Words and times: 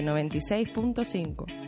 96.5. 0.00 1.61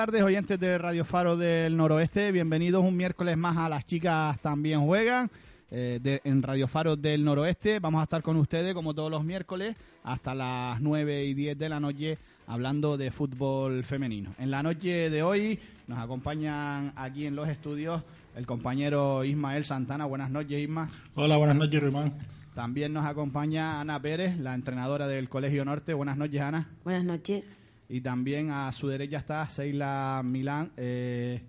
tardes, 0.00 0.22
oyentes 0.22 0.58
de 0.58 0.78
Radio 0.78 1.04
Faro 1.04 1.36
del 1.36 1.76
Noroeste. 1.76 2.32
Bienvenidos 2.32 2.82
un 2.82 2.96
miércoles 2.96 3.36
más 3.36 3.58
a 3.58 3.68
Las 3.68 3.84
Chicas 3.84 4.40
También 4.40 4.80
Juegan. 4.86 5.30
eh, 5.70 6.00
de- 6.02 6.22
en 6.24 6.42
Radio 6.42 6.66
Faro 6.66 6.96
del 6.96 7.22
Noroeste. 7.22 7.78
Vamos 7.80 8.00
a 8.00 8.04
estar 8.04 8.22
con 8.22 8.36
ustedes 8.38 8.72
como 8.72 8.94
todos 8.94 9.10
los 9.10 9.22
miércoles 9.22 9.76
hasta 10.02 10.34
las 10.34 10.80
9 10.80 11.24
y 11.26 11.34
10 11.34 11.58
de 11.58 11.68
la 11.68 11.78
noche 11.80 12.16
hablando 12.46 12.96
de 12.96 13.10
fútbol 13.12 13.84
femenino. 13.84 14.30
En 14.38 14.50
la 14.50 14.62
noche 14.62 15.10
de 15.10 15.22
hoy 15.22 15.58
nos 15.86 15.98
acompañan 15.98 16.92
aquí 16.96 17.26
en 17.26 17.36
los 17.36 17.46
estudios 17.48 18.02
el 18.36 18.46
compañero 18.46 19.22
Ismael 19.22 19.64
Santana. 19.66 20.06
Buenas 20.06 20.30
noches, 20.30 20.60
Isma. 20.62 20.88
Hola, 21.14 21.36
buenas 21.36 21.56
noches, 21.56 21.80
Rimán. 21.82 22.14
También 22.54 22.92
nos 22.94 23.04
acompaña 23.04 23.80
Ana 23.82 24.00
Pérez, 24.00 24.38
la 24.38 24.54
entrenadora 24.54 25.06
del 25.06 25.28
Colegio 25.28 25.64
Norte. 25.64 25.92
Buenas 25.94 26.16
noches, 26.16 26.40
Ana. 26.40 26.68
Buenas 26.84 27.04
noches. 27.04 27.44
Y 27.92 28.02
también 28.02 28.52
a 28.52 28.72
su 28.72 28.86
derecha 28.86 29.16
está 29.16 29.48
Seila 29.48 30.22
Milán, 30.24 30.70
eh, 30.76 31.42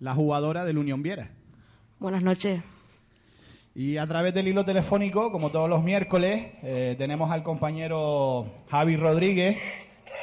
la 0.00 0.14
jugadora 0.14 0.64
del 0.64 0.78
Unión 0.78 1.02
Viera. 1.02 1.28
Buenas 1.98 2.22
noches. 2.22 2.62
Y 3.74 3.98
a 3.98 4.06
través 4.06 4.32
del 4.32 4.48
hilo 4.48 4.64
telefónico, 4.64 5.30
como 5.30 5.50
todos 5.50 5.68
los 5.68 5.82
miércoles, 5.82 6.52
eh, 6.62 6.94
tenemos 6.96 7.30
al 7.30 7.42
compañero 7.42 8.46
Javi 8.70 8.96
Rodríguez 8.96 9.58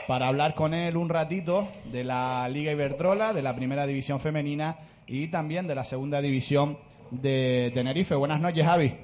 para 0.08 0.30
hablar 0.30 0.56
con 0.56 0.74
él 0.74 0.98
un 0.98 1.10
ratito 1.10 1.68
de 1.92 2.06
la 2.06 2.50
Liga 2.50 2.72
Iberdrola, 2.72 3.32
de 3.32 3.44
la 3.44 3.56
Primera 3.56 3.86
División 3.86 4.20
Femenina 4.20 4.80
y 5.06 5.28
también 5.28 5.68
de 5.68 5.76
la 5.76 5.86
Segunda 5.86 6.22
División 6.22 6.80
de 7.12 7.70
Tenerife. 7.76 8.16
Buenas 8.16 8.42
noches, 8.42 8.66
Javi. 8.66 8.98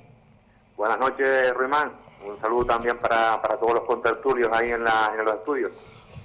Buenas 0.75 0.97
noches, 0.97 1.53
Ruimán. 1.53 1.91
Un 2.28 2.41
saludo 2.41 2.66
también 2.66 2.97
para, 2.97 3.40
para 3.44 3.59
todos 3.59 3.75
los 3.75 3.84
contertulios 3.84 4.50
ahí 4.51 4.72
en, 4.72 4.84
la, 4.84 5.13
en 5.16 5.23
los 5.23 5.35
estudios. 5.35 5.72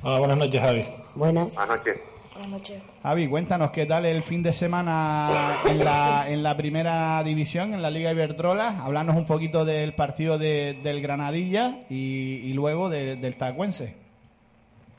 Hola, 0.02 0.18
buenas 0.18 0.38
noches, 0.38 0.60
Javi. 0.60 0.84
Buenas. 1.14 1.54
Buenas 1.54 1.78
noches. 1.78 2.00
Buenas 2.32 2.50
noches. 2.50 2.82
Javi, 3.02 3.28
cuéntanos 3.28 3.70
qué 3.70 3.86
tal 3.86 4.06
el 4.06 4.22
fin 4.22 4.42
de 4.42 4.52
semana 4.52 5.28
en 5.68 5.78
la, 5.84 6.24
en 6.28 6.42
la 6.42 6.56
primera 6.56 7.22
división, 7.22 7.74
en 7.74 7.82
la 7.82 7.90
Liga 7.90 8.10
Iberdrola. 8.10 8.82
Hablarnos 8.82 9.16
un 9.16 9.26
poquito 9.26 9.64
del 9.64 9.94
partido 9.94 10.38
de- 10.38 10.78
del 10.82 11.02
Granadilla 11.02 11.80
y, 11.88 12.40
y 12.44 12.52
luego 12.54 12.88
de- 12.88 13.16
del 13.16 13.36
Tacuense. 13.36 13.94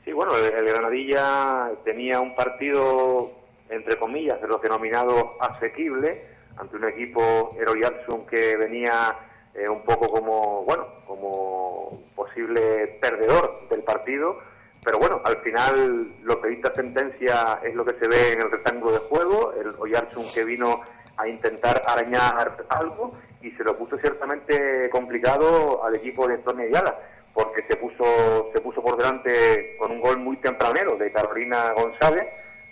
Sí, 0.04 0.12
bueno, 0.12 0.36
el, 0.36 0.44
el 0.54 0.64
Granadilla 0.72 1.70
tenía 1.84 2.20
un 2.20 2.34
partido, 2.34 3.32
entre 3.68 3.98
comillas, 3.98 4.40
de 4.40 4.48
los 4.48 4.62
denominados 4.62 5.22
asequible, 5.40 6.22
ante 6.56 6.76
un 6.76 6.84
equipo 6.88 7.54
Eroyarsun 7.60 8.26
que 8.26 8.56
venía 8.56 9.16
eh, 9.54 9.68
un 9.68 9.82
poco 9.82 10.08
como, 10.08 10.62
bueno, 10.64 10.86
como 11.06 12.00
posible 12.14 12.98
perdedor 13.00 13.66
del 13.70 13.82
partido. 13.82 14.38
Pero 14.84 14.98
bueno, 14.98 15.20
al 15.24 15.38
final 15.38 16.12
lo 16.22 16.40
que 16.40 16.48
dicta 16.48 16.74
sentencia 16.74 17.60
es 17.62 17.74
lo 17.74 17.84
que 17.84 17.98
se 17.98 18.06
ve 18.06 18.32
en 18.32 18.42
el 18.42 18.50
rectángulo 18.50 18.92
de 18.92 18.98
juego, 18.98 19.54
el 19.58 19.74
Oyarzun 19.78 20.30
que 20.32 20.44
vino 20.44 20.82
a 21.16 21.26
intentar 21.26 21.82
arañar 21.86 22.66
algo 22.68 23.14
y 23.40 23.50
se 23.52 23.64
lo 23.64 23.78
puso 23.78 23.96
ciertamente 23.98 24.90
complicado 24.90 25.82
al 25.84 25.94
equipo 25.94 26.28
de 26.28 26.38
Tony 26.38 26.64
Ayala, 26.64 26.98
porque 27.32 27.64
se 27.68 27.76
puso, 27.76 28.50
se 28.52 28.60
puso 28.60 28.82
por 28.82 28.96
delante 28.98 29.76
con 29.78 29.90
un 29.90 30.00
gol 30.00 30.18
muy 30.18 30.36
tempranero 30.36 30.96
de 30.96 31.10
Carolina 31.12 31.72
González, 31.72 32.26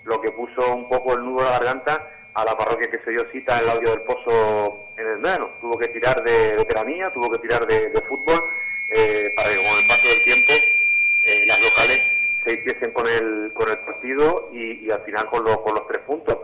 lo 0.04 0.20
que 0.20 0.32
puso 0.32 0.74
un 0.74 0.88
poco 0.90 1.14
el 1.14 1.24
nudo 1.24 1.40
a 1.40 1.44
la 1.44 1.58
garganta 1.58 2.10
a 2.34 2.44
la 2.44 2.56
parroquia 2.56 2.90
que 2.90 3.00
se 3.04 3.10
dio 3.10 3.24
cita 3.30 3.58
en 3.58 3.64
el 3.64 3.70
audio 3.70 3.90
del 3.90 4.02
pozo 4.02 4.86
en 4.96 5.06
el 5.06 5.18
verano. 5.18 5.50
Tuvo 5.60 5.78
que 5.78 5.88
tirar 5.88 6.22
de 6.24 6.56
veteranía, 6.56 7.10
tuvo 7.12 7.30
que 7.30 7.38
tirar 7.38 7.66
de, 7.66 7.90
de 7.90 8.00
fútbol 8.02 8.42
eh, 8.88 9.32
para 9.36 9.48
que 9.48 9.56
con 9.56 9.64
el 9.64 9.88
paso 9.88 10.08
del 10.08 10.24
tiempo 10.24 10.52
eh, 11.24 11.46
las 11.46 11.60
locales 11.60 12.00
se 12.44 12.54
hiciesen 12.54 12.92
con 12.92 13.06
el, 13.06 13.52
con 13.54 13.70
el 13.70 13.78
partido 13.78 14.50
y, 14.52 14.90
al 14.90 15.02
final 15.02 15.26
con 15.26 15.44
los, 15.44 15.58
con 15.58 15.74
los 15.74 15.86
tres 15.86 16.02
puntos. 16.06 16.38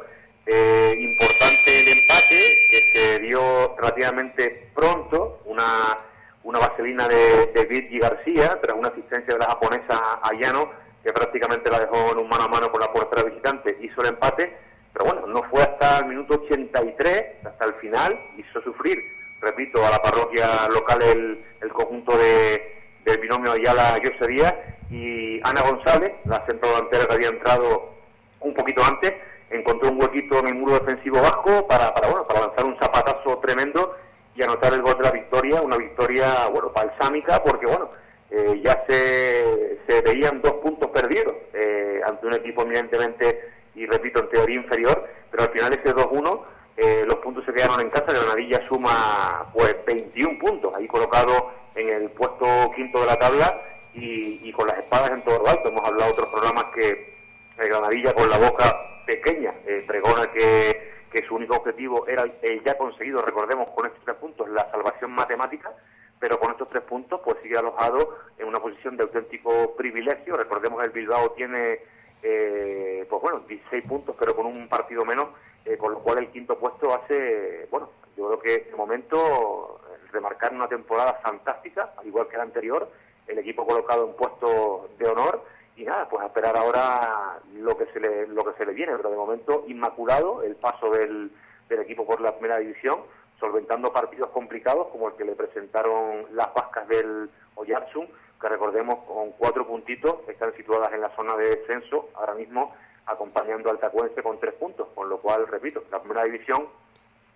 Eh, 0.46 0.94
importante 0.98 1.80
el 1.80 1.88
empate 1.98 2.56
que 2.70 2.78
se 2.92 3.18
dio 3.18 3.76
relativamente 3.76 4.70
pronto, 4.74 5.42
una, 5.44 5.98
una 6.44 6.58
vaselina 6.60 7.06
de, 7.08 7.46
de 7.54 7.64
Virgi 7.66 7.98
García 7.98 8.58
tras 8.62 8.76
una 8.76 8.88
asistencia 8.88 9.34
de 9.34 9.40
la 9.40 9.46
japonesa 9.46 10.20
Ayano 10.22 10.70
que 11.02 11.12
prácticamente 11.12 11.70
la 11.70 11.80
dejó 11.80 12.12
en 12.12 12.18
un 12.18 12.28
mano 12.28 12.44
a 12.44 12.48
mano 12.48 12.70
con 12.70 12.80
la 12.80 12.92
portera 12.92 13.24
visitante, 13.24 13.76
hizo 13.80 14.00
el 14.02 14.08
empate, 14.08 14.56
pero 14.92 15.04
bueno, 15.04 15.26
no 15.26 15.42
fue 15.50 15.62
hasta 15.62 15.98
el 15.98 16.06
minuto 16.06 16.34
83, 16.44 17.44
hasta 17.44 17.64
el 17.64 17.74
final, 17.74 18.18
hizo 18.36 18.60
sufrir, 18.62 18.98
repito, 19.40 19.84
a 19.86 19.90
la 19.90 20.02
parroquia 20.02 20.68
local 20.68 21.02
el, 21.02 21.44
el 21.60 21.72
conjunto 21.72 22.16
de, 22.18 22.77
del 23.08 23.20
binomio 23.20 23.52
Ayala 23.52 23.98
Díaz 24.28 24.54
y 24.90 25.40
Ana 25.42 25.62
González, 25.62 26.12
la 26.26 26.44
centro 26.46 26.68
delantera 26.68 27.06
que 27.06 27.14
había 27.14 27.28
entrado 27.28 27.94
un 28.40 28.54
poquito 28.54 28.84
antes, 28.84 29.14
encontró 29.50 29.90
un 29.90 30.00
huequito 30.00 30.38
en 30.40 30.48
el 30.48 30.54
muro 30.54 30.78
defensivo 30.78 31.20
vasco 31.22 31.66
para, 31.66 31.92
para, 31.94 32.08
bueno, 32.08 32.26
para 32.26 32.40
lanzar 32.40 32.64
un 32.66 32.78
zapatazo 32.78 33.38
tremendo 33.38 33.96
y 34.34 34.42
anotar 34.42 34.74
el 34.74 34.82
gol 34.82 34.96
de 34.98 35.04
la 35.04 35.10
victoria, 35.10 35.62
una 35.62 35.76
victoria 35.76 36.46
bueno 36.52 36.70
balsámica 36.70 37.42
porque 37.42 37.66
bueno 37.66 37.90
eh, 38.30 38.60
ya 38.62 38.84
se, 38.86 39.78
se 39.88 40.02
veían 40.02 40.42
dos 40.42 40.54
puntos 40.54 40.90
perdidos 40.90 41.34
eh, 41.54 42.00
ante 42.04 42.26
un 42.26 42.34
equipo 42.34 42.62
eminentemente 42.62 43.52
y 43.74 43.86
repito 43.86 44.20
en 44.20 44.28
teoría 44.28 44.56
inferior, 44.56 45.08
pero 45.30 45.44
al 45.44 45.50
final 45.50 45.72
ese 45.72 45.94
2-1 45.94 46.40
eh, 46.80 47.02
los 47.04 47.16
puntos 47.16 47.44
se 47.44 47.52
quedaron 47.52 47.80
en 47.80 47.90
casa, 47.90 48.12
Granadilla 48.12 48.64
suma 48.68 49.50
pues 49.52 49.76
21 49.84 50.38
puntos, 50.38 50.72
ahí 50.76 50.86
colocado 50.86 51.50
en 51.74 51.88
el 51.88 52.10
puesto 52.10 52.46
quinto 52.76 53.00
de 53.00 53.06
la 53.06 53.18
tabla 53.18 53.60
y, 53.94 54.52
con 54.52 54.68
las 54.68 54.78
espadas 54.78 55.10
en 55.10 55.24
todo 55.24 55.40
lo 55.40 55.48
alto. 55.48 55.70
Hemos 55.70 55.84
hablado 55.84 56.12
de 56.12 56.12
otros 56.12 56.32
programas 56.32 56.66
que 56.72 57.16
el 57.58 57.68
Granadilla 57.68 58.14
con 58.14 58.30
la 58.30 58.38
boca 58.38 59.02
pequeña 59.04 59.52
eh, 59.66 59.82
pregona 59.88 60.30
que, 60.30 60.92
que 61.10 61.26
su 61.26 61.34
único 61.34 61.56
objetivo 61.56 62.06
era 62.06 62.22
el 62.42 62.62
ya 62.62 62.78
conseguido, 62.78 63.22
recordemos, 63.22 63.70
con 63.70 63.86
estos 63.86 64.04
tres 64.04 64.16
puntos, 64.18 64.48
la 64.48 64.70
salvación 64.70 65.10
matemática, 65.10 65.72
pero 66.20 66.38
con 66.38 66.52
estos 66.52 66.68
tres 66.68 66.84
puntos 66.84 67.20
pues 67.24 67.38
sigue 67.42 67.58
alojado 67.58 68.18
en 68.38 68.46
una 68.46 68.60
posición 68.60 68.96
de 68.96 69.02
auténtico 69.02 69.74
privilegio. 69.76 70.36
Recordemos 70.36 70.84
el 70.84 70.90
Bilbao 70.90 71.32
tiene 71.32 71.80
eh, 72.22 73.06
pues 73.08 73.22
bueno, 73.22 73.40
16 73.48 73.84
puntos, 73.84 74.16
pero 74.18 74.34
con 74.34 74.46
un 74.46 74.68
partido 74.68 75.04
menos, 75.04 75.28
eh, 75.68 75.76
con 75.76 75.92
lo 75.92 75.98
cual 75.98 76.18
el 76.18 76.30
quinto 76.30 76.58
puesto 76.58 76.94
hace, 76.94 77.66
bueno, 77.70 77.90
yo 78.16 78.26
creo 78.26 78.40
que 78.40 78.70
de 78.70 78.76
momento 78.76 79.80
eh, 79.84 79.98
remarcar 80.10 80.54
una 80.54 80.66
temporada 80.66 81.20
fantástica, 81.22 81.92
al 81.98 82.06
igual 82.06 82.26
que 82.26 82.38
la 82.38 82.44
anterior, 82.44 82.90
el 83.26 83.38
equipo 83.38 83.66
colocado 83.66 84.06
en 84.06 84.14
puesto 84.14 84.88
de 84.98 85.06
honor 85.06 85.44
y 85.76 85.84
nada, 85.84 86.08
pues 86.08 86.24
esperar 86.24 86.56
ahora 86.56 87.38
lo 87.52 87.76
que 87.76 87.84
se 87.92 88.00
le, 88.00 88.26
lo 88.28 88.44
que 88.46 88.56
se 88.56 88.64
le 88.64 88.72
viene, 88.72 88.96
pero 88.96 89.10
de 89.10 89.16
momento 89.16 89.64
inmaculado 89.68 90.42
el 90.42 90.56
paso 90.56 90.88
del, 90.88 91.30
del 91.68 91.80
equipo 91.80 92.06
por 92.06 92.22
la 92.22 92.32
primera 92.32 92.56
división, 92.58 93.02
solventando 93.38 93.92
partidos 93.92 94.30
complicados 94.30 94.88
como 94.88 95.08
el 95.08 95.16
que 95.16 95.24
le 95.24 95.36
presentaron 95.36 96.24
las 96.32 96.52
vascas 96.54 96.88
del 96.88 97.28
Oyarzún, 97.56 98.08
que 98.40 98.48
recordemos 98.48 99.04
con 99.04 99.32
cuatro 99.32 99.66
puntitos 99.66 100.26
están 100.28 100.54
situadas 100.54 100.94
en 100.94 101.02
la 101.02 101.14
zona 101.14 101.36
de 101.36 101.56
descenso 101.56 102.08
ahora 102.14 102.34
mismo 102.34 102.74
acompañando 103.08 103.70
al 103.70 103.78
Tacuense 103.78 104.22
con 104.22 104.38
tres 104.38 104.54
puntos, 104.54 104.88
con 104.94 105.08
lo 105.08 105.18
cual, 105.18 105.46
repito, 105.46 105.84
la 105.90 106.00
primera 106.00 106.24
división, 106.24 106.66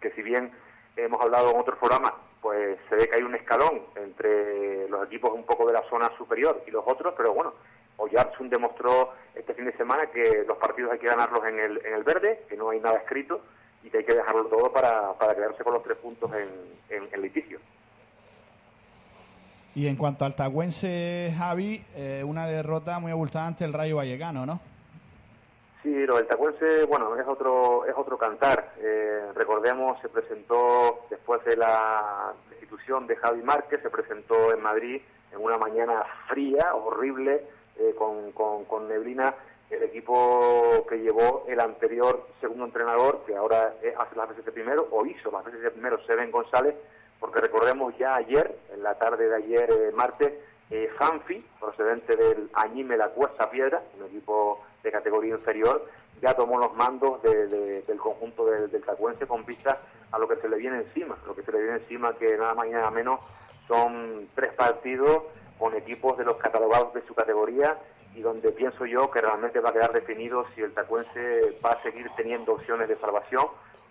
que 0.00 0.10
si 0.12 0.22
bien 0.22 0.52
hemos 0.96 1.20
hablado 1.20 1.50
en 1.50 1.60
otros 1.60 1.78
programas, 1.78 2.12
pues 2.40 2.78
se 2.88 2.96
ve 2.96 3.08
que 3.08 3.16
hay 3.16 3.22
un 3.22 3.34
escalón 3.34 3.82
entre 3.96 4.88
los 4.88 5.06
equipos 5.06 5.32
un 5.32 5.44
poco 5.44 5.66
de 5.66 5.74
la 5.74 5.82
zona 5.88 6.10
superior 6.18 6.62
y 6.66 6.70
los 6.70 6.84
otros, 6.86 7.14
pero 7.16 7.32
bueno, 7.32 7.54
Oyarzún 7.96 8.50
demostró 8.50 9.12
este 9.34 9.54
fin 9.54 9.64
de 9.64 9.76
semana 9.76 10.06
que 10.06 10.44
los 10.46 10.58
partidos 10.58 10.92
hay 10.92 10.98
que 10.98 11.06
ganarlos 11.06 11.44
en 11.46 11.58
el, 11.58 11.86
en 11.86 11.94
el 11.94 12.02
verde, 12.02 12.44
que 12.48 12.56
no 12.56 12.70
hay 12.70 12.80
nada 12.80 12.98
escrito 12.98 13.40
y 13.84 13.90
que 13.90 13.98
hay 13.98 14.04
que 14.04 14.14
dejarlo 14.14 14.46
todo 14.46 14.72
para, 14.72 15.14
quedarse 15.34 15.62
con 15.62 15.74
los 15.74 15.82
tres 15.82 15.98
puntos 15.98 16.30
en, 16.34 17.22
litigio. 17.22 17.60
Y 19.74 19.86
en 19.86 19.96
cuanto 19.96 20.24
al 20.24 20.34
Tacuense, 20.34 21.32
Javi, 21.38 21.82
eh, 21.94 22.22
una 22.26 22.46
derrota 22.46 22.98
muy 22.98 23.12
abultada 23.12 23.46
ante 23.46 23.64
el 23.64 23.72
Rayo 23.72 23.96
Vallecano, 23.96 24.44
¿no? 24.44 24.60
Sí, 25.82 26.06
lo 26.06 26.16
del 26.16 26.28
Tacuense, 26.28 26.84
bueno, 26.84 27.16
es 27.18 27.26
otro, 27.26 27.84
es 27.86 27.94
otro 27.96 28.16
cantar. 28.16 28.72
Eh, 28.78 29.32
recordemos, 29.34 30.00
se 30.00 30.08
presentó 30.08 31.06
después 31.10 31.44
de 31.44 31.56
la 31.56 32.32
destitución 32.50 33.08
de 33.08 33.16
Javi 33.16 33.42
Márquez, 33.42 33.82
se 33.82 33.90
presentó 33.90 34.54
en 34.54 34.62
Madrid 34.62 35.02
en 35.32 35.42
una 35.42 35.58
mañana 35.58 36.04
fría, 36.28 36.72
horrible, 36.74 37.44
eh, 37.78 37.96
con, 37.98 38.30
con, 38.32 38.88
neblina, 38.88 39.34
el 39.70 39.82
equipo 39.82 40.86
que 40.88 40.98
llevó 40.98 41.46
el 41.48 41.58
anterior 41.58 42.28
segundo 42.40 42.66
entrenador, 42.66 43.24
que 43.26 43.34
ahora 43.34 43.74
hace 43.98 44.16
las 44.16 44.28
veces 44.28 44.44
de 44.44 44.52
primero, 44.52 44.86
o 44.90 45.04
hizo 45.04 45.32
las 45.32 45.44
veces 45.44 45.62
de 45.62 45.70
primero, 45.72 45.98
Seven 46.06 46.30
González, 46.30 46.76
porque 47.18 47.40
recordemos 47.40 47.96
ya 47.98 48.14
ayer, 48.14 48.56
en 48.72 48.84
la 48.84 48.98
tarde 48.98 49.28
de 49.28 49.36
ayer, 49.36 49.70
eh, 49.70 49.90
martes, 49.94 50.32
eh, 50.70 50.90
Fanfi, 50.96 51.44
procedente 51.58 52.14
del 52.16 52.50
Añime 52.52 52.96
La 52.96 53.08
Cuesta 53.08 53.50
Piedra, 53.50 53.82
un 53.98 54.06
equipo 54.06 54.60
de 54.82 54.92
categoría 54.92 55.34
inferior, 55.34 55.86
ya 56.20 56.34
tomó 56.34 56.58
los 56.58 56.74
mandos 56.74 57.22
del 57.22 57.98
conjunto 57.98 58.46
del, 58.46 58.70
del 58.70 58.84
Tacuense 58.84 59.26
con 59.26 59.44
vista 59.44 59.78
a 60.10 60.18
lo 60.18 60.28
que 60.28 60.36
se 60.36 60.48
le 60.48 60.56
viene 60.56 60.78
encima. 60.78 61.16
Lo 61.26 61.34
que 61.34 61.42
se 61.42 61.52
le 61.52 61.62
viene 61.62 61.78
encima, 61.78 62.16
que 62.16 62.36
nada 62.36 62.54
más 62.54 62.66
y 62.66 62.70
nada 62.70 62.90
menos, 62.90 63.20
son 63.66 64.28
tres 64.34 64.52
partidos 64.54 65.22
con 65.58 65.74
equipos 65.74 66.18
de 66.18 66.24
los 66.24 66.36
catalogados 66.36 66.92
de 66.94 67.02
su 67.06 67.14
categoría 67.14 67.78
y 68.14 68.20
donde 68.20 68.52
pienso 68.52 68.84
yo 68.84 69.10
que 69.10 69.20
realmente 69.20 69.60
va 69.60 69.70
a 69.70 69.72
quedar 69.72 69.92
definido 69.92 70.44
si 70.54 70.60
el 70.60 70.74
Tacuense 70.74 71.58
va 71.64 71.70
a 71.70 71.82
seguir 71.82 72.10
teniendo 72.16 72.52
opciones 72.52 72.88
de 72.88 72.96
salvación 72.96 73.46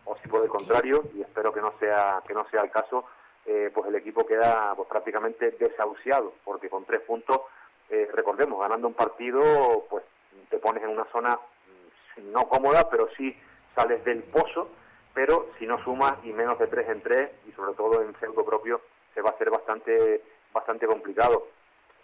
o 0.06 0.16
si 0.18 0.28
por 0.28 0.44
el 0.44 0.50
contrario, 0.50 1.04
y 1.16 1.22
espero 1.22 1.54
que 1.54 1.62
no 1.62 1.74
sea, 1.80 2.22
que 2.28 2.34
no 2.34 2.46
sea 2.50 2.62
el 2.62 2.72
caso, 2.72 3.06
eh, 3.46 3.72
pues 3.74 3.88
el 3.88 3.96
equipo 3.96 4.26
queda 4.26 4.74
pues, 4.76 4.88
prácticamente 4.88 5.52
desahuciado, 5.52 6.34
porque 6.44 6.70
con 6.70 6.86
tres 6.86 7.02
puntos, 7.02 7.42
eh, 7.90 8.10
recordemos, 8.14 8.60
ganando 8.60 8.88
un 8.88 8.94
partido, 8.94 9.86
pues 9.90 10.04
te 10.50 10.58
pones 10.58 10.84
en 10.84 10.90
una 10.90 11.06
zona 11.12 11.36
mm, 11.36 12.32
no 12.32 12.48
cómoda, 12.48 12.90
pero 12.90 13.10
sí 13.18 13.36
sales 13.76 14.04
del 14.04 14.24
pozo, 14.24 14.70
pero 15.14 15.50
si 15.60 15.66
no 15.66 15.84
sumas 15.84 16.14
y 16.24 16.32
menos 16.32 16.60
de 16.60 16.68
tres 16.68 16.90
en 16.90 17.02
tres, 17.02 17.32
y 17.48 17.52
sobre 17.52 17.74
todo 17.74 18.02
en 18.02 18.14
feudo 18.16 18.46
propio, 18.46 18.82
se 19.14 19.22
va 19.22 19.30
a 19.30 19.34
hacer 19.34 19.50
bastante, 19.50 20.22
bastante 20.54 20.88
complicado. 20.88 21.48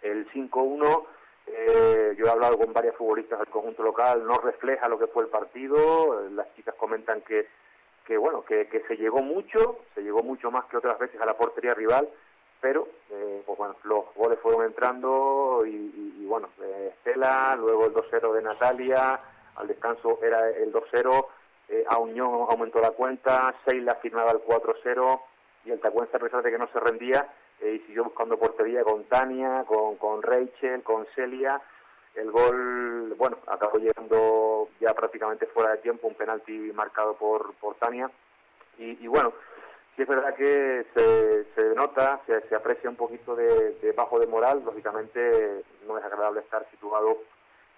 El 0.02 0.30
5-1, 0.30 1.04
eh, 1.46 2.14
yo 2.16 2.26
he 2.26 2.30
hablado 2.30 2.58
con 2.58 2.72
varias 2.72 2.96
futbolistas 2.96 3.38
del 3.38 3.48
conjunto 3.48 3.82
local, 3.82 4.26
no 4.26 4.38
refleja 4.38 4.88
lo 4.88 4.98
que 4.98 5.06
fue 5.06 5.24
el 5.24 5.30
partido, 5.30 6.28
las 6.30 6.54
chicas 6.54 6.74
comentan 6.76 7.22
que 7.22 7.46
que 8.08 8.16
bueno, 8.16 8.42
que, 8.42 8.66
se 8.88 8.96
llegó 8.96 9.18
mucho, 9.18 9.80
se 9.94 10.00
llegó 10.00 10.22
mucho 10.22 10.50
más 10.50 10.64
que 10.64 10.78
otras 10.78 10.98
veces 10.98 11.20
a 11.20 11.26
la 11.26 11.36
portería 11.36 11.74
rival, 11.74 12.08
pero 12.60 12.88
eh, 13.10 13.42
pues 13.46 13.58
bueno, 13.58 13.76
los 13.84 14.14
goles 14.14 14.38
fueron 14.40 14.64
entrando 14.64 15.64
y, 15.66 16.24
bueno, 16.26 16.48
eh, 16.62 16.92
Estela, 16.94 17.56
luego 17.56 17.86
el 17.86 17.94
2-0 17.94 18.32
de 18.34 18.42
Natalia, 18.42 19.20
al 19.56 19.66
descanso 19.66 20.18
era 20.22 20.50
el 20.50 20.72
2-0, 20.72 21.26
eh, 21.68 21.84
a 21.88 21.98
Unión 21.98 22.46
aumentó 22.48 22.80
la 22.80 22.90
cuenta, 22.90 23.54
Seila 23.64 23.94
firmaba 23.96 24.32
el 24.32 24.38
4-0 24.38 25.20
y 25.64 25.70
el 25.70 25.80
Tacuense 25.80 26.16
a 26.16 26.20
pesar 26.20 26.42
de 26.42 26.50
que 26.50 26.58
no 26.58 26.68
se 26.68 26.80
rendía 26.80 27.28
eh, 27.60 27.74
y 27.74 27.86
siguió 27.86 28.04
buscando 28.04 28.38
portería 28.38 28.84
con 28.84 29.04
Tania, 29.04 29.64
con, 29.66 29.96
con 29.96 30.22
Rachel, 30.22 30.82
con 30.82 31.06
Celia, 31.14 31.60
el 32.14 32.30
gol, 32.30 33.14
bueno, 33.16 33.38
acabó 33.46 33.78
llegando 33.78 34.68
ya 34.80 34.92
prácticamente 34.92 35.46
fuera 35.46 35.70
de 35.70 35.78
tiempo, 35.78 36.08
un 36.08 36.14
penalti 36.14 36.52
marcado 36.74 37.14
por, 37.14 37.54
por 37.54 37.76
Tania. 37.76 38.10
Y, 38.78 39.06
bueno, 39.08 39.32
sí 39.98 40.02
es 40.02 40.08
verdad 40.08 40.32
que 40.36 40.86
se, 40.94 41.44
se 41.56 41.74
nota, 41.74 42.20
se, 42.24 42.54
aprecia 42.54 42.88
un 42.88 42.94
poquito 42.94 43.34
de, 43.34 43.92
bajo 43.96 44.20
de 44.20 44.28
moral. 44.28 44.62
Lógicamente, 44.64 45.64
no 45.88 45.98
es 45.98 46.04
agradable 46.04 46.40
estar 46.40 46.64
situado 46.70 47.18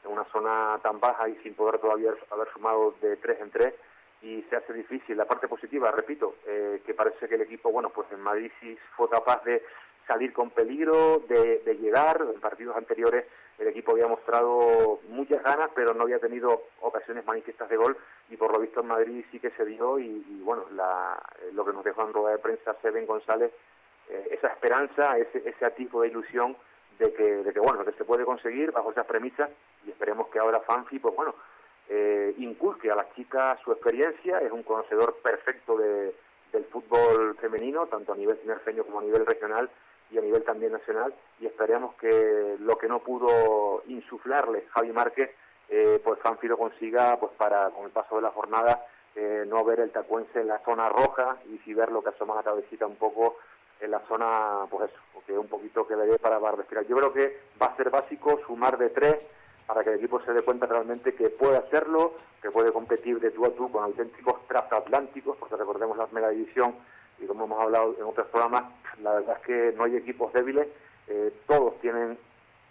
en 0.04 0.12
una 0.12 0.24
zona 0.24 0.78
tan 0.82 1.00
baja 1.00 1.30
y 1.30 1.36
sin 1.36 1.54
poder 1.54 1.80
todavía 1.80 2.12
haber 2.30 2.52
sumado 2.52 2.94
de 3.00 3.16
tres 3.16 3.40
en 3.40 3.50
tres 3.50 3.74
y 4.20 4.42
se 4.50 4.56
hace 4.56 4.74
difícil. 4.74 5.16
La 5.16 5.24
parte 5.24 5.48
positiva, 5.48 5.90
repito, 5.90 6.34
eh, 6.46 6.82
que 6.84 6.92
parece 6.92 7.26
que 7.26 7.36
el 7.36 7.40
equipo, 7.40 7.72
bueno, 7.72 7.88
pues 7.88 8.06
en 8.12 8.20
Madrid 8.20 8.52
sí 8.60 8.76
fue 8.96 9.08
capaz 9.08 9.42
de 9.44 9.62
salir 10.06 10.34
con 10.34 10.50
peligro, 10.50 11.22
de, 11.26 11.60
de 11.60 11.74
llegar. 11.78 12.20
En 12.34 12.40
partidos 12.40 12.76
anteriores 12.76 13.24
el 13.60 13.68
equipo 13.68 13.92
había 13.92 14.08
mostrado 14.08 15.00
muchas 15.08 15.42
ganas, 15.42 15.70
pero 15.74 15.92
no 15.92 16.04
había 16.04 16.18
tenido 16.18 16.62
ocasiones 16.80 17.26
manifiestas 17.26 17.68
de 17.68 17.76
gol 17.76 17.96
y 18.30 18.36
por 18.36 18.52
lo 18.52 18.60
visto 18.60 18.80
en 18.80 18.86
Madrid 18.86 19.24
sí 19.30 19.38
que 19.38 19.50
se 19.50 19.66
dio 19.66 19.98
y, 19.98 20.40
bueno, 20.42 20.64
la, 20.72 21.20
eh, 21.42 21.50
lo 21.52 21.64
que 21.64 21.72
nos 21.72 21.84
dejó 21.84 22.02
en 22.02 22.14
rueda 22.14 22.30
de 22.32 22.38
prensa 22.38 22.74
Seven 22.80 23.06
González, 23.06 23.52
eh, 24.08 24.28
esa 24.30 24.48
esperanza, 24.48 25.18
ese, 25.18 25.46
ese 25.46 25.64
atisbo 25.64 26.00
de 26.00 26.08
ilusión 26.08 26.56
de 26.98 27.12
que, 27.12 27.22
de 27.22 27.52
que, 27.52 27.60
bueno, 27.60 27.84
que 27.84 27.92
se 27.92 28.04
puede 28.04 28.24
conseguir 28.24 28.72
bajo 28.72 28.92
esas 28.92 29.06
premisas 29.06 29.50
y 29.86 29.90
esperemos 29.90 30.28
que 30.28 30.38
ahora 30.38 30.60
Fanfi, 30.60 30.98
pues 30.98 31.14
bueno, 31.14 31.34
eh, 31.90 32.34
inculque 32.38 32.90
a 32.90 32.94
las 32.94 33.12
chicas 33.14 33.60
su 33.62 33.72
experiencia, 33.72 34.38
es 34.38 34.52
un 34.52 34.62
conocedor 34.62 35.16
perfecto 35.22 35.76
de, 35.76 36.14
del 36.52 36.64
fútbol 36.64 37.36
femenino, 37.36 37.86
tanto 37.88 38.14
a 38.14 38.16
nivel 38.16 38.38
tinerfeño 38.38 38.84
como 38.84 39.00
a 39.00 39.02
nivel 39.02 39.26
regional, 39.26 39.68
y 40.10 40.18
a 40.18 40.22
nivel 40.22 40.42
también 40.44 40.72
nacional 40.72 41.14
y 41.40 41.46
esperemos 41.46 41.94
que 41.96 42.56
lo 42.60 42.76
que 42.78 42.88
no 42.88 43.00
pudo 43.00 43.82
insuflarle 43.86 44.66
Javi 44.70 44.92
Márquez 44.92 45.30
eh, 45.68 46.00
pues 46.02 46.18
Fanfi 46.20 46.48
lo 46.48 46.58
consiga 46.58 47.18
pues 47.18 47.32
para 47.36 47.70
con 47.70 47.84
el 47.84 47.90
paso 47.90 48.16
de 48.16 48.22
la 48.22 48.30
jornada 48.30 48.86
eh, 49.14 49.44
no 49.46 49.64
ver 49.64 49.80
el 49.80 49.90
tacuense 49.90 50.40
en 50.40 50.48
la 50.48 50.58
zona 50.64 50.88
roja 50.88 51.36
y 51.48 51.58
si 51.58 51.74
ver 51.74 51.90
lo 51.92 52.02
que 52.02 52.10
asoma 52.10 52.34
la 52.34 52.42
cabecita 52.42 52.86
un 52.86 52.96
poco 52.96 53.36
en 53.80 53.90
la 53.90 54.00
zona 54.08 54.66
pues 54.70 54.90
eso 54.90 55.00
porque 55.20 55.36
un 55.36 55.48
poquito 55.48 55.86
que 55.86 55.96
le 55.96 56.06
dé 56.06 56.18
para, 56.18 56.38
respirar. 56.52 56.86
Yo 56.86 56.96
creo 56.96 57.12
que 57.12 57.40
va 57.60 57.66
a 57.66 57.76
ser 57.76 57.90
básico 57.90 58.40
sumar 58.46 58.78
de 58.78 58.90
tres 58.90 59.16
para 59.66 59.84
que 59.84 59.90
el 59.90 59.96
equipo 59.96 60.20
se 60.22 60.32
dé 60.32 60.42
cuenta 60.42 60.66
realmente 60.66 61.14
que 61.14 61.30
puede 61.30 61.58
hacerlo, 61.58 62.14
que 62.42 62.50
puede 62.50 62.72
competir 62.72 63.20
de 63.20 63.30
tú 63.30 63.44
a 63.44 63.50
tú 63.50 63.70
con 63.70 63.84
auténticos 63.84 64.46
transatlánticos, 64.48 65.36
porque 65.36 65.56
recordemos 65.56 65.96
la 65.96 66.08
mega 66.12 66.30
división 66.30 66.74
y 67.20 67.26
como 67.26 67.44
hemos 67.44 67.60
hablado 67.60 67.94
en 67.98 68.04
otros 68.04 68.26
programas, 68.28 68.64
la 69.02 69.14
verdad 69.14 69.36
es 69.40 69.46
que 69.46 69.74
no 69.76 69.84
hay 69.84 69.96
equipos 69.96 70.32
débiles, 70.32 70.68
eh, 71.08 71.32
todos 71.46 71.78
tienen, 71.80 72.18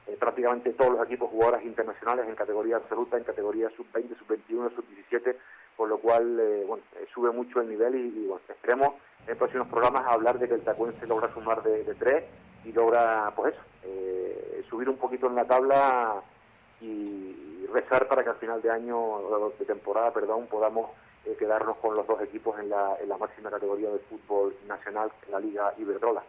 eh, 0.07 0.17
prácticamente 0.19 0.73
todos 0.73 0.93
los 0.93 1.05
equipos 1.05 1.29
jugadoras 1.29 1.63
internacionales 1.63 2.25
en 2.27 2.35
categoría 2.35 2.77
absoluta, 2.77 3.17
en 3.17 3.23
categoría 3.23 3.69
sub-20, 3.75 4.17
sub-21, 4.17 4.75
sub-17, 4.75 5.35
con 5.77 5.89
lo 5.89 5.99
cual, 5.99 6.39
eh, 6.39 6.63
bueno, 6.67 6.83
sube 7.13 7.31
mucho 7.31 7.61
el 7.61 7.69
nivel 7.69 7.95
y, 7.95 8.27
bueno, 8.27 8.41
esperemos 8.49 8.95
en 9.27 9.37
próximos 9.37 9.67
programas 9.67 10.05
hablar 10.07 10.39
de 10.39 10.47
que 10.47 10.55
el 10.55 10.63
Tacuense 10.63 11.05
logra 11.05 11.33
sumar 11.33 11.61
de, 11.63 11.83
tres 11.95 12.23
y 12.65 12.71
logra, 12.71 13.31
pues 13.35 13.53
eso, 13.53 14.69
subir 14.69 14.89
un 14.89 14.97
poquito 14.97 15.27
en 15.27 15.35
la 15.35 15.45
tabla 15.45 16.21
y 16.81 17.65
rezar 17.71 18.07
para 18.07 18.23
que 18.23 18.29
al 18.29 18.35
final 18.37 18.61
de 18.61 18.71
año, 18.71 19.51
de 19.57 19.65
temporada, 19.65 20.11
perdón, 20.11 20.47
podamos 20.47 20.91
eh, 21.25 21.35
quedarnos 21.37 21.77
con 21.77 21.95
los 21.95 22.07
dos 22.07 22.21
equipos 22.21 22.59
en 22.59 22.69
la, 22.69 22.97
en 23.01 23.09
la 23.09 23.17
máxima 23.17 23.49
categoría 23.49 23.89
de 23.89 23.99
fútbol 23.99 24.55
nacional, 24.67 25.11
en 25.25 25.31
la 25.31 25.39
Liga 25.39 25.73
Iberdrola. 25.77 26.23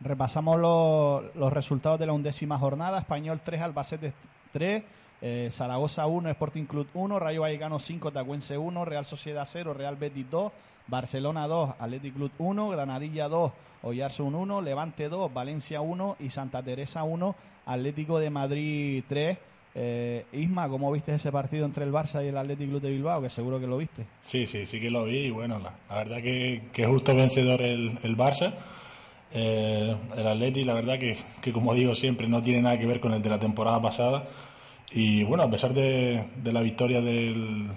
Repasamos 0.00 0.58
los, 0.58 1.36
los 1.36 1.52
resultados 1.52 1.98
de 1.98 2.06
la 2.06 2.12
undécima 2.12 2.58
jornada. 2.58 2.98
Español 2.98 3.40
3, 3.44 3.60
Albacete 3.60 4.12
3, 4.52 4.82
eh, 5.20 5.48
Zaragoza 5.52 6.06
1, 6.06 6.30
Sporting 6.30 6.64
Club 6.64 6.88
1, 6.94 7.18
Rayo 7.18 7.42
Vallecano 7.42 7.78
5, 7.78 8.10
Tacuense 8.10 8.56
1, 8.56 8.84
Real 8.86 9.04
Sociedad 9.04 9.46
0, 9.46 9.74
Real 9.74 9.96
Betis 9.96 10.30
2, 10.30 10.52
Barcelona 10.86 11.46
2, 11.46 11.74
Athletic 11.78 12.14
Club 12.14 12.32
1, 12.38 12.70
Granadilla 12.70 13.28
2, 13.28 13.52
Oyarson 13.82 14.34
1, 14.34 14.62
Levante 14.62 15.08
2, 15.08 15.32
Valencia 15.32 15.82
1 15.82 16.16
y 16.20 16.30
Santa 16.30 16.62
Teresa 16.62 17.02
1, 17.02 17.34
Atlético 17.66 18.18
de 18.18 18.30
Madrid 18.30 19.04
3. 19.08 19.38
Eh, 19.74 20.24
Isma, 20.32 20.68
¿cómo 20.68 20.90
viste 20.90 21.14
ese 21.14 21.30
partido 21.30 21.64
entre 21.64 21.84
el 21.84 21.92
Barça 21.92 22.24
y 22.24 22.28
el 22.28 22.36
Athletic 22.36 22.68
Club 22.68 22.80
de 22.80 22.90
Bilbao? 22.90 23.22
Que 23.22 23.30
seguro 23.30 23.60
que 23.60 23.66
lo 23.66 23.78
viste. 23.78 24.06
Sí, 24.20 24.46
sí, 24.46 24.66
sí 24.66 24.80
que 24.80 24.90
lo 24.90 25.04
vi. 25.04 25.26
Y 25.26 25.30
bueno, 25.30 25.58
la, 25.58 25.94
verdad 25.94 26.18
que, 26.22 26.62
que 26.72 26.86
justo 26.86 27.14
vencedor 27.14 27.62
el, 27.62 28.16
Barça. 28.16 28.52
Eh, 29.32 29.96
el 30.16 30.26
Athletic, 30.26 30.66
la 30.66 30.74
verdad 30.74 30.98
que, 30.98 31.16
que, 31.40 31.52
como 31.52 31.74
digo 31.74 31.94
siempre, 31.94 32.26
no 32.26 32.42
tiene 32.42 32.62
nada 32.62 32.78
que 32.78 32.86
ver 32.86 33.00
con 33.00 33.14
el 33.14 33.22
de 33.22 33.30
la 33.30 33.38
temporada 33.38 33.80
pasada. 33.80 34.24
Y 34.90 35.22
bueno, 35.22 35.44
a 35.44 35.50
pesar 35.50 35.72
de, 35.72 36.24
de 36.42 36.52
la 36.52 36.62
victoria 36.62 37.00
del, 37.00 37.68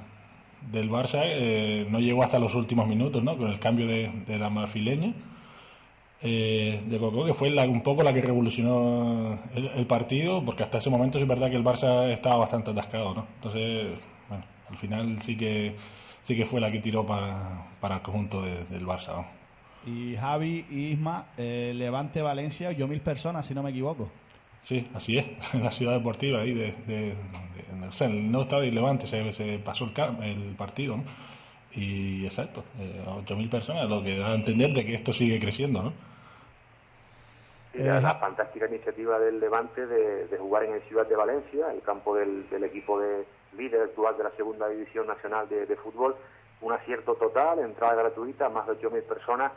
del 0.72 0.90
Barça 0.90 1.22
eh, 1.24 1.86
no 1.92 2.00
llegó 2.00 2.24
hasta 2.24 2.40
los 2.40 2.56
últimos 2.56 2.88
minutos, 2.88 3.24
¿no? 3.24 3.38
Con 3.38 3.52
el 3.52 3.60
cambio 3.60 3.86
de, 3.86 4.12
de 4.26 4.40
la 4.40 4.50
marfileña 4.50 5.14
eh, 6.26 6.82
de 6.86 6.98
Coco, 7.00 7.26
que 7.26 7.34
fue 7.34 7.50
la, 7.50 7.64
un 7.66 7.82
poco 7.82 8.02
la 8.02 8.14
que 8.14 8.22
revolucionó 8.22 9.38
el, 9.54 9.86
partido, 9.86 10.44
porque 10.44 10.64
hasta 10.64 10.78
ese 10.78 10.90
momento 10.90 11.20
es 11.20 11.28
verdad 11.28 11.50
que 11.50 11.58
el 11.58 11.66
Barça 11.66 12.10
estaba 12.12 12.38
bastante 12.38 12.72
atascado, 12.72 13.14
¿no? 13.14 13.28
Entonces, 13.36 14.00
bueno, 14.30 14.46
al 14.70 14.78
final 14.78 15.22
sí 15.22 15.36
que 15.36 15.76
sí 16.24 16.38
que 16.38 16.46
fue 16.46 16.62
la 16.62 16.72
que 16.72 16.80
tiró 16.80 17.06
para, 17.06 17.68
para 17.82 17.96
el 17.96 18.02
conjunto 18.02 18.42
del 18.42 18.86
Barça. 18.86 19.26
Y 19.86 20.16
Javi 20.16 20.66
y 20.72 20.92
Isma, 20.92 21.26
eh, 21.38 21.74
Levante 21.76 22.22
Valencia, 22.22 22.72
yo 22.72 22.88
mil 22.88 23.02
personas, 23.02 23.46
si 23.46 23.54
no 23.54 23.62
me 23.62 23.72
equivoco. 23.72 24.10
Sí, 24.62 24.88
así 24.94 25.18
es, 25.18 25.26
en 25.54 25.64
la 25.64 25.72
ciudad 25.72 25.94
deportiva, 25.94 26.40
ahí 26.40 26.54
de, 26.54 26.74
de, 26.88 27.16
o 27.86 27.92
sea, 27.92 28.08
en 28.08 28.14
el 28.14 28.32
nuevo 28.32 28.44
estadio 28.44 28.64
de 28.64 28.72
Levante 28.72 29.08
se, 29.08 29.34
se 29.34 29.60
pasó 29.60 29.92
el, 29.94 30.24
el 30.24 30.56
partido, 30.56 30.96
¿no? 30.96 31.04
Y 31.76 32.24
exacto, 32.24 32.64
eh, 32.80 33.04
8.000 33.06 33.50
personas, 33.50 33.90
lo 33.90 34.02
que 34.04 34.18
da 34.18 34.32
a 34.32 34.36
entender 34.36 34.74
de 34.74 34.86
que 34.86 34.94
esto 34.94 35.12
sigue 35.12 35.40
creciendo, 35.40 35.84
¿no? 35.84 36.13
La 37.74 38.16
fantástica 38.16 38.68
iniciativa 38.68 39.18
del 39.20 39.40
Levante 39.40 39.86
de, 39.88 40.38
jugar 40.38 40.64
en 40.64 40.74
el 40.74 40.82
Ciudad 40.84 41.08
de 41.08 41.16
Valencia, 41.16 41.72
el 41.72 41.82
campo 41.82 42.16
del, 42.16 42.46
equipo 42.64 43.00
de 43.00 43.26
líder 43.58 43.82
actual 43.82 44.18
de 44.18 44.24
la 44.24 44.32
Segunda 44.32 44.68
División 44.68 45.08
Nacional 45.08 45.50
de, 45.50 45.76
Fútbol. 45.78 46.16
Un 46.62 46.72
acierto 46.72 47.16
total, 47.16 47.60
entrada 47.60 47.96
gratuita, 47.96 48.48
más 48.48 48.68
de 48.68 48.80
8.000 48.80 49.04
personas. 49.04 49.52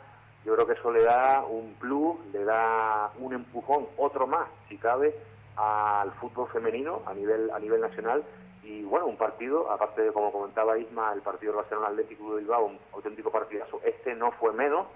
Yo 0.45 0.55
creo 0.55 0.67
que 0.67 0.73
eso 0.73 0.91
le 0.91 1.03
da 1.03 1.43
un 1.45 1.75
plus, 1.75 2.17
le 2.33 2.43
da 2.43 3.11
un 3.19 3.33
empujón, 3.33 3.87
otro 3.97 4.27
más, 4.27 4.47
si 4.67 4.77
cabe, 4.77 5.15
al 5.55 6.11
fútbol 6.13 6.49
femenino 6.49 7.01
a 7.05 7.13
nivel, 7.13 7.49
a 7.51 7.59
nivel 7.59 7.81
nacional. 7.81 8.23
Y 8.63 8.83
bueno, 8.83 9.05
un 9.05 9.15
partido, 9.15 9.71
aparte 9.71 10.01
de 10.01 10.11
como 10.11 10.31
comentaba 10.31 10.77
Isma, 10.77 11.13
el 11.13 11.21
partido 11.21 11.53
del 11.53 11.61
Barcelona 11.61 11.87
Atlético 11.87 12.33
de 12.33 12.41
Bilbao, 12.41 12.65
un 12.65 12.79
auténtico 12.93 13.31
partidazo. 13.31 13.79
Este 13.85 14.13
no 14.15 14.31
fue 14.31 14.51
menos 14.51 14.87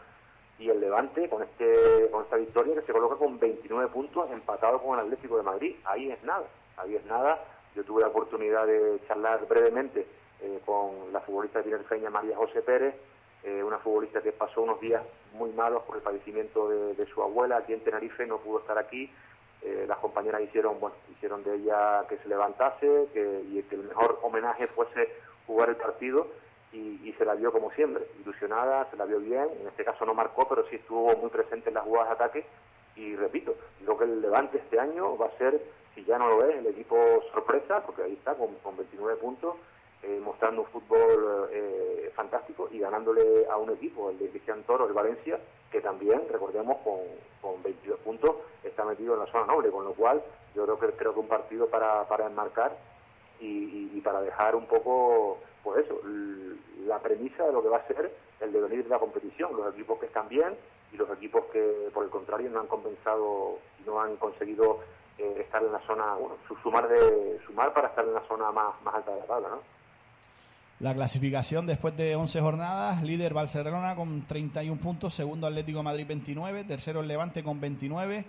y 0.61 0.69
el 0.69 0.79
Levante 0.79 1.27
con 1.27 1.43
este 1.43 2.09
con 2.11 2.23
esta 2.23 2.37
victoria 2.37 2.75
que 2.75 2.81
se 2.81 2.93
coloca 2.93 3.15
con 3.15 3.39
29 3.39 3.89
puntos 3.91 4.29
empatado 4.31 4.81
con 4.81 4.97
el 4.97 5.05
Atlético 5.05 5.37
de 5.37 5.43
Madrid. 5.43 5.75
Ahí 5.83 6.11
es 6.11 6.23
nada 6.23 6.45
ahí 6.77 6.95
es 6.95 7.05
nada. 7.05 7.39
Yo 7.75 7.83
tuve 7.83 8.01
la 8.01 8.07
oportunidad 8.07 8.67
de 8.67 8.99
charlar 9.07 9.47
brevemente 9.47 10.05
eh, 10.41 10.59
con 10.65 11.11
la 11.13 11.21
futbolista 11.21 11.63
tinerfeña 11.63 12.09
María 12.09 12.35
José 12.35 12.61
Pérez 12.61 12.95
eh, 13.43 13.63
una 13.63 13.79
futbolista 13.79 14.21
que 14.21 14.31
pasó 14.33 14.61
unos 14.61 14.79
días 14.79 15.01
muy 15.33 15.51
malos 15.51 15.81
por 15.83 15.95
el 15.95 16.03
padecimiento 16.03 16.69
de, 16.69 17.05
su 17.07 17.23
abuela 17.23 17.57
aquí 17.57 17.73
en 17.73 17.83
Tenerife 17.83 18.25
no 18.27 18.37
pudo 18.37 18.59
estar 18.59 18.77
aquí. 18.77 19.11
Eh, 19.63 19.85
las 19.87 19.97
compañeras 19.99 20.41
hicieron 20.41 20.79
bueno 20.79 20.95
hicieron 21.11 21.43
de 21.43 21.55
ella 21.55 22.05
que 22.09 22.17
se 22.17 22.27
levantase 22.27 23.07
que, 23.13 23.43
y 23.51 23.61
que 23.63 23.75
el 23.75 23.83
mejor 23.83 24.19
homenaje 24.23 24.67
fuese 24.67 25.09
jugar 25.45 25.69
el 25.69 25.75
partido 25.75 26.27
y, 26.73 27.13
se 27.17 27.25
la 27.25 27.35
vio 27.35 27.51
como 27.51 27.71
siempre, 27.71 28.07
ilusionada, 28.21 28.89
se 28.89 28.97
la 28.97 29.05
vio 29.05 29.19
bien, 29.19 29.47
en 29.59 29.67
este 29.67 29.83
caso 29.83 30.05
no 30.05 30.13
marcó, 30.13 30.47
pero 30.47 30.65
sí 30.69 30.77
estuvo 30.77 31.15
muy 31.17 31.29
presente 31.29 31.69
en 31.69 31.75
las 31.75 31.83
jugadas 31.83 32.09
de 32.09 32.13
ataque. 32.15 32.45
Y 32.95 33.15
repito, 33.15 33.55
creo 33.83 33.97
que 33.97 34.05
el 34.05 34.21
Levante 34.21 34.57
este 34.57 34.79
año 34.79 35.17
va 35.17 35.27
a 35.27 35.37
ser, 35.37 35.61
si 35.93 36.03
ya 36.05 36.17
no 36.17 36.27
lo 36.27 36.45
es, 36.47 36.57
el 36.57 36.67
equipo 36.67 36.95
sorpresa, 37.33 37.83
porque 37.85 38.03
ahí 38.03 38.13
está 38.13 38.35
con, 38.35 38.55
29 38.77 39.19
puntos, 39.19 39.55
eh, 40.03 40.19
mostrando 40.23 40.61
un 40.61 40.67
fútbol 40.67 41.49
eh, 41.51 42.11
fantástico 42.15 42.69
y 42.71 42.79
ganándole 42.79 43.45
a 43.49 43.57
un 43.57 43.69
equipo, 43.71 44.09
el 44.09 44.17
de 44.17 44.29
Cristian 44.29 44.63
Toro, 44.63 44.87
el 44.87 44.93
Valencia, 44.93 45.39
que 45.71 45.81
también, 45.81 46.23
recordemos, 46.29 46.77
con, 46.83 46.99
con 47.41 47.61
22 47.63 47.99
puntos 47.99 48.35
está 48.63 48.83
metido 48.85 49.13
en 49.13 49.19
la 49.19 49.27
zona 49.27 49.45
noble, 49.45 49.69
con 49.69 49.85
lo 49.85 49.93
cual 49.93 50.21
yo 50.55 50.63
creo 50.63 50.79
que 50.79 50.97
creo 50.97 51.13
que 51.13 51.19
un 51.19 51.27
partido 51.27 51.67
para, 51.67 52.07
para 52.07 52.27
enmarcar 52.27 52.75
y 53.43 53.99
para 54.01 54.21
dejar 54.21 54.55
un 54.55 54.67
poco 54.67 55.39
pues 55.63 55.85
eso, 55.85 55.99
la 56.85 56.99
premisa 56.99 57.45
de 57.45 57.53
lo 57.53 57.61
que 57.61 57.69
va 57.69 57.77
a 57.77 57.87
ser 57.87 58.11
el 58.39 58.51
devenir 58.51 58.83
de 58.83 58.89
la 58.89 58.99
competición, 58.99 59.55
los 59.55 59.73
equipos 59.73 59.99
que 59.99 60.07
están 60.07 60.27
bien 60.27 60.55
y 60.91 60.97
los 60.97 61.09
equipos 61.11 61.45
que 61.53 61.89
por 61.93 62.03
el 62.03 62.09
contrario 62.09 62.49
no 62.49 62.59
han 62.59 62.67
compensado 62.67 63.59
no 63.85 64.01
han 64.01 64.17
conseguido 64.17 64.79
eh, 65.17 65.37
estar 65.39 65.63
en 65.63 65.71
la 65.71 65.79
zona, 65.81 66.15
bueno, 66.15 66.35
sumar 66.63 66.87
de 66.87 67.39
sumar 67.45 67.73
para 67.73 67.89
estar 67.89 68.05
en 68.05 68.13
la 68.13 68.21
zona 68.27 68.51
más, 68.51 68.81
más 68.83 68.95
alta 68.95 69.11
de 69.11 69.19
la 69.19 69.25
tabla, 69.25 69.49
¿no? 69.49 69.81
La 70.79 70.95
clasificación 70.95 71.67
después 71.67 71.95
de 71.95 72.15
11 72.15 72.41
jornadas, 72.41 73.03
líder 73.03 73.35
Barcelona 73.35 73.95
con 73.95 74.25
31 74.25 74.81
puntos, 74.81 75.13
segundo 75.13 75.45
Atlético 75.45 75.83
Madrid 75.83 76.07
29, 76.07 76.63
tercero 76.63 77.01
el 77.01 77.07
Levante 77.07 77.43
con 77.43 77.61
29, 77.61 78.25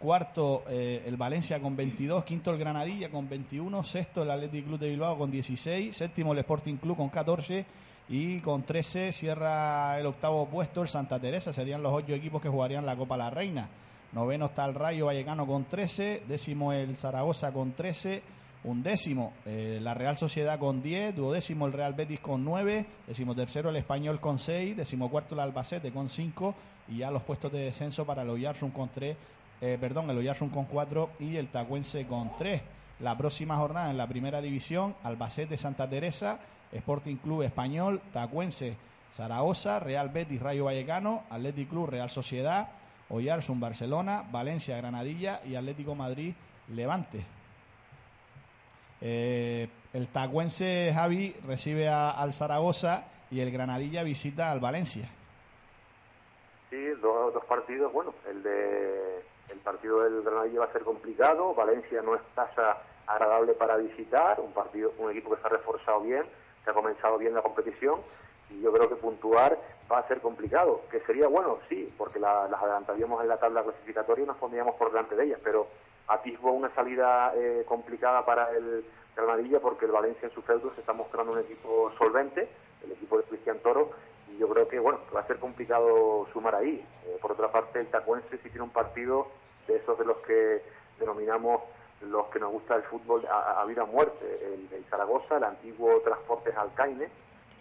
Cuarto, 0.00 0.64
eh, 0.66 1.02
el 1.04 1.18
Valencia 1.18 1.60
con 1.60 1.76
22. 1.76 2.24
Quinto, 2.24 2.50
el 2.50 2.58
Granadilla 2.58 3.10
con 3.10 3.28
21. 3.28 3.84
Sexto, 3.84 4.22
el 4.22 4.30
Athletic 4.30 4.64
Club 4.64 4.78
de 4.78 4.88
Bilbao 4.88 5.18
con 5.18 5.30
16. 5.30 5.94
Séptimo, 5.94 6.32
el 6.32 6.38
Sporting 6.38 6.76
Club 6.76 6.96
con 6.96 7.10
14. 7.10 7.66
Y 8.08 8.40
con 8.40 8.62
13 8.62 9.12
cierra 9.12 9.98
el 10.00 10.06
octavo 10.06 10.46
puesto 10.46 10.80
el 10.80 10.88
Santa 10.88 11.20
Teresa. 11.20 11.52
Serían 11.52 11.82
los 11.82 11.92
ocho 11.92 12.14
equipos 12.14 12.40
que 12.40 12.48
jugarían 12.48 12.86
la 12.86 12.96
Copa 12.96 13.18
La 13.18 13.28
Reina. 13.28 13.68
Noveno 14.12 14.46
está 14.46 14.64
el 14.64 14.74
Rayo 14.74 15.04
Vallecano 15.04 15.46
con 15.46 15.66
13. 15.66 16.22
Décimo 16.26 16.72
el 16.72 16.96
Zaragoza 16.96 17.52
con 17.52 17.72
13. 17.72 18.22
Undécimo 18.64 19.34
eh, 19.44 19.80
la 19.82 19.92
Real 19.92 20.16
Sociedad 20.16 20.58
con 20.58 20.82
10. 20.82 21.14
Duodécimo 21.14 21.66
el 21.66 21.74
Real 21.74 21.92
Betis 21.92 22.20
con 22.20 22.42
9. 22.42 22.86
Décimo 23.06 23.34
tercero 23.34 23.68
el 23.68 23.76
Español 23.76 24.18
con 24.18 24.38
6. 24.38 24.78
Décimo 24.78 25.10
cuarto 25.10 25.34
el 25.34 25.40
Albacete 25.42 25.92
con 25.92 26.08
5. 26.08 26.54
Y 26.88 26.98
ya 26.98 27.10
los 27.10 27.22
puestos 27.22 27.52
de 27.52 27.64
descenso 27.64 28.06
para 28.06 28.22
el 28.22 28.30
Oyarzún 28.30 28.70
con 28.70 28.88
3 28.88 29.14
eh, 29.60 29.76
perdón, 29.80 30.10
el 30.10 30.18
Oyarzún 30.18 30.48
con 30.48 30.64
4 30.64 31.10
y 31.20 31.36
el 31.36 31.48
Tacuense 31.48 32.06
con 32.06 32.36
3. 32.36 32.62
La 33.00 33.16
próxima 33.16 33.56
jornada 33.56 33.90
en 33.90 33.96
la 33.96 34.06
primera 34.06 34.40
división, 34.40 34.94
Albacete 35.02 35.56
Santa 35.56 35.88
Teresa, 35.88 36.38
Sporting 36.72 37.16
Club 37.16 37.42
Español, 37.42 38.00
Tacuense 38.12 38.76
Zaragoza, 39.14 39.80
Real 39.80 40.08
Betis 40.10 40.40
Rayo 40.40 40.64
Vallecano, 40.64 41.24
Athletic 41.30 41.68
Club 41.68 41.90
Real 41.90 42.10
Sociedad, 42.10 42.68
Oyarzún 43.08 43.60
Barcelona, 43.60 44.24
Valencia 44.30 44.76
Granadilla 44.76 45.40
y 45.44 45.56
Atlético 45.56 45.94
Madrid 45.94 46.34
Levante. 46.68 47.24
Eh, 49.00 49.68
el 49.92 50.08
Tacuense 50.08 50.92
Javi 50.94 51.34
recibe 51.46 51.88
al 51.88 52.32
Zaragoza 52.32 53.04
y 53.30 53.40
el 53.40 53.50
Granadilla 53.50 54.02
visita 54.02 54.50
al 54.50 54.60
Valencia. 54.60 55.08
Sí, 56.68 56.76
dos, 57.02 57.34
dos 57.34 57.44
partidos. 57.46 57.92
Bueno, 57.92 58.14
el 58.28 58.42
de 58.42 58.99
partido 59.60 60.02
del 60.02 60.22
Granadilla 60.22 60.60
va 60.60 60.66
a 60.66 60.72
ser 60.72 60.82
complicado, 60.82 61.54
Valencia 61.54 62.02
no 62.02 62.14
es 62.14 62.22
tasa 62.34 62.78
agradable 63.06 63.54
para 63.54 63.76
visitar, 63.76 64.40
un 64.40 64.52
partido, 64.52 64.92
un 64.98 65.10
equipo 65.10 65.34
que 65.34 65.40
se 65.40 65.46
ha 65.46 65.50
reforzado 65.50 66.00
bien, 66.00 66.24
se 66.64 66.70
ha 66.70 66.74
comenzado 66.74 67.18
bien 67.18 67.34
la 67.34 67.42
competición 67.42 68.00
y 68.50 68.60
yo 68.60 68.72
creo 68.72 68.88
que 68.88 68.96
puntuar 68.96 69.58
va 69.90 69.98
a 69.98 70.08
ser 70.08 70.20
complicado, 70.20 70.82
que 70.90 71.00
sería 71.00 71.28
bueno, 71.28 71.58
sí, 71.68 71.92
porque 71.96 72.18
las 72.18 72.52
adelantaríamos 72.52 73.22
en 73.22 73.28
la 73.28 73.38
tabla 73.38 73.62
clasificatoria 73.62 74.24
y 74.24 74.26
nos 74.26 74.36
pondríamos 74.36 74.74
por 74.76 74.90
delante 74.90 75.16
de 75.16 75.24
ellas, 75.24 75.40
pero 75.42 75.66
atisbo 76.08 76.52
una 76.52 76.74
salida 76.74 77.32
eh, 77.36 77.64
complicada 77.66 78.24
para 78.24 78.50
el 78.50 78.84
Granadilla 79.16 79.60
porque 79.60 79.86
el 79.86 79.92
Valencia 79.92 80.28
en 80.28 80.34
su 80.34 80.42
feudo 80.42 80.72
se 80.74 80.80
está 80.80 80.92
mostrando 80.92 81.32
un 81.32 81.38
equipo 81.38 81.92
solvente, 81.98 82.48
el 82.84 82.92
equipo 82.92 83.18
de 83.18 83.24
Cristian 83.24 83.58
Toro, 83.58 83.90
y 84.28 84.38
yo 84.38 84.48
creo 84.48 84.68
que 84.68 84.78
bueno 84.78 85.00
va 85.14 85.20
a 85.20 85.26
ser 85.26 85.38
complicado 85.38 86.26
sumar 86.32 86.54
ahí. 86.54 86.84
Eh, 87.06 87.18
por 87.20 87.32
otra 87.32 87.50
parte, 87.50 87.80
el 87.80 87.88
Tacuense 87.88 88.38
sí 88.38 88.48
tiene 88.48 88.62
un 88.62 88.70
partido 88.70 89.28
de 89.66 89.76
esos 89.76 89.98
de 89.98 90.04
los 90.04 90.18
que 90.18 90.62
denominamos 90.98 91.62
los 92.02 92.28
que 92.28 92.38
nos 92.38 92.50
gusta 92.50 92.76
el 92.76 92.82
fútbol 92.84 93.26
a, 93.26 93.64
vida 93.66 93.84
o 93.84 93.86
muerte. 93.86 94.24
El, 94.72 94.84
Zaragoza, 94.88 95.36
el 95.36 95.44
antiguo 95.44 96.00
Transportes 96.00 96.56
Alcaine, 96.56 97.08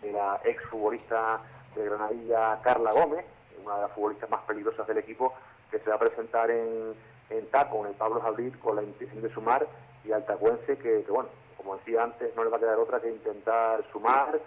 de 0.01 0.11
la 0.11 0.39
ex 0.43 0.63
futbolista 0.65 1.41
de 1.75 1.85
Granadilla 1.85 2.59
Carla 2.63 2.91
Gómez, 2.91 3.25
una 3.63 3.75
de 3.75 3.81
las 3.83 3.91
futbolistas 3.91 4.29
más 4.29 4.41
peligrosas 4.43 4.87
del 4.87 4.97
equipo, 4.97 5.33
que 5.69 5.79
se 5.79 5.89
va 5.89 5.97
a 5.97 5.99
presentar 5.99 6.49
en, 6.49 6.95
en 7.29 7.45
Taco, 7.47 7.81
en 7.81 7.91
el 7.91 7.95
Pablo 7.95 8.21
Javier, 8.21 8.57
con 8.59 8.77
la 8.77 8.83
intención 8.83 9.21
de 9.21 9.31
sumar, 9.33 9.67
y 10.05 10.11
al 10.11 10.25
Tacuense 10.25 10.77
que, 10.77 11.03
que, 11.03 11.11
bueno, 11.11 11.29
como 11.57 11.75
decía 11.77 12.03
antes, 12.03 12.35
no 12.35 12.43
le 12.43 12.49
va 12.49 12.57
a 12.57 12.59
quedar 12.61 12.79
otra 12.79 13.01
que 13.01 13.09
intentar 13.09 13.83
sumar, 13.91 14.39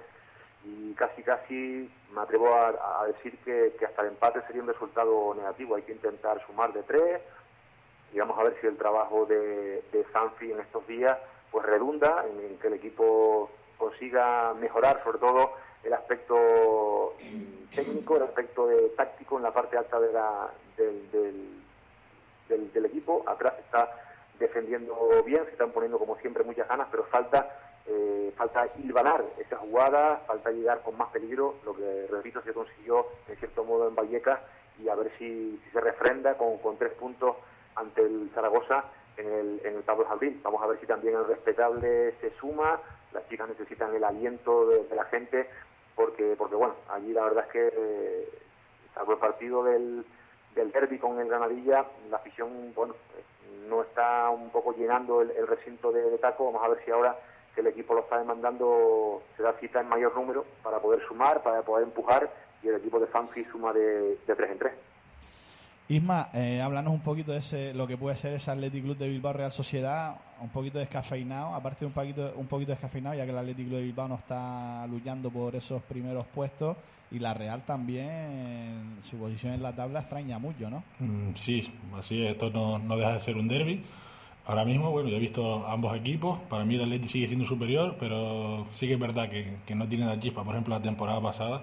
y 0.64 0.94
casi 0.94 1.23
casi 1.23 1.92
me 2.14 2.21
atrevo 2.21 2.54
a, 2.54 3.06
decir 3.06 3.37
que, 3.44 3.75
que, 3.78 3.85
hasta 3.85 4.02
el 4.02 4.09
empate 4.09 4.42
sería 4.47 4.62
un 4.62 4.68
resultado 4.68 5.35
negativo. 5.35 5.75
Hay 5.75 5.82
que 5.82 5.92
intentar 5.92 6.44
sumar 6.47 6.73
de 6.73 6.85
tres 6.85 7.21
y 8.12 8.19
vamos 8.19 8.38
a 8.38 8.45
ver 8.45 8.57
si 8.61 8.66
el 8.66 8.76
trabajo 8.76 9.26
de, 9.26 9.83
de 9.92 10.07
Sanfi 10.12 10.52
en 10.52 10.61
estos 10.61 10.87
días 10.87 11.16
pues 11.50 11.64
redunda 11.66 12.25
en, 12.26 12.59
que 12.59 12.69
el 12.69 12.75
equipo 12.75 13.50
consiga 13.78 14.54
mejorar 14.54 15.02
sobre 15.04 15.19
todo 15.19 15.52
el 15.83 15.92
aspecto 15.92 17.14
técnico, 17.75 18.16
el 18.16 18.23
aspecto 18.23 18.66
de 18.66 18.90
táctico 18.90 19.37
en 19.37 19.42
la 19.42 19.52
parte 19.52 19.76
alta 19.76 19.99
de 19.99 20.12
la, 20.12 20.50
del, 20.76 21.11
del, 21.11 22.73
del, 22.73 22.87
equipo. 22.87 23.25
Atrás 23.26 23.54
está 23.59 23.90
defendiendo 24.38 24.95
bien, 25.25 25.45
se 25.45 25.52
están 25.52 25.73
poniendo 25.73 25.99
como 25.99 26.16
siempre 26.19 26.45
muchas 26.45 26.69
ganas, 26.69 26.88
pero 26.90 27.04
falta 27.04 27.49
eh, 27.87 28.33
falta 28.37 28.69
hilvanar 28.78 29.25
esa 29.38 29.57
jugada, 29.57 30.23
falta 30.26 30.50
llegar 30.50 30.83
con 30.83 30.97
más 30.97 31.11
peligro, 31.11 31.57
lo 31.64 31.75
que 31.75 32.07
repito 32.11 32.40
se 32.42 32.52
consiguió 32.52 33.07
en 33.28 33.37
cierto 33.37 33.64
modo 33.64 33.88
en 33.88 33.97
Vallecas 33.97 34.40
y 34.78 34.88
a 34.88 34.95
ver 34.95 35.11
si, 35.19 35.61
se 35.73 35.81
refrenda 35.81 36.37
con, 36.37 36.59
con 36.59 36.76
tres 36.76 36.92
puntos 36.92 37.37
ante 37.76 38.02
el 38.02 38.30
Zaragoza 38.34 38.84
en 39.16 39.26
el, 39.26 39.60
en 39.64 39.76
el 39.76 39.82
Pablo 39.82 40.04
Jabril. 40.06 40.40
Vamos 40.42 40.62
a 40.62 40.66
ver 40.66 40.80
si 40.80 40.86
también 40.86 41.14
el 41.14 41.26
respetable 41.26 42.14
se 42.20 42.30
suma 42.38 42.80
las 43.12 43.28
chicas 43.28 43.48
necesitan 43.48 43.94
el 43.94 44.04
aliento 44.04 44.66
de, 44.66 44.94
la 44.94 45.04
gente, 45.04 45.48
porque, 45.94 46.34
porque 46.36 46.54
bueno, 46.54 46.74
allí 46.88 47.12
la 47.12 47.24
verdad 47.24 47.44
es 47.46 47.52
que, 47.52 47.72
eh, 47.72 48.28
salvo 48.94 49.12
el 49.12 49.18
partido 49.18 49.64
del, 49.64 50.04
del 50.54 50.72
derby 50.72 50.98
con 50.98 51.18
el 51.20 51.28
Granadilla, 51.28 51.86
la 52.10 52.16
afición, 52.16 52.72
bueno, 52.74 52.94
no 53.68 53.82
está 53.82 54.28
un 54.30 54.50
poco 54.50 54.74
llenando 54.74 55.20
el, 55.22 55.46
recinto 55.46 55.92
de, 55.92 56.18
taco. 56.18 56.46
Vamos 56.46 56.62
a 56.64 56.68
ver 56.68 56.84
si 56.84 56.90
ahora 56.90 57.16
que 57.54 57.60
el 57.60 57.66
equipo 57.68 57.94
lo 57.94 58.00
está 58.00 58.18
demandando 58.18 59.22
se 59.36 59.42
da 59.42 59.52
cita 59.54 59.80
en 59.80 59.88
mayor 59.88 60.14
número 60.14 60.44
para 60.62 60.78
poder 60.80 61.06
sumar, 61.06 61.42
para 61.42 61.62
poder 61.62 61.84
empujar 61.84 62.30
y 62.62 62.68
el 62.68 62.76
equipo 62.76 62.98
de 62.98 63.06
Fanfi 63.06 63.44
suma 63.44 63.72
de, 63.72 64.16
de 64.26 64.34
tres 64.34 64.50
en 64.50 64.58
tres. 64.58 64.72
Isma, 65.92 66.30
eh, 66.32 66.62
háblanos 66.62 66.94
un 66.94 67.00
poquito 67.00 67.32
de 67.32 67.38
ese, 67.38 67.75
lo 67.75 67.87
que 67.87 67.99
puede 67.99 68.16
ser 68.16 68.32
ese 68.32 68.50
Athletic 68.50 68.82
Club 68.82 68.96
de 68.96 69.11
Bilbao 69.11 69.34
Real 69.34 69.52
Sociedad, 69.52 70.16
un 70.40 70.49
poquito 70.49 70.78
descafeinado, 70.78 71.54
aparte 71.54 71.84
un 71.84 71.92
poquito, 71.92 72.32
un 72.37 72.46
poquito 72.46 72.72
descafeinado, 72.72 73.14
ya 73.14 73.26
que 73.26 73.30
el 73.30 73.37
Athletic 73.37 73.66
Club 73.66 73.76
de 73.76 73.84
Bilbao 73.84 74.08
no 74.08 74.14
está 74.14 74.87
luchando 74.87 75.30
por 75.30 75.54
esos 75.54 75.82
primeros 75.82 76.25
puestos 76.28 76.78
y 77.11 77.18
la 77.18 77.34
Real 77.34 77.62
también, 77.66 79.00
su 79.02 79.18
posición 79.18 79.52
en 79.52 79.62
la 79.62 79.75
tabla 79.75 80.00
extraña 80.00 80.38
mucho, 80.38 80.70
¿no? 80.70 80.82
Mm, 80.99 81.34
sí, 81.34 81.70
así 81.99 82.25
esto 82.25 82.49
no, 82.49 82.78
no 82.78 82.96
deja 82.96 83.12
de 83.12 83.20
ser 83.20 83.37
un 83.37 83.46
derby. 83.46 83.84
Ahora 84.46 84.64
mismo, 84.64 84.90
bueno, 84.90 85.11
yo 85.11 85.16
he 85.16 85.20
visto 85.20 85.66
ambos 85.68 85.94
equipos. 85.94 86.38
Para 86.49 86.64
mí 86.64 86.75
el 86.76 86.84
Athletic 86.84 87.11
sigue 87.11 87.26
siendo 87.26 87.44
superior, 87.44 87.96
pero 88.00 88.66
sí 88.72 88.87
que 88.87 88.94
es 88.94 88.99
verdad 88.99 89.28
que, 89.28 89.58
que 89.66 89.75
no 89.75 89.87
tiene 89.87 90.06
la 90.06 90.18
chispa. 90.18 90.42
Por 90.42 90.54
ejemplo, 90.54 90.75
la 90.75 90.80
temporada 90.80 91.20
pasada 91.20 91.62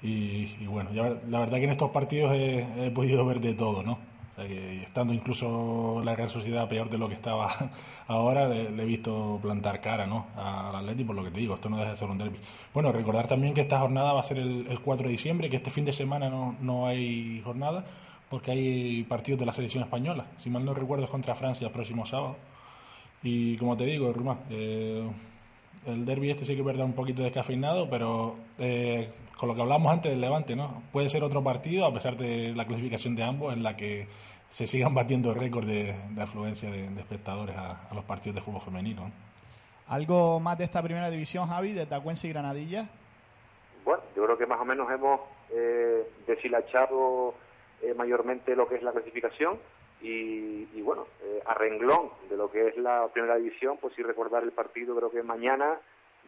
y, 0.00 0.66
bueno, 0.66 0.90
la 0.92 1.40
verdad 1.40 1.58
que 1.58 1.64
en 1.64 1.70
estos 1.70 1.90
partidos 1.90 2.32
he, 2.34 2.90
podido 2.94 3.24
ver 3.26 3.40
de 3.40 3.54
todo, 3.54 3.82
¿no? 3.82 3.98
estando 4.38 5.12
incluso 5.12 6.00
la 6.04 6.14
Real 6.14 6.30
Sociedad 6.30 6.68
peor 6.68 6.88
de 6.88 6.96
lo 6.96 7.08
que 7.08 7.14
estaba 7.14 7.48
ahora, 8.06 8.46
le, 8.46 8.68
he 8.68 8.84
visto 8.84 9.38
plantar 9.42 9.80
cara, 9.80 10.06
¿no? 10.06 10.26
Al 10.36 10.76
Atleti, 10.76 11.02
por 11.02 11.16
lo 11.16 11.24
que 11.24 11.32
te 11.32 11.40
digo, 11.40 11.54
esto 11.54 11.68
no 11.68 11.76
deja 11.76 11.90
de 11.90 11.96
ser 11.96 12.08
un 12.08 12.18
derby. 12.18 12.38
Bueno, 12.72 12.92
recordar 12.92 13.26
también 13.26 13.52
que 13.52 13.62
esta 13.62 13.80
jornada 13.80 14.12
va 14.12 14.20
a 14.20 14.22
ser 14.22 14.38
el, 14.38 14.78
4 14.80 15.06
de 15.06 15.10
diciembre, 15.10 15.50
que 15.50 15.56
este 15.56 15.72
fin 15.72 15.84
de 15.84 15.92
semana 15.92 16.30
no, 16.30 16.54
no 16.60 16.86
hay 16.86 17.42
jornada, 17.44 17.84
porque 18.30 18.52
hay 18.52 19.02
partidos 19.04 19.40
de 19.40 19.46
la 19.46 19.52
selección 19.52 19.82
española. 19.82 20.26
Si 20.36 20.50
mal 20.50 20.64
no 20.64 20.72
recuerdo, 20.74 21.04
es 21.04 21.10
contra 21.10 21.34
Francia 21.34 21.66
el 21.66 21.72
próximo 21.72 22.06
sábado. 22.06 22.36
Y 23.22 23.56
como 23.56 23.76
te 23.76 23.84
digo, 23.84 24.12
Ruma, 24.12 24.38
eh, 24.50 25.04
el 25.86 26.04
derby 26.04 26.30
este 26.30 26.44
sí 26.44 26.54
que 26.54 26.62
verdad 26.62 26.86
un 26.86 26.92
poquito 26.92 27.22
descafeinado, 27.22 27.88
pero 27.88 28.36
eh, 28.58 29.10
con 29.38 29.48
lo 29.48 29.54
que 29.54 29.62
hablamos 29.62 29.90
antes 29.92 30.10
del 30.10 30.20
Levante, 30.20 30.56
¿no? 30.56 30.82
Puede 30.92 31.08
ser 31.08 31.22
otro 31.22 31.42
partido, 31.42 31.86
a 31.86 31.92
pesar 31.94 32.16
de 32.16 32.52
la 32.54 32.66
clasificación 32.66 33.14
de 33.14 33.22
ambos, 33.22 33.54
en 33.54 33.62
la 33.62 33.76
que 33.76 34.08
se 34.50 34.66
sigan 34.66 34.94
batiendo 34.94 35.32
récord 35.32 35.64
de, 35.64 35.94
de, 36.10 36.22
afluencia 36.22 36.70
de, 36.70 36.86
espectadores 36.98 37.56
a, 37.56 37.88
los 37.94 38.04
partidos 38.04 38.34
de 38.34 38.42
fútbol 38.42 38.62
femenino. 38.62 39.10
¿Algo 39.86 40.40
más 40.40 40.58
de 40.58 40.64
esta 40.64 40.82
primera 40.82 41.08
división, 41.08 41.46
Javi, 41.46 41.72
de 41.72 41.86
Tacuense 41.86 42.26
y 42.26 42.32
Granadilla? 42.32 42.88
Bueno, 43.84 44.02
yo 44.16 44.24
creo 44.24 44.36
que 44.36 44.46
más 44.46 44.60
o 44.60 44.64
menos 44.64 44.90
hemos 44.90 45.20
eh, 45.50 46.06
deshilachado 46.26 47.34
eh, 47.80 47.94
mayormente 47.94 48.56
lo 48.56 48.68
que 48.68 48.74
es 48.74 48.82
la 48.82 48.92
clasificación 48.92 49.58
y, 50.00 50.80
bueno, 50.82 51.06
eh, 51.22 51.42
a 51.46 51.54
renglón 51.54 52.10
de 52.28 52.36
lo 52.36 52.50
que 52.50 52.68
es 52.68 52.76
la 52.76 53.08
primera 53.12 53.36
división, 53.36 53.78
pues 53.80 53.94
sí 53.94 54.02
recordar 54.02 54.42
el 54.42 54.52
partido, 54.52 54.96
creo 54.96 55.10
que 55.10 55.22
mañana, 55.22 55.78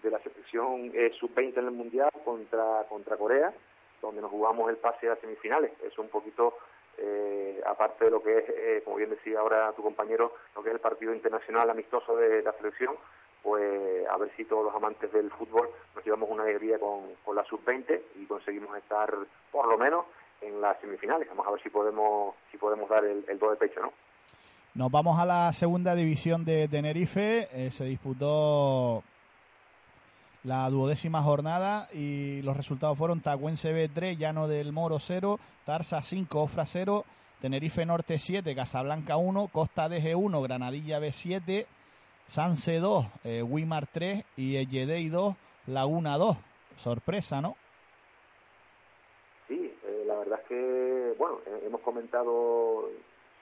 de 0.02 0.10
la 0.10 0.18
selección 0.20 0.90
eh, 0.94 1.12
sub-20 1.18 1.58
en 1.58 1.64
el 1.66 1.70
Mundial 1.70 2.10
contra, 2.24 2.84
contra 2.88 3.16
Corea, 3.16 3.52
donde 4.00 4.20
nos 4.20 4.30
jugamos 4.30 4.70
el 4.70 4.76
pase 4.76 5.08
a 5.08 5.16
semifinales. 5.16 5.72
Es 5.84 5.98
un 5.98 6.08
poquito, 6.08 6.56
eh, 6.98 7.60
aparte 7.66 8.06
de 8.06 8.10
lo 8.10 8.22
que 8.22 8.38
es, 8.38 8.44
eh, 8.48 8.82
como 8.84 8.96
bien 8.96 9.10
decía 9.10 9.40
ahora 9.40 9.72
tu 9.72 9.82
compañero, 9.82 10.34
lo 10.54 10.62
que 10.62 10.70
es 10.70 10.74
el 10.74 10.80
partido 10.80 11.14
internacional 11.14 11.70
amistoso 11.70 12.16
de 12.16 12.42
la 12.42 12.52
selección, 12.52 12.96
pues 13.42 14.06
a 14.06 14.16
ver 14.18 14.30
si 14.36 14.44
todos 14.44 14.64
los 14.64 14.74
amantes 14.74 15.10
del 15.12 15.30
fútbol 15.30 15.70
nos 15.94 16.04
llevamos 16.04 16.28
una 16.30 16.42
alegría 16.42 16.78
con, 16.78 17.14
con 17.24 17.36
la 17.36 17.44
sub-20 17.44 18.00
y 18.16 18.26
conseguimos 18.26 18.76
estar 18.76 19.14
por 19.50 19.66
lo 19.66 19.78
menos 19.78 20.04
en 20.42 20.60
las 20.60 20.78
semifinales. 20.80 21.28
Vamos 21.28 21.46
a 21.46 21.50
ver 21.52 21.62
si 21.62 21.70
podemos 21.70 22.34
si 22.50 22.58
podemos 22.58 22.88
dar 22.88 23.04
el, 23.04 23.24
el 23.28 23.38
de 23.38 23.56
pecho, 23.56 23.80
¿no? 23.80 23.92
Nos 24.74 24.90
vamos 24.90 25.18
a 25.18 25.26
la 25.26 25.52
segunda 25.52 25.94
división 25.96 26.44
de 26.44 26.68
Tenerife. 26.68 27.48
Eh, 27.52 27.70
se 27.70 27.84
disputó 27.84 29.02
la 30.44 30.68
duodécima 30.70 31.22
jornada 31.22 31.88
y 31.92 32.42
los 32.42 32.56
resultados 32.56 32.96
fueron 32.96 33.20
Tacuense 33.20 33.72
B 33.72 33.88
3, 33.88 34.18
Llano 34.18 34.48
del 34.48 34.72
Moro 34.72 34.98
0, 34.98 35.38
Tarsa 35.64 36.02
5, 36.02 36.40
Ofra 36.40 36.66
0, 36.66 37.04
Tenerife 37.40 37.84
Norte 37.84 38.18
7, 38.18 38.54
Casablanca 38.54 39.16
1, 39.16 39.48
Costa 39.52 39.88
DG 39.88 40.16
1, 40.16 40.42
Granadilla 40.42 40.98
B 40.98 41.12
7, 41.12 41.66
Sanse 42.26 42.78
2, 42.78 43.06
eh, 43.24 43.42
Wimar 43.42 43.86
3 43.86 44.24
y 44.36 44.66
Yedei 44.66 45.08
2, 45.08 45.34
Laguna 45.66 46.16
2. 46.16 46.36
Sorpresa, 46.76 47.40
¿no? 47.40 47.56
verdad 50.20 50.40
es 50.42 50.48
que, 50.48 51.14
bueno, 51.18 51.38
hemos 51.64 51.80
comentado 51.80 52.88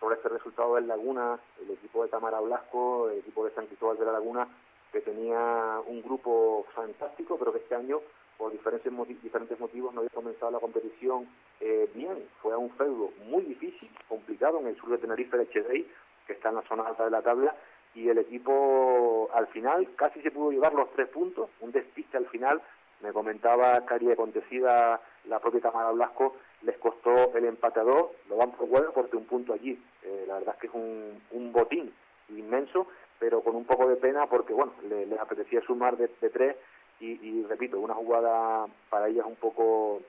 sobre 0.01 0.17
este 0.17 0.29
resultado 0.29 0.77
del 0.77 0.87
Laguna, 0.87 1.39
el 1.61 1.71
equipo 1.73 2.03
de 2.03 2.09
Tamara 2.09 2.41
Blasco, 2.41 3.11
el 3.11 3.19
equipo 3.19 3.45
de 3.45 3.53
San 3.53 3.67
Cristóbal 3.67 3.99
de 3.99 4.07
la 4.07 4.13
Laguna, 4.13 4.49
que 4.93 5.01
tenía 5.01 5.81
un 5.87 6.03
grupo 6.03 6.67
fantástico, 6.75 7.37
pero 7.39 7.53
que 7.53 7.59
este 7.59 7.75
año, 7.75 8.01
por 8.37 8.53
diferentes, 8.53 8.93
diferentes 9.23 9.59
motivos, 9.61 9.93
no 9.95 10.01
había 10.01 10.11
comenzado 10.11 10.51
la 10.51 10.61
competición 10.61 11.29
eh, 11.61 11.91
bien. 11.95 12.29
Fue 12.41 12.55
a 12.55 12.59
un 12.59 12.71
feudo 12.71 13.11
muy 13.27 13.43
difícil, 13.43 13.91
complicado, 14.09 14.61
en 14.61 14.69
el 14.69 14.77
sur 14.77 14.91
de 14.91 14.99
Tenerife, 14.99 15.37
de 15.37 15.49
Chedey, 15.51 15.91
que 16.27 16.33
está 16.35 16.51
en 16.51 16.57
la 16.57 16.63
zona 16.63 16.85
alta 16.85 17.05
de 17.05 17.11
la 17.11 17.23
tabla, 17.23 17.55
y 17.95 18.09
el 18.09 18.19
equipo 18.19 19.29
al 19.33 19.47
final 19.49 19.89
casi 19.97 20.21
se 20.23 20.31
pudo 20.31 20.53
llevar 20.53 20.75
los 20.75 20.91
tres 20.93 21.09
puntos, 21.09 21.51
un 21.61 21.73
despiste 21.73 22.17
al 22.17 22.27
final, 22.27 22.63
me 23.01 23.13
comentaba 23.13 23.85
Cari 23.87 24.11
Acontecida, 24.11 25.01
la 25.25 25.39
propia 25.39 25.61
Tamara 25.61 25.91
Blasco, 25.93 26.37
les 26.63 26.77
costó 26.79 27.33
el 27.35 27.59
dos, 27.61 28.09
lo 28.29 28.37
van 28.37 28.53
por 28.53 28.69
bueno 28.69 28.91
porque 28.93 29.17
un 29.17 29.27
punto 29.27 29.53
allí, 29.53 29.81
eh, 30.03 30.25
la 30.27 30.35
verdad 30.35 30.55
es 30.55 30.61
que 30.61 30.67
es 30.67 30.75
un, 30.75 31.23
un 31.31 31.53
botín 31.53 31.93
inmenso, 32.31 32.89
pero 33.19 33.43
con 33.43 33.57
un 33.57 33.65
poco 33.65 33.89
de 33.89 33.97
pena 33.97 34.27
porque, 34.27 34.53
bueno, 34.53 34.73
les, 34.89 35.19
apetecía 35.19 35.61
sumar 35.63 35.97
de, 35.97 36.09
tres 36.09 36.57
y, 37.01 37.45
repito, 37.45 37.79
una 37.79 37.95
jugada 37.95 38.67
para 38.91 39.09
ellas 39.09 39.25
un 39.27 39.37
poco 39.37 40.01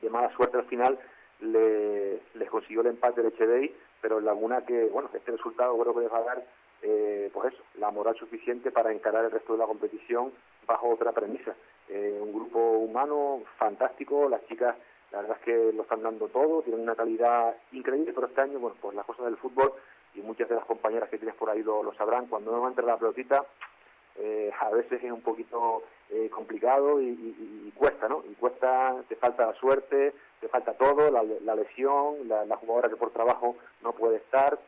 de 0.00 0.08
mala 0.10 0.34
suerte 0.34 0.56
al 0.56 0.64
final, 0.64 0.98
le, 1.40 2.20
les 2.34 2.50
consiguió 2.50 2.80
el 2.80 2.88
empate 2.88 3.22
de 3.22 3.30
HDI, 3.30 3.74
pero 4.00 4.20
Laguna 4.20 4.64
que, 4.64 4.86
bueno, 4.86 5.10
este 5.12 5.32
resultado 5.32 5.78
creo 5.78 5.94
que 5.94 6.00
les 6.00 6.12
va 6.12 6.18
a 6.18 6.24
dar, 6.24 6.44
eh, 6.82 7.30
pues 7.32 7.52
eso, 7.52 7.62
la 7.78 7.90
moral 7.90 8.16
suficiente 8.16 8.70
para 8.70 8.92
encarar 8.92 9.24
el 9.24 9.30
resto 9.30 9.52
de 9.52 9.58
la 9.58 9.66
competición 9.66 10.32
bajo 10.66 10.88
otra 10.88 11.12
premisa. 11.12 11.54
Eh, 11.88 12.18
un 12.22 12.32
grupo 12.32 12.58
humano 12.58 13.42
fantástico, 13.58 14.28
las 14.28 14.46
chicas 14.46 14.76
la 15.14 15.20
verdad 15.20 15.36
es 15.38 15.44
que 15.44 15.72
lo 15.72 15.82
están 15.82 16.02
dando 16.02 16.26
todo, 16.26 16.62
tienen 16.62 16.82
una 16.82 16.96
calidad 16.96 17.54
increíble, 17.70 18.12
pero 18.12 18.26
este 18.26 18.40
año, 18.40 18.58
bueno, 18.58 18.76
pues 18.80 18.96
las 18.96 19.06
cosas 19.06 19.26
del 19.26 19.36
fútbol, 19.36 19.72
y 20.14 20.20
muchas 20.20 20.48
de 20.48 20.54
las 20.54 20.64
compañeras 20.64 21.08
que 21.08 21.18
tienes 21.18 21.36
por 21.36 21.50
ahí 21.50 21.62
lo, 21.62 21.92
sabrán, 21.94 22.26
cuando 22.26 22.52
no 22.52 22.66
entra 22.68 22.86
la 22.86 22.96
pelotita, 22.96 23.44
eh, 24.16 24.52
a 24.60 24.70
veces 24.70 25.02
es 25.02 25.10
un 25.10 25.22
poquito 25.22 25.82
eh, 26.10 26.30
complicado 26.30 27.00
y, 27.00 27.72
cuesta, 27.76 28.08
¿no? 28.08 28.22
Y 28.30 28.34
cuesta, 28.34 28.94
te 29.08 29.16
falta 29.16 29.46
la 29.46 29.54
suerte, 29.54 30.14
te 30.40 30.48
falta 30.48 30.74
todo, 30.74 31.10
la, 31.10 31.54
lesión, 31.54 32.28
la, 32.28 32.56
jugadora 32.56 32.88
que 32.88 32.96
por 32.96 33.10
trabajo 33.10 33.56
no 33.82 33.92
puede 33.92 34.16
estar, 34.16 34.58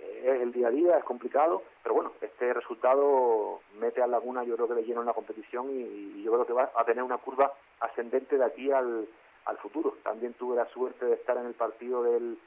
eh, 0.00 0.38
el 0.40 0.52
día 0.52 0.68
a 0.68 0.70
día, 0.70 0.98
es 0.98 1.04
complicado, 1.04 1.62
pero 1.82 1.96
bueno, 1.96 2.12
este 2.20 2.54
resultado 2.54 3.60
mete 3.80 4.00
a 4.00 4.06
Laguna, 4.06 4.44
yo 4.44 4.54
creo 4.54 4.68
que 4.68 4.74
le 4.74 4.84
llena 4.84 5.00
en 5.00 5.06
la 5.06 5.12
competición 5.12 5.66
y, 5.70 6.22
yo 6.22 6.32
creo 6.32 6.46
que 6.46 6.52
va 6.52 6.70
a 6.76 6.84
tener 6.84 7.02
una 7.02 7.18
curva 7.18 7.52
ascendente 7.80 8.38
de 8.38 8.44
aquí 8.44 8.70
al, 8.70 9.08
al 9.46 9.58
futuro. 9.58 9.96
También 10.04 10.34
tuve 10.34 10.56
la 10.56 10.66
suerte 10.66 11.06
de 11.06 11.14
estar 11.14 11.36
en 11.36 11.46
el 11.46 11.54
partido 11.54 12.02
del 12.02 12.38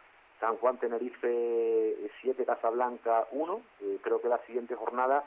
San 0.42 0.58
Juan 0.58 0.78
Tenerife 0.78 1.96
7 2.22 2.46
Casablanca 2.46 3.28
1. 3.32 3.62
Eh, 3.82 4.00
creo 4.02 4.20
que 4.20 4.28
la 4.28 4.40
siguiente 4.40 4.76
jornada 4.76 5.24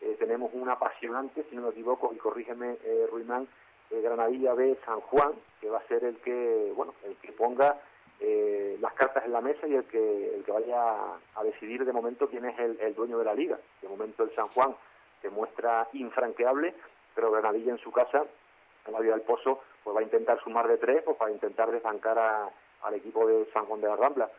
eh, 0.00 0.16
tenemos 0.18 0.50
un 0.54 0.68
apasionante, 0.68 1.44
si 1.50 1.56
no 1.56 1.62
me 1.62 1.68
equivoco, 1.70 2.12
y 2.14 2.16
corrígeme 2.16 2.78
eh, 2.82 3.06
Ruimán, 3.10 3.46
eh, 3.90 4.00
Granadilla 4.00 4.54
B 4.54 4.78
San 4.84 5.00
Juan, 5.00 5.32
que 5.60 5.68
va 5.68 5.78
a 5.78 5.88
ser 5.88 6.04
el 6.04 6.16
que, 6.18 6.72
bueno, 6.74 6.94
el 7.04 7.16
que 7.16 7.32
ponga 7.32 7.76
las 8.80 8.92
cartas 8.94 9.24
en 9.24 9.32
la 9.32 9.40
mesa 9.40 9.66
y 9.66 9.74
el 9.74 9.84
que, 9.84 10.34
el 10.34 10.44
que 10.44 10.52
vaya 10.52 10.94
a 11.34 11.44
decidir 11.44 11.84
de 11.84 11.92
momento 11.92 12.28
quién 12.28 12.44
es 12.44 12.58
el, 12.58 12.94
dueño 12.94 13.18
de 13.18 13.24
la 13.24 13.34
liga. 13.34 13.58
De 13.80 13.88
momento 13.88 14.24
el 14.24 14.34
San 14.34 14.48
Juan 14.48 14.74
se 15.22 15.30
muestra 15.30 15.88
infranqueable, 15.94 16.74
pero 17.14 17.30
Granadilla 17.30 17.72
en 17.72 17.78
su 17.78 17.90
casa, 17.90 18.24
en 18.86 18.92
la 18.92 19.00
Vía 19.00 19.12
del 19.12 19.22
Pozo, 19.22 19.62
pues 19.82 19.96
va 19.96 20.00
a 20.00 20.02
intentar 20.02 20.42
sumar 20.42 20.68
de 20.68 20.76
tres 20.76 21.02
pues 21.02 21.16
para 21.16 21.30
intentar 21.30 21.70
desancar 21.70 22.18
al 22.82 22.94
equipo 22.94 23.26
de 23.26 23.46
San 23.52 23.64
Juan 23.66 23.80
de 23.80 23.88
la 23.88 23.96
Rambla. 23.96 24.30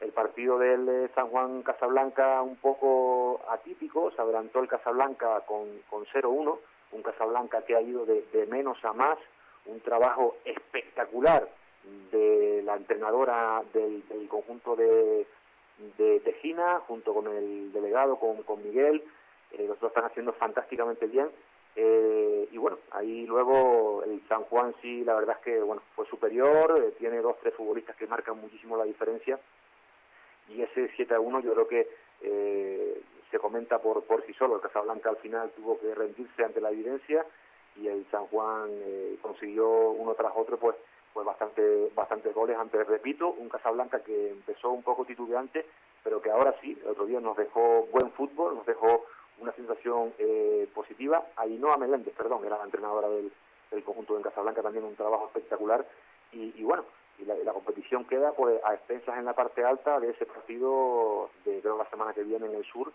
El 0.00 0.12
partido 0.12 0.58
del 0.58 0.88
eh, 0.88 1.10
San 1.14 1.28
Juan 1.28 1.62
Casablanca 1.62 2.40
un 2.40 2.56
poco 2.56 3.40
atípico, 3.50 4.10
se 4.12 4.22
adelantó 4.22 4.60
el 4.60 4.68
Casablanca 4.68 5.40
con, 5.46 5.68
con 5.90 6.06
0-1, 6.06 6.58
un 6.92 7.02
Casablanca 7.02 7.62
que 7.62 7.76
ha 7.76 7.82
ido 7.82 8.06
de, 8.06 8.46
menos 8.50 8.82
a 8.84 8.94
más, 8.94 9.18
un 9.66 9.80
trabajo 9.80 10.36
espectacular 10.44 11.48
de 12.10 12.62
la 12.64 12.76
entrenadora 12.76 13.62
del, 13.74 14.02
conjunto 14.28 14.74
de, 14.74 15.26
de 15.98 16.20
Tejina, 16.20 16.80
junto 16.86 17.12
con 17.12 17.26
el 17.28 17.70
delegado, 17.72 18.16
con, 18.16 18.42
con 18.42 18.62
Miguel, 18.62 19.04
eh, 19.52 19.66
los 19.68 19.78
dos 19.80 19.90
están 19.90 20.04
haciendo 20.04 20.32
fantásticamente 20.32 21.06
bien 21.06 21.28
Eh, 21.76 22.48
y 22.50 22.58
bueno, 22.58 22.78
ahí 22.90 23.26
luego 23.26 24.02
el 24.04 24.20
San 24.28 24.42
Juan 24.44 24.74
sí, 24.82 25.04
la 25.04 25.14
verdad 25.14 25.36
es 25.38 25.44
que 25.44 25.60
bueno 25.62 25.82
fue 25.94 26.04
superior, 26.06 26.66
eh, 26.76 26.94
tiene 26.98 27.18
dos, 27.18 27.36
tres 27.40 27.54
futbolistas 27.54 27.94
que 27.96 28.08
marcan 28.08 28.40
muchísimo 28.40 28.76
la 28.76 28.84
diferencia 28.84 29.38
y 30.50 30.62
ese 30.62 30.90
7 30.96 31.14
a 31.14 31.20
1 31.20 31.40
yo 31.40 31.52
creo 31.52 31.68
que 31.68 31.88
eh, 32.22 33.02
se 33.30 33.38
comenta 33.38 33.78
por, 33.78 34.04
por 34.04 34.24
sí 34.26 34.32
solo. 34.34 34.56
El 34.56 34.60
Casablanca 34.60 35.10
al 35.10 35.16
final 35.16 35.50
tuvo 35.50 35.78
que 35.78 35.94
rendirse 35.94 36.44
ante 36.44 36.60
la 36.60 36.70
evidencia 36.70 37.24
y 37.76 37.86
el 37.86 38.04
San 38.10 38.26
Juan 38.26 38.68
eh, 38.72 39.16
consiguió 39.22 39.90
uno 39.90 40.14
tras 40.14 40.32
otro 40.34 40.58
pues 40.58 40.76
pues 41.12 41.26
bastante 41.26 41.90
bastantes 41.94 42.34
goles. 42.34 42.56
Antes 42.56 42.86
repito 42.86 43.30
un 43.30 43.48
Casablanca 43.48 44.00
que 44.00 44.30
empezó 44.30 44.70
un 44.70 44.82
poco 44.82 45.04
titubeante 45.04 45.66
pero 46.02 46.20
que 46.20 46.30
ahora 46.30 46.54
sí 46.60 46.78
el 46.82 46.90
otro 46.90 47.06
día 47.06 47.20
nos 47.20 47.36
dejó 47.36 47.86
buen 47.92 48.10
fútbol 48.12 48.54
nos 48.54 48.66
dejó 48.66 49.06
una 49.38 49.52
sensación 49.52 50.12
eh, 50.18 50.68
positiva. 50.74 51.26
Ainhoa 51.36 51.76
Meléndez 51.78 52.14
perdón 52.14 52.44
era 52.44 52.58
la 52.58 52.64
entrenadora 52.64 53.08
del, 53.08 53.32
del 53.70 53.84
conjunto 53.84 54.16
de 54.16 54.22
Casablanca 54.22 54.62
también 54.62 54.84
un 54.84 54.96
trabajo 54.96 55.26
espectacular. 55.26 55.86
Y, 56.32 56.54
y 56.56 56.62
bueno 56.62 56.84
y 57.20 57.24
la, 57.24 57.52
competición 57.52 58.04
queda 58.04 58.32
pues 58.32 58.60
a 58.64 58.74
expensas 58.74 59.18
en 59.18 59.24
la 59.24 59.34
parte 59.34 59.64
alta 59.64 60.00
de 60.00 60.10
ese 60.10 60.26
partido 60.26 61.30
de 61.44 61.60
creo 61.60 61.76
la 61.76 61.88
semana 61.90 62.12
que 62.12 62.22
viene 62.22 62.46
en 62.46 62.54
el 62.54 62.64
sur 62.64 62.92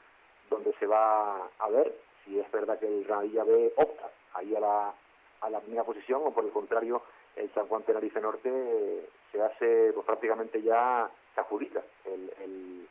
donde 0.50 0.74
se 0.80 0.88
va 0.88 1.50
a 1.60 1.70
ver 1.70 1.96
si 2.24 2.40
es 2.40 2.52
verdad 2.52 2.80
que 2.80 2.88
el 2.88 3.06
Granadilla 3.06 3.44
B 3.44 3.74
opta 3.76 4.10
ahí 4.34 4.56
a 4.56 4.60
la, 4.60 4.94
a 5.42 5.50
la 5.50 5.60
primera 5.60 5.84
posición 5.84 6.22
o 6.26 6.32
por 6.32 6.46
el 6.46 6.52
contrario 6.52 7.02
el 7.36 7.52
San 7.54 7.68
Juan 7.68 7.84
Tenerife 7.84 8.22
Norte 8.22 8.50
eh, 8.50 9.10
se 9.32 9.42
hace 9.42 9.92
pues 9.94 10.06
prácticamente 10.06 10.62
ya 10.62 11.10
se 11.34 11.42
adjudica 11.42 11.84
el, 12.06 12.32
el, 12.42 12.88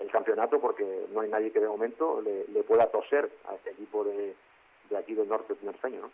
el, 0.00 0.10
campeonato 0.10 0.60
porque 0.60 1.06
no 1.12 1.20
hay 1.20 1.28
nadie 1.28 1.52
que 1.52 1.60
de 1.60 1.68
momento 1.68 2.20
le, 2.22 2.46
le 2.48 2.62
pueda 2.62 2.86
toser 2.86 3.30
a 3.48 3.54
este 3.54 3.70
equipo 3.70 4.02
de, 4.04 4.34
de 4.90 4.96
aquí 4.96 5.14
del 5.14 5.28
norte 5.28 5.54
tinerfeño, 5.54 6.00
¿no? 6.00 6.10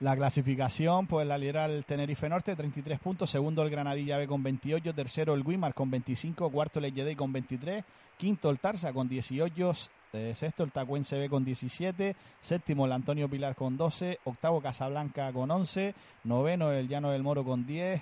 La 0.00 0.16
clasificación, 0.16 1.06
pues 1.06 1.26
la 1.26 1.36
lidera 1.36 1.66
el 1.66 1.84
Tenerife 1.84 2.26
Norte, 2.26 2.56
33 2.56 2.98
puntos. 2.98 3.28
Segundo 3.28 3.62
el 3.62 3.68
Granadilla 3.68 4.16
B 4.16 4.26
con 4.26 4.42
28. 4.42 4.94
Tercero 4.94 5.34
el 5.34 5.44
Guimar 5.44 5.74
con 5.74 5.90
25. 5.90 6.50
Cuarto 6.50 6.78
el 6.78 6.86
Ejedey 6.86 7.14
con 7.14 7.30
23. 7.34 7.84
Quinto 8.16 8.48
el 8.48 8.58
Tarsa 8.58 8.94
con 8.94 9.10
18. 9.10 9.72
Eh, 10.14 10.32
sexto 10.34 10.64
el 10.64 10.72
Tacuense 10.72 11.18
B 11.18 11.28
con 11.28 11.44
17. 11.44 12.16
Séptimo 12.40 12.86
el 12.86 12.92
Antonio 12.92 13.28
Pilar 13.28 13.54
con 13.54 13.76
12. 13.76 14.20
Octavo 14.24 14.62
Casablanca 14.62 15.30
con 15.34 15.50
11. 15.50 15.94
Noveno 16.24 16.72
el 16.72 16.88
Llano 16.88 17.10
del 17.10 17.22
Moro 17.22 17.44
con 17.44 17.66
10. 17.66 18.00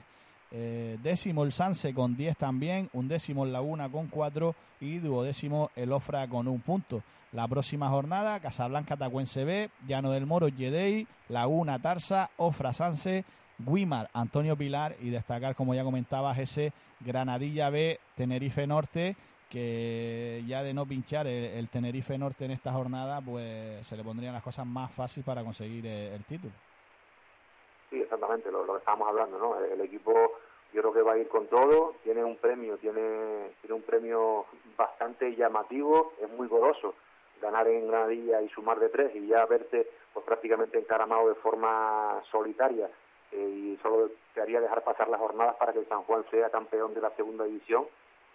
Eh, 0.50 0.98
décimo 1.02 1.44
el 1.44 1.52
Sanse 1.52 1.92
con 1.94 2.16
10 2.16 2.36
también. 2.36 2.90
Undécimo 2.92 3.44
el 3.44 3.52
Laguna 3.52 3.88
con 3.88 4.08
4. 4.08 4.54
Y 4.80 4.98
duodécimo 4.98 5.70
el 5.76 5.92
Ofra 5.92 6.26
con 6.28 6.48
un 6.48 6.60
punto. 6.60 7.02
La 7.32 7.46
próxima 7.46 7.90
jornada, 7.90 8.40
Casablanca 8.40 8.96
Tacuense 8.96 9.44
B, 9.44 9.70
Llano 9.86 10.12
del 10.12 10.24
Moro, 10.24 10.48
Yedei, 10.48 11.06
Laguna 11.28 11.78
Tarsa, 11.78 12.30
Ofra 12.38 12.72
Sanse, 12.72 13.24
Guimar, 13.58 14.08
Antonio 14.14 14.56
Pilar 14.56 14.96
y 15.02 15.10
destacar, 15.10 15.54
como 15.54 15.74
ya 15.74 15.84
comentabas, 15.84 16.38
ese 16.38 16.72
Granadilla 17.00 17.68
B, 17.68 18.00
Tenerife 18.14 18.66
Norte, 18.66 19.14
que 19.50 20.42
ya 20.46 20.62
de 20.62 20.72
no 20.72 20.86
pinchar 20.86 21.26
el, 21.26 21.68
Tenerife 21.68 22.16
Norte 22.16 22.46
en 22.46 22.52
esta 22.52 22.72
jornada, 22.72 23.20
pues 23.20 23.86
se 23.86 23.96
le 23.96 24.04
pondrían 24.04 24.32
las 24.32 24.42
cosas 24.42 24.66
más 24.66 24.90
fáciles 24.90 25.26
para 25.26 25.44
conseguir 25.44 25.86
el, 25.86 26.14
el 26.14 26.24
título. 26.24 26.52
Lo, 28.18 28.72
que 28.72 28.78
estábamos 28.78 29.08
hablando, 29.08 29.38
¿no? 29.38 29.58
El, 29.58 29.80
equipo 29.80 30.12
yo 30.72 30.82
creo 30.82 30.92
que 30.92 31.02
va 31.02 31.12
a 31.12 31.18
ir 31.18 31.28
con 31.28 31.46
todo, 31.46 31.94
tiene 32.02 32.24
un 32.24 32.36
premio, 32.36 32.76
tiene, 32.76 33.52
tiene 33.60 33.74
un 33.74 33.82
premio 33.82 34.46
bastante 34.76 35.34
llamativo, 35.34 36.12
es 36.20 36.28
muy 36.30 36.48
goloso 36.48 36.94
ganar 37.40 37.68
en 37.68 37.86
Granadilla 37.86 38.42
y 38.42 38.48
sumar 38.48 38.78
de 38.78 38.88
tres 38.88 39.14
y 39.14 39.26
ya 39.26 39.46
verte 39.46 39.88
pues 40.12 40.24
prácticamente 40.26 40.78
encaramado 40.78 41.28
de 41.28 41.34
forma 41.36 42.20
solitaria 42.30 42.90
eh, 43.32 43.36
y 43.36 43.78
solo 43.82 44.10
te 44.34 44.40
haría 44.40 44.60
dejar 44.60 44.82
pasar 44.82 45.08
las 45.08 45.20
jornadas 45.20 45.56
para 45.56 45.72
que 45.72 45.80
el 45.80 45.88
San 45.88 46.02
Juan 46.02 46.24
sea 46.30 46.50
campeón 46.50 46.94
de 46.94 47.00
la 47.00 47.10
segunda 47.10 47.44
división 47.44 47.86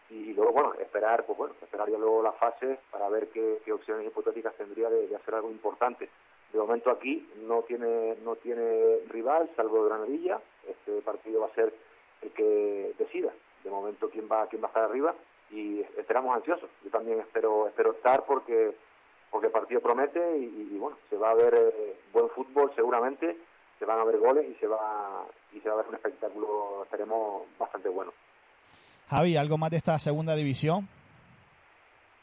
y, 0.10 0.34
luego 0.34 0.52
bueno 0.52 0.74
esperar 0.76 1.26
pues 1.26 1.38
bueno 1.38 1.56
esperar 1.62 1.89
ya 1.89 1.98
luego 1.98 2.22
la 2.22 2.34
fase 2.34 2.80
para 2.91 3.10
ver 3.10 3.30
qué, 3.30 3.62
qué 3.65 3.74
opciones 3.74 4.08
hipotéticas 4.08 4.56
tendría 4.56 4.89
de, 4.89 5.13
hacer 5.15 5.36
algo 5.36 5.50
importante 5.50 6.10
de 6.54 6.60
momento 6.60 6.92
aquí 6.92 7.28
no 7.48 7.63
tiene 7.63 8.16
no 8.24 8.36
tiene 8.36 9.00
rival 9.10 9.50
salvo 9.56 9.84
Granadilla. 9.86 10.39
Este 10.68 11.02
partido 11.02 11.42
va 11.42 11.48
a 11.48 11.56
ser 11.56 11.74
el 12.22 12.30
que 12.32 12.94
decida. 12.98 13.32
De 13.63 13.72
momento 13.72 14.10
quién 14.10 14.28
va 14.32 14.48
quién 14.48 14.62
va 14.62 14.68
a 14.68 14.70
estar 14.70 14.84
arriba. 14.84 15.16
Y 15.52 15.82
esperamos 15.98 16.36
ansiosos. 16.36 16.70
Yo 16.84 16.92
también 16.92 17.20
espero 17.20 17.68
espero 17.68 17.92
estar 17.92 18.24
porque 18.26 18.76
porque 19.34 19.48
el 19.48 19.52
partido 19.52 19.82
promete 19.82 20.38
y, 20.38 20.78
bueno, 20.78 20.96
se 21.10 21.18
va 21.18 21.32
a 21.32 21.34
ver 21.34 21.56
eh, 21.56 21.96
buen 22.13 22.30
fútbol 22.30 22.72
seguramente, 22.76 23.36
se 23.80 23.86
van 23.86 24.00
a 24.00 24.04
ver 24.04 24.20
goles 24.20 24.46
y 24.48 24.54
se 24.60 24.68
va 24.68 25.26
y 25.52 25.60
se 25.60 25.70
va 25.70 25.74
a 25.74 25.78
ver 25.78 25.88
un 25.88 25.96
espectáculo, 25.96 26.84
esperemos, 26.84 27.42
bastante 27.58 27.89
bueno. 27.89 28.13
Javi, 29.10 29.36
¿algo 29.36 29.58
más 29.58 29.72
de 29.72 29.78
esta 29.78 29.98
segunda 29.98 30.36
división? 30.36 30.88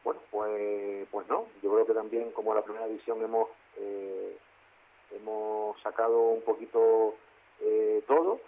Bueno, 0.04 0.20
pues, 0.30 1.08
pues 1.10 1.26
no, 1.28 1.46
yo 1.64 1.70
como 2.32 2.54
la 2.54 2.62
primera 2.62 2.86
división 2.86 3.22
hemos 3.22 3.48
eh, 3.78 4.36
hemos 5.12 5.80
sacado 5.82 6.20
un 6.30 6.42
poquito 6.42 7.14
eh, 7.60 8.02
todo 8.06 8.40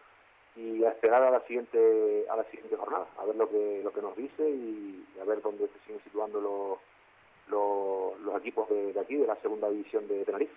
y 0.57 0.85
a 0.85 0.90
esperar 0.90 1.23
a 1.23 1.31
la 1.31 1.40
siguiente 1.47 2.27
a 2.29 2.37
la 2.37 2.45
siguiente 2.45 2.77
jornada, 2.77 3.07
a 3.18 3.25
ver 3.25 3.37
lo 3.37 3.49
que 3.49 3.81
lo 3.83 3.92
que 3.92 4.03
nos 4.03 4.16
dice 4.16 4.49
y 4.49 5.05
a 5.21 5.25
ver 5.25 5.40
dónde 5.42 5.68
se 5.68 5.79
siguen 5.87 6.03
situando 6.05 6.40
los 6.40 6.79
los, 7.49 8.21
los 8.21 8.40
equipos 8.40 8.68
de, 8.68 8.92
de, 8.92 9.01
aquí, 9.01 9.16
de 9.16 9.27
la 9.27 9.37
segunda 9.37 9.68
división 9.68 10.07
de 10.09 10.25
Tenerife. 10.25 10.55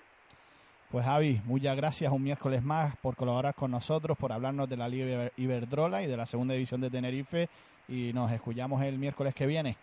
Pues 0.92 1.04
Javi, 1.04 1.42
muchas 1.46 1.76
gracias 1.76 2.12
un 2.12 2.24
miércoles 2.24 2.64
más 2.64 2.96
por 2.98 3.16
colaborar 3.16 3.56
con 3.56 3.72
nosotros, 3.72 4.18
por 4.18 4.32
hablarnos 4.32 4.70
de 4.70 4.78
la 4.78 4.88
Liga 4.88 5.32
Iberdrola 5.36 6.04
y 6.04 6.08
de 6.08 6.16
la 6.16 6.26
segunda 6.26 6.54
división 6.54 6.80
de 6.80 6.90
Tenerife 6.90 7.50
y 7.88 8.14
nos 8.14 8.32
escuchamos 8.32 8.82
el 8.84 8.98
miércoles 8.98 9.34
que 9.34 9.46
viene. 9.46 9.78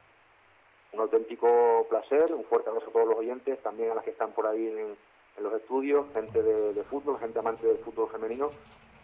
Auténtico 1.42 1.88
placer, 1.88 2.32
un 2.32 2.44
fuerte 2.44 2.70
abrazo 2.70 2.90
a 2.90 2.92
todos 2.92 3.08
los 3.08 3.18
oyentes, 3.18 3.60
también 3.62 3.90
a 3.90 3.94
las 3.96 4.04
que 4.04 4.10
están 4.10 4.30
por 4.32 4.46
ahí 4.46 4.64
en, 4.64 4.96
en 5.36 5.42
los 5.42 5.52
estudios, 5.54 6.06
gente 6.14 6.40
de, 6.40 6.72
de, 6.72 6.84
fútbol, 6.84 7.18
gente 7.18 7.38
amante 7.40 7.66
del 7.66 7.78
fútbol 7.78 8.08
femenino. 8.10 8.50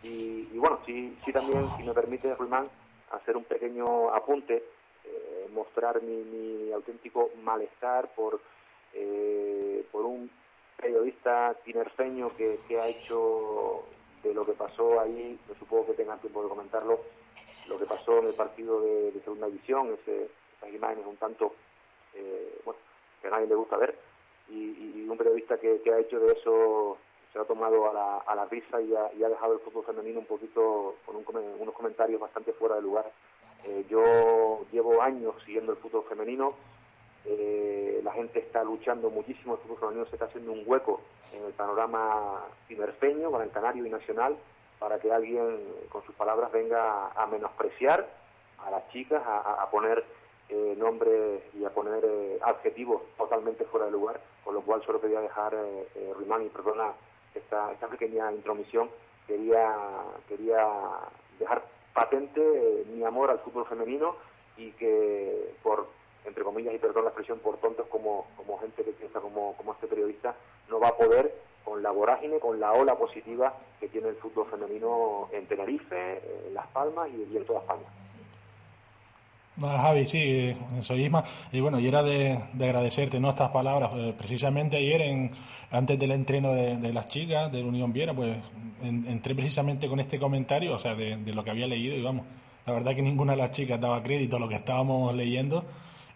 Y, 0.04 0.48
y 0.52 0.58
bueno, 0.58 0.78
sí, 0.86 1.16
sí 1.24 1.32
también, 1.32 1.68
si 1.76 1.82
me 1.82 1.92
permite, 1.92 2.34
Ruimán, 2.36 2.68
hacer 3.10 3.36
un 3.36 3.44
pequeño 3.44 4.10
apunte 4.14 4.62
eh, 5.04 5.48
mostrar 5.52 6.00
mi, 6.00 6.14
mi, 6.14 6.72
auténtico 6.72 7.30
malestar 7.42 8.14
por, 8.14 8.40
eh, 8.94 9.84
por 9.90 10.04
un 10.04 10.30
periodista 10.76 11.54
tinerfeño 11.64 12.30
que, 12.30 12.60
que, 12.68 12.80
ha 12.80 12.86
hecho 12.86 13.82
de 14.22 14.32
lo 14.32 14.46
que 14.46 14.52
pasó 14.52 15.00
ahí, 15.00 15.36
me 15.48 15.54
supongo 15.56 15.86
que 15.86 15.94
tengan 15.94 16.20
tiempo 16.20 16.44
de 16.44 16.48
comentarlo, 16.48 17.00
lo 17.66 17.78
que 17.78 17.86
pasó 17.86 18.18
en 18.18 18.26
el 18.26 18.34
partido 18.34 18.80
de, 18.80 19.10
de 19.10 19.20
segunda 19.22 19.48
división, 19.48 19.96
ese, 20.00 20.28
esas 20.56 20.72
imágenes 20.72 21.04
un 21.04 21.16
tanto, 21.16 21.54
eh, 22.14 22.60
bueno, 22.64 22.80
que 23.20 23.28
a 23.28 23.30
nadie 23.30 23.46
le 23.46 23.54
gusta 23.54 23.76
ver, 23.76 23.94
y, 24.50 25.06
un 25.08 25.16
periodista 25.16 25.56
que, 25.58 25.80
ha 25.90 25.98
hecho 25.98 26.20
de 26.20 26.32
eso, 26.32 26.98
se 27.32 27.38
ha 27.38 27.44
tomado 27.44 27.88
a 27.88 27.92
la, 27.92 28.16
a 28.18 28.34
la 28.34 28.44
risa 28.46 28.80
y 28.80 28.94
ha, 28.94 29.12
y 29.14 29.24
ha 29.24 29.28
dejado 29.28 29.54
el 29.54 29.60
fútbol 29.60 29.84
femenino 29.84 30.20
un 30.20 30.26
poquito 30.26 30.96
con 31.06 31.16
un, 31.16 31.24
unos 31.58 31.74
comentarios 31.74 32.20
bastante 32.20 32.52
fuera 32.52 32.76
de 32.76 32.82
lugar. 32.82 33.10
Eh, 33.64 33.84
yo 33.88 34.64
llevo 34.70 35.00
años 35.02 35.34
siguiendo 35.44 35.72
el 35.72 35.78
fútbol 35.78 36.04
femenino, 36.08 36.54
eh, 37.24 38.00
la 38.04 38.12
gente 38.12 38.38
está 38.38 38.62
luchando 38.62 39.10
muchísimo, 39.10 39.54
el 39.54 39.60
fútbol 39.60 39.78
femenino 39.78 40.06
se 40.06 40.16
está 40.16 40.26
haciendo 40.26 40.52
un 40.52 40.62
hueco 40.66 41.00
en 41.32 41.44
el 41.44 41.52
panorama 41.52 42.44
cimerfeño, 42.68 43.30
gran 43.30 43.48
canario 43.48 43.84
y 43.84 43.90
nacional, 43.90 44.36
para 44.78 44.98
que 44.98 45.10
alguien 45.10 45.58
con 45.88 46.04
sus 46.04 46.14
palabras 46.14 46.52
venga 46.52 47.10
a 47.10 47.26
menospreciar 47.26 48.08
a 48.64 48.70
las 48.70 48.88
chicas, 48.90 49.22
a 49.24 49.68
poner 49.70 50.04
eh, 50.48 50.74
nombres 50.76 51.42
y 51.54 51.64
a 51.64 51.70
poner 51.70 52.04
eh, 52.04 52.38
adjetivos 52.42 53.02
totalmente 53.16 53.64
fuera 53.64 53.86
de 53.86 53.92
lugar, 53.92 54.20
con 54.44 54.54
lo 54.54 54.62
cual 54.62 54.82
solo 54.84 55.00
quería 55.00 55.20
dejar, 55.20 55.54
eh, 55.54 55.88
eh, 55.94 56.12
Rimán, 56.18 56.44
y 56.44 56.48
perdona 56.48 56.92
esta, 57.34 57.72
esta 57.72 57.86
pequeña 57.88 58.32
intromisión, 58.32 58.88
quería, 59.26 59.74
quería 60.26 60.66
dejar 61.38 61.62
patente 61.92 62.40
eh, 62.40 62.84
mi 62.92 63.04
amor 63.04 63.30
al 63.30 63.40
fútbol 63.40 63.66
femenino 63.66 64.16
y 64.56 64.72
que 64.72 65.54
por 65.62 65.86
entre 66.24 66.44
comillas 66.44 66.74
y 66.74 66.78
perdón 66.78 67.04
la 67.04 67.10
expresión 67.10 67.38
por 67.38 67.56
tontos 67.58 67.86
como, 67.88 68.26
como 68.36 68.58
gente 68.58 68.84
que 68.84 68.92
piensa 68.92 69.20
como, 69.20 69.56
como 69.56 69.72
este 69.72 69.86
periodista 69.86 70.34
no 70.68 70.78
va 70.80 70.88
a 70.88 70.96
poder 70.96 71.34
con 71.64 71.82
la 71.82 71.90
vorágine, 71.90 72.38
con 72.38 72.60
la 72.60 72.72
ola 72.72 72.96
positiva 72.96 73.54
que 73.80 73.88
tiene 73.88 74.08
el 74.08 74.16
fútbol 74.16 74.46
femenino 74.50 75.28
en 75.32 75.46
Tenerife, 75.46 76.46
en 76.46 76.54
Las 76.54 76.66
Palmas 76.68 77.08
y 77.10 77.36
en 77.36 77.44
toda 77.44 77.60
España. 77.60 77.86
Javi, 79.60 80.06
sí, 80.06 80.54
soy 80.80 81.04
Isma. 81.04 81.24
Y 81.52 81.60
bueno, 81.60 81.80
y 81.80 81.86
era 81.86 82.02
de, 82.02 82.40
de 82.52 82.64
agradecerte 82.64 83.18
¿no? 83.18 83.30
estas 83.30 83.50
palabras. 83.50 83.90
Eh, 83.94 84.14
precisamente 84.16 84.76
ayer, 84.76 85.00
en, 85.00 85.32
antes 85.70 85.98
del 85.98 86.12
entreno 86.12 86.52
de, 86.52 86.92
las 86.92 87.08
chicas 87.08 87.50
de 87.50 87.60
la 87.60 87.68
Unión 87.68 87.92
Viera, 87.92 88.14
pues 88.14 88.36
en, 88.82 89.06
entré 89.06 89.34
precisamente 89.34 89.88
con 89.88 90.00
este 90.00 90.18
comentario, 90.18 90.74
o 90.74 90.78
sea, 90.78 90.94
de, 90.94 91.16
lo 91.32 91.42
que 91.44 91.50
había 91.50 91.66
leído. 91.66 91.96
Y 91.96 92.02
vamos, 92.02 92.26
la 92.66 92.72
verdad 92.72 92.94
que 92.94 93.02
ninguna 93.02 93.32
de 93.32 93.38
las 93.38 93.50
chicas 93.50 93.80
daba 93.80 94.02
crédito 94.02 94.36
a 94.36 94.40
lo 94.40 94.48
que 94.48 94.56
estábamos 94.56 95.14
leyendo. 95.14 95.64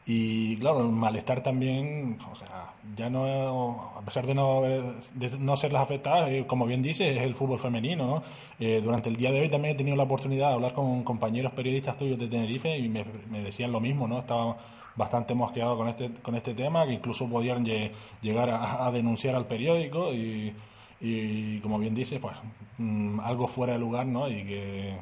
Y 0.04 0.56
claro, 0.56 0.80
el 0.80 0.90
malestar 0.90 1.44
también, 1.44 2.18
o 2.30 2.34
sea, 2.34 2.72
ya 2.96 3.08
no, 3.08 3.92
a 3.96 4.00
pesar 4.00 4.26
de 4.26 4.34
no, 4.34 4.62
de 4.62 5.30
no 5.38 5.56
ser 5.56 5.72
las 5.72 5.82
afectadas, 5.82 6.28
eh, 6.28 6.44
como 6.46 6.66
bien 6.66 6.82
dice, 6.82 7.16
es 7.16 7.22
el 7.22 7.36
fútbol 7.36 7.60
femenino, 7.60 8.06
¿no? 8.06 8.22
Eh, 8.58 8.80
durante 8.82 9.08
el 9.08 9.16
día 9.16 9.30
de 9.30 9.40
hoy 9.40 9.48
también 9.48 9.76
he 9.76 9.78
tenido 9.78 9.96
la 9.96 10.02
oportunidad 10.02 10.48
de 10.48 10.54
hablar 10.54 10.72
con 10.72 11.04
compañeros 11.04 11.52
periodistas 11.52 11.96
tuyos 11.96 12.18
de 12.18 12.26
Tenerife 12.26 12.76
y 12.76 12.88
me, 12.88 13.04
me 13.30 13.42
decían 13.42 13.70
lo 13.70 13.78
mismo, 13.78 14.08
¿no? 14.08 14.18
Estaba 14.18 14.56
bastante 14.96 15.34
mosqueado 15.34 15.76
con 15.76 15.88
este, 15.88 16.10
con 16.20 16.34
este 16.34 16.54
tema, 16.54 16.84
que 16.86 16.94
incluso 16.94 17.28
podían 17.28 17.64
llegar 17.64 18.50
a, 18.50 18.90
denunciar 18.90 19.34
al 19.36 19.46
periódico 19.46 20.12
y, 20.12 20.54
y, 21.00 21.60
como 21.60 21.78
bien 21.78 21.94
dice, 21.94 22.18
pues 22.18 22.36
mm, 22.78 23.20
algo 23.20 23.46
fuera 23.46 23.74
de 23.74 23.78
lugar, 23.78 24.06
¿no? 24.06 24.28
Y 24.28 24.44
que, 24.44 24.98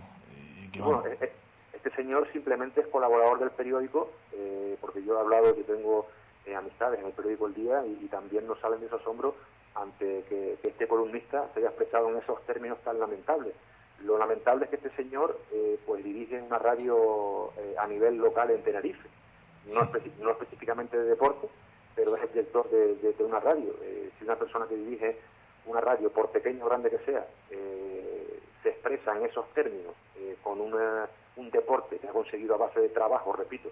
bueno, 0.79 1.03
e, 1.07 1.25
e, 1.25 1.33
este 1.73 1.91
señor 1.97 2.29
simplemente 2.33 2.83
es 2.83 2.87
colaborador 2.89 3.41
del 3.41 3.51
periódico, 3.51 4.11
eh, 4.33 4.77
porque 4.81 5.03
yo 5.03 5.17
he 5.17 5.21
hablado 5.21 5.55
que 5.55 5.65
tengo 5.65 6.07
eh, 6.47 6.55
amistades 6.55 7.01
en 7.01 7.07
el 7.07 7.13
periódico 7.13 7.47
El 7.47 7.55
Día 7.55 7.85
y, 7.87 8.07
también 8.07 8.47
nos 8.47 8.59
salen 8.61 8.81
de 8.81 8.87
esos 8.87 9.07
hombros 9.07 9.35
ante 9.75 10.25
que, 10.29 10.59
este 10.63 10.89
columnista 10.89 11.49
se 11.53 11.61
haya 11.61 11.69
expresado 11.69 12.09
en 12.11 12.17
esos 12.17 12.45
términos 12.47 12.79
tan 12.85 12.99
lamentables. 12.99 13.55
Lo 14.05 14.19
lamentable 14.19 14.65
es 14.65 14.71
que 14.71 14.77
este 14.77 14.91
señor 14.97 15.39
eh, 15.53 15.79
pues 15.87 16.03
dirige 16.03 16.41
una 16.41 16.59
radio 16.59 17.53
a 17.79 17.87
nivel 17.87 18.17
local 18.17 18.51
en 18.51 18.63
Tenerife 18.63 19.09
no, 19.67 19.89
no 20.21 20.31
específicamente 20.31 20.97
de 20.97 21.05
deporte, 21.05 21.49
pero 21.95 22.17
es 22.17 22.23
el 22.23 22.29
director 22.33 22.69
de, 22.71 23.15
una 23.25 23.41
radio. 23.41 23.75
Eh, 23.83 24.11
si 24.19 24.25
una 24.25 24.37
persona 24.37 24.67
que 24.67 24.77
dirige 24.77 25.19
una 25.67 25.81
radio, 25.81 26.11
por 26.11 26.31
pequeño 26.31 26.65
o 26.65 26.69
grande 26.69 26.91
que 26.91 26.99
sea, 26.99 27.27
eh, 27.51 28.41
se 28.63 28.71
expresa 28.71 29.17
en 29.17 29.27
esos 29.27 29.49
términos 29.53 29.95
eh, 30.17 30.37
con 30.43 30.61
un 30.61 31.51
deporte 31.51 31.99
que 31.99 32.09
ha 32.09 32.13
conseguido 32.13 32.55
a 32.55 32.59
base 32.59 32.81
de 32.81 32.89
trabajo, 32.89 33.33
repito, 33.33 33.71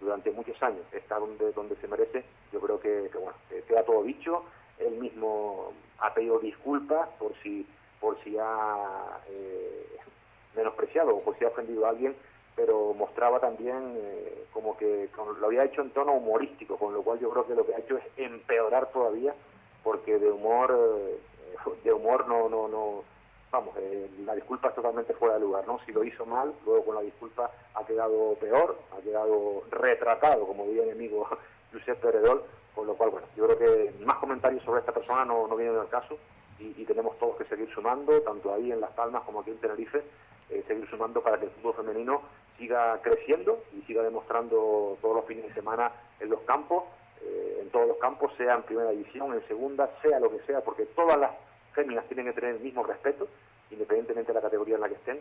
durante 0.00 0.30
muchos 0.30 0.60
años, 0.62 0.82
está 0.92 1.18
donde, 1.18 1.52
donde 1.52 1.76
se 1.76 1.88
merece, 1.88 2.24
yo 2.52 2.60
creo 2.60 2.80
que, 2.80 3.10
bueno, 3.14 3.34
queda 3.66 3.84
todo 3.84 4.02
dicho. 4.02 4.44
Él 4.78 4.92
mismo 4.92 5.72
ha 5.98 6.14
pedido 6.14 6.38
disculpas 6.38 7.08
por 7.18 7.34
si, 7.42 7.66
por 8.00 8.18
si 8.24 8.36
ha 8.38 9.18
menospreciado 10.56 11.16
o 11.16 11.22
por 11.22 11.38
si 11.38 11.44
ha 11.44 11.48
ofendido 11.48 11.86
a 11.86 11.90
alguien 11.90 12.16
pero 12.60 12.92
mostraba 12.92 13.40
también 13.40 13.94
eh, 13.96 14.44
como 14.52 14.76
que 14.76 15.08
lo 15.40 15.46
había 15.46 15.64
hecho 15.64 15.80
en 15.80 15.90
tono 15.90 16.12
humorístico, 16.12 16.76
con 16.76 16.92
lo 16.92 17.02
cual 17.02 17.18
yo 17.18 17.30
creo 17.30 17.46
que 17.46 17.54
lo 17.54 17.64
que 17.64 17.74
ha 17.74 17.78
hecho 17.78 17.96
es 17.96 18.04
empeorar 18.18 18.90
todavía, 18.92 19.34
porque 19.82 20.18
de 20.18 20.30
humor, 20.30 20.76
eh, 20.78 21.18
de 21.82 21.92
humor 21.92 22.26
no, 22.28 22.50
no, 22.50 22.68
no, 22.68 23.04
vamos, 23.50 23.74
eh, 23.78 24.10
la 24.24 24.34
disculpa 24.34 24.68
es 24.68 24.74
totalmente 24.74 25.14
fuera 25.14 25.34
de 25.34 25.40
lugar, 25.40 25.66
¿no? 25.66 25.78
Si 25.84 25.92
lo 25.92 26.04
hizo 26.04 26.24
mal, 26.26 26.52
luego 26.64 26.84
con 26.84 26.94
la 26.94 27.00
disculpa 27.02 27.50
ha 27.74 27.84
quedado 27.84 28.34
peor, 28.34 28.78
ha 28.96 29.00
quedado 29.02 29.64
retratado, 29.70 30.46
como 30.46 30.64
diría 30.64 30.84
mi 30.84 30.92
amigo 30.92 31.28
Giuseppe 31.72 32.08
Heredol, 32.08 32.44
con 32.74 32.86
lo 32.86 32.94
cual, 32.94 33.10
bueno, 33.10 33.26
yo 33.36 33.46
creo 33.46 33.58
que 33.58 34.04
más 34.04 34.16
comentarios 34.16 34.62
sobre 34.64 34.80
esta 34.80 34.92
persona 34.92 35.24
no, 35.24 35.46
no 35.46 35.56
vienen 35.56 35.78
al 35.78 35.88
caso 35.88 36.16
y, 36.58 36.84
tenemos 36.84 37.18
todos 37.18 37.36
que 37.36 37.44
seguir 37.44 37.72
sumando, 37.72 38.20
tanto 38.22 38.52
ahí 38.52 38.70
en 38.72 38.80
Las 38.80 38.90
Palmas 38.90 39.22
como 39.22 39.40
aquí 39.40 39.50
en 39.50 39.58
Tenerife, 39.58 40.02
seguir 40.66 40.88
sumando 40.90 41.22
para 41.22 41.38
que 41.38 41.46
el 41.46 41.50
fútbol 41.52 41.74
femenino 41.74 42.22
siga 42.58 43.00
creciendo 43.02 43.62
y 43.72 43.82
siga 43.82 44.02
demostrando 44.02 44.98
todos 45.00 45.16
los 45.16 45.24
fines 45.24 45.44
de 45.44 45.54
semana 45.54 45.92
en 46.18 46.28
los 46.28 46.40
campos, 46.40 46.84
eh, 47.22 47.60
en 47.62 47.70
todos 47.70 47.88
los 47.88 47.96
campos, 47.98 48.32
sea 48.36 48.54
en 48.54 48.62
primera 48.62 48.90
división, 48.90 49.32
en 49.32 49.46
segunda, 49.46 49.90
sea 50.02 50.20
lo 50.20 50.30
que 50.30 50.40
sea, 50.40 50.60
porque 50.60 50.86
todas 50.86 51.18
las 51.18 51.30
féminas 51.72 52.06
tienen 52.06 52.26
que 52.26 52.32
tener 52.32 52.56
el 52.56 52.60
mismo 52.60 52.82
respeto, 52.82 53.28
independientemente 53.70 54.32
de 54.32 54.34
la 54.34 54.42
categoría 54.42 54.76
en 54.76 54.80
la 54.80 54.88
que 54.88 54.94
estén. 54.94 55.20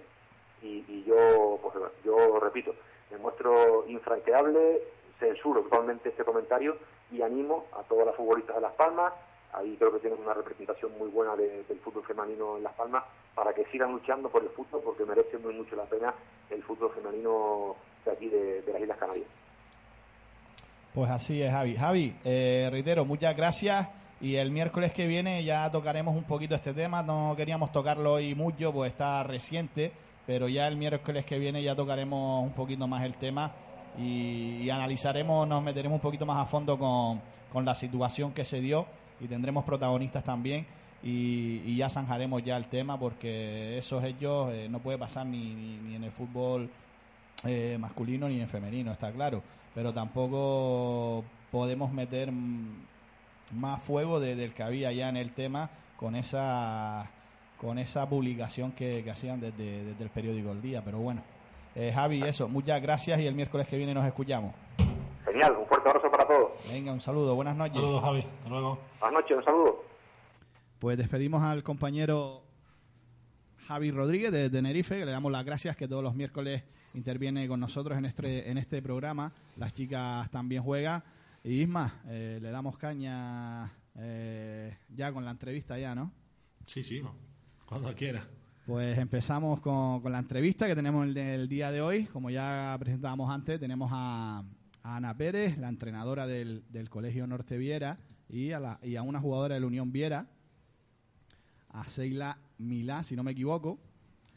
Y, 0.62 1.04
yo, 1.04 1.60
pues, 1.62 1.76
yo 2.04 2.40
repito, 2.40 2.76
me 3.12 3.18
muestro 3.18 3.86
infranqueable, 3.88 4.82
censuro 5.20 5.62
totalmente 5.62 6.10
este 6.10 6.24
comentario 6.24 6.78
y 7.12 7.22
animo 7.22 7.66
a 7.74 7.84
todas 7.84 8.08
las 8.08 8.16
futbolistas 8.16 8.56
de 8.56 8.62
Las 8.62 8.74
Palmas, 8.74 9.14
ahí 9.54 9.76
creo 9.78 9.92
que 9.94 10.00
tienen 10.00 10.20
una 10.22 10.34
representación 10.34 10.98
muy 10.98 11.10
buena 11.10 11.36
del 11.36 11.80
fútbol 11.84 12.04
femenino 12.04 12.58
en 12.58 12.64
Las 12.64 12.74
Palmas, 12.74 13.04
para 13.34 13.54
que 13.54 13.66
sigan 13.66 13.92
luchando 13.92 14.30
por 14.30 14.44
el 14.44 14.50
fútbol, 14.50 14.82
porque 14.84 15.06
merece 15.06 15.38
muy 15.38 15.54
mucho 15.54 15.76
la 15.76 15.86
pena 15.86 16.14
el 16.50 16.64
fútbol 16.64 16.92
femenino 16.94 17.76
de 18.06 18.12
aquí, 18.12 18.28
de, 18.28 18.64
las 18.72 18.82
Islas 18.82 18.98
Canarias. 18.98 19.28
Pues 20.94 21.10
así 21.10 21.42
es, 21.42 21.52
Javi. 21.52 21.76
Javi, 21.76 22.16
eh, 22.26 22.68
reitero, 22.72 23.06
muchas 23.06 23.36
gracias. 23.36 23.88
Y 24.22 24.36
el 24.36 24.52
miércoles 24.52 24.94
que 24.94 25.08
viene 25.08 25.44
ya 25.44 25.70
tocaremos 25.72 26.16
un 26.16 26.24
poquito 26.24 26.56
este 26.56 26.74
tema. 26.74 27.04
No 27.04 27.34
queríamos 27.38 27.72
tocarlo 27.72 28.14
hoy 28.14 28.36
mucho, 28.36 28.74
pues 28.74 28.92
está 28.92 29.24
reciente. 29.24 29.92
Pero 30.26 30.48
ya 30.48 30.68
el 30.68 30.76
miércoles 30.76 31.26
que 31.26 31.40
viene 31.40 31.64
ya 31.64 31.76
tocaremos 31.76 32.44
un 32.44 32.52
poquito 32.52 32.88
más 32.88 33.04
el 33.04 33.16
tema 33.16 33.52
y, 33.98 34.70
analizaremos, 34.70 35.48
nos 35.48 35.64
meteremos 35.64 35.96
un 35.96 36.02
poquito 36.02 36.26
más 36.26 36.38
a 36.38 36.46
fondo 36.46 36.78
con, 36.78 37.22
con 37.52 37.66
la 37.66 37.76
situación 37.76 38.32
que 38.34 38.46
se 38.46 38.62
dio 38.62 38.86
y 39.20 39.28
tendremos 39.28 39.66
protagonistas 39.66 40.24
también 40.24 40.66
y, 41.04 41.76
ya 41.76 41.90
zanjaremos 41.90 42.44
ya 42.44 42.58
el 42.58 42.68
tema 42.68 43.00
porque 43.00 43.78
esos 43.78 44.04
hechos 44.04 44.54
eh, 44.54 44.68
no 44.70 44.80
puede 44.80 44.98
pasar 44.98 45.26
ni, 45.26 45.54
ni, 45.54 45.96
en 45.96 46.04
el 46.04 46.12
fútbol 46.12 46.70
eh, 47.46 47.78
masculino 47.80 48.28
ni 48.28 48.40
en 48.40 48.48
femenino, 48.48 48.92
está 48.92 49.12
claro, 49.12 49.42
pero 49.74 49.94
tampoco 49.94 51.24
podemos 51.52 51.92
meter 51.92 52.32
más 53.52 53.82
fuego 53.82 54.20
de, 54.20 54.36
del 54.36 54.54
que 54.54 54.64
había 54.64 54.92
ya 54.92 55.10
en 55.10 55.18
el 55.18 55.34
tema 55.34 55.70
con 55.98 56.16
esa 56.16 57.10
con 57.60 57.78
esa 57.78 58.08
publicación 58.08 58.72
que, 58.72 59.06
hacían 59.12 59.42
desde, 59.42 59.84
desde, 59.84 60.04
el 60.04 60.10
periódico 60.10 60.52
El 60.52 60.62
Día, 60.62 60.82
pero 60.84 61.00
bueno. 61.00 61.22
Eh, 61.76 61.92
Javi, 61.94 62.24
eso, 62.24 62.48
muchas 62.48 62.82
gracias 62.82 63.20
y 63.20 63.28
el 63.28 63.36
miércoles 63.36 63.68
que 63.68 63.78
viene 63.78 63.94
nos 63.94 64.06
escuchamos. 64.06 64.54
Genial, 65.26 65.58
un 65.58 65.68
fuerte 65.68 65.90
abrazo 65.90 66.10
para 66.10 66.26
todos. 66.26 66.52
Venga, 66.72 66.94
un 66.94 67.02
saludo, 67.02 67.36
buenas 67.36 67.56
noches. 67.56 67.76
Saludos, 67.76 68.02
Javi, 68.02 68.20
hasta 68.20 68.50
luego. 68.50 68.80
Buenas 69.00 69.22
noches, 69.22 69.38
un 69.38 69.44
saludo. 69.44 69.84
Pues 70.80 70.98
despedimos 70.98 71.44
al 71.44 71.62
compañero 71.62 72.44
Javi 73.68 73.92
Rodríguez 73.92 74.32
de 74.32 74.50
Tenerife, 74.50 74.98
que 74.98 75.06
le 75.06 75.12
damos 75.12 75.32
las 75.32 75.46
gracias 75.46 75.76
que 75.76 75.88
todos 75.88 76.02
los 76.02 76.16
miércoles 76.16 76.64
interviene 76.94 77.48
con 77.48 77.60
nosotros 77.60 77.98
en 77.98 78.06
este, 78.06 78.50
en 78.50 78.58
este 78.58 78.82
programa. 78.82 79.32
Las 79.58 79.74
chicas 79.74 80.30
también 80.32 80.64
juegan. 80.64 81.04
Y 81.44 81.62
Isma, 81.62 82.02
eh, 82.08 82.40
le 82.42 82.52
damos 82.52 82.78
caña 82.78 83.72
eh, 83.96 84.78
ya 84.90 85.12
con 85.14 85.24
la 85.24 85.32
entrevista 85.32 85.78
ya, 85.80 85.96
¿no? 85.96 86.12
Sí, 86.66 86.84
sí, 86.84 87.02
cuando 87.66 87.94
quiera. 87.96 88.28
Pues 88.66 88.98
empezamos 88.98 89.62
con, 89.62 90.02
la 90.12 90.20
entrevista 90.20 90.68
que 90.68 90.76
tenemos 90.76 91.08
el, 91.08 91.18
el, 91.18 91.50
día 91.50 91.72
de 91.72 91.82
hoy. 91.82 92.06
Como 92.06 92.30
ya 92.30 92.76
presentábamos 92.80 93.32
antes, 93.32 93.60
tenemos 93.60 93.90
a, 93.92 94.44
Ana 94.84 95.16
Pérez, 95.18 95.58
la 95.58 95.70
entrenadora 95.70 96.28
del, 96.28 96.64
del 96.70 96.90
Colegio 96.90 97.26
Norte 97.26 97.58
Viera, 97.58 97.98
y 98.30 98.52
a, 98.52 98.60
la, 98.60 98.80
y 98.84 98.96
a 98.96 99.02
una 99.02 99.20
jugadora 99.20 99.56
de 99.56 99.62
la 99.62 99.68
Unión 99.68 99.92
Viera, 99.92 100.28
a 101.70 101.88
Seila 101.88 102.38
Milá, 102.58 103.04
si 103.04 103.16
no 103.16 103.24
me 103.24 103.32
equivoco. 103.32 103.80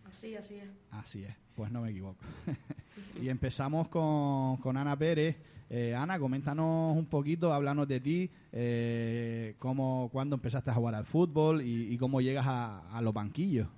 Así, 0.05 0.35
así 0.35 0.57
es. 0.57 0.69
Así 0.91 1.25
es, 1.25 1.35
pues 1.55 1.71
no 1.71 1.83
me 1.83 1.91
equivoco. 1.91 2.25
y 3.23 3.29
empezamos 3.29 3.89
con, 3.89 4.57
con 4.59 4.77
Ana 4.77 4.97
Pérez. 4.97 5.37
Eh, 5.75 5.95
Ana, 5.95 6.19
coméntanos 6.19 6.95
un 6.95 7.07
poquito, 7.07 7.51
háblanos 7.51 7.89
de 7.89 7.99
ti, 7.99 8.31
eh, 8.53 9.55
cómo, 9.59 10.11
cuándo 10.13 10.37
empezaste 10.37 10.71
a 10.71 10.75
jugar 10.75 10.95
al 10.95 11.07
fútbol 11.07 11.63
y, 11.63 11.97
cómo 11.97 12.21
llegas 12.21 12.45
a, 12.47 13.01
los 13.03 13.15
banquillos. 13.15 13.69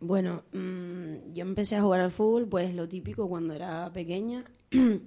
Bueno, 0.00 0.42
mm, 0.52 1.32
yo 1.32 1.42
empecé 1.42 1.76
a 1.76 1.82
jugar 1.82 2.00
al 2.00 2.10
fútbol, 2.10 2.48
pues 2.48 2.74
lo 2.74 2.88
típico 2.88 3.28
cuando 3.28 3.54
era 3.54 3.92
pequeña. 3.92 4.44
en 4.70 5.00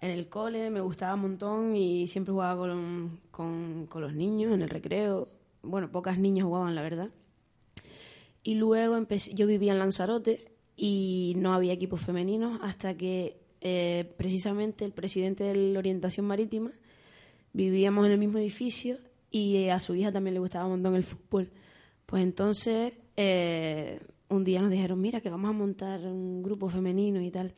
el 0.00 0.28
cole 0.28 0.68
me 0.68 0.82
gustaba 0.82 1.14
un 1.14 1.22
montón 1.22 1.76
y 1.76 2.06
siempre 2.08 2.32
jugaba 2.32 2.60
con, 2.60 3.20
con, 3.30 3.86
con 3.86 4.02
los 4.02 4.12
niños 4.12 4.52
en 4.52 4.60
el 4.60 4.68
recreo 4.68 5.28
bueno, 5.62 5.90
pocas 5.90 6.18
niñas 6.18 6.44
jugaban, 6.44 6.74
la 6.74 6.82
verdad. 6.82 7.10
Y 8.42 8.56
luego 8.56 8.96
empecé, 8.96 9.34
yo 9.34 9.46
vivía 9.46 9.72
en 9.72 9.78
Lanzarote 9.78 10.52
y 10.76 11.34
no 11.36 11.54
había 11.54 11.72
equipos 11.72 12.00
femeninos 12.00 12.58
hasta 12.62 12.96
que 12.96 13.41
eh, 13.62 14.12
precisamente 14.16 14.84
el 14.84 14.92
presidente 14.92 15.44
de 15.44 15.54
la 15.54 15.78
orientación 15.78 16.26
marítima 16.26 16.72
vivíamos 17.54 18.04
en 18.06 18.12
el 18.12 18.18
mismo 18.18 18.38
edificio 18.38 18.98
y 19.30 19.68
a 19.68 19.80
su 19.80 19.94
hija 19.94 20.12
también 20.12 20.34
le 20.34 20.40
gustaba 20.40 20.66
un 20.66 20.72
montón 20.72 20.94
el 20.94 21.04
fútbol. 21.04 21.50
Pues 22.04 22.22
entonces 22.22 22.92
eh, 23.16 24.00
un 24.28 24.44
día 24.44 24.60
nos 24.60 24.70
dijeron, 24.70 25.00
mira, 25.00 25.20
que 25.20 25.30
vamos 25.30 25.48
a 25.48 25.52
montar 25.54 26.00
un 26.00 26.42
grupo 26.42 26.68
femenino 26.68 27.22
y 27.22 27.30
tal. 27.30 27.54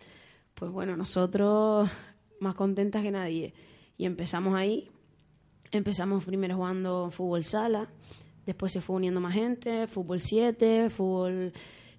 Pues 0.54 0.70
bueno, 0.70 0.96
nosotros 0.96 1.90
más 2.38 2.54
contentas 2.54 3.02
que 3.02 3.10
nadie. 3.10 3.54
Y 3.96 4.06
empezamos 4.06 4.54
ahí 4.54 4.90
Empezamos 5.74 6.24
primero 6.24 6.54
jugando 6.54 7.10
fútbol 7.10 7.42
sala, 7.42 7.88
después 8.46 8.70
se 8.70 8.80
fue 8.80 8.94
uniendo 8.94 9.20
más 9.20 9.34
gente, 9.34 9.88
fútbol 9.88 10.20
7, 10.20 10.88
fútbol... 10.88 11.52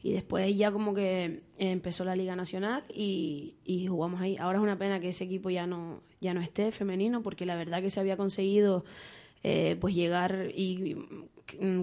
Y 0.06 0.14
después 0.14 0.56
ya 0.56 0.72
como 0.72 0.94
que 0.94 1.42
empezó 1.58 2.06
la 2.06 2.16
Liga 2.16 2.36
Nacional 2.36 2.84
y, 2.94 3.56
jugamos 3.90 4.22
ahí. 4.22 4.38
Ahora 4.38 4.60
es 4.60 4.64
una 4.64 4.78
pena 4.78 5.00
que 5.00 5.10
ese 5.10 5.24
equipo 5.24 5.50
ya 5.50 5.66
no, 5.66 6.04
ya 6.22 6.36
no 6.36 6.42
esté 6.42 6.72
femenino 6.72 7.24
porque 7.24 7.48
la 7.48 7.56
verdad 7.56 7.82
que 7.82 7.90
se 7.90 8.02
había 8.02 8.16
conseguido 8.16 8.86
eh, 9.42 9.78
pues 9.82 9.96
llegar 9.96 10.52
y 10.54 10.96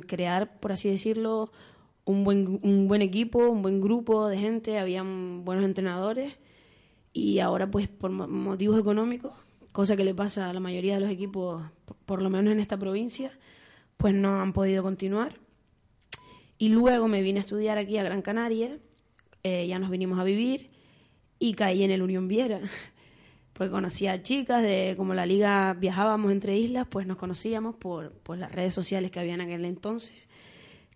crear, 0.06 0.60
por 0.60 0.70
así 0.70 0.88
decirlo, 0.88 1.50
un 2.04 2.22
buen, 2.22 2.60
un 2.62 2.86
buen 2.86 3.02
equipo, 3.02 3.40
un 3.48 3.60
buen 3.60 3.80
grupo 3.80 4.28
de 4.28 4.38
gente, 4.38 4.78
habían 4.78 5.44
buenos 5.44 5.64
entrenadores 5.64 6.38
y 7.12 7.40
ahora 7.40 7.72
pues 7.72 7.88
por 7.88 8.12
motivos 8.12 8.78
económicos, 8.78 9.32
cosa 9.72 9.96
que 9.96 10.04
le 10.04 10.14
pasa 10.14 10.48
a 10.48 10.52
la 10.52 10.60
mayoría 10.60 10.94
de 10.94 11.00
los 11.00 11.10
equipos, 11.10 11.64
por, 12.06 12.22
lo 12.22 12.30
menos 12.30 12.52
en 12.52 12.60
esta 12.60 12.76
provincia, 12.76 13.32
pues 13.96 14.14
no 14.14 14.40
han 14.40 14.52
podido 14.52 14.84
continuar. 14.84 15.41
Y 16.62 16.68
luego 16.68 17.08
me 17.08 17.22
vine 17.22 17.40
a 17.40 17.42
estudiar 17.42 17.76
aquí 17.76 17.98
a 17.98 18.04
Gran 18.04 18.22
Canaria, 18.22 18.78
eh, 19.42 19.66
ya 19.66 19.80
nos 19.80 19.90
vinimos 19.90 20.20
a 20.20 20.22
vivir 20.22 20.70
y 21.40 21.54
caí 21.54 21.82
en 21.82 21.90
el 21.90 22.02
Unión 22.02 22.28
Viera. 22.28 22.60
Pues 23.52 23.68
conocía 23.68 24.12
a 24.12 24.22
chicas 24.22 24.62
de 24.62 24.94
como 24.96 25.12
la 25.12 25.26
liga 25.26 25.74
viajábamos 25.74 26.30
entre 26.30 26.56
islas, 26.56 26.86
pues 26.88 27.04
nos 27.06 27.16
conocíamos 27.16 27.74
por, 27.74 28.12
por 28.12 28.38
las 28.38 28.52
redes 28.52 28.72
sociales 28.72 29.10
que 29.10 29.18
había 29.18 29.34
en 29.34 29.40
aquel 29.40 29.64
entonces, 29.64 30.14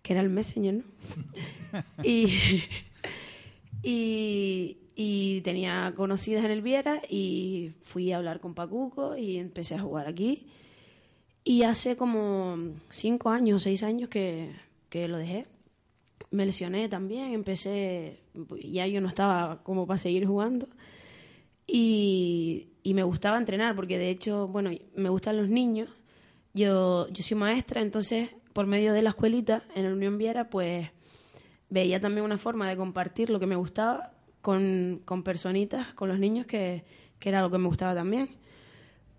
que 0.01 0.13
era 0.13 0.21
el 0.21 0.29
Messenger, 0.29 0.75
¿no? 0.75 0.83
y, 2.03 2.63
y, 3.83 4.77
y 4.95 5.41
tenía 5.41 5.93
conocidas 5.97 6.45
en 6.45 6.51
el 6.51 6.61
Viera 6.61 7.01
y 7.09 7.73
fui 7.81 8.13
a 8.13 8.17
hablar 8.17 8.39
con 8.39 8.53
Pacuco 8.53 9.17
y 9.17 9.37
empecé 9.37 9.75
a 9.75 9.79
jugar 9.79 10.07
aquí. 10.07 10.47
Y 11.43 11.63
hace 11.63 11.97
como 11.97 12.57
cinco 12.89 13.29
años, 13.29 13.63
seis 13.63 13.83
años 13.83 14.09
que, 14.09 14.55
que 14.89 15.07
lo 15.09 15.17
dejé. 15.17 15.45
Me 16.31 16.45
lesioné 16.45 16.89
también, 16.89 17.33
empecé, 17.33 18.19
ya 18.63 18.85
yo 18.87 19.01
no 19.01 19.07
estaba 19.07 19.63
como 19.63 19.87
para 19.87 19.97
seguir 19.97 20.25
jugando. 20.25 20.67
Y, 21.65 22.69
y 22.83 22.93
me 22.93 23.03
gustaba 23.03 23.37
entrenar, 23.37 23.75
porque 23.75 23.97
de 23.97 24.09
hecho, 24.09 24.47
bueno, 24.47 24.71
me 24.95 25.09
gustan 25.09 25.37
los 25.37 25.49
niños. 25.49 25.89
Yo, 26.53 27.07
yo 27.09 27.23
soy 27.23 27.37
maestra, 27.37 27.81
entonces 27.81 28.29
por 28.53 28.65
medio 28.65 28.91
de 28.93 29.03
la 29.03 29.09
escuelita 29.09 29.61
en 29.75 29.83
la 29.83 29.93
Unión 29.93 30.17
Viera, 30.17 30.49
pues 30.49 30.89
veía 31.69 31.99
también 31.99 32.25
una 32.25 32.39
forma 32.39 32.67
de 32.67 32.75
compartir 32.75 33.29
lo 33.29 33.39
que 33.39 33.45
me 33.45 33.55
gustaba 33.55 34.13
con, 34.41 35.01
con 35.05 35.21
personitas, 35.21 35.93
con 35.93 36.09
los 36.09 36.17
niños, 36.17 36.47
que, 36.47 36.83
que, 37.19 37.29
era 37.29 37.37
algo 37.39 37.51
que 37.51 37.59
me 37.59 37.67
gustaba 37.67 37.93
también. 37.93 38.29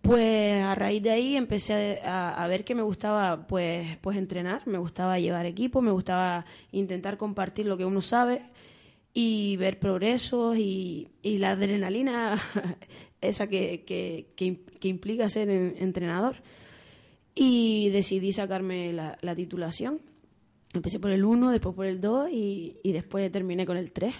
Pues 0.02 0.62
a 0.62 0.74
raíz 0.74 1.02
de 1.02 1.10
ahí 1.10 1.36
empecé 1.36 2.00
a, 2.04 2.46
ver 2.48 2.64
que 2.64 2.74
me 2.74 2.82
gustaba 2.82 3.46
pues, 3.46 3.96
pues 3.98 4.16
entrenar, 4.16 4.66
me 4.66 4.78
gustaba 4.78 5.18
llevar 5.18 5.44
equipo, 5.44 5.82
me 5.82 5.90
gustaba 5.90 6.46
intentar 6.72 7.18
compartir 7.18 7.66
lo 7.66 7.76
que 7.76 7.84
uno 7.84 8.00
sabe 8.00 8.42
y 9.12 9.56
ver 9.56 9.78
progresos 9.78 10.56
y, 10.56 11.08
y 11.22 11.38
la 11.38 11.50
adrenalina 11.50 12.38
esa 13.20 13.48
que, 13.48 13.84
que, 13.84 14.28
que, 14.36 14.88
implica 14.88 15.28
ser 15.28 15.50
entrenador. 15.50 16.36
Y 17.34 17.90
decidí 17.90 18.32
sacarme 18.32 18.92
la, 18.92 19.18
la, 19.20 19.34
titulación. 19.34 20.00
Empecé 20.72 21.00
por 21.00 21.10
el 21.10 21.24
1, 21.24 21.50
después 21.50 21.74
por 21.74 21.86
el 21.86 22.00
2 22.00 22.30
y, 22.30 22.76
y 22.82 22.92
después 22.92 23.30
terminé 23.30 23.66
con 23.66 23.76
el 23.76 23.92
3. 23.92 24.14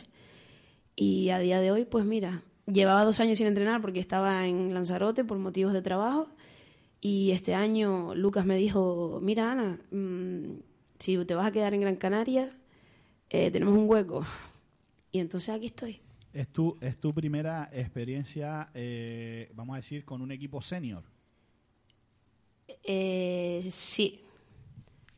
Y 0.97 1.31
a 1.31 1.39
día 1.39 1.61
de 1.61 1.71
hoy, 1.71 1.85
pues 1.85 2.05
mira, 2.05 2.43
llevaba 2.73 3.05
dos 3.05 3.21
años 3.21 3.39
sin 3.39 3.47
entrenar 3.47 3.81
porque 3.81 4.01
estaba 4.01 4.47
en 4.47 4.75
Lanzarote 4.75 5.25
por 5.25 5.39
motivos 5.39 5.73
de 5.73 5.83
trabajo. 5.83 6.29
Y 7.01 7.31
este 7.31 7.55
año 7.55 8.15
Lucas 8.15 8.45
me 8.45 8.57
dijo, 8.57 9.21
mira 9.23 9.53
Ana, 9.53 9.79
mm, 9.91 10.61
si 10.99 11.25
te 11.25 11.35
vas 11.35 11.47
a 11.47 11.53
quedar 11.53 11.75
en 11.75 11.81
Gran 11.81 11.97
Canaria, 11.97 12.51
eh, 13.31 13.51
tenemos 13.51 13.77
un 13.77 13.89
hueco. 13.89 14.25
Y 15.13 15.21
entonces 15.21 15.55
aquí 15.55 15.67
estoy. 15.67 16.01
¿Es 16.33 16.49
tu, 16.49 16.77
es 16.81 16.99
tu 16.99 17.15
primera 17.15 17.71
experiencia, 17.73 18.69
eh, 18.75 19.51
vamos 19.55 19.75
a 19.75 19.77
decir, 19.79 20.05
con 20.05 20.21
un 20.21 20.31
equipo 20.31 20.61
senior? 20.61 21.03
Eh, 22.85 23.67
sí. 23.71 24.21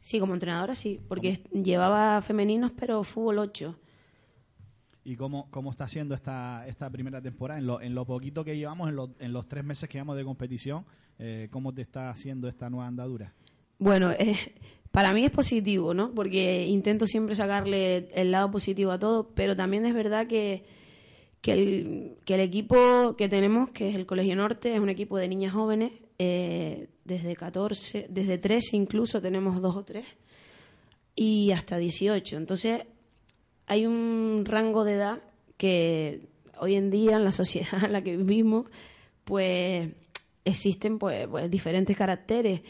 Sí, 0.01 0.19
como 0.19 0.35
entrenadora 0.35 0.75
sí, 0.75 1.01
porque 1.09 1.43
llevaba 1.53 2.23
femeninos, 2.23 2.73
pero 2.73 3.03
fútbol 3.05 3.39
8 3.39 3.77
y 5.05 5.17
cómo, 5.17 5.49
cómo 5.51 5.71
está 5.71 5.89
siendo 5.89 6.15
esta, 6.15 6.67
esta 6.67 6.91
primera 6.91 7.21
temporada. 7.21 7.59
En 7.59 7.67
lo, 7.67 7.81
en 7.81 7.95
lo 7.95 8.05
poquito 8.05 8.45
que 8.45 8.57
llevamos, 8.57 8.89
en, 8.91 8.99
en 9.25 9.33
los 9.33 9.49
tres 9.49 9.65
meses 9.65 9.89
que 9.89 9.99
llevamos 9.99 10.17
de 10.17 10.25
competición, 10.25 10.85
eh, 11.19 11.49
¿cómo 11.51 11.73
te 11.73 11.83
está 11.83 12.11
haciendo 12.11 12.49
esta 12.49 12.69
nueva 12.71 12.87
andadura? 12.87 13.35
Bueno, 13.79 14.11
eh, 14.13 14.37
para 14.91 15.13
mí 15.13 15.25
es 15.25 15.31
positivo, 15.31 15.95
¿no? 15.95 16.13
Porque 16.13 16.67
intento 16.67 17.07
siempre 17.07 17.35
sacarle 17.35 18.09
el 18.15 18.31
lado 18.31 18.51
positivo 18.51 18.91
a 18.91 18.99
todo, 18.99 19.31
pero 19.35 19.57
también 19.57 19.87
es 19.87 19.95
verdad 19.95 20.27
que, 20.27 20.65
que, 21.41 21.53
el, 21.53 22.17
que 22.25 22.35
el 22.35 22.41
equipo 22.41 23.17
que 23.17 23.29
tenemos, 23.29 23.71
que 23.71 23.89
es 23.89 23.95
el 23.95 24.07
Colegio 24.07 24.37
Norte, 24.37 24.75
es 24.75 24.81
un 24.81 24.91
equipo 24.91 25.17
de 25.17 25.29
niñas 25.29 25.53
jóvenes, 25.55 25.93
eh, 26.19 26.89
desde 27.05 27.35
14, 27.35 28.07
desde 28.11 28.37
13 28.37 28.77
incluso 28.77 29.23
tenemos 29.23 29.63
dos 29.63 29.77
o 29.77 29.85
tres, 29.85 30.07
y 31.15 31.51
hasta 31.53 31.79
18. 31.79 32.37
Entonces, 32.37 32.83
hay 33.71 33.87
un 33.87 34.43
rango 34.47 34.83
de 34.83 34.95
edad 34.95 35.23
que 35.57 36.27
hoy 36.59 36.75
en 36.75 36.91
día 36.91 37.15
en 37.15 37.23
la 37.23 37.31
sociedad 37.31 37.69
en 37.85 37.93
la 37.93 38.03
que 38.03 38.17
vivimos, 38.17 38.67
pues 39.25 39.91
existen 40.45 40.99
pues, 40.99 41.29
pues, 41.29 41.49
diferentes 41.49 41.97
caracteres 41.97 42.63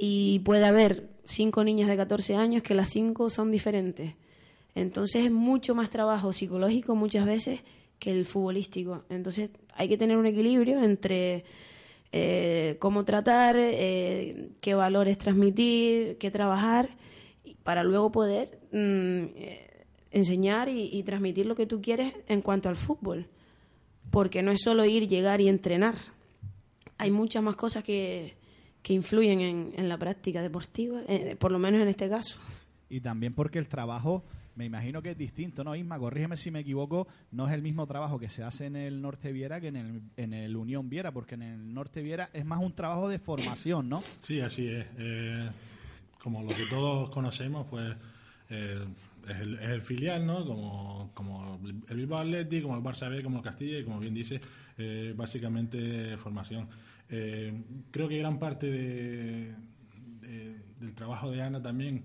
y 0.00 0.38
puede 0.38 0.64
haber 0.64 1.10
cinco 1.26 1.62
niñas 1.62 1.88
de 1.88 1.96
14 1.98 2.36
años 2.36 2.62
que 2.62 2.74
las 2.74 2.88
cinco 2.88 3.28
son 3.28 3.50
diferentes. 3.50 4.14
Entonces 4.74 5.26
es 5.26 5.30
mucho 5.30 5.74
más 5.74 5.90
trabajo 5.90 6.32
psicológico 6.32 6.94
muchas 6.94 7.26
veces 7.26 7.60
que 7.98 8.10
el 8.10 8.24
futbolístico. 8.24 9.04
Entonces 9.10 9.50
hay 9.74 9.88
que 9.88 9.98
tener 9.98 10.16
un 10.16 10.24
equilibrio 10.24 10.82
entre 10.82 11.44
eh, 12.12 12.76
cómo 12.78 13.04
tratar, 13.04 13.56
eh, 13.58 14.52
qué 14.62 14.74
valores 14.74 15.18
transmitir, 15.18 16.16
qué 16.16 16.30
trabajar, 16.30 16.96
para 17.62 17.84
luego 17.84 18.10
poder 18.10 18.58
mm, 18.72 19.24
eh, 19.36 19.65
enseñar 20.16 20.68
y, 20.68 21.02
transmitir 21.02 21.46
lo 21.46 21.54
que 21.54 21.66
tú 21.66 21.80
quieres 21.80 22.14
en 22.26 22.40
cuanto 22.40 22.68
al 22.68 22.76
fútbol. 22.76 23.26
Porque 24.10 24.42
no 24.42 24.50
es 24.50 24.62
solo 24.62 24.84
ir, 24.84 25.08
llegar 25.08 25.40
y 25.40 25.48
entrenar. 25.48 25.94
Hay 26.96 27.10
muchas 27.10 27.42
más 27.42 27.56
cosas 27.56 27.84
que, 27.84 28.36
que 28.82 28.94
influyen 28.94 29.40
en, 29.40 29.72
en, 29.76 29.88
la 29.88 29.98
práctica 29.98 30.40
deportiva, 30.40 31.02
eh, 31.08 31.36
por 31.38 31.52
lo 31.52 31.58
menos 31.58 31.80
en 31.80 31.88
este 31.88 32.08
caso. 32.08 32.38
Y 32.88 33.00
también 33.00 33.34
porque 33.34 33.58
el 33.58 33.68
trabajo, 33.68 34.24
me 34.54 34.64
imagino 34.64 35.02
que 35.02 35.10
es 35.10 35.18
distinto, 35.18 35.64
¿no, 35.64 35.76
Isma? 35.76 35.98
Corrígeme 35.98 36.36
si 36.38 36.50
me 36.50 36.60
equivoco, 36.60 37.06
no 37.32 37.46
es 37.46 37.52
el 37.52 37.60
mismo 37.60 37.86
trabajo 37.86 38.18
que 38.18 38.30
se 38.30 38.42
hace 38.42 38.66
en 38.66 38.76
el 38.76 39.02
Norte 39.02 39.32
Viera 39.32 39.60
que 39.60 39.68
en 39.68 39.76
el, 39.76 40.02
en 40.16 40.32
el 40.32 40.56
Unión 40.56 40.88
Viera, 40.88 41.12
porque 41.12 41.34
en 41.34 41.42
el 41.42 41.74
Norte 41.74 42.00
Viera 42.00 42.30
es 42.32 42.46
más 42.46 42.60
un 42.62 42.72
trabajo 42.72 43.08
de 43.08 43.18
formación, 43.18 43.88
¿no? 43.90 44.00
Sí, 44.20 44.40
así 44.40 44.66
es. 44.66 44.86
Eh, 44.98 45.50
como 46.22 46.42
lo 46.42 46.48
que 46.48 46.64
todos 46.70 47.10
conocemos, 47.10 47.66
pues 47.68 47.94
eh, 48.48 48.84
es, 49.28 49.40
el, 49.40 49.82
filial, 49.82 50.26
¿no? 50.26 50.44
Como, 50.44 51.10
como 51.14 51.60
el 51.88 51.96
Bilbao 51.96 52.20
Athletic, 52.20 52.62
como 52.62 52.76
el 52.76 52.82
Barça 52.82 53.10
B, 53.10 53.22
como 53.22 53.38
el 53.38 53.44
Castilla, 53.44 53.78
y 53.78 53.84
como 53.84 54.00
bien 54.00 54.14
dice, 54.14 54.40
eh, 54.78 55.14
básicamente 55.16 56.16
formación. 56.16 56.68
Eh, 57.08 57.52
creo 57.90 58.08
que 58.08 58.18
gran 58.18 58.38
parte 58.38 58.70
de, 58.70 59.54
del 60.80 60.94
trabajo 60.94 61.30
de 61.30 61.42
Ana 61.42 61.62
también 61.62 62.04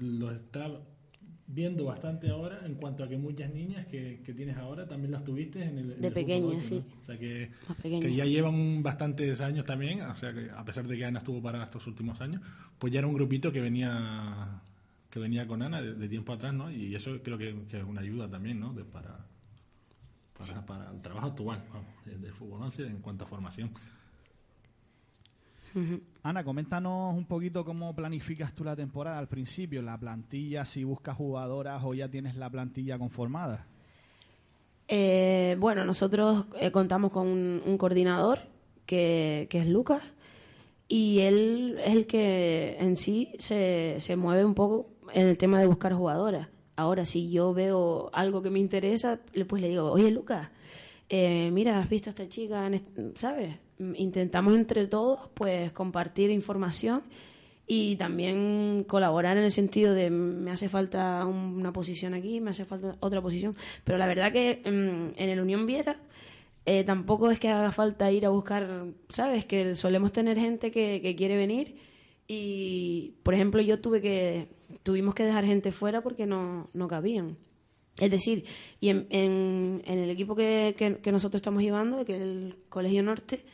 lo 0.00 0.32
está 0.32 0.68
viendo 1.46 1.84
bastante 1.84 2.30
ahora 2.30 2.60
en 2.64 2.74
cuanto 2.74 3.04
a 3.04 3.08
que 3.08 3.18
muchas 3.18 3.52
niñas 3.52 3.86
que, 3.86 4.20
tienes 4.34 4.56
ahora 4.56 4.86
también 4.86 5.12
las 5.12 5.24
tuviste 5.24 5.62
en 5.62 5.78
el 5.78 6.00
de 6.00 6.10
pequeñas 6.10 6.64
sí 6.64 6.82
o 7.02 7.04
sea 7.04 7.18
que, 7.18 7.50
que, 7.82 8.14
ya 8.14 8.24
llevan 8.24 8.82
bastantes 8.82 9.40
años 9.40 9.66
también 9.66 10.00
o 10.02 10.16
sea 10.16 10.32
que 10.32 10.50
a 10.50 10.64
pesar 10.64 10.86
de 10.86 10.96
que 10.96 11.04
Ana 11.04 11.18
estuvo 11.18 11.42
para 11.42 11.62
estos 11.62 11.86
últimos 11.86 12.20
años 12.20 12.40
pues 12.78 12.92
ya 12.92 13.00
era 13.00 13.08
un 13.08 13.14
grupito 13.14 13.52
que 13.52 13.60
venía 13.60 14.62
que 15.14 15.20
venía 15.20 15.46
con 15.46 15.62
Ana 15.62 15.80
de, 15.80 16.08
tiempo 16.08 16.32
atrás, 16.32 16.52
¿no? 16.52 16.72
Y 16.72 16.92
eso 16.92 17.16
creo 17.22 17.38
que, 17.38 17.50
es 17.50 17.84
una 17.84 18.00
ayuda 18.00 18.28
también, 18.28 18.58
¿no? 18.58 18.72
De, 18.72 18.82
para, 18.84 19.24
para, 20.66 20.90
el 20.90 21.00
trabajo 21.02 21.28
actual 21.28 21.62
vamos, 21.72 21.86
de, 22.04 22.32
fútbol 22.32 22.68
en 22.78 23.00
cuanto 23.00 23.22
a 23.24 23.28
formación. 23.28 23.70
Ana, 26.24 26.42
coméntanos 26.42 27.16
un 27.16 27.26
poquito 27.26 27.64
cómo 27.64 27.94
planificas 27.94 28.52
tú 28.54 28.64
la 28.64 28.74
temporada 28.74 29.20
al 29.20 29.28
principio, 29.28 29.82
la 29.82 29.96
plantilla, 29.96 30.64
si 30.64 30.82
buscas 30.82 31.16
jugadoras 31.16 31.80
o 31.84 31.94
ya 31.94 32.08
tienes 32.08 32.34
la 32.34 32.50
plantilla 32.50 32.98
conformada. 32.98 33.68
Eh, 34.88 35.56
bueno, 35.60 35.84
nosotros 35.84 36.46
eh, 36.58 36.72
contamos 36.72 37.12
con 37.12 37.28
un, 37.28 37.78
coordinador 37.78 38.40
que, 38.84 39.46
que, 39.48 39.58
es 39.58 39.68
Lucas 39.68 40.02
y 40.88 41.20
él 41.20 41.78
es 41.78 41.94
el 41.94 42.06
que 42.08 42.78
en 42.80 42.96
sí 42.96 43.30
se, 43.38 43.98
se 44.00 44.16
mueve 44.16 44.44
un 44.44 44.54
poco 44.54 44.93
en 45.14 45.28
el 45.28 45.38
tema 45.38 45.60
de 45.60 45.66
buscar 45.66 45.94
jugadoras. 45.94 46.48
Ahora, 46.76 47.04
si 47.04 47.30
yo 47.30 47.54
veo 47.54 48.10
algo 48.12 48.42
que 48.42 48.50
me 48.50 48.58
interesa, 48.58 49.20
pues 49.48 49.62
le 49.62 49.68
digo, 49.68 49.90
oye, 49.92 50.10
Lucas, 50.10 50.48
eh, 51.08 51.50
mira, 51.52 51.78
has 51.78 51.88
visto 51.88 52.10
a 52.10 52.12
esta 52.12 52.28
chica, 52.28 52.68
¿sabes? 53.14 53.54
Intentamos 53.78 54.56
entre 54.56 54.86
todos, 54.88 55.30
pues, 55.34 55.70
compartir 55.72 56.30
información 56.30 57.02
y 57.66 57.96
también 57.96 58.84
colaborar 58.88 59.36
en 59.38 59.44
el 59.44 59.52
sentido 59.52 59.94
de 59.94 60.10
me 60.10 60.50
hace 60.50 60.68
falta 60.68 61.24
una 61.24 61.72
posición 61.72 62.12
aquí, 62.12 62.40
me 62.40 62.50
hace 62.50 62.64
falta 62.64 62.96
otra 63.00 63.22
posición. 63.22 63.56
Pero 63.84 63.96
la 63.98 64.06
verdad 64.06 64.32
que 64.32 64.62
mm, 64.64 65.20
en, 65.20 65.28
el 65.30 65.40
Unión 65.40 65.64
Viera 65.66 66.00
eh, 66.66 66.82
tampoco 66.82 67.30
es 67.30 67.38
que 67.38 67.50
haga 67.50 67.70
falta 67.70 68.10
ir 68.10 68.26
a 68.26 68.30
buscar, 68.30 68.86
¿sabes? 69.10 69.44
Que 69.44 69.76
solemos 69.76 70.10
tener 70.10 70.38
gente 70.40 70.72
que, 70.72 71.00
que 71.00 71.14
quiere 71.14 71.36
venir 71.36 71.76
y, 72.26 73.14
por 73.22 73.34
ejemplo, 73.34 73.60
yo 73.60 73.80
tuve 73.80 74.00
que 74.00 74.48
tuvimos 74.84 75.16
que 75.16 75.24
dejar 75.24 75.44
gente 75.44 75.72
fuera 75.72 76.00
porque 76.02 76.26
no, 76.26 76.70
no 76.72 76.86
cabían. 76.86 77.36
Es 77.96 78.10
decir, 78.10 78.44
y 78.80 78.90
en, 78.90 79.06
en, 79.10 79.82
el 79.86 80.10
equipo 80.10 80.36
que, 80.36 80.74
que, 81.02 81.12
nosotros 81.12 81.38
estamos 81.38 81.62
llevando, 81.62 82.04
que 82.04 82.16
es 82.16 82.22
el 82.22 82.56
Colegio 82.68 83.02
Norte, 83.02 83.44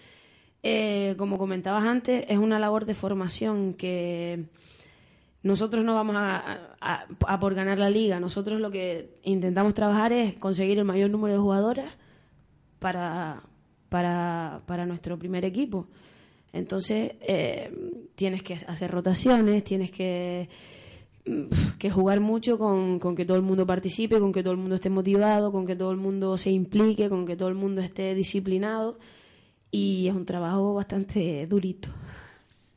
eh, 0.62 1.14
como 1.16 1.38
comentabas 1.38 1.84
antes, 1.84 2.24
es 2.28 2.38
una 2.38 2.58
labor 2.58 2.84
de 2.84 2.94
formación 2.94 3.74
que 3.74 4.46
nosotros 5.42 5.84
no 5.84 5.94
vamos 5.94 6.16
a, 6.18 6.76
a, 6.80 7.40
por 7.40 7.54
ganar 7.54 7.78
la 7.78 7.90
liga. 7.90 8.18
Nosotros 8.18 8.60
lo 8.60 8.70
que 8.70 9.18
intentamos 9.24 9.74
trabajar 9.74 10.12
es 10.12 10.34
conseguir 10.34 10.78
el 10.78 10.84
mayor 10.84 11.10
número 11.10 11.34
de 11.34 11.40
jugadoras 11.40 11.96
para, 12.78 13.42
para, 13.90 14.62
para 14.66 14.86
nuestro 14.86 15.18
primer 15.18 15.44
equipo. 15.44 15.86
Entonces, 16.52 17.12
eh, 17.20 17.72
tienes 18.14 18.42
que 18.42 18.54
hacer 18.54 18.90
rotaciones, 18.90 19.62
tienes 19.64 19.90
que 19.90 20.48
que 21.78 21.90
jugar 21.90 22.20
mucho 22.20 22.58
con, 22.58 22.98
con, 22.98 23.14
que 23.14 23.24
todo 23.24 23.36
el 23.36 23.42
mundo 23.42 23.66
participe, 23.66 24.18
con 24.18 24.32
que 24.32 24.42
todo 24.42 24.52
el 24.52 24.58
mundo 24.58 24.74
esté 24.74 24.90
motivado, 24.90 25.52
con 25.52 25.66
que 25.66 25.76
todo 25.76 25.90
el 25.90 25.96
mundo 25.96 26.36
se 26.38 26.50
implique, 26.50 27.08
con 27.08 27.26
que 27.26 27.36
todo 27.36 27.48
el 27.48 27.54
mundo 27.54 27.80
esté 27.80 28.14
disciplinado 28.14 28.98
y 29.70 30.08
es 30.08 30.14
un 30.14 30.24
trabajo 30.24 30.74
bastante 30.74 31.46
durito. 31.46 31.88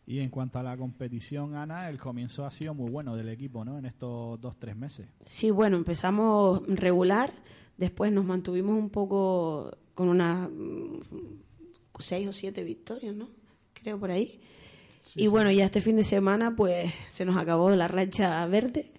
Y 0.06 0.20
en 0.20 0.30
cuanto 0.30 0.60
a 0.60 0.64
la 0.64 0.76
competición, 0.76 1.56
Ana, 1.56 1.90
el 1.90 1.98
comienzo 1.98 2.46
ha 2.46 2.52
sido 2.52 2.74
muy 2.74 2.92
bueno 2.92 3.16
del 3.16 3.30
equipo, 3.30 3.64
¿no? 3.64 3.78
En 3.78 3.86
estos 3.86 4.40
dos, 4.42 4.58
tres 4.58 4.76
meses. 4.76 5.08
Sí, 5.26 5.50
bueno, 5.50 5.78
empezamos 5.78 6.62
regular, 6.68 7.32
después 7.78 8.12
nos 8.12 8.26
mantuvimos 8.26 8.78
un 8.78 8.90
poco 8.90 9.72
con 9.96 10.10
unas 10.10 10.50
mm, 10.50 11.00
seis 12.00 12.28
o 12.28 12.34
siete 12.34 12.64
victorias, 12.64 13.16
¿no? 13.16 13.30
Creo 13.74 13.98
por 13.98 14.12
ahí 14.12 14.42
y 15.16 15.28
bueno, 15.28 15.52
ya 15.52 15.66
este 15.66 15.82
fin 15.82 15.96
de 15.96 16.04
semana 16.04 16.56
pues 16.56 16.92
se 17.10 17.26
nos 17.26 17.38
acabó 17.38 17.70
la 17.72 17.88
racha 17.88 18.46
verde, 18.48 18.92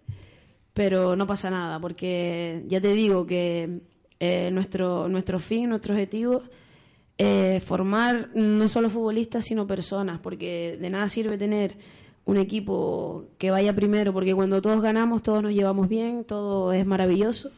pero 0.73 1.17
no 1.17 1.27
pasa 1.27 1.51
nada, 1.51 1.81
porque 1.81 2.63
ya 2.67 2.81
te 2.81 2.93
digo 2.95 3.27
que 3.27 3.81
eh, 4.21 4.51
nuestro, 4.53 5.09
nuestro 5.09 5.39
fin, 5.39 5.69
nuestro 5.69 5.95
objetivo 5.95 6.43
es 7.17 7.63
formar 7.63 8.31
no 8.35 8.69
solo 8.69 8.91
futbolistas, 8.91 9.45
sino 9.45 9.67
personas, 9.67 10.21
porque 10.21 10.77
de 10.81 10.91
nada 10.91 11.09
sirve 11.09 11.39
tener 11.39 11.77
un 12.25 12.39
equipo 12.39 13.27
que 13.39 13.51
vaya 13.51 13.75
primero, 13.75 14.13
porque 14.13 14.35
cuando 14.35 14.63
todos 14.63 14.81
ganamos, 14.81 15.23
todos 15.23 15.43
nos 15.43 15.53
llevamos 15.53 15.89
bien, 15.89 16.25
todo 16.25 16.73
es 16.73 16.87
maravilloso, 16.87 17.51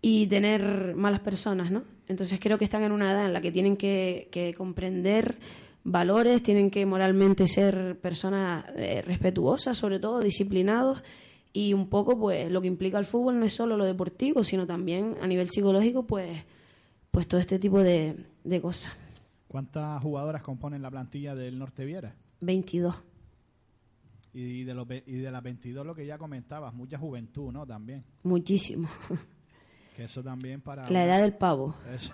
y 0.00 0.26
tener 0.26 0.94
malas 0.96 1.20
personas, 1.20 1.70
¿no? 1.70 1.82
Entonces 2.08 2.38
creo 2.40 2.58
que 2.58 2.64
están 2.64 2.82
en 2.82 2.92
una 2.92 3.12
edad 3.12 3.26
en 3.26 3.32
la 3.32 3.40
que 3.40 3.52
tienen 3.52 3.76
que, 3.76 4.28
que 4.30 4.54
comprender 4.54 5.38
valores, 5.84 6.42
tienen 6.42 6.70
que 6.70 6.86
moralmente 6.86 7.46
ser 7.46 8.00
personas 8.00 8.64
eh, 8.76 9.02
respetuosas, 9.02 9.76
sobre 9.76 10.00
todo, 10.00 10.20
disciplinados 10.20 11.02
y 11.52 11.72
un 11.72 11.88
poco 11.88 12.18
pues 12.18 12.50
lo 12.50 12.60
que 12.60 12.66
implica 12.66 12.98
el 12.98 13.04
fútbol 13.04 13.38
no 13.38 13.46
es 13.46 13.52
solo 13.52 13.76
lo 13.76 13.84
deportivo, 13.84 14.42
sino 14.42 14.66
también 14.66 15.16
a 15.20 15.26
nivel 15.26 15.48
psicológico 15.48 16.04
pues 16.04 16.44
pues 17.12 17.28
todo 17.28 17.40
este 17.40 17.60
tipo 17.60 17.80
de, 17.80 18.26
cosas. 18.60 18.92
¿Cuántas 19.46 20.02
jugadoras 20.02 20.42
componen 20.42 20.82
la 20.82 20.90
plantilla 20.90 21.36
del 21.36 21.56
Norte 21.60 21.84
Viera? 21.84 22.16
22. 22.40 23.02
Y 24.32 24.64
de, 24.64 24.74
los, 24.74 24.88
y 24.90 25.18
de 25.18 25.30
las 25.30 25.40
22 25.40 25.86
lo 25.86 25.94
que 25.94 26.06
ya 26.06 26.18
comentabas, 26.18 26.74
mucha 26.74 26.98
juventud, 26.98 27.52
¿no? 27.52 27.64
También. 27.64 28.02
Muchísimo. 28.24 28.88
Que 29.94 30.04
eso 30.04 30.24
también 30.24 30.60
para... 30.60 30.90
La 30.90 31.04
edad 31.04 31.22
del 31.22 31.34
pavo. 31.34 31.76
Eso, 31.94 32.12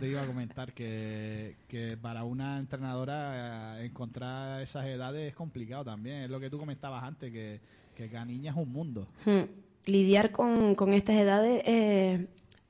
te 0.00 0.08
iba 0.08 0.22
a 0.22 0.26
comentar, 0.26 0.72
que, 0.72 1.56
que 1.66 1.96
para 1.96 2.22
una 2.22 2.58
entrenadora 2.58 3.80
eh, 3.80 3.86
encontrar 3.86 4.62
esas 4.62 4.86
edades 4.86 5.28
es 5.28 5.34
complicado 5.34 5.84
también. 5.84 6.22
Es 6.22 6.30
lo 6.30 6.38
que 6.38 6.48
tú 6.48 6.58
comentabas 6.58 7.02
antes, 7.02 7.32
que, 7.32 7.60
que 7.92 8.08
cada 8.08 8.24
niña 8.24 8.52
es 8.52 8.56
un 8.56 8.70
mundo. 8.70 9.08
Hmm. 9.24 9.50
Lidiar 9.86 10.30
con, 10.30 10.76
con, 10.76 10.92
estas 10.92 11.16
edades 11.16 11.62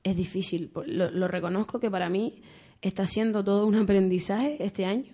es 0.03 0.15
difícil. 0.15 0.71
Lo, 0.87 1.11
lo, 1.11 1.27
reconozco 1.27 1.79
que 1.79 1.91
para 1.91 2.09
mí 2.09 2.41
está 2.81 3.05
siendo 3.05 3.43
todo 3.43 3.67
un 3.67 3.75
aprendizaje 3.75 4.57
este 4.59 4.85
año. 4.85 5.13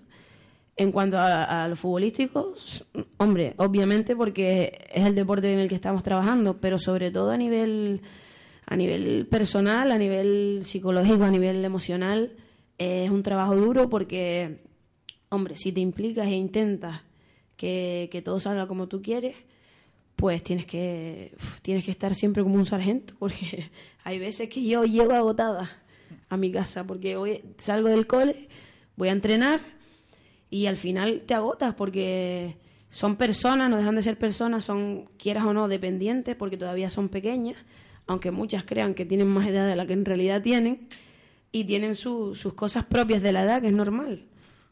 En 0.77 0.93
cuanto 0.93 1.17
a, 1.17 1.63
a 1.63 1.67
lo 1.67 1.75
futbolístico, 1.75 2.55
hombre, 3.17 3.53
obviamente 3.57 4.15
porque 4.15 4.87
es 4.93 5.05
el 5.05 5.13
deporte 5.13 5.51
en 5.51 5.59
el 5.59 5.67
que 5.67 5.75
estamos 5.75 6.03
trabajando, 6.03 6.59
pero 6.61 6.79
sobre 6.79 7.11
todo 7.11 7.31
a 7.31 7.37
nivel 7.37 8.01
a 8.73 8.75
nivel 8.75 9.27
personal, 9.27 9.91
a 9.91 9.99
nivel 9.99 10.61
psicológico, 10.63 11.23
a 11.25 11.29
nivel 11.29 11.63
emocional, 11.63 12.31
es 12.79 13.07
un 13.11 13.21
trabajo 13.21 13.55
duro 13.55 13.87
porque, 13.87 14.61
hombre, 15.29 15.57
si 15.57 15.71
te 15.71 15.79
implicas 15.79 16.25
e 16.25 16.31
intentas 16.31 17.01
que, 17.55 18.19
todo 18.25 18.39
salga 18.39 18.65
como 18.65 18.87
tú 18.87 19.03
quieres, 19.03 19.35
pues 20.15 20.41
tienes 20.41 20.65
que, 20.65 21.35
tienes 21.61 21.85
que 21.85 21.91
estar 21.91 22.15
siempre 22.15 22.41
como 22.41 22.55
un 22.55 22.65
sargento, 22.65 23.13
porque 23.19 23.69
hay 24.03 24.17
veces 24.17 24.49
que 24.49 24.65
yo 24.65 24.85
llego 24.85 25.13
agotada 25.13 25.83
a 26.29 26.35
mi 26.35 26.51
casa, 26.51 26.83
porque 26.83 27.15
hoy 27.15 27.43
salgo 27.59 27.89
del 27.89 28.07
cole, 28.07 28.47
voy 28.95 29.09
a 29.09 29.11
entrenar 29.11 29.61
y 30.49 30.65
al 30.65 30.77
final 30.77 31.21
te 31.27 31.35
agotas 31.35 31.75
porque 31.75 32.57
son 32.89 33.17
personas, 33.17 33.69
no 33.69 33.77
dejan 33.77 33.97
de 33.97 34.01
ser 34.01 34.17
personas, 34.17 34.65
son, 34.65 35.09
quieras 35.19 35.45
o 35.45 35.53
no, 35.53 35.67
dependientes, 35.67 36.35
porque 36.35 36.57
todavía 36.57 36.89
son 36.89 37.09
pequeñas, 37.09 37.57
aunque 38.07 38.31
muchas 38.31 38.63
crean 38.63 38.93
que 38.93 39.05
tienen 39.05 39.27
más 39.27 39.47
edad 39.47 39.67
de 39.67 39.75
la 39.75 39.85
que 39.85 39.93
en 39.93 40.05
realidad 40.05 40.41
tienen, 40.41 40.87
y 41.51 41.65
tienen 41.65 41.95
sus 41.95 42.53
cosas 42.55 42.83
propias 42.85 43.21
de 43.21 43.31
la 43.31 43.43
edad, 43.43 43.61
que 43.61 43.67
es 43.67 43.73
normal. 43.73 44.25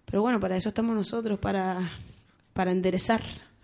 Pero 0.06 0.24
bueno, 0.24 0.40
para 0.40 0.58
eso 0.58 0.70
estamos 0.70 0.96
nosotros, 0.96 1.40
para, 1.40 1.92
para 2.54 2.72
enderezar. 2.72 3.22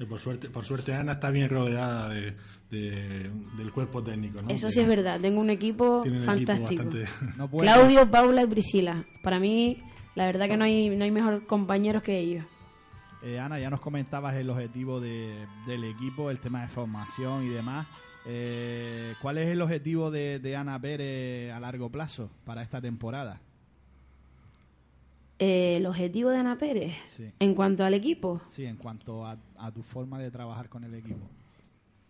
por 0.08 0.20
suerte, 0.20 0.50
por 0.50 0.64
suerte 0.64 0.94
Ana 0.94 1.14
está 1.14 1.32
bien 1.32 1.50
rodeada 1.50 2.10
de, 2.10 2.36
del 2.70 3.72
cuerpo 3.74 4.04
técnico. 4.04 4.40
Eso 4.48 4.70
sí 4.70 4.80
es 4.80 4.88
verdad, 4.88 5.20
tengo 5.20 5.42
un 5.42 5.50
equipo 5.50 6.04
fantástico. 6.24 6.84
Claudio, 7.60 8.10
Paula 8.10 8.44
y 8.44 8.48
Priscila. 8.48 9.04
Para 9.24 9.40
mí, 9.40 9.82
la 10.16 10.26
verdad 10.28 10.48
que 10.48 10.58
no 10.58 10.66
hay, 10.66 10.90
no 10.90 11.04
hay 11.04 11.12
mejor 11.12 11.46
compañeros 11.48 12.04
que 12.04 12.20
ellos. 12.20 12.46
Eh, 13.24 13.40
Ana, 13.40 13.60
ya 13.60 13.70
nos 13.70 13.82
comentabas 13.82 14.36
el 14.36 14.50
objetivo 14.50 15.00
del 15.00 15.84
equipo, 15.84 16.30
el 16.30 16.40
tema 16.40 16.62
de 16.62 16.68
formación 16.68 17.44
y 17.44 17.48
demás. 17.48 17.88
Eh, 18.30 19.14
¿Cuál 19.22 19.38
es 19.38 19.48
el 19.48 19.62
objetivo 19.62 20.12
de, 20.12 20.56
Ana 20.58 20.80
Pérez 20.80 21.54
a 21.54 21.62
largo 21.62 21.90
plazo 21.90 22.30
para 22.44 22.62
esta 22.62 22.82
temporada? 22.82 23.40
Eh, 25.40 25.78
el 25.78 25.86
objetivo 25.86 26.30
de 26.30 26.38
Ana 26.38 26.58
Pérez 26.58 26.94
en 27.40 27.56
cuanto 27.56 27.86
al 27.86 27.94
equipo. 27.94 28.42
Sí, 28.50 28.66
en 28.66 28.76
cuanto 28.76 29.26
a, 29.26 29.38
tu 29.74 29.82
forma 29.82 30.20
de 30.20 30.30
trabajar 30.30 30.68
con 30.68 30.84
el 30.84 30.94
equipo. 30.96 31.26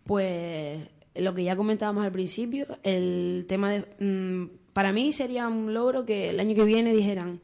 Pues 0.04 0.80
lo 1.14 1.34
que 1.34 1.44
ya 1.44 1.54
comentábamos 1.54 2.04
al 2.04 2.12
principio, 2.12 2.66
el 2.82 3.44
tema 3.48 3.72
de... 3.72 3.84
Mm, 4.04 4.50
para 4.72 4.92
mí 4.92 5.12
sería 5.12 5.46
un 5.46 5.72
logro 5.72 6.04
que 6.04 6.30
el 6.30 6.40
año 6.40 6.54
que 6.54 6.64
viene 6.64 6.92
dijeran, 6.92 7.40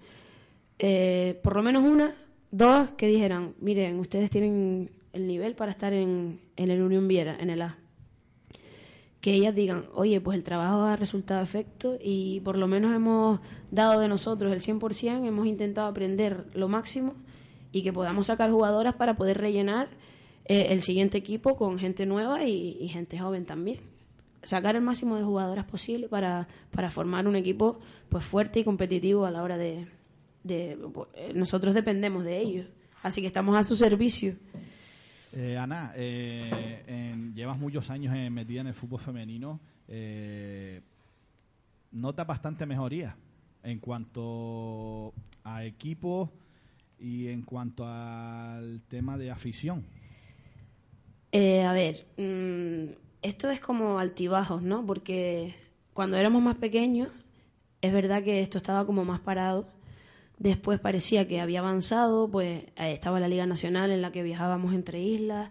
eh, 0.81 1.39
por 1.45 1.55
lo 1.55 1.63
menos 1.63 1.85
una, 1.85 2.15
dos, 2.51 2.91
que 2.93 3.07
dijeran, 3.07 3.55
miren, 3.61 4.01
ustedes 4.01 4.31
tienen 4.31 4.91
el 5.13 5.29
nivel 5.29 5.55
para 5.55 5.71
estar 5.71 5.93
en, 5.93 6.41
en 6.57 6.71
el 6.71 6.83
Unión 6.83 7.07
Viera, 7.07 7.37
en 7.39 7.51
el 7.51 7.63
A 7.63 7.79
que 9.25 9.33
ellas 9.33 9.55
digan, 9.55 9.87
oye, 9.95 10.21
pues 10.21 10.37
el 10.37 10.45
trabajo 10.45 10.83
ha 10.83 10.97
resultado 10.97 11.43
efecto 11.43 11.97
y 11.99 12.41
por 12.41 12.59
lo 12.59 12.69
menos 12.69 12.95
hemos 12.95 13.41
dado 13.71 13.99
de 14.01 14.07
nosotros 14.07 14.53
el 14.53 14.61
100%, 14.61 15.27
hemos 15.27 15.47
intentado 15.47 15.89
aprender 15.89 16.45
lo 16.53 16.69
máximo 16.69 17.15
y 17.73 17.83
que 17.83 17.91
podamos 17.91 18.27
sacar 18.27 18.51
jugadoras 18.51 18.97
para 18.97 19.17
poder 19.17 19.39
rellenar 19.39 19.89
eh, 20.45 20.67
el 20.73 20.83
siguiente 20.83 21.17
equipo 21.17 21.57
con 21.57 21.79
gente 21.79 22.05
nueva 22.05 22.45
y, 22.45 22.87
gente 22.89 23.19
joven 23.19 23.47
también. 23.47 23.81
Sacar 24.43 24.77
el 24.77 24.83
máximo 24.83 25.17
de 25.17 25.23
jugadoras 25.23 25.65
posible 25.65 26.07
para, 26.07 26.47
para 26.71 26.91
formar 26.91 27.27
un 27.27 27.37
equipo 27.37 27.79
pues 28.11 28.27
fuerte 28.27 28.61
y 28.61 28.65
competitivo 28.65 29.25
a 29.25 29.31
la 29.31 29.43
hora 29.43 29.57
de, 29.57 29.87
de... 30.43 30.77
Nosotros 31.35 31.73
dependemos 31.73 32.25
de 32.25 32.41
ellos, 32.41 32.67
así 33.03 33.23
que 33.23 33.29
estamos 33.29 33.57
a 33.57 33.65
su 33.65 33.75
servicio. 33.75 34.35
Eh, 35.37 35.59
Ana, 35.59 35.93
eh, 35.97 37.33
llevas 37.35 37.59
muchos 37.59 37.91
años 37.91 38.15
metida 38.31 38.61
en 38.61 38.69
el 38.69 38.75
fútbol 38.75 39.01
femenino. 39.01 39.59
Eh, 39.89 40.81
¿Notas 41.91 42.25
bastante 42.25 42.67
mejoría 42.67 43.17
en 43.65 43.81
cuanto 43.81 45.13
a 45.43 45.65
equipo 45.65 46.31
y 47.01 47.27
en 47.29 47.43
cuanto 47.43 47.85
al 47.85 48.83
tema 48.89 49.19
de 49.19 49.33
afición? 49.33 49.85
a 51.33 51.73
ver, 51.73 52.07
mm, 52.17 52.95
esto 53.23 53.51
es 53.51 53.59
como 53.59 53.99
altibajos, 53.99 54.63
¿no? 54.63 54.87
Porque 54.87 55.57
cuando 55.93 56.17
éramos 56.17 56.43
más 56.43 56.59
pequeños, 56.59 57.09
es 57.81 57.93
verdad 57.93 58.23
que 58.23 58.41
esto 58.41 58.59
estaba 58.59 58.87
como 58.87 59.05
más 59.05 59.19
parado 59.19 59.67
Después 60.39 60.81
parecía 60.81 61.29
que 61.29 61.41
había 61.41 61.61
avanzado, 61.61 62.31
pues 62.31 62.65
eh, 62.77 62.93
estaba 62.93 63.21
la 63.21 63.29
Liga 63.29 63.47
Nacional 63.47 63.91
en 63.91 64.03
la 64.03 64.13
que 64.13 64.23
viajábamos 64.23 64.75
entre 64.75 65.03
islas, 65.03 65.51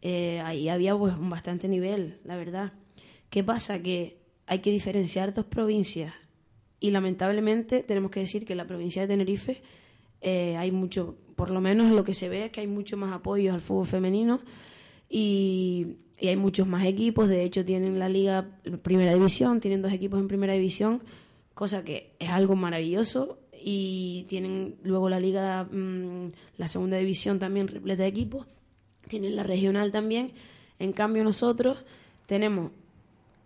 eh, 0.00 0.40
ahí 0.40 0.68
había 0.68 0.96
pues 0.96 1.14
un 1.14 1.30
bastante 1.30 1.68
nivel, 1.68 2.18
la 2.24 2.36
verdad. 2.36 2.72
¿Qué 3.30 3.44
pasa? 3.44 3.80
Que 3.80 4.18
hay 4.46 4.58
que 4.60 4.70
diferenciar 4.70 5.32
dos 5.32 5.46
provincias 5.46 6.14
y 6.80 6.90
lamentablemente 6.90 7.82
tenemos 7.82 8.10
que 8.10 8.20
decir 8.20 8.44
que 8.44 8.54
en 8.54 8.58
la 8.58 8.66
provincia 8.66 9.02
de 9.02 9.08
Tenerife 9.08 9.62
eh, 10.20 10.56
hay 10.56 10.72
mucho, 10.72 11.16
por 11.36 11.50
lo 11.50 11.60
menos 11.60 11.92
lo 11.92 12.02
que 12.02 12.14
se 12.14 12.28
ve 12.28 12.46
es 12.46 12.50
que 12.50 12.60
hay 12.60 12.66
mucho 12.66 12.96
más 12.96 13.12
apoyo 13.12 13.54
al 13.54 13.60
fútbol 13.60 13.86
femenino 13.86 14.40
y, 15.08 15.96
y 16.18 16.28
hay 16.28 16.36
muchos 16.36 16.66
más 16.66 16.84
equipos. 16.84 17.28
De 17.28 17.44
hecho, 17.44 17.64
tienen 17.64 17.98
la 17.98 18.08
liga 18.08 18.48
primera 18.82 19.12
división, 19.12 19.60
tienen 19.60 19.82
dos 19.82 19.92
equipos 19.92 20.20
en 20.20 20.28
primera 20.28 20.54
división, 20.54 21.02
cosa 21.54 21.84
que 21.84 22.14
es 22.18 22.30
algo 22.30 22.56
maravilloso. 22.56 23.38
Y 23.64 24.24
tienen 24.28 24.76
luego 24.82 25.08
la 25.08 25.20
liga, 25.20 25.64
mm, 25.64 26.32
la 26.58 26.68
segunda 26.68 26.96
división 26.96 27.38
también 27.38 27.68
repleta 27.68 28.02
de 28.02 28.08
equipos. 28.08 28.46
Tienen 29.08 29.36
la 29.36 29.42
regional 29.42 29.92
también. 29.92 30.32
En 30.78 30.92
cambio, 30.92 31.22
nosotros 31.22 31.84
tenemos 32.26 32.72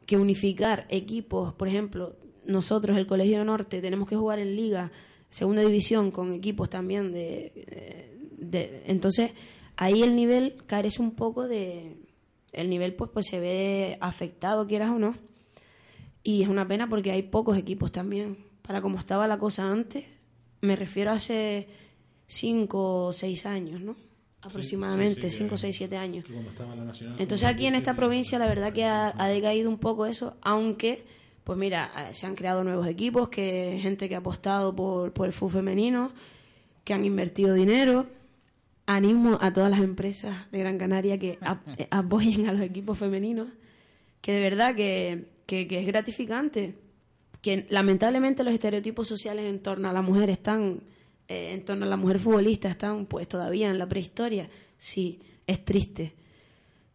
que 0.07 0.17
unificar 0.17 0.87
equipos, 0.89 1.53
por 1.55 1.69
ejemplo, 1.69 2.17
nosotros, 2.45 2.97
el 2.97 3.07
Colegio 3.07 3.45
Norte, 3.45 3.81
tenemos 3.81 4.09
que 4.09 4.17
jugar 4.17 4.39
en 4.39 4.55
liga, 4.55 4.93
segunda 5.31 5.63
división, 5.63 6.13
con 6.13 6.33
equipos 6.33 6.71
también 6.71 7.13
de, 7.13 7.53
de, 8.39 8.83
entonces 8.87 9.33
ahí 9.77 10.03
el 10.03 10.15
nivel 10.17 10.57
carece 10.67 11.03
un 11.03 11.13
poco 11.13 11.47
de 11.47 11.97
el 12.53 12.71
nivel 12.71 12.95
pues 12.95 13.11
pues 13.13 13.27
se 13.27 13.41
ve 13.41 13.99
afectado 14.01 14.67
quieras 14.67 14.91
o 14.91 14.99
no 14.99 15.15
y 16.23 16.43
es 16.43 16.49
una 16.49 16.67
pena 16.67 16.89
porque 16.89 17.11
hay 17.11 17.23
pocos 17.23 17.57
equipos 17.57 17.93
también 17.93 18.39
para 18.67 18.81
como 18.81 18.99
estaba 18.99 19.27
la 19.27 19.39
cosa 19.39 19.71
antes 19.71 20.05
me 20.61 20.77
refiero 20.77 21.11
a 21.11 21.15
hace 21.15 21.69
cinco 22.27 23.07
o 23.07 23.13
seis 23.13 23.47
años 23.47 23.81
no 23.81 23.97
aproximadamente 24.43 25.29
cinco, 25.31 25.57
seis, 25.57 25.77
siete 25.77 25.97
años 25.97 26.25
entonces 27.19 27.47
aquí 27.47 27.67
en 27.67 27.75
esta 27.75 27.95
provincia 27.95 28.39
la 28.39 28.47
verdad 28.47 28.73
que 28.73 28.85
ha, 28.85 29.15
ha 29.17 29.29
decaído 29.29 29.69
un 29.69 29.79
poco 29.79 30.07
eso 30.07 30.37
aunque 30.41 31.05
pues 31.47 31.57
mira, 31.57 31.93
eh, 31.97 32.13
se 32.13 32.27
han 32.27 32.35
creado 32.35 32.65
nuevos 32.65 32.89
equipos, 32.89 33.29
que 33.29 33.79
gente 33.81 34.09
que 34.09 34.17
ha 34.17 34.19
apostado 34.19 34.75
por, 34.75 35.13
por 35.13 35.27
el 35.27 35.33
fútbol 35.33 35.63
femenino, 35.63 36.11
que 36.83 36.93
han 36.93 37.05
invertido 37.05 37.55
dinero. 37.55 38.07
Animo 38.85 39.39
a 39.41 39.53
todas 39.53 39.71
las 39.71 39.79
empresas 39.79 40.51
de 40.51 40.59
Gran 40.59 40.77
Canaria 40.77 41.19
que 41.19 41.39
eh, 41.79 41.87
apoyen 41.93 42.49
a 42.49 42.53
los 42.53 42.63
equipos 42.63 42.99
femeninos, 42.99 43.47
que 44.21 44.33
de 44.33 44.41
verdad 44.41 44.75
que, 44.75 45.29
que, 45.47 45.69
es 45.71 45.87
gratificante, 45.87 46.75
que 47.47 47.65
lamentablemente 47.71 48.43
los 48.43 48.53
estereotipos 48.53 49.07
sociales 49.07 49.45
en 49.45 49.61
torno 49.61 49.89
a 49.89 49.93
la 49.93 50.03
mujer 50.03 50.31
están, 50.31 50.81
eh, 51.29 51.53
en 51.55 51.65
torno 51.65 51.87
a 51.87 51.89
la 51.89 51.97
mujer 51.97 52.19
futbolista, 52.19 52.69
están 52.69 53.07
pues 53.07 53.29
todavía 53.29 53.71
en 53.71 53.79
la 53.79 53.89
prehistoria. 53.89 54.51
Sí, 54.77 55.21
es 55.47 55.65
triste. 55.65 56.13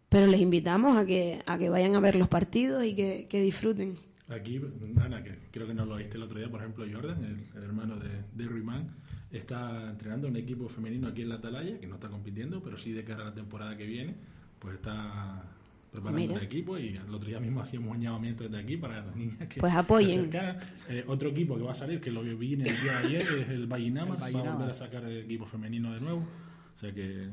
Pero 0.10 0.28
les 0.28 0.42
invitamos 0.42 0.98
a 0.98 1.06
que, 1.06 1.42
a 1.46 1.58
que 1.58 1.70
vayan 1.70 1.96
a 1.96 2.02
ver 2.02 2.18
los 2.18 2.28
partidos 2.28 2.84
y 2.84 2.94
que, 2.94 3.28
que 3.30 3.42
disfruten. 3.42 3.96
Aquí, 4.28 4.60
Ana, 5.00 5.24
que 5.24 5.38
creo 5.52 5.68
que 5.68 5.74
no 5.74 5.86
lo 5.86 5.96
viste 5.96 6.18
el 6.18 6.24
otro 6.24 6.38
día, 6.38 6.52
por 6.52 6.60
ejemplo, 6.60 6.86
Jordan, 6.92 7.48
el, 7.56 7.64
hermano 7.64 7.96
de, 7.96 8.10
de 8.34 8.44
Ruimán, 8.46 8.94
está 9.32 9.90
entrenando 9.90 10.28
un 10.28 10.36
equipo 10.36 10.68
femenino 10.68 11.08
aquí 11.08 11.22
en 11.22 11.30
la 11.30 11.36
Atalaya, 11.36 11.80
que 11.80 11.88
no 11.88 11.96
está 11.96 12.10
compitiendo, 12.10 12.62
pero 12.62 12.78
sí 12.78 12.92
de 12.92 13.06
cara 13.06 13.22
a 13.22 13.26
la 13.28 13.34
temporada 13.34 13.78
que 13.78 13.86
viene, 13.86 14.16
pues 14.60 14.76
está 14.76 15.46
preparando 15.92 16.34
un 16.34 16.40
equipo 16.40 16.78
y 16.78 16.96
el 16.96 17.14
otro 17.14 17.28
día 17.28 17.40
mismo 17.40 17.62
hacíamos 17.62 17.96
un 17.96 18.02
llamamiento 18.02 18.46
desde 18.46 18.60
aquí 18.60 18.78
para 18.78 19.06
las 19.06 19.16
niñas 19.16 19.48
que 19.48 19.60
pues 19.60 19.74
apoyen. 19.74 20.32
Eh, 20.90 21.04
otro 21.08 21.30
equipo 21.30 21.58
que 21.58 21.64
va 21.64 21.72
a 21.72 21.76
salir, 21.76 22.00
que 22.00 22.12
lo 22.12 22.24
vi 22.24 22.54
en 22.54 22.62
el 22.62 22.82
día 22.82 23.00
de 23.00 23.08
ayer, 23.08 23.22
es 23.22 23.50
el 23.50 23.68
Vallinama, 23.68 24.16
va 24.16 24.28
a 24.28 24.32
volver 24.32 24.72
a 24.72 24.74
sacar 24.74 25.04
el 25.04 25.26
equipo 25.26 25.46
femenino 25.46 25.94
de 25.94 26.00
nuevo. 26.00 26.26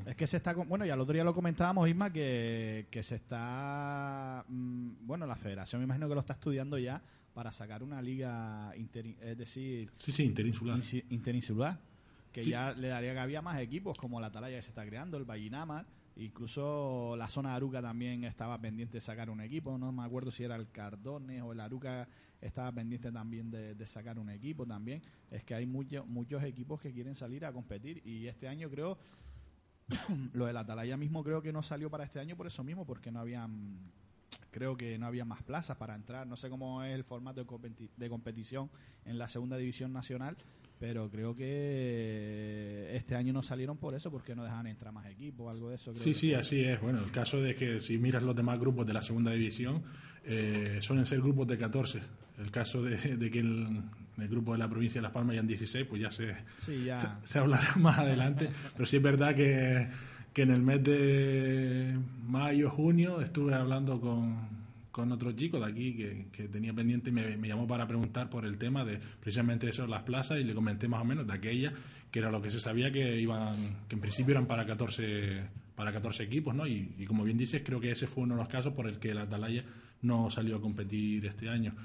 Es 0.06 0.14
que 0.14 0.26
se 0.26 0.36
está... 0.36 0.52
Bueno, 0.52 0.84
y 0.84 0.90
al 0.90 1.00
otro 1.00 1.14
día 1.14 1.24
lo 1.24 1.32
comentábamos, 1.32 1.88
Isma, 1.88 2.12
que, 2.12 2.86
que 2.90 3.02
se 3.02 3.14
está... 3.14 4.44
Mm, 4.48 5.06
bueno, 5.06 5.26
la 5.26 5.36
federación 5.36 5.80
me 5.80 5.84
imagino 5.84 6.09
que 6.09 6.14
lo 6.14 6.20
está 6.20 6.34
estudiando 6.34 6.76
ya 6.76 7.00
para 7.32 7.52
sacar 7.52 7.82
una 7.82 8.02
liga, 8.02 8.74
es 8.74 9.38
decir... 9.38 9.90
Sí, 9.98 10.12
sí, 10.12 10.24
interinsular. 10.24 10.80
interinsular, 11.09 11.78
que 12.32 12.42
ya 12.42 12.72
le 12.72 12.88
daría 12.88 13.12
que 13.12 13.20
había 13.20 13.40
más 13.40 13.61
equipos, 13.61 13.96
como 13.96 14.20
la 14.20 14.26
Atalaya 14.26 14.56
que 14.56 14.62
se 14.62 14.70
está 14.70 14.84
creando, 14.84 15.16
el 15.16 15.24
Vallinamar, 15.24 15.86
incluso 16.19 17.16
la 17.16 17.29
zona 17.29 17.51
de 17.51 17.57
Aruca 17.57 17.81
también 17.81 18.25
estaba 18.25 18.61
pendiente 18.61 18.99
de 18.99 19.01
sacar 19.01 19.31
un 19.31 19.41
equipo, 19.41 19.79
no 19.79 19.91
me 19.93 20.05
acuerdo 20.05 20.31
si 20.31 20.45
era 20.45 20.57
el 20.57 20.71
Cardones 20.71 21.43
o 21.43 21.53
el 21.53 21.61
Aruca 21.61 22.09
estaba 22.41 22.71
pendiente 22.71 23.11
también 23.11 23.51
de, 23.51 23.75
de 23.75 23.87
sacar 23.87 24.19
un 24.19 24.31
equipo 24.31 24.66
también. 24.66 25.03
Es 25.31 25.45
que 25.45 25.55
hay 25.55 25.66
muchos 25.66 26.07
muchos 26.07 26.43
equipos 26.45 26.81
que 26.81 26.93
quieren 26.93 27.16
salir 27.16 27.45
a 27.45 27.53
competir 27.53 28.01
y 28.07 28.27
este 28.27 28.47
año 28.49 28.69
creo 28.71 28.99
lo 30.33 30.47
del 30.47 30.57
Atalaya 30.57 30.97
mismo 30.97 31.25
creo 31.25 31.43
que 31.43 31.53
no 31.53 31.62
salió 31.62 31.91
para 31.91 32.05
este 32.05 32.21
año 32.21 32.37
por 32.37 32.47
eso 32.47 32.62
mismo, 32.62 32.85
porque 32.85 33.11
no 33.11 33.21
habían 33.21 33.93
creo 34.51 34.77
que 34.77 34.99
no 34.99 35.07
había 35.07 35.25
más 35.25 35.43
plazas 35.43 35.77
para 35.77 35.95
entrar. 35.95 36.27
No 36.27 36.37
sé 36.37 36.49
cómo 36.51 36.83
es 36.83 36.93
el 36.93 37.05
formato 37.05 37.45
de, 37.45 38.09
competición 38.09 38.71
en 39.05 39.19
la 39.19 39.29
segunda 39.29 39.57
división 39.57 39.93
nacional, 39.93 40.37
pero 40.79 41.11
creo 41.11 41.35
que 41.35 42.89
este 42.93 43.16
año 43.16 43.33
no 43.33 43.43
salieron 43.43 43.76
por 43.76 43.95
eso, 43.95 44.11
porque 44.11 44.35
no 44.37 44.45
dejan 44.45 44.66
entrar 44.66 44.93
más 44.93 45.07
equipos 45.07 45.47
o 45.47 45.51
algo 45.51 45.68
de 45.70 45.74
eso. 45.74 45.95
sí, 45.95 46.14
sí, 46.14 46.35
así 46.35 46.61
es. 46.61 46.81
Bueno, 46.81 47.01
el 47.01 47.11
caso 47.11 47.41
de 47.41 47.55
que 47.55 47.81
si 47.81 47.99
miras 47.99 48.22
los 48.22 48.37
demás 48.37 48.61
grupos 48.61 48.87
de 48.87 48.93
la 48.93 49.03
segunda 49.03 49.33
división, 49.33 49.83
eh, 50.24 50.79
suelen 50.81 51.07
ser 51.07 51.20
grupos 51.20 51.49
de 51.49 51.59
14. 51.59 52.01
El 52.39 52.51
caso 52.53 52.83
de, 52.83 52.97
que 53.31 53.41
el, 53.41 53.83
en 54.16 54.22
el 54.22 54.29
grupo 54.29 54.53
de 54.53 54.59
la 54.59 54.68
provincia 54.68 55.01
de 55.01 55.03
Las 55.03 55.12
Palmas 55.12 55.35
ya 55.35 55.41
en 55.41 55.49
16, 55.49 55.87
pues 55.87 56.01
ya 56.01 56.11
se, 56.12 56.35
Se, 57.24 57.39
hablará 57.39 57.74
más 57.76 57.99
adelante. 57.99 58.49
Pero 58.74 58.87
sí 58.87 58.99
es 58.99 59.03
verdad 59.03 59.35
que, 59.35 59.89
que 60.33 60.43
en 60.43 60.51
el 60.53 60.62
mes 60.62 60.85
de 60.85 61.99
mayo, 62.24 62.70
junio, 62.70 63.20
estuve 63.20 63.55
hablando 63.55 64.01
con, 64.01 64.57
con 64.99 65.12
otro 65.12 65.30
chico 65.30 65.61
de 65.61 65.66
aquí 65.70 65.94
que, 66.32 66.49
tenía 66.49 66.74
pendiente 66.74 67.11
y 67.11 67.12
me, 67.12 67.46
llamó 67.46 67.68
para 67.68 67.86
preguntar 67.86 68.28
por 68.28 68.44
el 68.44 68.59
tema 68.59 68.84
de 68.84 68.99
precisamente 69.20 69.68
eso, 69.68 69.86
las 69.86 70.03
plazas, 70.03 70.40
y 70.40 70.42
le 70.42 70.55
comenté 70.55 70.88
más 70.88 71.01
o 71.01 71.05
menos 71.05 71.24
de 71.24 71.34
aquella, 71.34 71.72
que 72.11 72.18
era 72.18 72.32
lo 72.32 72.42
que 72.42 72.51
se 72.51 72.59
sabía 72.59 72.90
que 72.90 73.20
iban, 73.20 73.55
que 73.86 73.94
en 73.94 74.01
principio 74.01 74.32
eran 74.32 74.46
para 74.46 74.66
14, 74.66 75.40
para 75.76 75.92
14 75.92 76.24
equipos, 76.24 76.53
¿no? 76.53 76.66
Y, 76.66 76.96
y 76.99 77.07
como 77.07 77.22
bien 77.22 77.38
dices, 77.38 77.62
creo 77.64 77.78
que 77.78 77.92
ese 77.92 78.09
fue 78.09 78.24
uno 78.24 78.34
de 78.34 78.40
los 78.40 78.49
casos 78.49 78.72
por 78.72 78.88
el 78.88 78.99
que 78.99 79.14
la 79.14 79.22
Atalaya 79.22 79.62
no 80.03 80.30
salió 80.30 80.57
a 80.57 80.61
competir 80.61 81.24
este 81.26 81.49
año. 81.49 81.76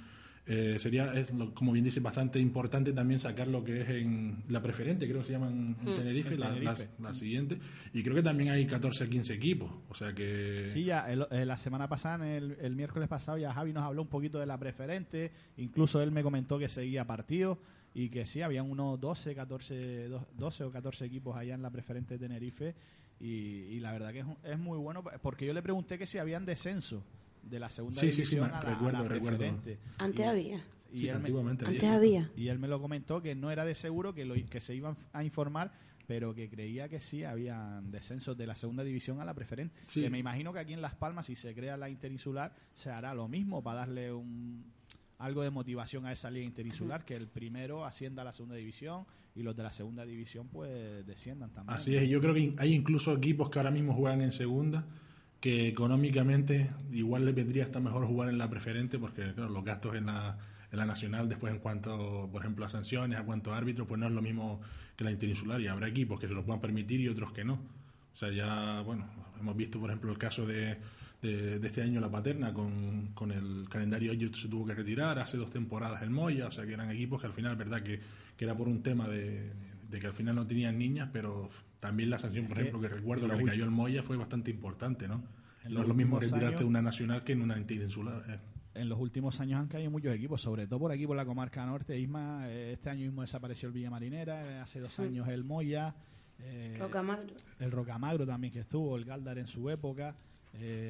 Eh, 0.45 0.75
sería, 0.77 1.25
como 1.53 1.71
bien 1.71 1.85
dice, 1.85 2.01
bastante 2.01 2.37
importante 2.37 2.91
también 2.91 3.17
sacar 3.17 3.47
lo 3.47 3.63
que 3.63 3.81
es 3.81 3.89
en 3.89 4.43
la 4.49 4.61
preferente, 4.61 5.07
creo 5.07 5.21
que 5.21 5.27
se 5.27 5.31
llama 5.31 5.47
en, 5.47 5.71
hmm, 5.71 5.95
Tenerife, 5.95 6.37
La, 6.37 7.13
siguiente. 7.13 7.57
Y 7.93 8.03
creo 8.03 8.15
que 8.15 8.23
también 8.23 8.51
hay 8.51 8.65
14 8.65 9.07
15 9.07 9.33
equipos. 9.33 9.71
O 9.87 9.93
sea 9.93 10.13
que. 10.13 10.67
Sí, 10.69 10.83
ya 10.83 11.09
eh, 11.09 11.45
la 11.45 11.57
semana 11.57 11.87
pasada, 11.87 12.35
el, 12.35 12.57
el, 12.59 12.75
miércoles 12.75 13.07
pasado, 13.07 13.37
ya 13.37 13.53
Javi 13.53 13.71
nos 13.71 13.83
habló 13.83 14.01
un 14.01 14.09
poquito 14.09 14.37
de 14.39 14.45
la 14.45 14.57
preferente. 14.57 15.31
Incluso 15.57 16.01
él 16.01 16.11
me 16.11 16.23
comentó 16.23 16.59
que 16.59 16.67
seguía 16.67 17.05
partido 17.05 17.59
y 17.93 18.09
que 18.09 18.25
sí, 18.25 18.41
habían 18.41 18.69
unos 18.69 18.99
12, 18.99 19.35
14, 19.35 20.09
12 20.35 20.63
o 20.65 20.71
14 20.71 21.05
equipos 21.05 21.37
allá 21.37 21.53
en 21.53 21.61
la 21.61 21.69
preferente 21.69 22.17
de 22.17 22.27
Tenerife. 22.27 22.75
Y, 23.19 23.79
la 23.79 23.93
verdad 23.93 24.11
que 24.11 24.19
es, 24.19 24.25
es 24.43 24.59
muy 24.59 24.77
bueno, 24.77 25.01
porque 25.21 25.45
yo 25.45 25.53
le 25.53 25.61
pregunté 25.61 25.97
que 25.97 26.05
si 26.05 26.17
habían 26.17 26.45
descenso 26.45 27.05
de 27.43 27.59
la 27.59 27.69
segunda 27.69 28.01
división 28.01 28.51
a, 28.51 28.63
la, 28.91 29.07
preferente. 29.07 29.79
Antes 29.97 30.25
había. 30.25 30.61
Y 30.91 31.07
él 31.07 31.19
me, 31.19 31.29
antes 31.49 31.83
había. 31.83 32.31
Y 32.35 32.49
él 32.49 32.59
me 32.59 32.67
lo 32.67 32.79
comentó 32.79 33.21
que 33.21 33.35
no 33.35 33.51
era 33.51 33.65
de 33.65 33.75
seguro, 33.75 34.13
que, 34.13 34.25
lo, 34.25 34.35
que 34.35 34.59
se 34.59 34.75
iban 34.75 34.95
a 35.11 35.23
informar, 35.23 35.71
pero 36.05 36.35
que 36.35 36.49
creía 36.49 36.87
que 36.87 36.99
sí 36.99 37.23
había 37.23 37.81
descensos 37.83 38.37
de 38.37 38.45
la 38.45 38.55
segunda 38.55 38.83
división 38.83 39.19
a 39.19 39.25
la 39.25 39.33
preferente. 39.33 39.75
Que 39.91 40.09
me 40.09 40.19
imagino 40.19 40.53
que 40.53 40.59
aquí 40.59 40.73
en 40.73 40.81
Las 40.81 40.95
Palmas, 40.95 41.25
si 41.25 41.35
se 41.35 41.55
crea 41.55 41.77
la 41.77 41.89
interinsular, 41.89 42.55
se 42.75 42.91
hará 42.91 43.13
lo 43.13 43.27
mismo 43.27 43.63
para 43.63 43.79
darle 43.79 44.13
un 44.13 44.71
algo 45.19 45.41
de 45.41 45.51
motivación 45.51 46.05
a 46.05 46.11
esa 46.11 46.29
liga 46.29 46.45
interinsular, 46.45 47.05
que 47.05 47.15
el 47.15 47.27
primero 47.27 47.85
ascienda 47.85 48.23
a 48.23 48.25
la 48.25 48.33
segunda 48.33 48.55
división 48.55 49.05
y 49.35 49.41
los 49.41 49.55
de 49.55 49.63
la 49.63 49.71
segunda 49.71 50.05
división 50.05 50.49
pues 50.49 51.05
desciendan 51.05 51.51
también. 51.51 51.77
Así 51.77 51.95
es, 51.95 52.09
yo 52.09 52.19
creo 52.19 52.33
que 52.33 52.53
hay 52.57 52.73
incluso 52.73 53.13
equipos 53.13 53.49
que 53.49 53.59
ahora 53.59 53.71
mismo 53.71 53.93
juegan 53.93 54.21
en 54.21 54.33
segunda 54.33 54.85
que 55.43 55.67
económicamente 55.67 56.69
igual 56.93 57.25
le 57.25 57.33
vendría 57.33 57.65
hasta 57.65 57.81
mejor 57.81 58.07
jugar 58.07 58.29
en 58.29 58.37
la 58.37 58.49
preferente 58.49 58.97
porque 58.97 59.33
los 59.35 59.65
gastos 59.65 59.93
en 59.93 60.05
la, 60.05 60.37
en 60.71 60.79
la 60.79 60.85
nacional 60.85 61.27
después 61.27 61.53
en 61.53 61.59
cuanto, 61.59 62.29
por 62.31 62.43
ejemplo, 62.43 62.63
a 62.63 62.69
sanciones, 62.69 63.19
a 63.19 63.25
cuanto 63.25 63.53
a 63.53 63.57
árbitros, 63.57 63.85
pues 63.85 63.99
no 63.99 64.07
es 64.07 64.13
lo 64.13 64.21
mismo 64.21 64.61
que 64.95 65.03
la 65.03 65.11
interinsular 65.11 65.59
y 65.59 65.67
habrá 65.67 65.89
equipos 65.89 66.17
que 66.17 66.29
se 66.29 66.33
lo 66.33 66.45
puedan 66.45 66.61
permitir 66.61 67.01
y 67.01 67.09
otros 67.09 67.33
que 67.33 67.43
no. 67.43 67.55
O 67.55 68.15
sea, 68.15 68.31
ya, 68.31 68.83
bueno, 68.85 69.05
hemos 69.37 69.57
visto, 69.57 69.81
por 69.81 69.89
ejemplo, 69.89 70.13
el 70.13 70.17
caso 70.17 70.45
de, 70.45 70.77
de, 71.21 71.59
este 71.61 71.81
año 71.81 71.99
la 71.99 72.09
Paterna 72.09 72.53
con, 72.53 73.07
con 73.13 73.33
el 73.33 73.67
calendario 73.67 74.13
ellos 74.13 74.39
se 74.39 74.47
tuvo 74.47 74.65
que 74.65 74.75
retirar, 74.75 75.19
hace 75.19 75.35
dos 75.35 75.51
temporadas 75.51 76.03
el 76.03 76.09
Moya, 76.09 76.47
o 76.47 76.51
sea, 76.51 76.65
que 76.65 76.71
eran 76.71 76.89
equipos 76.89 77.19
que 77.19 77.27
al 77.27 77.33
final, 77.33 77.57
verdad, 77.57 77.83
que, 77.83 77.99
que 78.37 78.45
era 78.45 78.55
por 78.55 78.69
un 78.69 78.81
tema 78.81 79.09
de, 79.09 79.51
de 79.89 79.99
que 79.99 80.07
al 80.07 80.13
final 80.13 80.35
no 80.35 80.47
tenían 80.47 80.79
niñas, 80.79 81.09
pero 81.11 81.49
también 81.83 82.09
la 82.09 82.17
sanción, 82.17 82.47
por 82.47 82.57
ejemplo, 82.57 82.79
que 82.79 82.87
recuerdo, 82.87 83.27
la 83.27 83.37
que 83.37 83.43
cayó 83.43 83.65
el 83.65 83.69
Moya 83.69 84.01
fue 84.03 84.15
bastante 84.15 84.49
importante, 84.49 85.05
¿no? 85.05 85.21
No 85.67 85.81
es 85.81 85.87
lo 85.87 85.93
mismo 85.93 86.17
retirarte 86.17 86.59
de 86.59 86.63
una 86.63 86.81
nacional 86.81 87.25
que 87.25 87.33
en 87.33 87.41
una 87.41 87.57
interinsular. 87.57 88.23
Eh. 88.29 88.39
En 88.75 88.87
los 88.87 88.97
últimos 88.97 89.41
años 89.41 89.59
han 89.59 89.67
caído 89.67 89.91
muchos 89.91 90.15
equipos, 90.15 90.41
sobre 90.41 90.65
todo 90.65 90.79
por 90.79 90.93
aquí, 90.93 91.05
por 91.05 91.17
la 91.17 91.25
comarca 91.25 91.65
norte. 91.65 91.99
Isma, 91.99 92.47
eh, 92.47 92.71
este 92.71 92.89
año 92.89 93.01
mismo 93.01 93.21
desapareció 93.21 93.67
el 93.67 93.73
Villa 93.73 93.89
Marinera, 93.89 94.43
eh, 94.43 94.59
hace 94.59 94.79
dos 94.79 94.97
años 94.99 95.27
el 95.27 95.43
Moya. 95.43 95.93
Rocamagro. 96.79 97.35
El 97.59 97.71
Rocamagro 97.71 98.25
también 98.25 98.53
que 98.53 98.61
estuvo, 98.61 98.95
el 98.95 99.03
Galdar 99.03 99.37
en 99.37 99.47
su 99.47 99.69
época. 99.69 100.15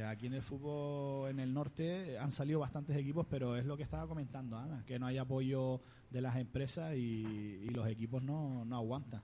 aquí 0.07 0.27
en 0.27 0.33
el 0.35 0.43
fútbol 0.43 1.31
en 1.31 1.39
el 1.39 1.51
norte 1.51 2.19
han 2.19 2.31
salido 2.31 2.59
bastantes 2.59 2.95
equipos, 2.97 3.25
pero 3.27 3.57
es 3.57 3.65
lo 3.65 3.77
que 3.77 3.83
estaba 3.83 4.07
comentando 4.07 4.57
Ana, 4.57 4.83
que 4.85 4.99
no 4.99 5.07
hay 5.07 5.17
apoyo 5.17 5.81
de 6.11 6.21
las 6.21 6.35
empresas 6.35 6.95
y, 6.95 7.67
los 7.71 7.87
equipos 7.87 8.21
no, 8.21 8.63
no 8.63 8.75
aguantan. 8.75 9.23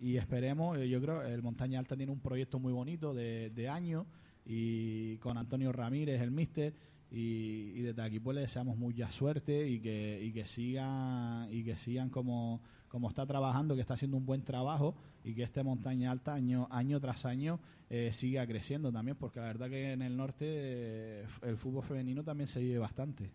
Y 0.00 0.16
esperemos, 0.16 0.78
eh, 0.78 0.88
yo 0.88 1.00
creo, 1.00 1.22
el 1.22 1.42
Montaña 1.42 1.78
Alta 1.78 1.96
tiene 1.96 2.12
un 2.12 2.20
proyecto 2.20 2.58
muy 2.58 2.72
bonito 2.72 3.14
de, 3.14 3.50
de 3.50 3.68
año 3.68 4.06
y 4.44 5.16
con 5.18 5.38
Antonio 5.38 5.72
Ramírez, 5.72 6.20
el 6.20 6.30
míster, 6.30 6.74
y, 7.10 7.72
y 7.76 7.80
desde 7.82 8.02
aquí 8.02 8.18
pues 8.18 8.34
le 8.34 8.40
deseamos 8.40 8.76
mucha 8.76 9.08
suerte 9.10 9.68
y 9.68 9.78
que, 9.80 10.20
y 10.22 10.32
que 10.32 10.44
sigan 10.44 11.48
y 11.52 11.62
que 11.62 11.76
sigan 11.76 12.10
como, 12.10 12.60
como 12.88 13.08
está 13.08 13.24
trabajando, 13.24 13.74
que 13.76 13.80
está 13.82 13.94
haciendo 13.94 14.16
un 14.16 14.26
buen 14.26 14.42
trabajo 14.42 14.96
y 15.22 15.32
que 15.34 15.44
este 15.44 15.62
Montaña 15.62 16.10
Alta 16.10 16.34
año, 16.34 16.66
año 16.70 17.00
tras 17.00 17.24
año 17.24 17.60
eh, 17.88 18.10
siga 18.12 18.46
creciendo 18.46 18.90
también, 18.90 19.16
porque 19.16 19.38
la 19.38 19.46
verdad 19.46 19.68
que 19.70 19.92
en 19.92 20.02
el 20.02 20.16
norte 20.16 20.44
eh, 20.48 21.24
el 21.42 21.56
fútbol 21.56 21.84
femenino 21.84 22.24
también 22.24 22.48
se 22.48 22.60
vive 22.60 22.78
bastante. 22.78 23.30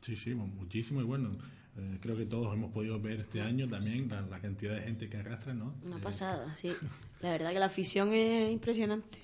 Sí, 0.00 0.16
sí, 0.16 0.34
mu- 0.34 0.46
muchísimo 0.48 1.00
y 1.00 1.04
bueno, 1.04 1.38
eh, 1.76 1.98
creo 2.00 2.16
que 2.16 2.26
todos 2.26 2.52
hemos 2.54 2.72
podido 2.72 3.00
ver 3.00 3.20
este 3.20 3.40
año 3.40 3.68
también 3.68 4.08
la, 4.08 4.20
la 4.22 4.40
cantidad 4.40 4.74
de 4.74 4.82
gente 4.82 5.08
que 5.08 5.16
arrastra, 5.16 5.54
¿no? 5.54 5.74
Una 5.84 5.96
Eh, 5.96 6.00
pasada, 6.02 6.54
sí. 6.56 6.72
La 7.20 7.30
verdad 7.30 7.52
que 7.52 7.58
la 7.58 7.66
afición 7.66 8.12
es 8.12 8.52
impresionante. 8.52 9.18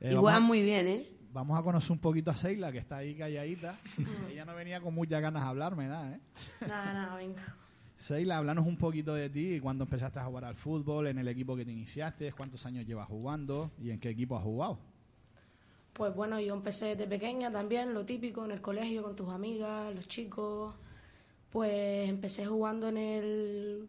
Eh, 0.00 0.12
y 0.12 0.16
juegan 0.16 0.42
a- 0.42 0.46
muy 0.46 0.62
bien, 0.62 0.86
¿eh? 0.86 1.06
Vamos 1.32 1.56
a 1.58 1.62
conocer 1.62 1.92
un 1.92 1.98
poquito 2.00 2.30
a 2.32 2.34
Seila, 2.34 2.72
que 2.72 2.78
está 2.78 2.96
ahí 2.96 3.14
calladita. 3.14 3.78
Ella 4.28 4.44
no 4.44 4.54
venía 4.56 4.80
con 4.80 4.92
muchas 4.94 5.20
ganas 5.22 5.44
de 5.44 5.48
hablarme, 5.48 5.86
nada, 5.86 6.12
¿eh? 6.16 6.20
Nada, 6.62 6.92
nada, 6.92 7.16
venga. 7.16 7.56
Seila, 7.96 8.38
háblanos 8.38 8.66
un 8.66 8.76
poquito 8.76 9.14
de 9.14 9.28
ti, 9.30 9.60
cuándo 9.60 9.84
empezaste 9.84 10.18
a 10.18 10.24
jugar 10.24 10.46
al 10.46 10.56
fútbol, 10.56 11.06
en 11.06 11.18
el 11.18 11.28
equipo 11.28 11.54
que 11.54 11.64
te 11.64 11.70
iniciaste, 11.70 12.32
cuántos 12.32 12.64
años 12.66 12.84
llevas 12.86 13.06
jugando 13.06 13.70
y 13.78 13.90
en 13.90 14.00
qué 14.00 14.08
equipo 14.08 14.36
has 14.36 14.42
jugado. 14.42 14.78
Pues 15.92 16.14
bueno, 16.16 16.40
yo 16.40 16.54
empecé 16.54 16.86
desde 16.96 17.06
pequeña 17.06 17.52
también, 17.52 17.92
lo 17.94 18.04
típico, 18.06 18.44
en 18.44 18.52
el 18.52 18.60
colegio 18.60 19.02
con 19.02 19.14
tus 19.14 19.28
amigas, 19.28 19.94
los 19.94 20.08
chicos. 20.08 20.74
Pues 21.50 22.08
empecé 22.08 22.46
jugando 22.46 22.88
en 22.88 22.96
el 22.96 23.88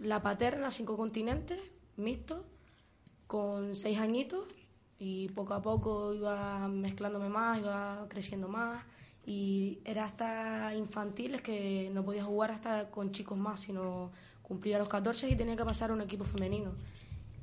La 0.00 0.22
Paterna, 0.22 0.70
cinco 0.70 0.96
continentes, 0.96 1.58
mixto, 1.96 2.44
con 3.26 3.74
seis 3.74 3.98
añitos 3.98 4.46
y 4.98 5.28
poco 5.30 5.54
a 5.54 5.62
poco 5.62 6.14
iba 6.14 6.68
mezclándome 6.68 7.28
más, 7.28 7.58
iba 7.58 8.06
creciendo 8.08 8.48
más 8.48 8.84
y 9.26 9.78
era 9.84 10.04
hasta 10.04 10.74
infantiles 10.74 11.40
que 11.40 11.90
no 11.92 12.04
podía 12.04 12.24
jugar 12.24 12.50
hasta 12.50 12.90
con 12.90 13.12
chicos 13.12 13.38
más, 13.38 13.60
sino 13.60 14.10
cumplía 14.42 14.78
los 14.78 14.88
14 14.88 15.30
y 15.30 15.36
tenía 15.36 15.56
que 15.56 15.64
pasar 15.64 15.90
a 15.90 15.94
un 15.94 16.02
equipo 16.02 16.24
femenino. 16.24 16.72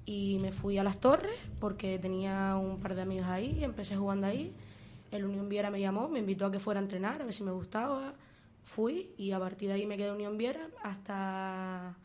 Y 0.06 0.40
me 0.42 0.52
fui 0.52 0.78
a 0.78 0.84
Las 0.84 1.00
Torres 1.00 1.36
porque 1.60 1.98
tenía 2.00 2.56
un 2.56 2.80
par 2.80 2.96
de 2.96 3.02
amigos 3.02 3.28
ahí 3.28 3.64
empecé 3.64 3.96
jugando 3.96 4.28
ahí. 4.28 4.54
El 5.10 5.26
Unión 5.26 5.50
Viera 5.50 5.70
me 5.72 5.80
llamó, 5.80 6.08
me 6.08 6.20
invitó 6.20 6.46
a 6.46 6.52
que 6.52 6.60
fuera 6.60 6.80
a 6.80 6.84
entrenar, 6.84 7.22
a 7.22 7.26
ver 7.26 7.34
si 7.34 7.44
me 7.44 7.52
gustaba. 7.52 8.14
Fui 8.62 9.14
y 9.18 9.32
a 9.32 9.40
partir 9.40 9.70
de 9.70 9.76
ahí 9.76 9.86
me 9.86 9.98
quedé 9.98 10.12
Unión 10.12 10.38
Viera 10.38 10.70
hasta 10.84 11.98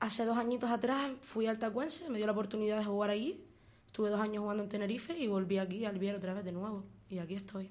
hace 0.00 0.24
dos 0.24 0.36
añitos 0.36 0.70
atrás 0.70 1.12
fui 1.20 1.46
al 1.46 1.58
Tacuense, 1.58 2.10
me 2.10 2.18
dio 2.18 2.26
la 2.26 2.32
oportunidad 2.32 2.78
de 2.78 2.84
jugar 2.84 3.10
allí. 3.10 3.40
Estuve 3.86 4.10
dos 4.10 4.20
años 4.20 4.42
jugando 4.42 4.62
en 4.64 4.68
Tenerife 4.68 5.16
y 5.16 5.28
volví 5.28 5.58
aquí 5.58 5.84
al 5.84 5.98
Viera 5.98 6.18
otra 6.18 6.34
vez 6.34 6.44
de 6.44 6.52
nuevo. 6.52 6.84
Y 7.08 7.18
aquí 7.18 7.34
estoy. 7.34 7.70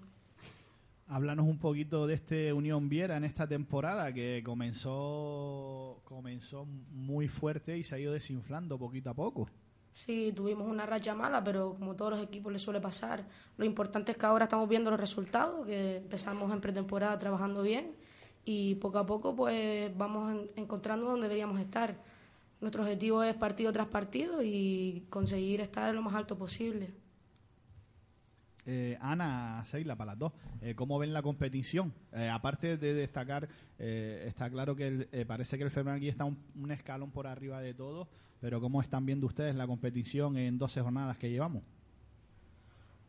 Háblanos 1.08 1.46
un 1.46 1.60
poquito 1.60 2.08
de 2.08 2.14
este 2.14 2.54
Unión 2.54 2.88
Viera 2.88 3.18
en 3.18 3.26
esta 3.26 3.46
temporada 3.46 4.14
que 4.14 4.42
comenzó, 4.46 6.00
comenzó 6.06 6.66
muy 6.66 7.28
fuerte 7.28 7.78
y 7.78 7.84
se 7.84 7.96
ha 7.96 8.00
ido 8.00 8.14
desinflando 8.14 8.80
poquito 8.80 9.10
a 9.10 9.14
poco. 9.14 9.50
Sí, 9.92 10.32
tuvimos 10.34 10.68
una 10.70 10.86
racha 10.86 11.14
mala, 11.14 11.44
pero 11.44 11.76
como 11.78 11.96
todos 11.96 12.12
los 12.12 12.22
equipos 12.24 12.52
les 12.54 12.62
suele 12.62 12.80
pasar, 12.80 13.26
lo 13.58 13.66
importante 13.66 14.14
es 14.14 14.18
que 14.18 14.26
ahora 14.26 14.46
estamos 14.46 14.70
viendo 14.70 14.90
los 14.90 15.00
resultados, 15.00 15.66
que 15.66 15.98
empezamos 15.98 16.52
en 16.54 16.62
pretemporada 16.62 17.20
trabajando 17.20 17.62
bien 17.62 17.94
y 18.46 18.76
poco 18.76 19.00
a 19.00 19.06
poco 19.06 19.36
pues 19.36 19.96
vamos 19.98 20.32
en- 20.32 20.50
encontrando 20.56 21.08
donde 21.08 21.24
deberíamos 21.28 21.60
estar. 21.60 21.96
Nuestro 22.62 22.84
objetivo 22.84 23.22
es 23.24 23.36
partido 23.36 23.72
tras 23.74 23.88
partido 23.88 24.42
y 24.42 25.04
conseguir 25.10 25.60
estar 25.62 25.94
lo 25.94 26.02
más 26.02 26.16
alto 26.16 26.38
posible. 26.38 26.94
Eh, 28.66 28.98
Ana, 29.02 29.64
Seila, 29.66 29.96
para 29.96 30.12
las 30.12 30.20
dos, 30.20 30.34
eh, 30.62 30.76
¿cómo 30.76 31.00
ven 31.00 31.14
la 31.14 31.22
competición? 31.22 31.94
Eh, 32.14 32.30
aparte 32.30 32.78
de 32.78 32.94
destacar, 32.94 33.50
está 33.80 34.50
claro 34.50 34.76
que 34.76 34.88
el- 34.88 35.26
parece 35.26 35.58
que 35.58 35.64
el 35.64 35.88
aquí 35.90 36.08
está 36.08 36.26
un, 36.26 36.38
escalón 36.72 37.10
por 37.12 37.26
arriba 37.26 37.60
de 37.62 37.74
todo, 37.74 38.08
pero 38.40 38.62
¿cómo 38.62 38.82
están 38.82 39.06
viendo 39.06 39.26
ustedes 39.26 39.56
la 39.56 39.66
competición 39.66 40.38
en 40.38 40.60
12 40.60 40.82
jornadas 40.82 41.18
que 41.18 41.30
llevamos? 41.30 41.64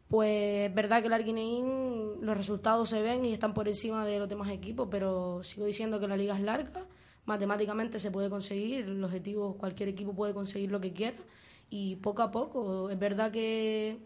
Pues 0.09 0.69
es 0.69 0.75
verdad 0.75 1.01
que 1.01 1.07
el 1.07 1.13
Arguineín 1.15 2.19
los 2.21 2.37
resultados 2.37 2.89
se 2.91 3.01
ven 3.01 3.25
y 3.25 3.33
están 3.33 3.55
por 3.55 3.67
encima 3.69 4.05
de 4.05 4.19
los 4.19 4.29
demás 4.29 4.51
equipos, 4.51 4.89
pero 4.91 5.43
sigo 5.43 5.65
diciendo 5.67 5.99
que 6.01 6.09
la 6.09 6.17
liga 6.17 6.35
es 6.37 6.43
larga, 6.43 6.87
matemáticamente 7.25 7.99
se 7.99 8.11
puede 8.11 8.29
conseguir, 8.29 8.85
el 8.85 9.03
objetivo, 9.05 9.57
cualquier 9.57 9.89
equipo 9.91 10.15
puede 10.15 10.35
conseguir 10.35 10.71
lo 10.71 10.81
que 10.81 10.93
quiera 10.93 11.17
y 11.71 11.97
poco 11.97 12.23
a 12.23 12.31
poco, 12.31 12.91
es 12.91 12.99
verdad 12.99 13.33
que 13.33 13.99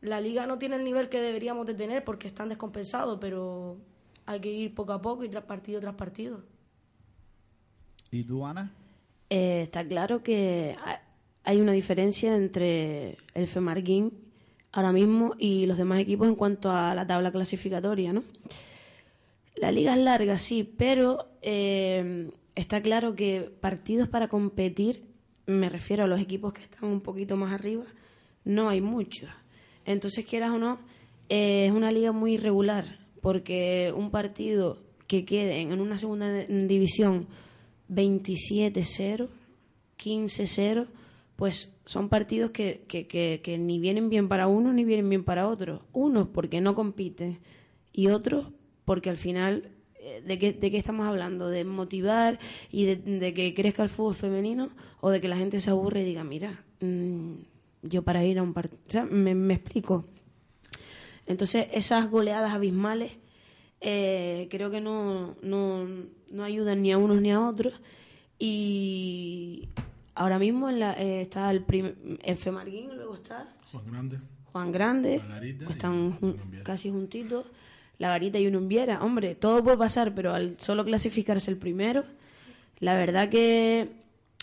la 0.00 0.20
liga 0.20 0.46
no 0.46 0.58
tiene 0.58 0.76
el 0.76 0.84
nivel 0.84 1.08
que 1.08 1.20
deberíamos 1.20 1.66
de 1.66 1.74
tener 1.74 2.04
porque 2.04 2.26
están 2.28 2.48
descompensados, 2.48 3.18
pero 3.20 3.78
hay 4.26 4.40
que 4.40 4.50
ir 4.50 4.74
poco 4.74 4.92
a 4.92 5.00
poco 5.02 5.24
y 5.24 5.28
tras 5.28 5.44
partido 5.44 5.80
tras 5.80 5.94
partido. 5.94 6.42
¿Y 8.10 8.24
tú, 8.24 8.44
Ana? 8.46 8.70
Eh, 9.30 9.62
está 9.62 9.86
claro 9.86 10.22
que 10.22 10.76
ha- 10.84 11.00
hay 11.44 11.60
una 11.60 11.72
diferencia 11.72 12.34
entre 12.36 13.16
el 13.34 13.46
Femarguín 13.48 14.12
ahora 14.72 14.92
mismo 14.92 15.34
y 15.38 15.66
los 15.66 15.78
demás 15.78 15.98
equipos 16.00 16.28
en 16.28 16.34
cuanto 16.34 16.70
a 16.70 16.94
la 16.94 17.06
tabla 17.06 17.32
clasificatoria, 17.32 18.12
¿no? 18.12 18.22
La 19.56 19.72
liga 19.72 19.94
es 19.94 20.00
larga, 20.00 20.38
sí, 20.38 20.64
pero 20.64 21.28
eh, 21.40 22.30
está 22.54 22.82
claro 22.82 23.14
que 23.16 23.50
partidos 23.60 24.06
para 24.06 24.28
competir, 24.28 25.02
me 25.46 25.68
refiero 25.70 26.04
a 26.04 26.06
los 26.06 26.20
equipos 26.20 26.52
que 26.52 26.60
están 26.62 26.84
un 26.90 27.00
poquito 27.00 27.36
más 27.36 27.52
arriba, 27.52 27.84
no 28.44 28.68
hay 28.68 28.80
muchos. 28.82 29.30
Entonces, 29.86 30.26
quieras 30.26 30.50
o 30.50 30.58
no, 30.58 30.78
eh, 31.28 31.66
es 31.66 31.72
una 31.72 31.90
liga 31.90 32.12
muy 32.12 32.34
irregular, 32.34 32.98
porque 33.22 33.92
un 33.96 34.10
partido 34.10 34.78
que 35.06 35.24
quede 35.24 35.60
en 35.60 35.80
una 35.80 35.96
segunda 35.96 36.30
división 36.32 37.28
27-0, 37.90 39.28
15-0, 39.98 40.86
pues 41.36 41.72
son 41.84 42.08
partidos 42.08 42.50
que, 42.50 42.84
que, 42.88 43.06
que, 43.06 43.40
que 43.42 43.58
ni 43.58 43.78
vienen 43.78 44.10
bien 44.10 44.28
para 44.28 44.48
uno 44.48 44.72
ni 44.72 44.84
vienen 44.84 45.08
bien 45.08 45.24
para 45.24 45.48
otro. 45.48 45.82
Unos 45.92 46.28
porque 46.28 46.60
no 46.60 46.74
compiten 46.74 47.38
y 47.92 48.08
otros 48.08 48.48
porque 48.84 49.10
al 49.10 49.16
final, 49.16 49.70
eh, 50.00 50.22
¿de 50.26 50.38
qué, 50.38 50.52
¿de 50.52 50.70
qué 50.70 50.78
estamos 50.78 51.06
hablando? 51.06 51.48
¿De 51.48 51.64
motivar 51.64 52.38
y 52.72 52.86
de, 52.86 52.96
de 52.96 53.34
que 53.34 53.54
crezca 53.54 53.82
el 53.82 53.88
fútbol 53.88 54.14
femenino 54.14 54.70
o 55.00 55.10
de 55.10 55.20
que 55.20 55.28
la 55.28 55.36
gente 55.36 55.60
se 55.60 55.70
aburre 55.70 56.02
y 56.02 56.06
diga, 56.06 56.24
mira, 56.24 56.64
mm, 56.80 57.34
yo 57.88 58.02
para 58.02 58.24
ir 58.24 58.38
a 58.38 58.42
un 58.42 58.52
partido... 58.52 58.78
O 58.86 58.90
sea, 58.90 59.04
me, 59.04 59.34
me 59.34 59.54
explico. 59.54 60.04
Entonces, 61.26 61.68
esas 61.72 62.10
goleadas 62.10 62.52
abismales 62.52 63.12
eh, 63.80 64.48
creo 64.50 64.70
que 64.70 64.80
no, 64.80 65.36
no, 65.42 65.86
no 66.30 66.44
ayudan 66.44 66.82
ni 66.82 66.92
a 66.92 66.98
unos 66.98 67.20
ni 67.20 67.32
a 67.32 67.40
otros. 67.40 67.80
Y 68.38 69.68
ahora 70.14 70.38
mismo 70.38 70.68
en 70.70 70.78
la, 70.80 70.92
eh, 70.94 71.22
está 71.22 71.50
el, 71.50 71.64
el 72.22 72.36
Femarguín, 72.36 72.94
luego 72.96 73.14
está 73.14 73.52
Juan 73.72 73.86
Grande. 73.90 74.18
Juan 74.52 74.72
Grande, 74.72 75.20
están 75.68 76.18
jun- 76.20 76.36
casi 76.62 76.90
juntitos. 76.90 77.46
La 77.98 78.08
Garita 78.10 78.38
y 78.38 78.46
un 78.46 78.68
Viera. 78.68 79.02
Hombre, 79.02 79.34
todo 79.34 79.64
puede 79.64 79.78
pasar, 79.78 80.14
pero 80.14 80.34
al 80.34 80.60
solo 80.60 80.84
clasificarse 80.84 81.50
el 81.50 81.56
primero, 81.56 82.04
la 82.78 82.94
verdad 82.94 83.30
que 83.30 83.88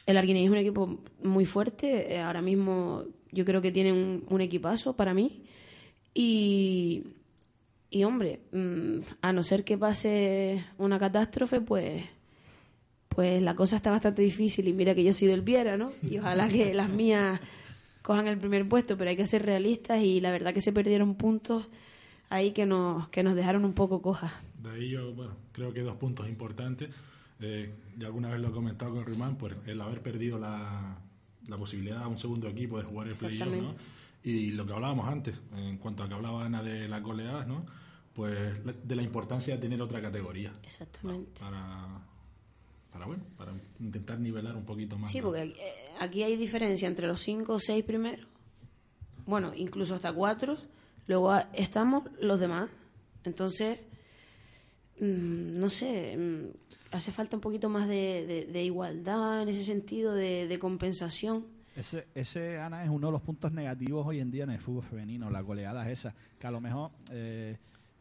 el 0.07 0.17
Arguineguín 0.17 0.47
es 0.47 0.51
un 0.51 0.57
equipo 0.57 0.99
muy 1.21 1.45
fuerte. 1.45 2.13
eh, 2.15 2.19
ahora 2.19 2.41
mismo 2.41 3.03
yo 3.33 3.45
creo 3.45 3.61
que 3.61 3.71
tienen 3.71 3.95
un, 3.95 4.23
un 4.29 4.41
equipazo 4.41 4.95
para 4.95 5.13
mí. 5.13 5.43
Y, 6.13 7.03
y 7.89 8.03
hombre, 8.03 8.41
mm, 8.51 8.99
a 9.21 9.33
no 9.33 9.43
ser 9.43 9.63
que 9.63 9.77
pase 9.77 10.65
una 10.77 10.99
catástrofe, 10.99 11.61
pues 11.61 12.03
pues 13.13 13.41
la 13.41 13.55
cosa 13.55 13.75
está 13.75 13.91
bastante 13.91 14.21
difícil 14.21 14.67
y 14.67 14.73
mira 14.73 14.95
que 14.95 15.03
yo 15.03 15.13
soy 15.13 15.27
del 15.27 15.41
Viera, 15.41 15.77
¿no? 15.77 15.91
Y 16.01 16.17
ojalá 16.19 16.47
que 16.49 16.73
las 16.73 16.89
mías 16.89 17.39
cojan 18.01 18.27
el 18.27 18.37
primer 18.37 18.67
puesto, 18.67 18.97
pero 18.97 19.09
hay 19.09 19.15
que 19.15 19.27
ser 19.27 19.45
realistas 19.45 20.01
y 20.01 20.19
la 20.19 20.31
verdad 20.31 20.53
que 20.53 20.61
se 20.61 20.73
perdieron 20.73 21.15
puntos 21.15 21.67
ahí 22.29 22.51
que 22.51 22.65
nos, 22.65 23.07
que 23.09 23.23
nos 23.23 23.35
dejaron 23.35 23.65
un 23.65 23.73
poco 23.73 24.01
cojas. 24.01 24.33
De 24.61 24.71
ahí 24.71 24.89
yo, 24.89 25.13
bueno, 25.13 25.35
creo 25.51 25.73
que 25.73 25.81
dos 25.81 25.95
puntos 25.97 26.27
importantes. 26.27 26.89
Eh, 27.39 27.73
ya 27.97 28.07
alguna 28.07 28.29
vez 28.29 28.39
lo 28.39 28.49
he 28.49 28.51
comentado 28.51 28.93
con 28.93 29.05
Rimán, 29.05 29.37
pues 29.37 29.55
el 29.67 29.79
haber 29.81 30.01
perdido 30.01 30.39
la, 30.39 30.97
la 31.47 31.57
posibilidad 31.57 32.01
a 32.03 32.07
un 32.07 32.17
segundo 32.17 32.47
equipo 32.47 32.77
de 32.77 32.83
jugar 32.85 33.07
el 33.07 33.15
playoff, 33.15 33.47
¿no? 33.47 33.75
Y 34.23 34.51
lo 34.51 34.65
que 34.65 34.73
hablábamos 34.73 35.07
antes, 35.07 35.39
en 35.55 35.77
cuanto 35.77 36.03
a 36.03 36.07
que 36.07 36.13
hablaba 36.13 36.45
Ana 36.45 36.63
de 36.63 36.87
las 36.87 37.01
goleadas, 37.03 37.45
¿no? 37.47 37.65
Pues 38.13 38.63
la- 38.65 38.73
de 38.73 38.95
la 38.95 39.01
importancia 39.01 39.55
de 39.55 39.59
tener 39.61 39.81
otra 39.81 40.01
categoría 40.01 40.53
Exactamente. 40.63 41.39
para, 41.39 41.87
para 42.91 43.05
bueno, 43.05 43.23
para 43.37 43.51
intentar 43.79 44.19
nivelar 44.19 44.55
un 44.55 44.63
poquito 44.65 44.97
más. 44.97 45.11
Sí, 45.11 45.17
¿no? 45.17 45.25
porque 45.25 45.43
eh, 45.43 45.55
aquí 45.99 46.23
hay 46.23 46.37
diferencia 46.37 46.87
entre 46.87 47.07
los 47.07 47.19
cinco 47.19 47.53
o 47.55 47.59
seis 47.59 47.83
primeros, 47.83 48.25
bueno, 49.25 49.51
incluso 49.55 49.95
hasta 49.95 50.13
cuatro, 50.13 50.57
luego 51.07 51.35
estamos 51.53 52.03
los 52.21 52.39
demás. 52.39 52.69
Entonces, 53.25 53.79
mm, 54.99 55.59
no 55.59 55.69
sé, 55.69 56.15
mm, 56.17 56.62
hace 56.93 57.11
falta 57.11 57.35
un 57.35 57.41
poquito 57.41 57.69
más 57.69 57.87
de, 57.87 58.63
igualdad 58.63 59.41
en 59.41 59.49
ese 59.49 59.63
sentido, 59.63 60.13
de, 60.13 60.57
compensación. 60.59 61.45
Ese, 61.75 62.07
ese, 62.13 62.59
Ana, 62.59 62.83
es 62.83 62.89
uno 62.89 63.07
de 63.07 63.13
los 63.13 63.21
puntos 63.21 63.51
negativos 63.51 64.05
hoy 64.05 64.19
en 64.19 64.29
día 64.29 64.43
en 64.43 64.51
el 64.51 64.59
fútbol 64.59 64.83
femenino, 64.83 65.29
la 65.31 65.41
goleada 65.41 65.83
es 65.89 65.99
esa, 65.99 66.15
que 66.39 66.45
a 66.45 66.51
lo 66.51 66.61
mejor, 66.61 66.91
eh, 67.11 67.57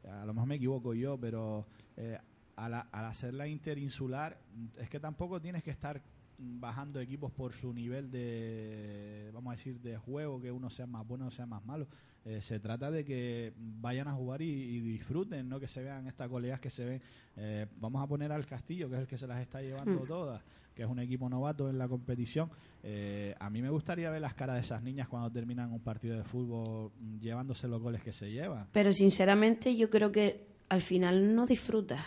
a 0.06 0.26
lo 0.26 0.34
mejor 0.34 0.48
me 0.48 0.56
equivoco 0.56 0.92
yo, 0.92 1.18
pero 1.18 1.66
eh, 1.96 2.18
al, 2.56 2.74
al 2.74 3.04
hacerla 3.06 3.46
interinsular, 3.46 4.38
es 4.76 4.90
que 4.90 5.00
tampoco 5.00 5.40
tienes 5.40 5.62
que 5.62 5.70
estar 5.70 6.02
bajando 6.38 7.00
equipos 7.00 7.32
por 7.32 7.52
su 7.52 7.72
nivel 7.72 8.10
de, 8.10 9.30
vamos 9.32 9.52
a 9.52 9.56
decir, 9.56 9.80
de 9.80 9.96
juego, 9.96 10.40
que 10.40 10.50
uno 10.52 10.68
sea 10.68 10.86
más 10.86 11.06
bueno 11.06 11.26
o 11.28 11.30
sea 11.30 11.46
más 11.46 11.64
malo. 11.64 11.86
Eh, 12.24 12.40
se 12.40 12.60
trata 12.60 12.90
de 12.90 13.04
que 13.04 13.52
vayan 13.56 14.06
a 14.06 14.12
jugar 14.12 14.42
y, 14.42 14.50
y 14.50 14.80
disfruten, 14.80 15.48
no 15.48 15.58
que 15.58 15.66
se 15.66 15.82
vean 15.82 16.06
estas 16.06 16.28
goleadas 16.28 16.60
que 16.60 16.70
se 16.70 16.84
ven. 16.84 17.00
Eh, 17.36 17.66
vamos 17.80 18.02
a 18.02 18.06
poner 18.06 18.30
al 18.30 18.46
Castillo, 18.46 18.88
que 18.88 18.94
es 18.94 19.00
el 19.02 19.06
que 19.08 19.18
se 19.18 19.26
las 19.26 19.40
está 19.40 19.60
llevando 19.60 20.00
todas, 20.06 20.40
que 20.74 20.82
es 20.82 20.88
un 20.88 21.00
equipo 21.00 21.28
novato 21.28 21.68
en 21.68 21.78
la 21.78 21.88
competición. 21.88 22.48
Eh, 22.84 23.34
a 23.40 23.50
mí 23.50 23.60
me 23.60 23.70
gustaría 23.70 24.08
ver 24.10 24.20
las 24.20 24.34
caras 24.34 24.54
de 24.56 24.60
esas 24.60 24.82
niñas 24.82 25.08
cuando 25.08 25.30
terminan 25.30 25.72
un 25.72 25.80
partido 25.80 26.16
de 26.16 26.22
fútbol 26.22 26.92
mm, 26.96 27.18
llevándose 27.18 27.66
los 27.66 27.82
goles 27.82 28.02
que 28.02 28.12
se 28.12 28.30
llevan. 28.30 28.68
Pero 28.72 28.92
sinceramente 28.92 29.76
yo 29.76 29.90
creo 29.90 30.12
que 30.12 30.46
al 30.68 30.82
final 30.82 31.34
no 31.34 31.46
disfrutas 31.46 32.04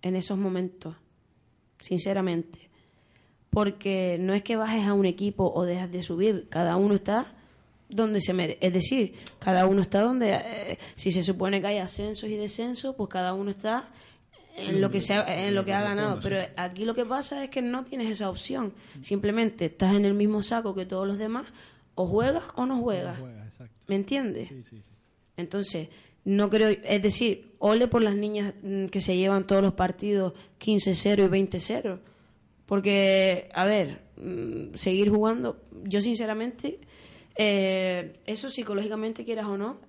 en 0.00 0.14
esos 0.14 0.38
momentos, 0.38 0.94
sinceramente. 1.80 2.70
Porque 3.50 4.16
no 4.20 4.32
es 4.32 4.42
que 4.42 4.54
bajes 4.54 4.86
a 4.86 4.92
un 4.92 5.06
equipo 5.06 5.50
o 5.52 5.64
dejas 5.64 5.90
de 5.90 6.02
subir, 6.02 6.48
cada 6.50 6.76
uno 6.76 6.94
está 6.94 7.26
donde 7.88 8.20
se 8.20 8.32
merece. 8.32 8.58
Es 8.60 8.72
decir, 8.72 9.14
cada 9.38 9.66
uno 9.66 9.82
está 9.82 10.00
donde, 10.00 10.34
eh, 10.34 10.78
si 10.96 11.12
se 11.12 11.22
supone 11.22 11.60
que 11.60 11.66
hay 11.68 11.78
ascensos 11.78 12.28
y 12.28 12.36
descensos, 12.36 12.94
pues 12.96 13.08
cada 13.08 13.34
uno 13.34 13.50
está 13.50 13.88
en 14.56 14.80
lo 14.80 14.90
que 14.90 15.00
se 15.00 15.14
ha, 15.14 15.46
en 15.46 15.54
lo 15.54 15.64
que 15.64 15.72
ha 15.72 15.82
ganado. 15.82 16.18
Pero 16.22 16.38
aquí 16.56 16.84
lo 16.84 16.94
que 16.94 17.04
pasa 17.04 17.44
es 17.44 17.50
que 17.50 17.62
no 17.62 17.84
tienes 17.84 18.08
esa 18.08 18.30
opción. 18.30 18.72
Simplemente 19.02 19.66
estás 19.66 19.94
en 19.94 20.04
el 20.04 20.14
mismo 20.14 20.42
saco 20.42 20.74
que 20.74 20.86
todos 20.86 21.06
los 21.06 21.18
demás, 21.18 21.46
o 21.94 22.06
juegas 22.06 22.44
o 22.54 22.66
no 22.66 22.80
juegas. 22.80 23.18
¿Me 23.86 23.94
entiendes? 23.94 24.50
Entonces, 25.36 25.88
no 26.24 26.50
creo, 26.50 26.70
es 26.70 27.02
decir, 27.02 27.52
ole 27.58 27.86
por 27.86 28.02
las 28.02 28.16
niñas 28.16 28.54
mm, 28.62 28.86
que 28.86 29.00
se 29.00 29.16
llevan 29.16 29.46
todos 29.46 29.62
los 29.62 29.74
partidos 29.74 30.32
15-0 30.60 31.24
y 31.24 31.28
20-0. 31.28 32.00
Porque, 32.66 33.48
a 33.54 33.64
ver, 33.64 34.02
mm, 34.16 34.74
seguir 34.74 35.10
jugando, 35.10 35.62
yo 35.84 36.00
sinceramente, 36.00 36.80
eh, 37.38 38.20
eso 38.26 38.48
psicológicamente 38.50 39.24
quieras 39.24 39.46
o 39.46 39.56
no, 39.56 39.80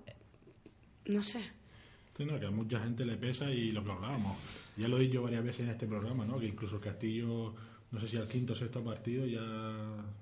no 1.06 1.22
sé. 1.22 1.40
Sí, 2.16 2.24
no, 2.24 2.38
que 2.38 2.46
a 2.46 2.50
mucha 2.50 2.80
gente 2.80 3.04
le 3.04 3.16
pesa 3.16 3.50
y 3.50 3.70
lo 3.72 3.84
que 3.84 3.92
hablábamos. 3.92 4.36
Ya 4.76 4.88
lo 4.88 4.98
he 4.98 5.02
dicho 5.02 5.22
varias 5.22 5.44
veces 5.44 5.60
en 5.66 5.70
este 5.70 5.86
programa, 5.86 6.24
¿no? 6.24 6.38
Que 6.38 6.46
incluso 6.46 6.80
Castillo, 6.80 7.54
no 7.90 8.00
sé 8.00 8.08
si 8.08 8.16
al 8.16 8.28
quinto 8.28 8.52
o 8.52 8.56
sexto 8.56 8.82
partido 8.82 9.24
ya 9.26 9.40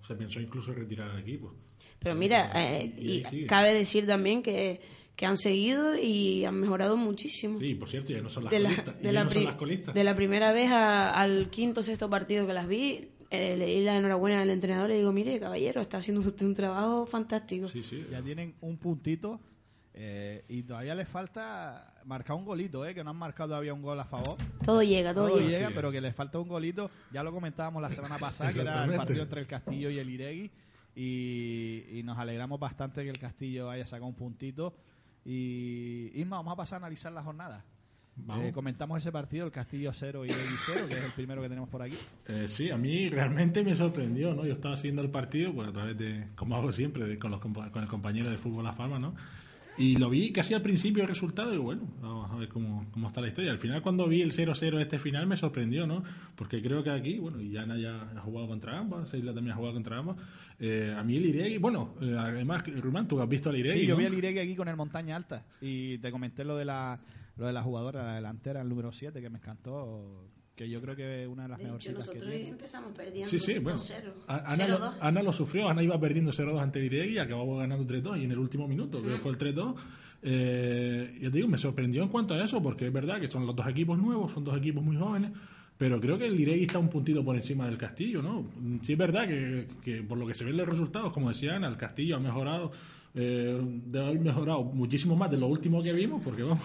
se 0.07 0.15
pensó 0.15 0.41
incluso 0.41 0.73
retirar 0.73 1.11
al 1.11 1.21
equipo. 1.21 1.55
Pero 1.99 2.15
mira, 2.15 2.51
eh, 2.55 2.93
Y 2.99 3.23
y 3.37 3.47
cabe 3.47 3.73
decir 3.75 4.07
también 4.07 4.43
que, 4.43 4.81
que 5.17 5.27
han 5.27 5.37
seguido 5.39 5.97
y 5.99 6.45
han 6.45 6.55
mejorado 6.61 6.97
muchísimo. 6.97 7.59
Sí, 7.59 7.75
por 7.75 7.89
cierto, 7.89 8.13
ya 8.13 8.21
no 8.21 8.29
son 8.31 8.45
las 8.45 8.51
de 8.53 8.63
colistas. 8.63 9.03
de 9.03 9.13
la 9.13 9.25
no 9.25 9.31
son 9.31 9.39
pri- 9.39 9.47
las 9.47 9.57
colistas. 9.57 9.95
de 9.95 10.05
la 10.05 10.15
primera 10.15 10.53
vez 10.53 10.71
a- 10.71 11.11
al 11.19 11.49
quinto 11.51 11.81
o 11.81 11.83
sexto 11.83 12.09
partido 12.11 12.47
que 12.47 12.53
las 12.53 12.69
vi, 12.69 13.09
le 13.31 13.67
di 13.67 13.85
la 13.85 13.97
enhorabuena 13.97 14.41
al 14.43 14.51
entrenador 14.51 14.91
y 14.91 14.93
le 14.95 14.99
digo, 14.99 15.13
mire, 15.13 15.39
caballero, 15.41 15.81
está 15.81 15.99
haciendo 15.99 16.21
usted 16.21 16.47
un 16.47 16.55
trabajo 16.55 17.07
fantástico. 17.07 17.69
Sí, 17.69 17.83
sí. 17.83 18.07
Ya 18.11 18.23
tienen 18.23 18.55
un 18.61 18.77
puntito 18.79 19.41
eh, 19.95 20.45
y 20.49 20.63
todavía 20.63 20.95
les 20.95 21.09
falta 21.09 21.87
marcar 22.05 22.37
un 22.37 22.45
golito, 22.45 22.85
¿eh? 22.87 22.95
que 22.95 23.03
no 23.03 23.11
han 23.11 23.17
marcado 23.17 23.49
todavía 23.51 23.73
un 23.75 23.83
gol 23.83 23.99
a 23.99 24.05
favor. 24.05 24.37
Todo 24.65 24.83
llega, 24.83 25.13
todo, 25.15 25.29
Todo 25.29 25.41
llega. 25.41 25.71
pero 25.75 25.91
que 25.91 26.01
les 26.01 26.15
falta 26.15 26.39
un 26.39 26.49
golito. 26.49 26.91
Ya 27.13 27.23
lo 27.23 27.33
comentábamos 27.33 27.83
la 27.83 27.91
semana 27.91 28.19
pasada, 28.19 28.53
que 28.53 28.61
era 28.61 28.85
el 28.85 28.93
partido 28.95 29.23
entre 29.23 29.41
el 29.41 29.47
Castillo 29.47 29.91
y 29.91 29.99
el 29.99 30.11
Iregui. 30.11 30.51
Y, 30.95 31.85
y 31.99 32.03
nos 32.05 32.17
alegramos 32.19 32.59
bastante 32.59 33.03
que 33.05 33.11
el 33.11 33.19
Castillo 33.19 33.69
haya 33.71 33.85
sacado 33.87 34.07
un 34.07 34.15
puntito. 34.15 34.75
Y 35.25 36.11
Isma, 36.15 36.37
vamos 36.37 36.53
a 36.53 36.57
pasar 36.57 36.77
a 36.77 36.87
analizar 36.87 37.13
la 37.13 37.23
jornada. 37.23 37.65
Eh, 38.41 38.51
comentamos 38.53 38.99
ese 38.99 39.13
partido, 39.13 39.45
el 39.47 39.53
Castillo 39.53 39.93
0 39.93 40.25
y 40.25 40.29
Iregui 40.29 40.55
0, 40.67 40.87
que 40.89 40.95
es 40.99 41.05
el 41.05 41.13
primero 41.13 41.43
que 41.43 41.49
tenemos 41.49 41.69
por 41.69 41.83
aquí. 41.83 41.97
Eh, 42.29 42.47
sí, 42.49 42.71
a 42.71 42.77
mí 42.77 43.09
realmente 43.09 43.63
me 43.63 43.77
sorprendió, 43.77 44.35
¿no? 44.35 44.47
Yo 44.47 44.53
estaba 44.55 44.77
siguiendo 44.77 45.03
el 45.03 45.11
partido, 45.11 45.53
pues 45.53 45.69
a 45.69 45.73
través 45.73 45.99
de, 45.99 46.29
como 46.35 46.57
hago 46.57 46.73
siempre, 46.73 47.05
de- 47.07 47.19
con, 47.19 47.31
los, 47.31 47.41
con 47.41 47.83
el 47.83 47.89
compañero 47.89 48.31
de 48.31 48.37
fútbol 48.37 48.65
Las 48.65 48.75
Palmas, 48.75 49.01
¿no? 49.01 49.15
Y 49.79 49.97
lo 49.97 50.09
vi 50.09 50.33
casi 50.33 50.55
al 50.55 50.63
principio 50.63 51.03
el 51.03 51.09
resultado 51.11 51.53
y 51.53 51.59
bueno, 51.59 51.83
vamos 52.01 52.31
a 52.31 52.37
ver 52.37 52.49
cómo, 52.49 52.87
cómo 52.93 53.09
está 53.09 53.21
la 53.21 53.29
historia. 53.29 53.51
Al 53.53 53.59
final 53.59 53.83
cuando 53.83 54.09
vi 54.09 54.23
el 54.23 54.33
0-0 54.33 54.81
este 54.81 54.99
final 54.99 55.27
me 55.27 55.37
sorprendió, 55.37 55.87
¿no? 55.87 56.03
Porque 56.35 56.63
creo 56.63 56.83
que 56.83 56.89
aquí, 56.89 57.19
bueno, 57.19 57.43
y 57.43 57.55
Ana 57.59 57.77
ya 57.77 58.11
ha 58.17 58.21
jugado 58.23 58.49
contra 58.49 58.79
ambas, 58.79 59.11
Seila 59.11 59.35
también 59.35 59.53
ha 59.53 59.57
jugado 59.57 59.75
contra 59.75 59.99
ambas. 59.99 60.17
Eh, 60.59 60.95
a 60.97 61.03
mí 61.03 61.17
el 61.19 61.27
Iregui, 61.27 61.59
bueno, 61.59 61.95
eh, 62.01 62.17
además, 62.19 62.63
Rumán, 62.81 63.07
tú 63.07 63.21
has 63.21 63.29
visto 63.29 63.51
al 63.51 63.57
Iregui, 63.59 63.81
Sí, 63.81 63.87
yo 63.87 63.93
¿no? 63.93 63.99
vi 64.01 64.07
el 64.07 64.15
Iregui 64.15 64.39
aquí 64.39 64.57
con 64.57 64.69
el 64.69 64.77
Montaña 64.77 65.15
Alta 65.15 65.45
y 65.61 65.99
te 65.99 66.11
comenté 66.11 66.43
lo 66.45 66.57
de 66.57 66.65
la, 66.65 66.99
lo 67.37 67.47
de 67.47 67.53
la 67.53 67.63
jugadora 67.63 68.03
la 68.05 68.15
delantera, 68.15 68.63
el 68.63 68.69
número 68.69 68.93
7, 68.93 69.21
que 69.21 69.31
me 69.31 69.39
encantó, 69.39 70.29
que 70.55 70.69
yo 70.71 70.81
creo 70.81 70.97
que 70.97 71.23
es 71.25 71.29
una 71.29 71.43
de 71.45 71.49
las 71.51 71.59
De 71.59 71.65
hecho, 71.65 71.73
mejorcitas 71.75 71.95
que 71.95 71.99
nosotros 72.15 72.33
tiene. 72.35 72.49
empezamos 72.49 72.93
perdiendo 72.97 73.31
Sí, 73.31 73.39
sí, 73.39 73.59
bueno. 73.59 73.79
2-0. 73.79 74.13
A- 74.27 74.53
Ana, 74.53 74.67
lo, 74.69 74.79
0-2. 74.79 74.95
Ana 75.01 75.23
lo 75.23 75.33
sufrió, 75.33 75.69
Ana 75.69 75.83
iba 75.83 76.01
perdiendo 76.01 76.33
0-2 76.33 76.59
ante 76.61 76.85
Iregui 76.85 77.15
y 77.15 77.19
acabamos 77.19 77.59
ganando 77.59 77.85
3-2 77.87 78.21
y 78.21 78.25
en 78.25 78.33
el 78.33 78.39
último 78.39 78.67
minuto, 78.67 79.03
creo 79.03 79.17
que 79.17 79.21
fue 79.23 79.33
el 79.33 79.39
3-2. 79.39 79.75
Eh, 80.23 81.19
ya 81.21 81.31
te 81.31 81.37
digo, 81.37 81.49
me 81.49 81.59
sorprendió 81.59 82.03
en 82.03 82.09
cuanto 82.09 82.35
a 82.35 82.43
eso, 82.43 82.63
porque 82.63 82.87
es 82.87 82.93
verdad 82.93 83.21
que 83.21 83.29
son 83.29 83.47
los 83.47 83.55
dos 83.55 83.67
equipos 83.69 83.99
nuevos, 83.99 84.33
son 84.33 84.45
dos 84.45 84.57
equipos 84.57 84.83
muy 84.83 84.97
jóvenes, 84.97 85.31
pero 85.77 86.01
creo 86.01 86.17
que 86.19 86.27
el 86.27 86.41
Iregui 86.41 86.63
está 86.65 86.79
un 86.79 86.89
puntito 86.89 87.23
por 87.23 87.37
encima 87.37 87.67
del 87.67 87.77
Castillo, 87.77 88.23
¿no? 88.23 88.47
Sí 88.83 88.93
es 88.95 88.99
verdad 88.99 89.29
que, 89.29 89.69
que 89.85 90.03
por 90.03 90.17
lo 90.17 90.27
que 90.27 90.33
se 90.35 90.45
ven 90.45 90.57
los 90.57 90.67
resultados, 90.67 91.13
como 91.13 91.29
decía 91.29 91.55
Ana, 91.57 91.69
el 91.69 91.77
Castillo 91.77 92.17
ha 92.17 92.21
mejorado, 92.21 92.73
eh, 93.15 93.61
debe 93.87 94.07
haber 94.07 94.21
mejorado 94.21 94.65
muchísimo 94.65 95.15
más 95.17 95.31
de 95.31 95.37
lo 95.37 95.49
último 95.49 95.83
que 95.83 95.93
vimos, 95.93 96.23
porque 96.25 96.43
vamos... 96.43 96.63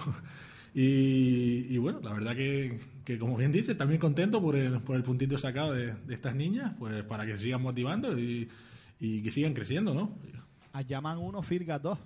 Y, 0.74 1.68
y 1.70 1.78
bueno, 1.78 2.00
la 2.02 2.14
verdad 2.14 2.36
que, 2.36 2.78
que 3.04 3.18
como 3.18 3.36
bien 3.36 3.52
dices, 3.52 3.78
también 3.78 4.00
contento 4.00 4.42
por 4.42 4.56
el, 4.56 4.80
por 4.82 4.96
el 4.96 5.04
puntito 5.04 5.38
sacado 5.38 5.74
de, 5.74 5.94
de 5.94 6.14
estas 6.14 6.34
niñas, 6.36 6.74
pues 6.80 7.04
para 7.04 7.26
que 7.26 7.34
se 7.34 7.44
sigan 7.44 7.62
motivando 7.62 8.18
y, 8.18 8.48
y 9.00 9.22
que 9.22 9.32
sigan 9.32 9.54
creciendo, 9.54 9.94
¿no? 9.94 10.16
A 10.74 10.82
llaman 10.82 11.18
1, 11.18 11.42
Firga 11.44 11.78
2. 11.80 11.98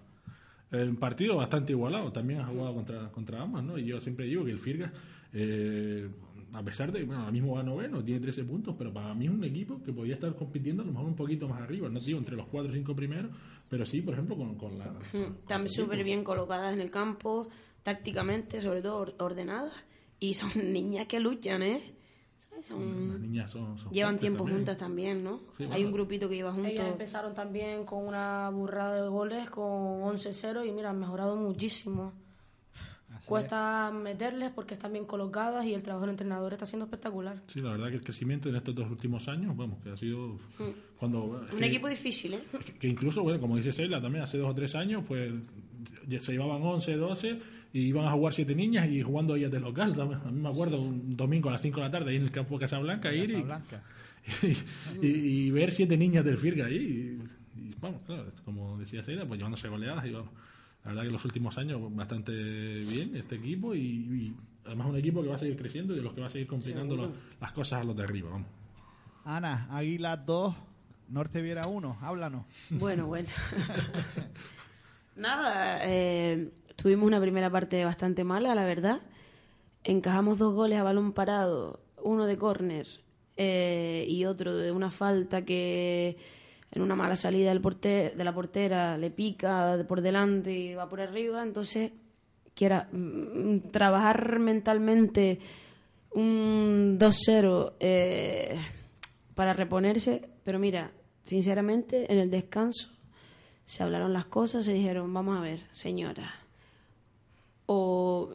El 0.72 0.97
partido 0.97 1.36
bastante 1.36 1.74
igualado, 1.74 2.11
también 2.11 2.39
ha 2.41 2.45
jugado 2.47 2.74
contra, 2.74 3.11
contra 3.11 3.41
ambas, 3.41 3.63
¿no? 3.63 3.78
Y 3.78 3.86
yo 3.86 4.01
siempre 4.01 4.26
digo 4.26 4.43
que 4.43 4.51
el 4.51 4.59
Firgas, 4.59 4.91
eh, 5.32 6.09
a 6.51 6.63
pesar 6.63 6.91
de 6.91 6.99
que, 6.99 7.05
bueno, 7.05 7.22
ahora 7.22 7.32
mismo 7.32 7.53
va 7.55 7.61
noveno, 7.63 8.03
tiene 8.03 8.20
13 8.20 8.45
puntos, 8.45 8.76
pero 8.76 8.91
para 8.91 9.13
mí 9.13 9.26
es 9.26 9.32
un 9.32 9.43
equipo 9.43 9.82
que 9.84 9.93
podría 9.93 10.16
estar 10.16 10.36
compitiendo 10.36 10.82
a 10.82 10.86
lo 10.88 10.91
mejor 10.91 11.07
un 11.07 11.16
poquito 11.16 11.47
más 11.47 11.61
arriba, 11.61 11.88
no 11.88 11.99
digo 11.99 12.18
entre 12.18 12.36
los 12.36 12.47
4 12.47 12.72
o 12.72 12.74
5 12.74 12.95
primeros, 12.95 13.30
pero 13.70 13.86
sí, 13.86 14.01
por 14.01 14.16
ejemplo, 14.16 14.36
con, 14.36 14.55
con 14.55 14.80
la... 14.80 14.86
Mm, 15.13 15.36
Están 15.41 15.70
súper 15.70 16.03
bien 16.03 16.24
colocadas 16.24 16.74
en 16.74 16.82
el 16.82 16.89
campo, 16.89 17.47
tácticamente, 17.86 18.60
sobre 18.62 18.82
todo 18.82 18.98
or- 18.98 19.16
ordenadas. 19.20 19.72
Y 20.20 20.34
son 20.34 20.50
niñas 20.74 21.06
que 21.08 21.20
luchan, 21.20 21.62
¿eh? 21.62 21.94
¿Sabes? 22.38 22.66
Son- 22.66 23.10
Las 23.12 23.20
niñas 23.20 23.52
son... 23.52 23.78
son 23.78 23.92
llevan 23.92 24.18
tiempo 24.18 24.40
también. 24.40 24.58
juntas 24.58 24.78
también, 24.78 25.24
¿no? 25.24 25.38
Sí, 25.58 25.64
Hay 25.64 25.68
bueno. 25.70 25.86
un 25.88 25.92
grupito 25.94 26.28
que 26.28 26.36
lleva 26.36 26.50
Ellas 26.50 26.66
juntos. 26.68 26.86
empezaron 26.88 27.36
también 27.36 27.86
con 27.86 28.08
una 28.08 28.50
burrada 28.50 29.04
de 29.04 29.08
goles, 29.08 29.50
con 29.52 30.02
11-0 30.02 30.68
y 30.68 30.72
mira, 30.72 30.90
han 30.90 31.00
mejorado 31.00 31.36
muchísimo. 31.36 32.12
Así 33.16 33.28
Cuesta 33.28 33.91
meterles 33.91 34.51
porque 34.53 34.74
están 34.74 34.93
bien 34.93 35.05
colocadas 35.05 35.66
y 35.66 35.74
el 35.74 35.82
trabajo 35.84 36.05
del 36.05 36.11
entrenador 36.11 36.53
está 36.53 36.66
siendo 36.66 36.86
espectacular. 36.86 37.41
Sí, 37.47 37.61
la 37.61 37.72
verdad 37.72 37.89
que 37.89 37.95
el 37.95 38.03
crecimiento 38.03 38.49
en 38.49 38.55
estos 38.55 38.76
dos 38.76 38.89
últimos 38.89 39.28
años, 39.28 39.55
vamos, 39.55 39.82
que 39.84 39.89
ha 39.91 39.97
sido... 39.97 40.38
cuando 40.99 41.43
es 41.47 41.53
Un 41.53 41.59
que- 41.59 41.66
equipo 41.66 41.88
difícil, 41.88 42.36
¿eh? 42.36 42.43
que, 42.66 42.74
que 42.74 42.88
incluso, 42.88 43.24
bueno, 43.24 43.39
como 43.39 43.57
dice 43.57 43.74
Seila 43.74 44.01
también, 44.01 44.24
hace 44.24 44.38
dos 44.38 44.49
o 44.51 44.55
tres 44.55 44.76
años, 44.76 45.03
pues 45.07 45.34
se 46.22 46.32
llevaban 46.32 46.61
11, 46.61 46.95
12 46.95 47.39
y 47.74 47.80
iban 47.88 48.05
a 48.05 48.11
jugar 48.11 48.34
siete 48.34 48.55
niñas 48.55 48.88
y 48.89 49.01
jugando 49.01 49.36
ellas 49.36 49.51
de 49.51 49.59
local. 49.59 49.93
también. 49.95 50.22
A 50.26 50.32
mí 50.32 50.39
me 50.39 50.49
acuerdo 50.49 50.80
un 50.82 51.16
domingo 51.18 51.49
a 51.49 51.53
las 51.53 51.61
5 51.61 51.76
de 51.80 51.86
la 51.86 51.91
tarde 51.91 52.11
ahí 52.11 52.18
en 52.18 52.24
el 52.24 52.32
campo 52.32 52.55
de 52.55 52.61
Casablanca 52.61 53.13
ir 53.13 53.30
y, 53.30 53.34
Casablanca. 53.34 53.84
y, 55.01 55.07
y 55.07 55.51
ver 55.51 55.72
siete 55.72 55.97
niñas 55.97 56.24
del 56.26 56.38
Firga 56.38 56.66
ahí. 56.66 56.76
Y, 57.55 57.59
y, 57.61 57.76
vamos, 57.82 58.01
claro, 58.05 58.26
como 58.43 58.78
decía 58.78 59.03
Seila, 59.03 59.26
pues 59.26 59.38
llevándose 59.38 59.68
goleadas 59.68 60.05
y 60.05 60.11
vamos. 60.11 60.32
La 60.86 60.92
verdad 60.92 61.04
que 61.04 61.12
los 61.12 61.26
últimos 61.26 61.58
años 61.58 61.82
bastante 61.96 62.32
bien 62.32 63.16
este 63.16 63.36
equipo 63.36 63.74
y, 63.76 63.80
y 63.80 64.36
además 64.66 64.88
un 64.88 64.98
equipo 64.98 65.22
que 65.24 65.30
va 65.30 65.36
a 65.36 65.40
seguir 65.40 65.58
creciendo 65.58 65.94
y 65.94 65.98
de 65.98 66.04
los 66.04 66.14
que 66.14 66.22
va 66.22 66.28
a 66.28 66.30
seguir 66.30 66.48
complicando 66.48 66.96
la- 66.96 67.10
las 67.42 67.52
cosas 67.52 67.82
a 67.82 67.84
los 67.84 67.96
de 67.98 68.04
arriba, 68.04 68.30
vamos. 68.30 68.48
Ana, 69.24 69.66
Águila 69.72 70.16
2, 70.18 70.56
Norte 71.10 71.42
Viera 71.42 71.66
1, 71.68 71.98
háblanos. 72.02 72.46
Bueno, 72.70 73.08
bueno. 73.08 73.28
Nada, 75.16 75.80
eh, 75.84 76.50
tuvimos 76.76 77.08
una 77.08 77.20
primera 77.22 77.50
parte 77.50 77.84
bastante 77.86 78.24
mala, 78.24 78.54
la 78.54 78.66
verdad. 78.66 79.02
Encajamos 79.84 80.38
dos 80.38 80.54
goles 80.54 80.80
a 80.80 80.84
balón 80.84 81.14
parado, 81.14 81.80
uno 82.04 82.26
de 82.26 82.38
córner 82.38 82.88
eh, 83.38 84.06
y 84.10 84.26
otro 84.26 84.56
de 84.56 84.72
una 84.72 84.92
falta 84.92 85.46
que 85.46 86.18
en 86.76 86.82
una 86.82 86.96
mala 86.96 87.16
salida 87.16 87.50
del 87.50 87.62
porter, 87.62 88.16
de 88.16 88.24
la 88.24 88.34
portera 88.34 88.98
le 88.98 89.10
pica 89.10 89.78
de 89.78 89.86
por 89.86 90.02
delante 90.02 90.52
y 90.52 90.76
va 90.76 90.90
por 90.90 91.00
arriba. 91.00 91.42
Entonces, 91.42 91.94
quiera 92.54 92.90
mm, 92.92 93.72
trabajar 93.72 94.40
mentalmente 94.40 95.40
un 96.14 96.98
2-0 97.00 97.74
eh, 97.80 98.60
para 99.34 99.54
reponerse, 99.54 100.30
pero 100.44 100.60
mira, 100.60 100.92
sinceramente, 101.24 102.12
en 102.12 102.20
el 102.20 102.30
descanso 102.30 102.90
se 103.66 103.82
hablaron 103.82 104.14
las 104.14 104.26
cosas, 104.26 104.66
se 104.66 104.74
dijeron, 104.74 105.12
vamos 105.14 105.38
a 105.38 105.42
ver, 105.42 105.62
señora, 105.72 106.36
o 107.66 108.30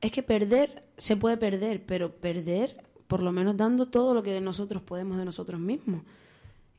es 0.00 0.10
que 0.10 0.22
perder 0.22 0.84
se 0.96 1.16
puede 1.16 1.36
perder, 1.36 1.84
pero 1.84 2.12
perder 2.12 2.82
por 3.08 3.22
lo 3.22 3.30
menos 3.30 3.56
dando 3.56 3.88
todo 3.88 4.14
lo 4.14 4.22
que 4.22 4.40
nosotros 4.40 4.80
podemos 4.82 5.18
de 5.18 5.24
nosotros 5.24 5.60
mismos 5.60 6.02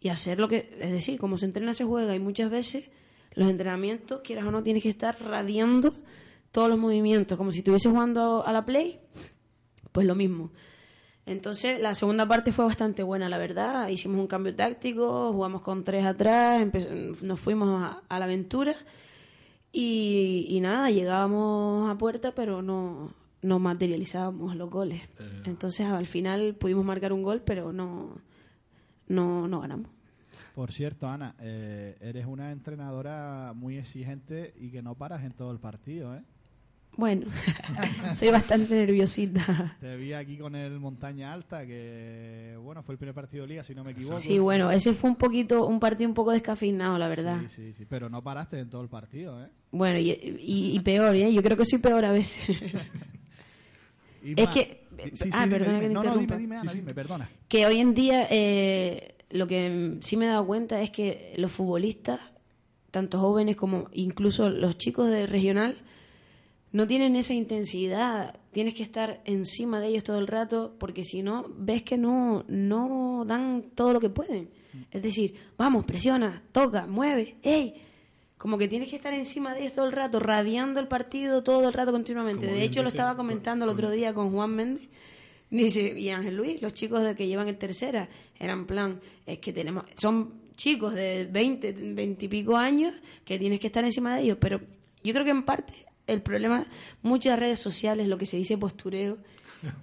y 0.03 0.09
hacer 0.09 0.37
lo 0.37 0.49
que, 0.49 0.69
es 0.79 0.91
decir, 0.91 1.17
como 1.17 1.37
se 1.37 1.45
entrena 1.45 1.73
se 1.73 1.85
juega 1.85 2.13
y 2.13 2.19
muchas 2.19 2.51
veces 2.51 2.89
los 3.35 3.49
entrenamientos, 3.49 4.19
quieras 4.21 4.45
o 4.45 4.51
no, 4.51 4.61
tienes 4.61 4.83
que 4.83 4.89
estar 4.89 5.17
radiando 5.23 5.93
todos 6.51 6.69
los 6.69 6.77
movimientos, 6.77 7.37
como 7.37 7.53
si 7.53 7.59
estuviese 7.59 7.89
jugando 7.89 8.45
a 8.45 8.51
la 8.51 8.65
play, 8.65 8.99
pues 9.93 10.05
lo 10.05 10.13
mismo. 10.13 10.51
Entonces, 11.25 11.79
la 11.79 11.95
segunda 11.95 12.27
parte 12.27 12.51
fue 12.51 12.65
bastante 12.65 13.01
buena, 13.01 13.29
la 13.29 13.37
verdad. 13.37 13.87
Hicimos 13.87 14.19
un 14.19 14.27
cambio 14.27 14.53
táctico, 14.53 15.31
jugamos 15.31 15.61
con 15.61 15.85
tres 15.85 16.05
atrás, 16.05 16.67
nos 17.21 17.39
fuimos 17.39 17.81
a, 18.09 18.19
la 18.19 18.25
aventura 18.25 18.75
y, 19.71 20.59
nada, 20.61 20.91
llegábamos 20.91 21.89
a 21.89 21.97
puerta, 21.97 22.33
pero 22.35 22.61
no, 22.61 23.13
no 23.41 23.57
materializábamos 23.57 24.57
los 24.57 24.69
goles. 24.69 25.01
Eh. 25.01 25.43
Entonces, 25.45 25.87
al 25.87 26.07
final 26.07 26.55
pudimos 26.55 26.83
marcar 26.83 27.13
un 27.13 27.23
gol, 27.23 27.41
pero 27.41 27.71
no, 27.71 28.17
no, 29.07 29.47
no 29.47 29.61
ganamos. 29.61 29.89
Por 30.55 30.71
cierto, 30.71 31.07
Ana, 31.07 31.35
eh, 31.39 31.97
eres 31.99 32.25
una 32.25 32.51
entrenadora 32.51 33.53
muy 33.55 33.77
exigente 33.77 34.53
y 34.59 34.69
que 34.69 34.81
no 34.83 34.95
paras 34.95 35.23
en 35.23 35.31
todo 35.31 35.51
el 35.51 35.59
partido, 35.59 36.15
¿eh? 36.15 36.21
Bueno, 36.95 37.25
soy 38.13 38.29
bastante 38.29 38.75
nerviosita. 38.75 39.77
Te 39.79 39.95
vi 39.97 40.13
aquí 40.13 40.37
con 40.37 40.55
el 40.55 40.79
Montaña 40.79 41.33
Alta, 41.33 41.65
que 41.65 42.55
bueno, 42.61 42.83
fue 42.83 42.93
el 42.93 42.99
primer 42.99 43.15
partido 43.15 43.43
de 43.43 43.49
liga, 43.49 43.63
si 43.63 43.73
no 43.73 43.83
me 43.83 43.91
equivoco. 43.91 44.19
Sí, 44.19 44.37
bueno, 44.37 44.69
ese 44.71 44.93
fue 44.93 45.09
un 45.09 45.15
poquito, 45.15 45.65
un 45.65 45.79
partido 45.79 46.07
un 46.07 46.13
poco 46.13 46.31
descafeinado, 46.31 46.97
la 46.97 47.07
verdad. 47.07 47.41
Sí, 47.47 47.49
sí, 47.49 47.73
sí, 47.73 47.85
pero 47.85 48.09
no 48.09 48.21
paraste 48.21 48.59
en 48.59 48.69
todo 48.69 48.81
el 48.81 48.89
partido, 48.89 49.43
¿eh? 49.43 49.49
Bueno, 49.71 49.97
y, 49.99 50.79
peor, 50.81 51.15
¿eh? 51.15 51.33
Yo 51.33 51.41
creo 51.41 51.57
que 51.57 51.65
soy 51.65 51.79
peor 51.79 52.05
a 52.05 52.11
veces. 52.11 52.45
es 54.24 54.49
que... 54.49 54.88
ah, 55.34 55.47
perdona 55.49 55.80
que 55.80 55.88
te 55.88 55.93
no, 55.93 56.03
no, 56.03 56.17
dime, 56.17 56.38
dime, 56.38 56.57
Ana, 56.57 56.74
dime, 56.74 56.93
perdona. 56.93 57.30
Que 57.47 57.65
hoy 57.65 57.80
en 57.80 57.93
día 57.93 58.28
eh, 58.30 59.15
lo 59.30 59.47
que 59.47 59.97
sí 60.01 60.17
me 60.17 60.26
he 60.26 60.30
dado 60.30 60.45
cuenta 60.45 60.82
es 60.82 60.91
que 60.91 61.34
los 61.38 61.51
futbolistas, 61.51 62.19
tanto 62.91 63.19
jóvenes 63.19 63.55
como 63.55 63.89
incluso 63.91 64.49
los 64.49 64.78
chicos 64.78 65.09
de 65.09 65.28
regional, 65.28 65.76
no 66.71 66.88
tienen 66.88 67.15
esa 67.15 67.34
intensidad, 67.34 68.39
tienes 68.51 68.74
que 68.74 68.84
estar 68.84 69.21
encima 69.26 69.80
de 69.80 69.88
ellos 69.88 70.03
todo 70.03 70.17
el 70.17 70.28
rato, 70.28 70.76
porque 70.80 71.05
si 71.05 71.21
no, 71.21 71.45
ves 71.55 71.84
que 71.84 71.97
no, 71.97 72.45
no 72.47 73.24
dan 73.28 73.65
todo 73.76 73.93
lo 73.93 73.99
que 73.99 74.09
pueden. 74.09 74.49
Es 74.89 75.03
decir, 75.03 75.36
vamos, 75.55 75.86
presiona, 75.86 76.41
toca, 76.51 76.88
mueve, 76.88 77.36
¡ey! 77.43 77.76
Como 78.38 78.57
que 78.57 78.67
tienes 78.67 78.89
que 78.89 78.95
estar 78.95 79.13
encima 79.13 79.53
de 79.53 79.61
ellos 79.61 79.73
todo 79.73 79.86
el 79.86 79.91
rato, 79.91 80.19
radiando 80.19 80.79
el 80.79 80.88
partido 80.88 81.43
todo 81.43 81.67
el 81.67 81.73
rato 81.73 81.91
continuamente. 81.91 82.47
de 82.47 82.63
hecho, 82.63 82.84
lo 82.84 82.89
estaba 82.89 83.15
comentando 83.15 83.65
el 83.65 83.71
otro 83.71 83.89
día 83.89 84.13
con 84.13 84.31
Juan 84.31 84.55
Méndez. 84.55 84.89
Dice, 85.49 85.99
y 85.99 86.09
Ángel 86.09 86.36
Luis, 86.36 86.61
los 86.61 86.73
chicos 86.73 87.03
de 87.03 87.15
que 87.15 87.27
llevan 87.27 87.47
el 87.47 87.57
tercera, 87.57 88.09
eran 88.39 88.65
plan, 88.65 88.99
es 89.25 89.38
que 89.38 89.53
tenemos, 89.53 89.86
son 89.95 90.34
chicos 90.55 90.95
de 90.95 91.27
20, 91.31 91.73
20 91.93 92.25
y 92.25 92.27
pico 92.27 92.57
años 92.57 92.93
que 93.23 93.38
tienes 93.38 93.59
que 93.59 93.67
estar 93.67 93.84
encima 93.86 94.15
de 94.15 94.23
ellos, 94.23 94.38
pero 94.39 94.59
yo 95.03 95.13
creo 95.13 95.25
que 95.25 95.31
en 95.31 95.43
parte 95.43 95.73
el 96.07 96.21
problema, 96.21 96.65
muchas 97.01 97.38
redes 97.39 97.59
sociales, 97.59 98.07
lo 98.07 98.17
que 98.17 98.25
se 98.25 98.38
dice 98.38 98.57
postureo, 98.57 99.17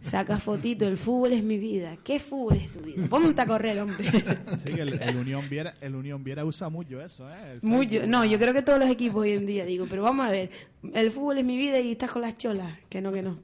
saca 0.00 0.38
fotito, 0.38 0.86
el 0.86 0.96
fútbol 0.96 1.32
es 1.32 1.42
mi 1.42 1.58
vida. 1.58 1.96
¿Qué 2.02 2.18
fútbol 2.18 2.56
es 2.56 2.70
tu 2.70 2.80
vida? 2.80 3.06
Ponte 3.08 3.40
a 3.40 3.46
correr, 3.46 3.80
hombre. 3.80 4.10
Sí, 4.58 4.70
el, 4.70 5.16
Unión 5.16 5.48
Viera, 5.48 5.74
el 5.80 5.94
Unión 5.94 6.22
Viera 6.24 6.44
usa 6.44 6.68
mucho 6.68 7.00
eso, 7.00 7.28
¿eh? 7.28 7.58
mucho, 7.62 8.06
no, 8.06 8.24
yo 8.24 8.38
creo 8.38 8.52
que 8.52 8.62
todos 8.62 8.78
los 8.78 8.88
equipos 8.88 9.22
hoy 9.22 9.32
en 9.32 9.46
día, 9.46 9.64
digo, 9.64 9.86
pero 9.88 10.02
vamos 10.02 10.26
a 10.26 10.30
ver, 10.30 10.50
el 10.92 11.10
fútbol 11.10 11.38
es 11.38 11.44
mi 11.44 11.56
vida 11.56 11.80
y 11.80 11.92
estás 11.92 12.10
con 12.10 12.22
las 12.22 12.36
cholas, 12.36 12.78
que 12.88 13.00
no, 13.00 13.12
que 13.12 13.22
no. 13.22 13.38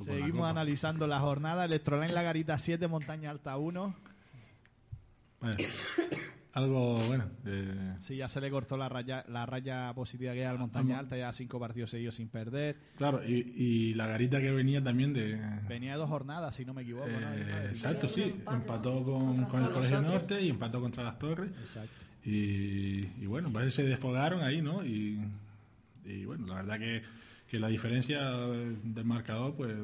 Seguimos 0.00 0.46
analizando 0.46 1.06
la 1.06 1.20
jornada, 1.20 1.64
Electroline 1.64 2.12
La 2.12 2.22
Garita 2.22 2.58
7, 2.58 2.86
Montaña 2.86 3.30
Alta 3.30 3.56
1. 3.56 3.96
Bueno 5.40 5.56
algo 6.56 6.96
bueno. 7.06 7.24
Eh... 7.44 7.96
Sí, 8.00 8.16
ya 8.16 8.28
se 8.30 8.40
le 8.40 8.50
cortó 8.50 8.78
la 8.78 8.88
raya, 8.88 9.26
la 9.28 9.44
raya 9.44 9.92
positiva 9.94 10.32
que 10.32 10.40
era 10.40 10.50
al 10.50 10.58
Montaña 10.58 10.98
Alta, 10.98 11.14
ya 11.14 11.30
cinco 11.34 11.60
partidos 11.60 11.90
seguidos 11.90 12.14
sin 12.14 12.28
perder. 12.28 12.76
Claro, 12.96 13.20
y, 13.22 13.92
la 13.92 14.06
garita 14.06 14.40
que 14.40 14.50
venía 14.50 14.82
también 14.82 15.12
de. 15.12 15.38
Venía 15.68 15.92
de 15.92 15.98
dos 15.98 16.08
jornadas, 16.08 16.54
si 16.54 16.64
no 16.64 16.72
me 16.72 16.80
equivoco. 16.80 17.08
Eh, 17.08 17.68
exacto, 17.68 18.08
sí. 18.08 18.34
Empató 18.50 19.04
con, 19.04 19.44
con 19.44 19.64
el 19.64 19.70
Colegio 19.70 20.00
Norte 20.00 20.40
y 20.40 20.48
empató 20.48 20.80
contra 20.80 21.04
las 21.04 21.18
Torres. 21.18 21.50
Exacto. 21.60 21.94
Y, 22.24 23.26
bueno, 23.26 23.52
pues 23.52 23.74
se 23.74 23.84
desfogaron 23.84 24.42
ahí, 24.42 24.62
¿no? 24.62 24.82
Y, 24.82 25.20
bueno, 26.24 26.46
la 26.46 26.54
verdad 26.54 26.78
que, 26.78 27.02
que 27.50 27.60
la 27.60 27.68
diferencia 27.68 28.30
del 28.30 29.04
marcador, 29.04 29.54
pues, 29.54 29.74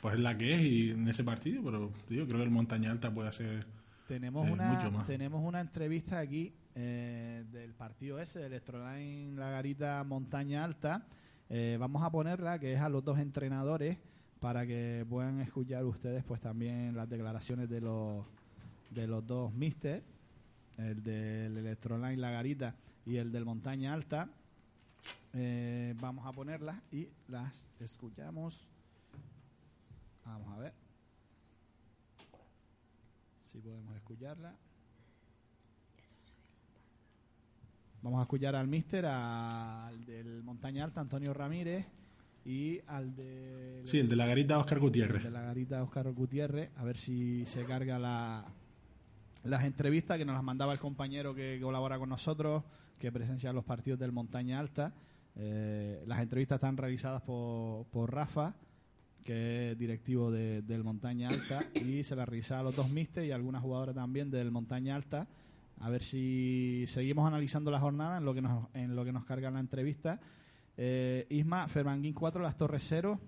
pues 0.00 0.14
es 0.14 0.20
la 0.20 0.38
que 0.38 0.54
es 0.54 0.62
y 0.62 0.90
en 0.92 1.06
ese 1.08 1.24
partido, 1.24 1.62
pero 1.62 1.90
digo, 2.08 2.24
creo 2.24 2.38
que 2.38 2.44
el 2.44 2.50
Montaña 2.50 2.90
Alta 2.90 3.12
puede 3.12 3.28
hacer 3.28 3.66
tenemos, 4.06 4.48
una, 4.48 5.04
tenemos 5.06 5.42
una 5.44 5.60
entrevista 5.60 6.18
aquí 6.18 6.54
eh, 6.74 7.44
del 7.50 7.74
partido 7.74 8.18
ese, 8.18 8.40
de 8.40 8.46
Electroline 8.46 9.36
La 9.36 9.50
Garita 9.50 10.02
Montaña 10.04 10.64
Alta. 10.64 11.04
Eh, 11.48 11.76
vamos 11.78 12.02
a 12.02 12.10
ponerla, 12.10 12.58
que 12.58 12.72
es 12.72 12.80
a 12.80 12.88
los 12.88 13.04
dos 13.04 13.18
entrenadores, 13.18 13.98
para 14.40 14.66
que 14.66 15.06
puedan 15.08 15.40
escuchar 15.40 15.84
ustedes 15.84 16.24
pues 16.24 16.40
también 16.40 16.94
las 16.94 17.08
declaraciones 17.08 17.68
de 17.68 17.80
los, 17.80 18.26
de 18.90 19.06
los 19.06 19.26
dos 19.26 19.52
mister, 19.54 20.02
el 20.76 21.02
del 21.02 21.56
Electroline 21.56 22.16
La 22.16 22.30
Garita 22.30 22.74
y 23.06 23.16
el 23.16 23.32
del 23.32 23.44
Montaña 23.44 23.92
Alta. 23.92 24.28
Eh, 25.32 25.94
vamos 26.00 26.26
a 26.26 26.32
ponerlas 26.32 26.76
y 26.92 27.08
las 27.28 27.68
escuchamos. 27.80 28.68
Vamos 30.24 30.48
a 30.52 30.58
ver. 30.58 30.83
Si 33.54 33.60
podemos 33.60 33.94
escucharla. 33.94 34.52
Vamos 38.02 38.18
a 38.18 38.22
escuchar 38.22 38.56
al 38.56 38.66
mister, 38.66 39.06
al 39.06 40.04
del 40.04 40.42
Montaña 40.42 40.82
Alta, 40.82 41.00
Antonio 41.00 41.32
Ramírez, 41.32 41.86
y 42.44 42.80
al 42.88 43.14
de... 43.14 43.82
Sí, 43.86 44.00
el 44.00 44.08
de 44.08 44.16
la 44.16 44.26
garita 44.26 44.58
Oscar 44.58 44.80
Gutiérrez. 44.80 45.18
El 45.18 45.32
de 45.32 45.38
la 45.38 45.42
garita 45.42 45.84
Oscar 45.84 46.10
Gutiérrez, 46.10 46.70
a 46.74 46.82
ver 46.82 46.96
si 46.96 47.46
se 47.46 47.64
carga 47.64 47.96
la, 47.96 48.44
las 49.44 49.62
entrevistas 49.62 50.18
que 50.18 50.24
nos 50.24 50.34
las 50.34 50.42
mandaba 50.42 50.72
el 50.72 50.80
compañero 50.80 51.32
que 51.32 51.60
colabora 51.62 51.96
con 51.96 52.08
nosotros, 52.08 52.64
que 52.98 53.12
presencia 53.12 53.52
los 53.52 53.64
partidos 53.64 54.00
del 54.00 54.10
Montaña 54.10 54.58
Alta. 54.58 54.92
Eh, 55.36 56.02
las 56.08 56.18
entrevistas 56.18 56.56
están 56.56 56.76
realizadas 56.76 57.22
por, 57.22 57.86
por 57.86 58.12
Rafa 58.12 58.56
que 59.24 59.72
es 59.72 59.78
directivo 59.78 60.30
de, 60.30 60.62
del 60.62 60.84
Montaña 60.84 61.30
Alta, 61.30 61.64
y 61.74 62.02
se 62.04 62.14
la 62.14 62.24
revisaba 62.24 62.60
a 62.60 62.64
los 62.64 62.76
dos 62.76 62.90
mistes 62.90 63.26
y 63.26 63.32
algunas 63.32 63.62
jugadoras 63.62 63.94
también 63.94 64.30
del 64.30 64.50
Montaña 64.50 64.94
Alta. 64.94 65.26
A 65.80 65.90
ver 65.90 66.02
si 66.02 66.84
seguimos 66.86 67.26
analizando 67.26 67.70
la 67.70 67.80
jornada 67.80 68.18
en 68.18 68.24
lo 68.24 68.34
que 68.34 68.42
nos, 68.42 68.68
en 68.74 68.94
lo 68.94 69.04
que 69.04 69.12
nos 69.12 69.24
carga 69.24 69.50
la 69.50 69.60
entrevista. 69.60 70.20
Eh, 70.76 71.26
Isma, 71.30 71.66
Fermanguín 71.68 72.14
4, 72.14 72.42
Las 72.42 72.56
Torres 72.56 72.84
0. 72.88 73.18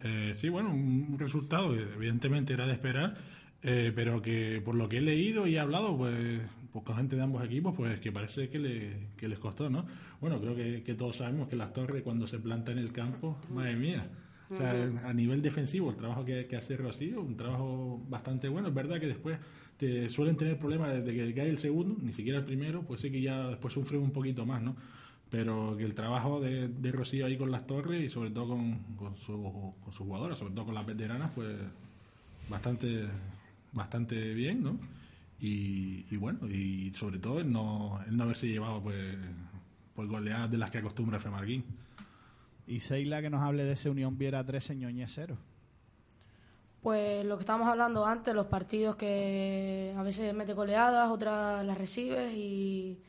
Eh, 0.00 0.32
sí, 0.34 0.48
bueno, 0.48 0.70
un 0.70 1.16
resultado 1.18 1.72
que 1.72 1.82
evidentemente 1.82 2.52
era 2.52 2.66
de 2.66 2.72
esperar, 2.72 3.14
eh, 3.62 3.92
pero 3.94 4.20
que 4.20 4.60
por 4.64 4.74
lo 4.74 4.88
que 4.88 4.98
he 4.98 5.00
leído 5.00 5.46
y 5.46 5.56
he 5.56 5.60
hablado 5.60 5.96
pues, 5.96 6.40
pues, 6.72 6.84
con 6.84 6.96
gente 6.96 7.16
de 7.16 7.22
ambos 7.22 7.44
equipos, 7.44 7.74
pues 7.76 8.00
que 8.00 8.10
parece 8.10 8.48
que, 8.48 8.58
le, 8.58 9.08
que 9.16 9.28
les 9.28 9.38
costó, 9.38 9.70
¿no? 9.70 9.86
Bueno, 10.20 10.40
creo 10.40 10.56
que, 10.56 10.82
que, 10.82 10.94
todos 10.94 11.16
sabemos 11.16 11.48
que 11.48 11.56
Las 11.56 11.72
Torres 11.72 12.02
cuando 12.02 12.26
se 12.26 12.38
planta 12.38 12.72
en 12.72 12.78
el 12.78 12.92
campo, 12.92 13.38
madre 13.50 13.76
mía, 13.76 14.08
a 14.60 15.12
nivel 15.12 15.42
defensivo, 15.42 15.90
el 15.90 15.96
trabajo 15.96 16.24
que, 16.24 16.46
que 16.46 16.56
hace 16.56 16.76
Rocío, 16.76 17.20
un 17.20 17.36
trabajo 17.36 18.00
bastante 18.08 18.48
bueno. 18.48 18.68
Es 18.68 18.74
verdad 18.74 19.00
que 19.00 19.06
después 19.06 19.38
te 19.76 20.08
suelen 20.08 20.36
tener 20.36 20.58
problemas 20.58 20.92
desde 20.92 21.12
que 21.12 21.34
cae 21.34 21.48
el 21.48 21.58
segundo, 21.58 21.96
ni 22.00 22.12
siquiera 22.12 22.38
el 22.38 22.44
primero, 22.44 22.82
pues 22.82 23.00
sí 23.00 23.10
que 23.10 23.20
ya 23.20 23.48
después 23.48 23.74
sufre 23.74 23.98
un 23.98 24.10
poquito 24.10 24.46
más, 24.46 24.62
¿no? 24.62 24.76
Pero 25.30 25.76
que 25.76 25.84
el 25.84 25.94
trabajo 25.94 26.40
de, 26.40 26.68
de 26.68 26.92
Rocío 26.92 27.26
ahí 27.26 27.36
con 27.36 27.50
las 27.50 27.66
torres 27.66 28.04
y 28.04 28.10
sobre 28.10 28.30
todo 28.30 28.48
con, 28.48 28.78
con, 28.96 29.16
su, 29.16 29.74
con 29.82 29.92
sus 29.92 30.06
jugadoras, 30.06 30.38
sobre 30.38 30.54
todo 30.54 30.66
con 30.66 30.74
las 30.74 30.86
veteranas, 30.86 31.30
pues 31.34 31.56
bastante, 32.48 33.06
bastante 33.72 34.34
bien, 34.34 34.62
¿no? 34.62 34.78
Y, 35.40 36.04
y 36.10 36.16
bueno, 36.16 36.46
y 36.48 36.92
sobre 36.94 37.18
todo 37.18 37.40
el 37.40 37.50
no, 37.50 37.98
no 38.10 38.22
haberse 38.22 38.46
llevado 38.46 38.80
pues, 38.82 39.16
pues 39.96 40.08
goleadas 40.08 40.50
de 40.50 40.58
las 40.58 40.70
que 40.70 40.78
acostumbra 40.78 41.18
Femarguín. 41.18 41.64
Y 42.66 42.80
Seila 42.80 43.20
que 43.20 43.30
nos 43.30 43.40
hable 43.40 43.64
de 43.64 43.72
ese 43.72 43.90
Unión 43.90 44.16
Viera 44.18 44.44
13 44.44 44.76
Ñoñez 44.76 45.12
0. 45.14 45.36
Pues 46.80 47.24
lo 47.24 47.36
que 47.36 47.42
estábamos 47.42 47.68
hablando 47.68 48.04
antes, 48.04 48.34
los 48.34 48.46
partidos 48.46 48.96
que 48.96 49.94
a 49.96 50.02
veces 50.02 50.34
mete 50.34 50.52
goleadas, 50.52 51.10
otras 51.10 51.64
las 51.64 51.78
recibes 51.78 52.32
y 52.34 53.00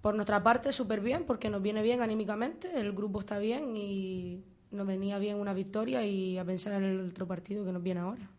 por 0.00 0.14
nuestra 0.14 0.42
parte 0.42 0.72
súper 0.72 1.00
bien 1.00 1.24
porque 1.24 1.50
nos 1.50 1.60
viene 1.60 1.82
bien 1.82 2.00
anímicamente, 2.00 2.80
el 2.80 2.92
grupo 2.92 3.20
está 3.20 3.38
bien 3.38 3.76
y 3.76 4.42
nos 4.70 4.86
venía 4.86 5.18
bien 5.18 5.36
una 5.36 5.52
victoria 5.52 6.04
y 6.06 6.38
a 6.38 6.44
pensar 6.44 6.74
en 6.74 6.84
el 6.84 7.10
otro 7.10 7.26
partido 7.26 7.64
que 7.64 7.72
nos 7.72 7.82
viene 7.82 8.00
ahora. 8.00 8.30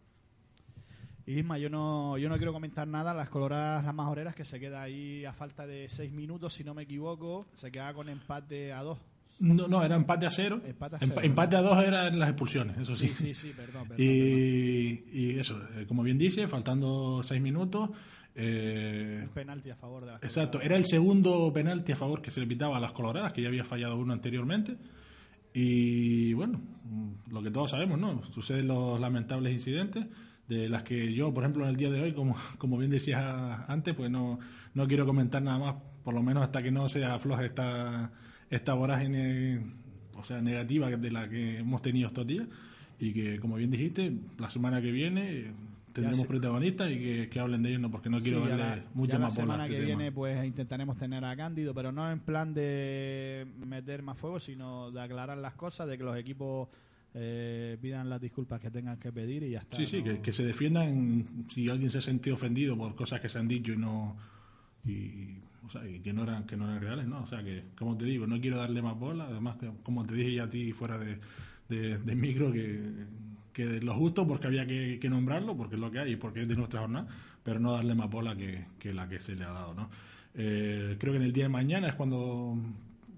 Isma, 1.26 1.60
yo 1.60 1.70
no, 1.70 2.18
yo 2.18 2.28
no 2.28 2.38
quiero 2.38 2.54
comentar 2.54 2.88
nada. 2.88 3.14
Las 3.14 3.30
coloradas, 3.30 3.86
las 3.86 3.94
majoreras, 3.94 4.34
que 4.34 4.44
se 4.44 4.60
queda 4.60 4.82
ahí 4.82 5.26
a 5.26 5.34
falta 5.34 5.68
de 5.68 5.88
seis 5.88 6.12
minutos, 6.12 6.56
si 6.56 6.64
no 6.64 6.74
me 6.74 6.84
equivoco. 6.84 7.46
Se 7.56 7.72
queda 7.72 7.94
con 7.94 8.10
empate 8.10 8.74
a 8.74 8.82
dos. 8.82 8.98
No, 9.40 9.68
no, 9.68 9.84
era 9.84 9.96
empate 9.96 10.26
a 10.26 10.30
cero. 10.30 10.62
Empate 10.66 10.98
a 10.98 11.00
cero. 11.00 11.16
empate 11.24 11.56
a 11.56 11.62
dos 11.62 11.84
eran 11.84 12.20
las 12.20 12.30
expulsiones, 12.30 12.78
eso 12.78 12.96
sí. 12.96 13.08
Sí, 13.08 13.28
sí, 13.28 13.34
sí, 13.34 13.48
perdón. 13.56 13.88
perdón, 13.88 13.98
perdón. 13.98 14.06
Y, 14.06 15.04
y 15.14 15.40
eso, 15.40 15.62
eh, 15.78 15.86
como 15.88 16.04
bien 16.04 16.18
dice, 16.18 16.48
faltando 16.48 17.22
seis 17.24 17.42
minutos. 17.42 17.90
eh, 18.36 19.22
Un 19.24 19.30
penalti 19.34 19.70
a 19.70 19.76
favor 19.76 20.06
de 20.06 20.12
las 20.12 20.24
exacto, 20.24 20.62
era 20.62 20.76
el 20.76 20.86
segundo 20.86 21.52
penalti 21.54 21.94
a 21.94 21.96
favor 21.96 22.22
que 22.22 22.32
se 22.32 22.42
le 22.42 22.48
pitaba 22.48 22.78
a 22.78 22.80
las 22.82 22.92
coloradas, 22.92 23.32
que 23.32 23.42
ya 23.42 23.48
había 23.48 23.64
fallado 23.64 23.96
uno 23.98 24.12
anteriormente. 24.14 24.76
Y 25.54 26.34
bueno, 26.34 26.60
mm, 26.84 27.32
lo 27.32 27.42
que 27.42 27.50
todos 27.52 27.72
sabemos, 27.72 28.00
¿no? 28.00 28.24
Suceden 28.32 28.68
los 28.68 29.00
lamentables 29.00 29.54
incidentes 29.54 30.06
de 30.48 30.68
las 30.70 30.84
que 30.84 31.14
yo, 31.14 31.34
por 31.34 31.44
ejemplo, 31.44 31.64
en 31.64 31.70
el 31.72 31.76
día 31.76 31.90
de 31.90 32.02
hoy, 32.02 32.14
como, 32.14 32.36
como 32.58 32.78
bien 32.78 32.92
decías 32.92 33.24
antes, 33.68 33.96
pues 33.96 34.12
no, 34.12 34.40
no 34.74 34.88
quiero 34.88 35.06
comentar 35.06 35.42
nada 35.42 35.58
más, 35.60 35.76
por 36.04 36.14
lo 36.14 36.22
menos 36.22 36.44
hasta 36.44 36.62
que 36.62 36.72
no 36.72 36.88
se 36.90 37.04
afloje 37.06 37.46
esta, 37.46 38.12
esta 38.50 38.74
vorágine, 38.74 39.60
o 40.16 40.24
sea, 40.24 40.42
negativa 40.42 40.90
de 40.90 41.12
la 41.12 41.30
que 41.30 41.60
hemos 41.60 41.82
tenido 41.82 42.08
estos 42.08 42.26
días. 42.28 42.48
Y 43.00 43.14
que, 43.14 43.40
como 43.40 43.56
bien 43.56 43.72
dijiste, 43.72 44.12
la 44.38 44.50
semana 44.50 44.82
que 44.82 44.92
viene 44.92 45.32
eh, 45.32 45.52
tendremos 45.94 46.28
protagonistas 46.28 46.92
y 46.92 46.98
que, 47.00 47.30
que 47.30 47.40
hablen 47.40 47.64
de 47.64 47.70
ellos, 47.70 47.82
no 47.82 47.90
porque 47.90 48.10
no 48.10 48.20
quiero 48.20 48.44
Sí, 48.44 48.50
darle 48.50 48.64
la, 48.64 48.76
la 48.76 48.82
más 48.84 48.94
bola 48.94 49.28
a 49.28 49.32
semana 49.32 49.64
este 49.66 49.76
que 49.76 49.82
tema. 49.86 49.98
viene 49.98 50.12
pues 50.12 50.46
intentaremos 50.46 50.98
tener 50.98 51.24
a 51.24 51.36
Cándido, 51.36 51.74
pero 51.74 51.92
no 51.94 52.12
en 52.12 52.20
plan 52.20 52.54
de 52.54 53.48
meter 53.66 54.02
más 54.04 54.18
fuego, 54.18 54.40
sino 54.40 54.92
de 54.92 55.02
aclarar 55.02 55.38
las 55.38 55.54
cosas, 55.54 55.88
de 55.88 55.98
que 55.98 56.04
los 56.04 56.18
equipos 56.18 56.68
eh, 57.14 57.78
pidan 57.82 58.10
las 58.10 58.20
disculpas 58.20 58.60
que 58.60 58.70
tengan 58.70 58.98
que 58.98 59.12
pedir 59.14 59.44
y 59.44 59.52
ya 59.52 59.60
está. 59.60 59.78
Sí, 59.78 59.86
sí, 59.86 60.00
¿no? 60.00 60.04
que, 60.04 60.20
que 60.20 60.34
se 60.34 60.44
defiendan 60.44 61.26
si 61.50 61.70
alguien 61.70 61.90
se 61.92 62.00
ha 62.00 62.02
sentido 62.02 62.36
ofendido 62.36 62.78
por 62.78 62.96
cosas 62.96 63.22
que 63.22 63.30
se 63.30 63.40
han 63.40 63.48
dicho 63.48 63.72
y 63.74 63.78
no 63.78 64.18
y, 64.86 65.38
o 65.66 65.70
sea, 65.70 65.82
que 65.82 66.14
no 66.14 66.24
eran 66.24 66.46
que 66.46 66.56
no 66.58 66.66
eran 66.66 66.82
reales, 66.82 67.08
¿no? 67.08 67.24
O 67.24 67.28
sea, 67.28 67.44
que 67.44 67.66
como 67.78 67.98
te 67.98 68.06
digo, 68.06 68.28
no 68.28 68.40
quiero 68.40 68.58
darle 68.58 68.82
más 68.82 68.98
bola, 68.98 69.26
además 69.26 69.58
como 69.84 70.06
te 70.06 70.14
dije 70.16 70.36
ya 70.36 70.44
a 70.44 70.50
ti 70.50 70.72
fuera 70.72 70.98
de, 70.98 71.20
de, 71.68 71.98
de 71.98 72.16
micro 72.16 72.52
que, 72.52 72.82
que 73.54 73.66
de 73.66 73.82
lo 73.82 73.94
justo 73.96 74.28
porque 74.28 74.48
había 74.48 74.66
que, 74.66 75.00
que 75.00 75.10
nombrarlo, 75.10 75.56
porque 75.56 75.76
es 75.76 75.82
lo 75.82 75.92
que 75.92 76.00
hay 76.00 76.14
y 76.14 76.16
porque 76.16 76.42
es 76.42 76.48
de 76.48 76.56
nuestra 76.56 76.82
jornada, 76.82 77.08
pero 77.44 77.60
no 77.60 77.74
darle 77.74 77.96
más 77.96 78.10
bola 78.10 78.36
que, 78.36 78.66
que 78.80 78.94
la 78.94 79.08
que 79.08 79.20
se 79.20 79.36
le 79.36 79.46
ha 79.46 79.52
dado, 79.52 79.74
¿no? 79.74 79.90
Eh, 80.36 80.96
creo 81.00 81.14
que 81.14 81.18
en 81.18 81.26
el 81.26 81.34
día 81.34 81.46
de 81.46 81.50
mañana 81.50 81.90
es 81.90 81.96
cuando 81.96 82.58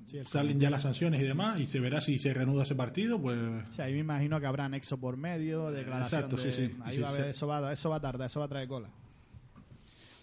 Sí, 0.07 0.19
salen 0.25 0.59
ya 0.59 0.69
las 0.69 0.81
sanciones 0.81 1.21
y 1.21 1.23
demás 1.23 1.57
y 1.57 1.65
se 1.65 1.79
verá 1.79 2.01
si 2.01 2.19
se 2.19 2.33
reanuda 2.33 2.63
ese 2.63 2.75
partido, 2.75 3.21
pues 3.21 3.37
O 3.69 3.71
sea, 3.71 3.85
ahí 3.85 3.93
me 3.93 3.99
imagino 3.99 4.41
que 4.41 4.45
habrá 4.45 4.67
nexo 4.67 4.99
por 4.99 5.15
medio, 5.15 5.71
declaración 5.71 6.23
Exacto, 6.23 6.35
de... 6.43 6.51
sí, 6.51 6.67
sí. 6.67 6.75
Ahí 6.83 6.99
va 6.99 7.07
a 7.07 7.11
haber, 7.11 7.25
eso, 7.27 7.47
va, 7.47 7.71
eso 7.71 7.89
va 7.89 7.95
a 7.95 8.01
tardar, 8.01 8.25
eso 8.25 8.41
va 8.41 8.45
a 8.47 8.49
traer 8.49 8.67
cola. 8.67 8.89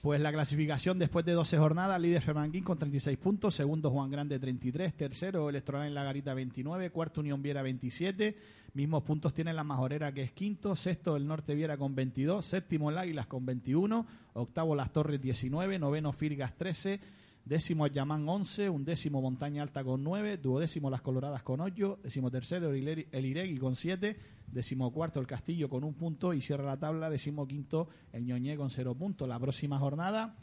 Pues 0.00 0.20
la 0.20 0.32
clasificación 0.32 1.00
después 1.00 1.24
de 1.24 1.32
12 1.32 1.58
jornadas, 1.58 2.00
líder 2.00 2.22
Fermanquín 2.22 2.62
con 2.62 2.78
36 2.78 3.18
puntos, 3.18 3.56
segundo 3.56 3.90
Juan 3.90 4.12
Grande 4.12 4.38
33, 4.38 4.94
tercero 4.94 5.48
Electoral 5.48 5.88
en 5.88 5.94
La 5.94 6.04
Garita 6.04 6.34
29, 6.34 6.90
cuarto 6.90 7.20
Unión 7.20 7.42
Viera 7.42 7.62
27, 7.62 8.36
mismos 8.74 9.02
puntos 9.02 9.34
tiene 9.34 9.52
la 9.52 9.64
Majorera 9.64 10.12
que 10.12 10.22
es 10.22 10.30
quinto, 10.30 10.76
sexto 10.76 11.16
el 11.16 11.26
Norte 11.26 11.56
Viera 11.56 11.76
con 11.76 11.96
22, 11.96 12.46
séptimo 12.46 12.90
el 12.90 12.98
Águilas 12.98 13.26
con 13.26 13.44
21, 13.44 14.06
octavo 14.34 14.76
Las 14.76 14.92
Torres 14.92 15.20
19, 15.20 15.80
noveno 15.80 16.12
Firgas 16.12 16.56
13, 16.56 17.00
décimo 17.44 17.88
Yamán 17.88 18.28
11, 18.28 18.70
undécimo 18.70 19.20
Montaña 19.20 19.64
Alta 19.64 19.82
con 19.82 20.04
9, 20.04 20.36
duodécimo 20.36 20.90
Las 20.90 21.02
Coloradas 21.02 21.42
con 21.42 21.60
8, 21.60 21.98
décimo 22.04 22.30
tercero 22.30 22.72
el 22.72 23.26
Iregui 23.26 23.58
con 23.58 23.74
7, 23.74 24.16
décimo 24.52 24.92
cuarto 24.92 25.20
el 25.20 25.26
Castillo 25.26 25.68
con 25.68 25.84
un 25.84 25.94
punto 25.94 26.32
y 26.32 26.40
cierra 26.40 26.64
la 26.64 26.76
tabla 26.76 27.10
décimo 27.10 27.46
quinto 27.46 27.88
el 28.12 28.24
Ñoñé 28.24 28.56
con 28.56 28.70
0 28.70 28.94
puntos. 28.94 29.28
La 29.28 29.38
próxima 29.38 29.78
jornada, 29.78 30.34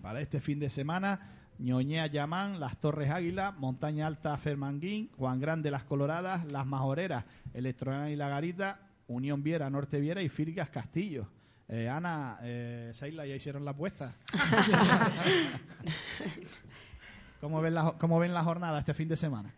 para 0.00 0.20
este 0.20 0.40
fin 0.40 0.58
de 0.58 0.68
semana, 0.68 1.20
Ñoñé 1.58 2.00
Ayamán, 2.00 2.60
Las 2.60 2.78
Torres 2.78 3.10
Águila, 3.10 3.52
Montaña 3.52 4.06
Alta 4.06 4.36
Fermanguín, 4.36 5.10
Juan 5.16 5.40
Grande 5.40 5.70
Las 5.70 5.84
Coloradas, 5.84 6.50
Las 6.50 6.66
Majoreras, 6.66 7.24
Electronal 7.54 8.10
y 8.10 8.16
La 8.16 8.28
Garita, 8.28 8.80
Unión 9.06 9.42
Viera, 9.42 9.70
Norte 9.70 10.00
Viera 10.00 10.22
y 10.22 10.28
Firgas 10.28 10.70
Castillo. 10.70 11.28
Eh, 11.68 11.88
Ana, 11.88 12.38
eh, 12.42 12.90
Seila, 12.92 13.26
ya 13.26 13.34
hicieron 13.34 13.64
la 13.64 13.70
apuesta. 13.70 14.14
¿Cómo 17.40 17.60
ven, 17.60 17.74
la, 17.74 17.94
¿Cómo 17.98 18.18
ven 18.18 18.34
la 18.34 18.44
jornada 18.44 18.78
este 18.78 18.94
fin 18.94 19.08
de 19.08 19.16
semana? 19.16 19.52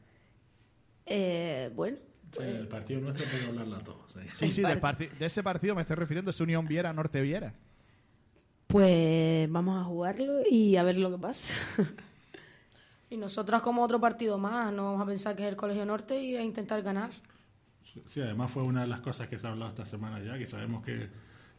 Eh, 1.07 1.71
bueno, 1.75 1.99
el 2.39 2.69
partido 2.69 3.01
nuestro 3.01 3.25
puede 3.27 3.47
hablarla 3.47 3.77
a 3.79 3.81
todos. 3.81 4.17
¿eh? 4.17 4.27
Sí, 4.33 4.51
sí, 4.51 4.63
del 4.63 4.81
parti- 4.81 5.09
de 5.19 5.27
ese 5.27 5.43
partido 5.43 5.75
me 5.75 5.83
estoy 5.83 5.97
refiriendo, 5.97 6.31
es 6.31 6.41
Unión 6.41 6.67
Viera, 6.67 6.93
Norte 6.93 7.21
Viera. 7.21 7.55
pues 8.67 9.51
vamos 9.51 9.81
a 9.81 9.85
jugarlo 9.85 10.41
y 10.51 10.77
a 10.77 10.83
ver 10.83 10.97
lo 10.99 11.11
que 11.11 11.19
pasa. 11.19 11.55
Y 13.11 13.17
nosotros 13.17 13.63
como 13.63 13.83
otro 13.85 14.01
partido 14.01 14.39
más, 14.39 14.73
no 14.73 14.87
vamos 14.87 15.03
a 15.03 15.07
pensar 15.07 15.37
que 15.37 15.45
es 15.45 15.49
el 15.49 15.55
Colegio 15.57 15.87
Norte 15.87 16.21
y 16.21 16.35
a 16.37 16.43
intentar 16.43 16.83
ganar. 16.83 17.11
Sí, 18.09 18.21
además 18.21 18.51
fue 18.51 18.65
una 18.65 18.81
de 18.81 18.89
las 18.89 19.01
cosas 19.01 19.29
que 19.29 19.39
se 19.39 19.47
ha 19.47 19.51
hablado 19.51 19.71
esta 19.71 19.87
semana 19.87 20.19
ya, 20.25 20.37
que 20.37 20.49
sabemos 20.49 20.83
que, 20.85 21.11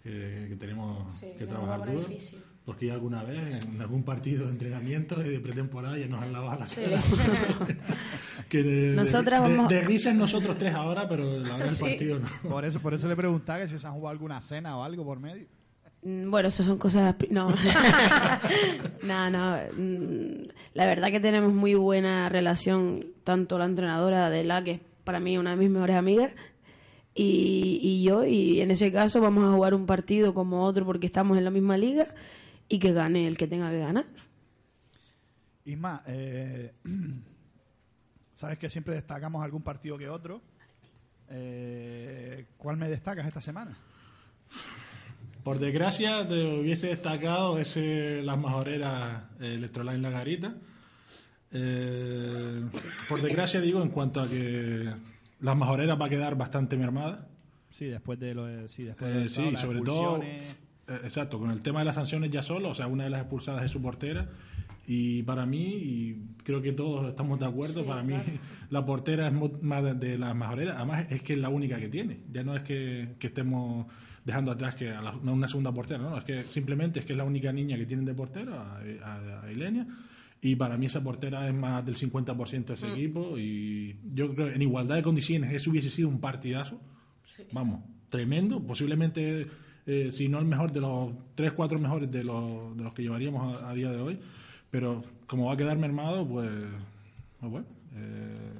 que- 0.03 0.47
que 0.49 0.55
tenemos 0.59 1.15
Sí, 1.15 1.27
que 1.37 1.45
trabajar 1.45 1.85
duro. 1.85 1.99
difícil. 1.99 2.43
Porque 2.65 2.87
ya 2.87 2.93
alguna 2.95 3.23
vez, 3.23 3.65
en 3.69 3.79
algún 3.79 4.03
partido 4.03 4.47
de 4.47 4.51
entrenamiento 4.51 5.23
y 5.25 5.29
de 5.29 5.39
pretemporada, 5.39 5.97
ya 5.97 6.07
nos 6.07 6.23
han 6.23 6.33
lavado 6.33 6.59
la 6.59 6.67
Sí. 6.67 6.81
cara. 6.81 7.01
que 8.63 8.69
de, 8.69 8.95
Nosotras 8.95 9.43
de- 9.43 9.55
vamos- 9.55 9.69
de 9.69 10.13
nosotros 10.13 10.57
tres 10.57 10.73
ahora, 10.73 11.07
pero 11.07 11.25
la 11.39 11.57
verdad 11.57 11.61
el 11.63 11.69
Sí. 11.69 11.83
partido 11.83 12.19
no. 12.19 12.49
Por 12.49 12.65
eso, 12.65 12.79
por 12.79 12.93
eso 12.93 13.07
le 13.07 13.15
preguntaba 13.15 13.59
que 13.59 13.67
si 13.67 13.77
se 13.79 13.87
han 13.87 13.93
jugado 13.93 14.09
alguna 14.11 14.41
cena 14.41 14.77
o 14.77 14.83
algo 14.83 15.03
por 15.03 15.19
medio. 15.19 15.45
Mm, 16.03 16.29
Bueno, 16.29 16.49
eso 16.49 16.63
son 16.63 16.77
cosas... 16.77 17.15
No, 17.31 17.47
no, 19.03 19.29
no. 19.29 19.57
mm, 19.77 20.47
La 20.73 20.85
verdad 20.85 21.09
que 21.11 21.19
tenemos 21.19 21.53
muy 21.53 21.73
buena 21.75 22.29
relación, 22.29 23.07
tanto 23.23 23.57
la 23.57 23.65
entrenadora 23.65 24.29
de 24.29 24.43
la, 24.43 24.63
que 24.63 24.71
es 24.71 24.81
para 25.03 25.19
mí 25.19 25.37
una 25.37 25.51
de 25.51 25.57
mis 25.57 25.69
mejores 25.69 25.95
amigas, 25.95 26.31
y, 27.13 27.79
y 27.81 28.03
yo, 28.03 28.25
y 28.25 28.59
en 28.61 28.71
ese 28.71 28.91
caso 28.91 29.21
vamos 29.21 29.45
a 29.45 29.53
jugar 29.55 29.73
un 29.73 29.85
partido 29.85 30.33
como 30.33 30.63
otro 30.65 30.85
porque 30.85 31.05
estamos 31.05 31.37
en 31.37 31.43
la 31.45 31.49
misma 31.51 31.77
liga 31.77 32.07
y 32.67 32.77
que 32.79 32.91
gane 32.91 33.27
el 33.27 33.37
que 33.37 33.47
tenga 33.47 33.69
que 33.71 33.79
ganar. 33.79 34.05
Isma, 35.65 36.03
eh, 36.07 36.73
sabes 38.35 38.59
que 38.59 38.69
siempre 38.69 38.93
destacamos 38.93 39.43
algún 39.43 39.63
partido 39.63 39.97
que 39.97 40.07
otro. 40.09 40.41
Eh, 41.29 42.45
¿Cuál 42.57 42.77
me 42.77 42.87
destacas 42.87 43.25
esta 43.25 43.41
semana? 43.41 43.75
Por 45.43 45.59
desgracia, 45.59 46.27
te 46.27 46.59
hubiese 46.59 46.87
destacado 46.87 47.57
ese 47.57 48.21
las 48.23 48.37
majoreras 48.37 49.23
eh, 49.39 49.55
Electroline 49.55 49.99
La 49.99 50.09
Garita. 50.09 50.53
Eh, 51.51 52.63
por 53.07 53.21
desgracia, 53.21 53.61
digo, 53.61 53.81
en 53.81 53.89
cuanto 53.89 54.21
a 54.21 54.27
que 54.27 54.91
las 55.39 55.55
majoreras 55.57 55.99
va 55.99 56.07
a 56.07 56.09
quedar 56.09 56.35
bastante 56.35 56.77
mermada. 56.77 57.27
Sí, 57.71 57.85
después 57.85 58.19
de 58.19 58.33
lo 58.33 58.45
de, 58.45 58.67
sí, 58.69 58.83
después 58.83 59.15
Eh, 59.15 59.19
de 59.19 59.29
sí, 59.29 59.35
todas 59.35 59.53
las 59.53 59.61
sobre 59.61 59.81
todo, 59.81 60.21
eh, 60.23 60.55
exacto, 61.03 61.39
con 61.39 61.51
el 61.51 61.61
tema 61.61 61.79
de 61.79 61.85
las 61.85 61.95
sanciones 61.95 62.31
ya 62.31 62.41
solo, 62.41 62.69
o 62.69 62.75
sea, 62.75 62.87
una 62.87 63.03
de 63.03 63.09
las 63.09 63.21
expulsadas 63.21 63.63
es 63.63 63.71
su 63.71 63.81
portera. 63.81 64.27
Y 64.87 65.23
para 65.23 65.45
mí, 65.45 65.63
y 65.75 66.15
creo 66.43 66.61
que 66.61 66.71
todos 66.71 67.07
estamos 67.09 67.39
de 67.39 67.45
acuerdo, 67.45 67.85
para 67.85 68.03
mí 68.03 68.13
la 68.69 68.85
portera 68.85 69.27
es 69.27 69.33
más 69.63 69.99
de, 69.99 70.17
las 70.17 70.35
majoreras, 70.35 70.75
además 70.77 71.07
es 71.09 71.21
que 71.23 71.33
es 71.33 71.39
la 71.39 71.49
única 71.49 71.77
que 71.79 71.89
tiene. 71.89 72.19
Ya 72.31 72.43
no 72.43 72.55
es 72.55 72.61
que, 72.63 73.15
que 73.19 73.27
estemos 73.27 73.87
dejando 74.23 74.51
atrás 74.51 74.75
que 74.75 74.89
a 74.91 75.01
la- 75.01 75.17
no, 75.23 75.33
una 75.33 75.47
segunda 75.47 75.71
portera, 75.71 75.99
no, 75.99 76.17
es 76.17 76.23
que 76.23 76.43
simplemente 76.43 76.99
es 76.99 77.05
que 77.05 77.13
es 77.13 77.17
la 77.17 77.23
única 77.23 77.51
niña 77.51 77.77
que 77.77 77.85
tienen 77.85 78.05
de 78.05 78.13
portera, 78.13 78.53
a, 78.75 78.79
a- 79.03 79.43
a 79.45 79.51
Ilenia. 79.51 79.87
Y 80.41 80.55
para 80.55 80.77
mí 80.77 80.85
esa 80.85 81.01
portera 81.03 81.47
es 81.47 81.53
más 81.55 81.83
del 81.83 81.95
50% 81.95 82.65
de 82.65 82.73
ese 82.75 82.91
equipo. 82.93 83.37
Y 83.39 83.95
yo 84.13 84.33
creo 84.35 84.49
que 84.49 84.55
en 84.55 84.61
igualdad 84.61 84.95
de 84.97 85.01
condiciones 85.03 85.51
eso 85.51 85.71
hubiese 85.71 85.89
sido 85.89 86.07
un 86.09 86.19
partidazo. 86.19 86.79
Vamos, 87.51 87.81
tremendo. 88.09 88.61
Posiblemente, 88.61 89.47
eh, 89.87 90.09
si 90.11 90.27
no 90.29 90.37
el 90.37 90.45
mejor 90.45 90.71
de 90.71 90.81
los 90.81 91.13
3, 91.33 91.53
4 91.53 91.79
mejores 91.79 92.11
de 92.11 92.23
los, 92.23 92.77
de 92.77 92.83
los 92.83 92.93
que 92.93 93.01
llevaríamos 93.01 93.59
a, 93.63 93.69
a 93.71 93.73
día 93.73 93.89
de 93.91 93.97
hoy. 93.99 94.19
Pero 94.75 95.01
como 95.25 95.45
va 95.45 95.53
a 95.53 95.57
quedar 95.57 95.77
mermado, 95.77 96.27
pues, 96.27 96.49
pues 97.39 97.49
bueno. 97.49 97.65
eh, 97.95 98.51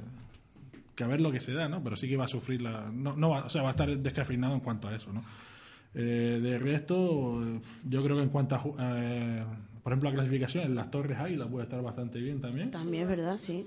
que 0.96 1.04
a 1.04 1.08
ver 1.08 1.20
lo 1.20 1.30
que 1.30 1.42
se 1.42 1.52
da, 1.52 1.68
¿no? 1.68 1.84
Pero 1.84 1.98
sí 1.98 2.08
que 2.08 2.16
va 2.16 2.24
a 2.24 2.28
sufrir 2.30 2.62
la... 2.62 2.90
No, 2.90 3.18
no 3.18 3.32
va, 3.32 3.44
o 3.44 3.50
sea, 3.50 3.64
va 3.64 3.68
a 3.68 3.72
estar 3.72 3.90
descafeinado 3.98 4.54
en 4.54 4.62
cuanto 4.62 4.88
a 4.88 4.96
eso, 4.96 5.12
¿no? 5.12 5.24
Eh, 5.94 6.40
de 6.42 6.58
resto, 6.58 7.42
yo 7.84 8.02
creo 8.02 8.16
que 8.16 8.24
en 8.24 8.30
cuanto 8.30 8.56
a, 8.56 8.64
ju- 8.64 8.76
eh, 8.80 9.44
por 9.84 9.92
ejemplo, 9.92 10.10
la 10.10 10.16
clasificación, 10.16 10.64
en 10.64 10.76
las 10.76 10.90
Torres 10.90 11.18
Águila 11.20 11.48
puede 11.48 11.66
estar 11.66 11.82
bastante 11.82 12.20
bien 12.22 12.40
también. 12.40 12.72
También 12.72 13.04
es 13.04 13.10
verdad, 13.10 13.38
sí. 13.38 13.66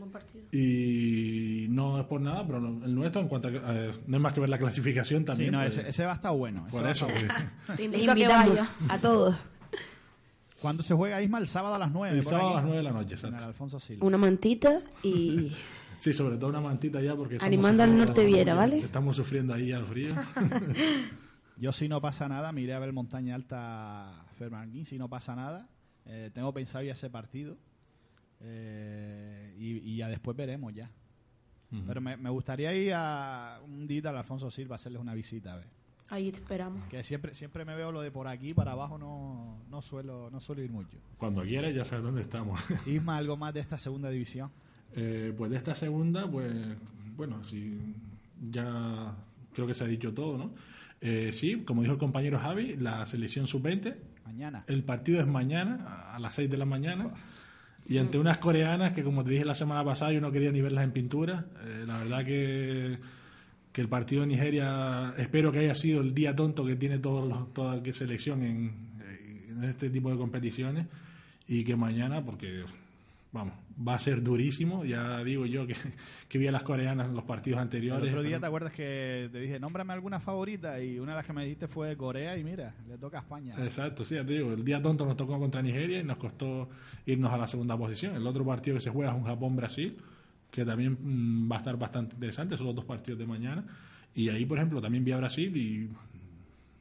Y 0.52 1.66
no 1.68 2.00
es 2.00 2.06
por 2.06 2.22
nada, 2.22 2.46
pero 2.46 2.58
el 2.58 2.94
nuestro, 2.94 3.20
en 3.20 3.28
cuanto 3.28 3.48
a, 3.48 3.50
eh, 3.52 3.90
no 4.06 4.16
es 4.16 4.22
más 4.22 4.32
que 4.32 4.40
ver 4.40 4.48
la 4.48 4.58
clasificación 4.58 5.26
también. 5.26 5.50
Sí, 5.50 5.52
no, 5.56 5.60
pues, 5.62 5.76
ese, 5.78 5.88
ese 5.90 6.04
va 6.06 6.12
a 6.12 6.14
estar 6.14 6.32
bueno. 6.32 6.66
por 6.70 6.86
eso, 6.88 7.06
bueno. 7.08 7.34
Te 7.76 7.84
invitamos 7.84 8.26
vaya. 8.26 8.68
a 8.88 8.98
todos. 8.98 9.36
¿Cuándo 10.60 10.82
se 10.82 10.94
juega 10.94 11.22
Isma? 11.22 11.38
El 11.38 11.46
sábado 11.46 11.74
a 11.74 11.78
las 11.78 11.90
9. 11.92 12.18
el 12.18 12.24
sábado 12.24 12.50
a 12.50 12.54
las 12.56 12.64
9 12.64 12.76
de 12.78 12.82
la 12.82 12.90
noche, 12.92 13.14
En 13.14 13.18
el 13.18 13.24
exacto. 13.26 13.44
Alfonso 13.46 13.80
Silva. 13.80 14.06
Una 14.06 14.18
mantita 14.18 14.80
y 15.02 15.52
Sí, 15.98 16.12
sobre 16.12 16.36
todo 16.36 16.50
una 16.50 16.60
mantita 16.60 17.00
ya 17.02 17.16
porque... 17.16 17.38
Animando 17.40 17.82
al 17.82 17.96
norte 17.96 18.24
Viera, 18.24 18.54
¿vale? 18.54 18.78
Estamos 18.78 19.16
sufriendo 19.16 19.52
ahí 19.52 19.72
al 19.72 19.84
frío. 19.84 20.14
Yo 21.56 21.72
si 21.72 21.88
no 21.88 22.00
pasa 22.00 22.28
nada, 22.28 22.52
me 22.52 22.60
iré 22.60 22.74
a 22.74 22.78
ver 22.78 22.92
Montaña 22.92 23.34
Alta 23.34 24.24
Fermanguín, 24.36 24.84
si 24.84 24.96
no 24.96 25.08
pasa 25.08 25.34
nada. 25.34 25.68
Eh, 26.06 26.30
tengo 26.32 26.52
pensado 26.54 26.84
ir 26.84 26.90
a 26.90 26.92
ese 26.92 27.10
partido. 27.10 27.56
Eh, 28.40 29.56
y, 29.58 29.92
y 29.92 29.96
ya 29.96 30.08
después 30.08 30.36
veremos 30.36 30.72
ya. 30.72 30.90
Pero 31.86 32.00
me, 32.00 32.16
me 32.16 32.30
gustaría 32.30 32.72
ir 32.74 32.94
a 32.94 33.60
un 33.62 33.86
día 33.86 34.08
al 34.08 34.16
Alfonso 34.16 34.50
Silva 34.50 34.76
a 34.76 34.76
hacerles 34.76 35.02
una 35.02 35.12
visita, 35.12 35.52
a 35.52 35.56
ver. 35.56 35.66
Ahí 36.10 36.30
te 36.32 36.38
esperamos. 36.38 36.82
Que 36.88 37.02
siempre 37.02 37.34
siempre 37.34 37.64
me 37.64 37.74
veo 37.74 37.92
lo 37.92 38.00
de 38.00 38.10
por 38.10 38.28
aquí 38.28 38.54
para 38.54 38.72
abajo, 38.72 38.96
no, 38.98 39.58
no 39.70 39.82
suelo 39.82 40.30
no 40.30 40.40
suelo 40.40 40.62
ir 40.62 40.70
mucho. 40.70 40.96
Cuando 41.18 41.42
quieras 41.42 41.74
ya 41.74 41.84
sabes 41.84 42.04
dónde 42.04 42.22
estamos. 42.22 42.60
Isma, 42.86 43.16
algo 43.18 43.36
más 43.36 43.52
de 43.54 43.60
esta 43.60 43.76
segunda 43.78 44.08
división. 44.10 44.50
Eh, 44.94 45.34
pues 45.36 45.50
de 45.50 45.56
esta 45.58 45.74
segunda, 45.74 46.26
pues 46.30 46.50
bueno, 47.16 47.44
sí, 47.44 47.78
ya 48.50 49.14
creo 49.54 49.66
que 49.66 49.74
se 49.74 49.84
ha 49.84 49.86
dicho 49.86 50.14
todo, 50.14 50.38
¿no? 50.38 50.50
Eh, 51.00 51.30
sí, 51.32 51.62
como 51.64 51.82
dijo 51.82 51.92
el 51.94 51.98
compañero 52.00 52.38
Javi, 52.38 52.76
la 52.76 53.04
selección 53.06 53.46
sub-20, 53.46 53.94
Mañana. 54.24 54.64
el 54.66 54.82
partido 54.84 55.20
es 55.20 55.26
mañana 55.26 55.84
a- 55.86 56.16
a 56.16 56.18
las 56.18 56.34
6 56.34 56.50
de 56.50 56.56
la 56.56 56.64
mañana 56.64 57.10
y 57.86 57.98
ante 57.98 58.18
unas 58.18 58.38
coreanas 58.38 58.92
que 58.92 59.02
como 59.04 59.22
te 59.24 59.30
dije 59.30 59.44
la 59.44 59.54
semana 59.54 59.84
pasada 59.84 60.12
yo 60.12 60.20
no 60.20 60.32
quería 60.32 60.50
ni 60.52 60.60
verlas 60.60 60.84
en 60.84 60.92
pintura, 60.92 61.46
eh, 61.64 61.84
la 61.86 61.98
verdad 61.98 62.24
que 62.24 62.98
que 63.72 63.80
el 63.80 63.88
partido 63.88 64.22
de 64.22 64.28
Nigeria 64.28 65.14
espero 65.18 65.52
que 65.52 65.60
haya 65.60 65.74
sido 65.74 66.00
el 66.00 66.14
día 66.14 66.34
tonto 66.34 66.64
que 66.64 66.76
tiene 66.76 66.98
todos 66.98 67.28
los- 67.28 67.52
toda 67.52 67.80
selección 67.92 68.42
en, 68.42 68.72
en 69.50 69.64
este 69.64 69.90
tipo 69.90 70.10
de 70.10 70.16
competiciones 70.16 70.86
y 71.46 71.64
que 71.64 71.76
mañana 71.76 72.24
porque 72.24 72.64
vamos 73.32 73.54
va 73.86 73.94
a 73.94 73.98
ser 73.98 74.22
durísimo 74.22 74.84
ya 74.84 75.22
digo 75.22 75.46
yo 75.46 75.66
que, 75.66 75.74
que 76.28 76.38
vi 76.38 76.48
a 76.48 76.52
las 76.52 76.62
coreanas 76.64 77.08
en 77.08 77.14
los 77.14 77.22
partidos 77.24 77.58
El 77.58 77.62
anteriores 77.64 78.08
otro 78.08 78.22
día 78.22 78.40
te 78.40 78.46
acuerdas 78.46 78.72
que 78.72 79.28
te 79.30 79.38
dije, 79.38 79.60
nómbrame 79.60 79.92
alguna 79.92 80.18
favorita 80.18 80.82
y 80.82 80.98
una 80.98 81.12
de 81.12 81.16
las 81.18 81.26
que 81.26 81.32
me 81.32 81.44
dijiste 81.44 81.68
fue 81.68 81.96
Corea 81.96 82.36
y 82.36 82.42
mira, 82.42 82.74
le 82.88 82.98
toca 82.98 83.18
a 83.18 83.20
España. 83.20 83.54
Exacto, 83.62 84.04
sí, 84.04 84.14
ya 84.16 84.24
te 84.24 84.32
digo, 84.32 84.52
el 84.52 84.64
día 84.64 84.82
tonto 84.82 85.04
nos 85.06 85.16
tocó 85.16 85.38
contra 85.38 85.62
Nigeria 85.62 86.00
y 86.00 86.04
nos 86.04 86.16
costó 86.16 86.68
irnos 87.06 87.32
a 87.32 87.36
la 87.36 87.46
segunda 87.46 87.76
posición. 87.78 88.16
El 88.16 88.26
otro 88.26 88.44
partido 88.44 88.76
que 88.76 88.80
se 88.80 88.90
juega 88.90 89.12
es 89.12 89.16
un 89.18 89.24
Japón-Brasil, 89.24 89.96
que 90.50 90.64
también 90.64 90.96
mm, 91.00 91.50
va 91.50 91.56
a 91.56 91.58
estar 91.58 91.76
bastante 91.76 92.14
interesante, 92.14 92.56
son 92.56 92.66
los 92.66 92.74
dos 92.74 92.84
partidos 92.84 93.18
de 93.18 93.26
mañana. 93.26 93.64
Y 94.14 94.28
ahí, 94.30 94.44
por 94.46 94.58
ejemplo, 94.58 94.80
también 94.80 95.04
vi 95.04 95.12
a 95.12 95.18
Brasil 95.18 95.56
y 95.56 95.88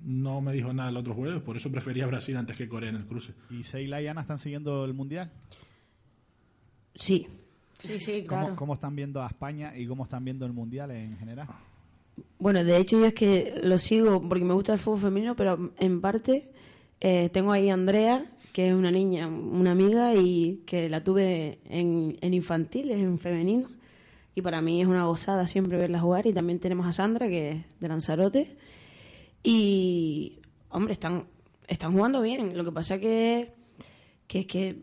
no 0.01 0.41
me 0.41 0.53
dijo 0.53 0.73
nada 0.73 0.89
el 0.89 0.97
otro 0.97 1.13
jueves, 1.13 1.41
por 1.41 1.57
eso 1.57 1.71
prefería 1.71 2.05
a 2.05 2.07
Brasil 2.07 2.37
antes 2.37 2.55
que 2.55 2.67
Corea 2.67 2.89
en 2.89 2.95
el 2.97 3.05
cruce. 3.05 3.33
¿Y 3.49 3.63
Seila 3.63 4.01
y 4.01 4.07
Ana 4.07 4.21
están 4.21 4.39
siguiendo 4.39 4.85
el 4.85 4.93
Mundial? 4.93 5.31
Sí. 6.95 7.27
Sí, 7.79 7.99
sí, 7.99 8.23
¿Cómo, 8.25 8.41
claro. 8.41 8.55
cómo 8.55 8.73
están 8.73 8.95
viendo 8.95 9.21
a 9.21 9.27
España 9.27 9.77
y 9.77 9.85
cómo 9.85 10.03
están 10.03 10.25
viendo 10.25 10.45
el 10.45 10.53
Mundial 10.53 10.89
en 10.91 11.17
general? 11.17 11.47
Bueno, 12.39 12.63
de 12.63 12.77
hecho 12.77 12.99
yo 12.99 13.05
es 13.05 13.13
que 13.13 13.59
lo 13.63 13.77
sigo 13.77 14.27
porque 14.27 14.45
me 14.45 14.53
gusta 14.53 14.73
el 14.73 14.79
fútbol 14.79 15.01
femenino, 15.01 15.35
pero 15.35 15.73
en 15.77 16.01
parte 16.01 16.51
eh, 16.99 17.29
tengo 17.29 17.51
ahí 17.51 17.69
a 17.69 17.73
Andrea, 17.73 18.25
que 18.53 18.69
es 18.69 18.73
una 18.73 18.91
niña, 18.91 19.27
una 19.27 19.71
amiga 19.71 20.15
y 20.15 20.63
que 20.65 20.89
la 20.89 21.03
tuve 21.03 21.59
en, 21.65 22.17
en 22.21 22.33
infantiles, 22.33 22.97
en 22.97 23.19
femenino. 23.19 23.69
Y 24.35 24.41
para 24.41 24.61
mí 24.61 24.81
es 24.81 24.87
una 24.87 25.05
gozada 25.05 25.47
siempre 25.47 25.77
verla 25.77 25.99
jugar. 25.99 26.27
Y 26.27 26.33
también 26.33 26.59
tenemos 26.59 26.85
a 26.85 26.93
Sandra, 26.93 27.27
que 27.27 27.51
es 27.51 27.65
de 27.79 27.87
Lanzarote. 27.87 28.57
Y, 29.43 30.39
hombre, 30.69 30.93
están, 30.93 31.27
están 31.67 31.93
jugando 31.93 32.21
bien. 32.21 32.55
Lo 32.57 32.63
que 32.63 32.71
pasa 32.71 32.99
que, 32.99 33.53
que 34.27 34.39
es 34.41 34.45
que 34.45 34.81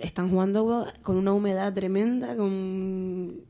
están 0.00 0.30
jugando 0.30 0.86
con 1.02 1.16
una 1.16 1.32
humedad 1.32 1.72
tremenda, 1.72 2.36
con 2.36 3.44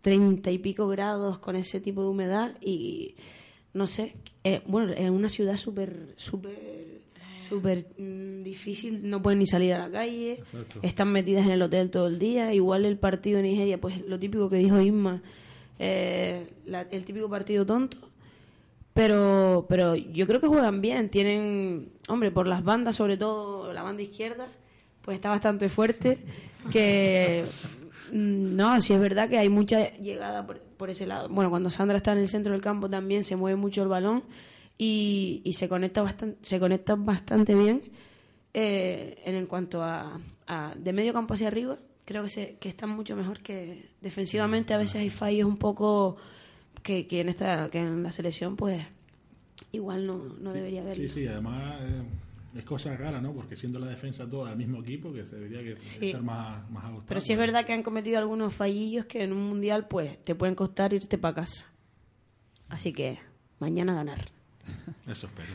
treinta 0.00 0.50
y 0.50 0.58
pico 0.58 0.88
grados 0.88 1.38
con 1.38 1.56
ese 1.56 1.80
tipo 1.80 2.02
de 2.02 2.08
humedad 2.08 2.56
y 2.60 3.16
no 3.74 3.86
sé, 3.86 4.16
eh, 4.44 4.62
bueno, 4.66 4.92
es 4.92 5.10
una 5.10 5.28
ciudad 5.28 5.56
súper, 5.56 6.14
súper, 6.16 7.02
súper 7.48 7.86
mm, 7.98 8.42
difícil, 8.42 9.08
no 9.08 9.22
pueden 9.22 9.38
ni 9.40 9.46
salir 9.46 9.72
a 9.74 9.78
la 9.78 9.90
calle, 9.90 10.32
Exacto. 10.34 10.80
están 10.82 11.10
metidas 11.12 11.46
en 11.46 11.52
el 11.52 11.62
hotel 11.62 11.90
todo 11.90 12.06
el 12.08 12.18
día, 12.18 12.52
igual 12.54 12.84
el 12.84 12.98
partido 12.98 13.38
de 13.38 13.44
Nigeria, 13.44 13.80
pues 13.80 14.04
lo 14.06 14.18
típico 14.18 14.48
que 14.50 14.56
dijo 14.56 14.80
Isma, 14.80 15.22
eh, 15.78 16.48
la- 16.66 16.82
el 16.90 17.04
típico 17.04 17.28
partido 17.30 17.64
tonto, 17.64 17.96
pero 18.94 19.66
pero 19.68 19.94
yo 19.94 20.26
creo 20.26 20.40
que 20.40 20.46
juegan 20.48 20.80
bien 20.80 21.08
tienen 21.08 21.90
hombre 22.08 22.30
por 22.32 22.46
las 22.46 22.64
bandas 22.64 22.96
sobre 22.96 23.16
todo 23.16 23.72
la 23.72 23.82
banda 23.82 24.02
izquierda 24.02 24.48
pues 25.02 25.14
está 25.16 25.28
bastante 25.28 25.68
fuerte 25.68 26.18
que 26.72 27.44
mm, 28.12 28.54
no 28.56 28.80
sí 28.80 28.92
es 28.94 28.98
verdad 29.00 29.28
que 29.28 29.38
hay 29.38 29.48
mucha 29.48 29.92
llegada 29.98 30.44
por, 30.46 30.58
por 30.60 30.90
ese 30.90 31.06
lado 31.06 31.28
bueno 31.28 31.48
cuando 31.50 31.70
Sandra 31.70 31.96
está 31.98 32.12
en 32.12 32.18
el 32.18 32.28
centro 32.28 32.52
del 32.52 32.60
campo 32.60 32.90
también 32.90 33.22
se 33.22 33.36
mueve 33.36 33.56
mucho 33.56 33.82
el 33.82 33.88
balón 33.88 34.24
y, 34.78 35.42
y 35.44 35.52
se 35.54 35.68
conecta 35.68 36.02
bastante 36.02 36.38
se 36.42 36.58
conecta 36.60 36.94
bastante 36.94 37.54
bien 37.54 37.82
eh, 38.54 39.20
en 39.24 39.46
cuanto 39.46 39.82
a, 39.82 40.20
a 40.46 40.74
de 40.76 40.92
medio 40.92 41.12
campo 41.12 41.34
hacia 41.34 41.48
arriba 41.48 41.78
creo 42.04 42.22
que 42.22 42.28
se, 42.28 42.56
que 42.58 42.68
están 42.68 42.90
mucho 42.90 43.14
mejor 43.16 43.40
que 43.40 43.90
defensivamente 44.00 44.72
a 44.74 44.78
veces 44.78 44.96
hay 44.96 45.10
fallos 45.10 45.46
un 45.48 45.56
poco 45.58 46.16
que, 46.82 47.06
que 47.06 47.20
en 47.20 47.28
esta 47.28 47.68
que 47.70 47.78
en 47.78 48.02
la 48.02 48.12
selección 48.12 48.56
pues 48.56 48.82
igual 49.72 50.06
no, 50.06 50.16
no 50.40 50.52
debería 50.52 50.80
haber 50.82 50.94
Sí, 50.96 51.08
sí, 51.08 51.26
además 51.26 51.80
eh, 51.82 52.02
es 52.58 52.64
cosa 52.64 52.96
rara, 52.96 53.20
¿no? 53.20 53.32
Porque 53.34 53.56
siendo 53.56 53.78
la 53.78 53.88
defensa 53.88 54.26
toda 54.26 54.48
del 54.50 54.58
mismo 54.58 54.80
equipo, 54.80 55.12
que 55.12 55.24
se 55.26 55.36
debería 55.36 55.62
que 55.62 55.78
Sí. 55.80 56.06
estar 56.06 56.22
más, 56.22 56.68
más 56.70 56.84
ajustado. 56.84 57.04
pero 57.08 57.20
sí 57.20 57.32
es 57.32 57.38
verdad 57.38 57.66
que 57.66 57.72
han 57.74 57.82
cometido 57.82 58.18
algunos 58.18 58.54
fallillos 58.54 59.04
que 59.04 59.22
en 59.24 59.32
un 59.32 59.46
mundial 59.48 59.86
pues 59.88 60.24
te 60.24 60.34
pueden 60.34 60.54
costar 60.54 60.94
irte 60.94 61.18
para 61.18 61.34
casa 61.34 61.66
así 62.70 62.92
que 62.92 63.18
mañana 63.58 63.94
ganar 63.94 64.30
Eso 65.06 65.26
espero. 65.26 65.48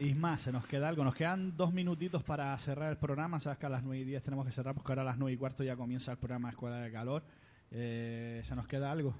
Isma, 0.00 0.38
se 0.38 0.52
nos 0.52 0.66
queda 0.66 0.88
algo. 0.88 1.04
Nos 1.04 1.14
quedan 1.14 1.56
dos 1.56 1.72
minutitos 1.72 2.22
para 2.22 2.56
cerrar 2.58 2.90
el 2.90 2.98
programa. 2.98 3.40
Sabes 3.40 3.58
que 3.58 3.66
a 3.66 3.70
las 3.70 3.82
9 3.82 4.00
y 4.00 4.04
10 4.04 4.22
tenemos 4.22 4.46
que 4.46 4.52
cerrar 4.52 4.74
porque 4.74 4.92
ahora 4.92 5.02
a 5.02 5.06
las 5.06 5.18
9 5.18 5.32
y 5.32 5.36
cuarto 5.36 5.62
ya 5.64 5.76
comienza 5.76 6.12
el 6.12 6.18
programa 6.18 6.50
Escuela 6.50 6.78
de 6.78 6.90
Calor. 6.92 7.22
Eh, 7.70 8.42
¿Se 8.44 8.54
nos 8.54 8.66
queda 8.66 8.90
algo? 8.92 9.14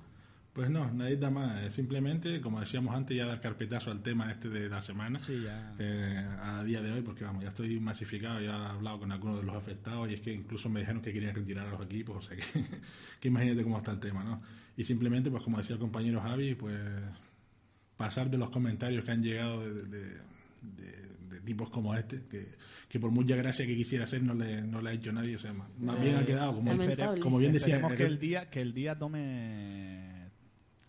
Pues 0.53 0.71
no, 0.71 0.89
nadita 0.93 1.31
más. 1.31 1.65
eh, 1.65 1.71
Simplemente, 1.73 2.41
como 2.41 2.61
decíamos 2.61 2.95
antes, 2.95 3.17
ya 3.17 3.27
dar 3.27 3.41
carpetazo 3.41 3.91
al 3.91 4.03
tema 4.03 4.31
este 4.31 4.49
de 4.49 4.69
la 4.69 4.81
semana. 4.83 5.19
Sí, 5.19 5.43
ya. 5.43 5.75
eh, 5.81 6.25
a 6.41 6.63
día 6.63 6.81
de 6.81 6.93
hoy, 6.93 7.03
porque 7.03 7.25
vamos, 7.25 7.43
ya 7.43 7.49
estoy 7.49 7.81
masificado, 7.81 8.41
ya 8.41 8.51
he 8.51 8.67
hablado 8.69 9.01
con 9.01 9.11
algunos 9.11 9.41
de 9.41 9.47
los 9.47 9.57
afectados 9.57 10.09
y 10.09 10.15
es 10.15 10.21
que 10.21 10.33
incluso 10.33 10.69
me 10.69 10.79
dijeron 10.79 11.03
que 11.03 11.13
querían 11.13 11.35
retirar 11.35 11.67
a 11.67 11.71
los 11.73 11.83
equipos, 11.83 12.19
o 12.19 12.23
sea 12.23 12.37
que, 12.37 12.45
que 13.21 13.27
imagínate 13.29 13.65
cómo 13.65 13.79
está 13.79 13.91
el 13.91 13.99
tema, 13.99 14.23
¿no? 14.23 14.41
Y 14.77 14.85
simplemente, 14.85 15.29
pues 15.29 15.43
como 15.43 15.59
decía 15.59 15.75
el 15.75 15.81
compañero 15.81 16.21
Javi, 16.21 16.55
pues 16.55 16.79
pasar 17.97 18.31
de 18.31 18.39
los 18.39 18.51
comentarios 18.51 19.05
que 19.05 19.11
han 19.13 19.23
llegado 19.23 19.61
de, 19.61 19.83
de- 19.85 20.19
de- 20.77 21.05
de 21.31 21.41
tipos 21.41 21.69
como 21.71 21.95
este, 21.95 22.23
que, 22.31 22.47
que 22.89 23.01
por 23.01 23.11
mucha 23.11 23.35
gracia 23.37 23.67
que 23.67 23.77
quisiera 23.77 24.05
hacer 24.05 24.23
no 24.23 24.35
le, 24.35 24.63
no 24.63 24.81
le 24.81 24.91
ha 24.91 24.93
hecho 24.93 25.13
nadie, 25.13 25.37
o 25.37 25.39
sea, 25.39 25.53
más, 25.53 25.69
más 25.79 26.01
bien 26.01 26.17
ha 26.17 26.25
quedado 26.25 26.55
como, 26.55 26.71
Lamentable. 26.71 27.21
como 27.21 27.39
bien 27.39 27.53
decía 27.53 27.75
Esperemos 27.77 27.99
que 27.99 28.05
el 28.07 28.19
día 28.19 28.49
que 28.51 28.61
el 28.61 28.73
día 28.73 28.97
tome 28.99 30.29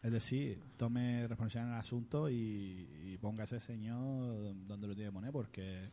es 0.04 0.12
decir 0.12 0.60
tome 0.78 1.28
responsabilidad 1.28 1.70
en 1.70 1.74
el 1.74 1.80
asunto 1.80 2.30
y, 2.30 2.88
y 3.06 3.18
ponga 3.20 3.46
ese 3.46 3.60
señor 3.60 4.54
donde 4.68 4.88
lo 4.88 4.94
tiene 4.96 5.10
que 5.10 5.14
poner 5.14 5.32
porque 5.32 5.90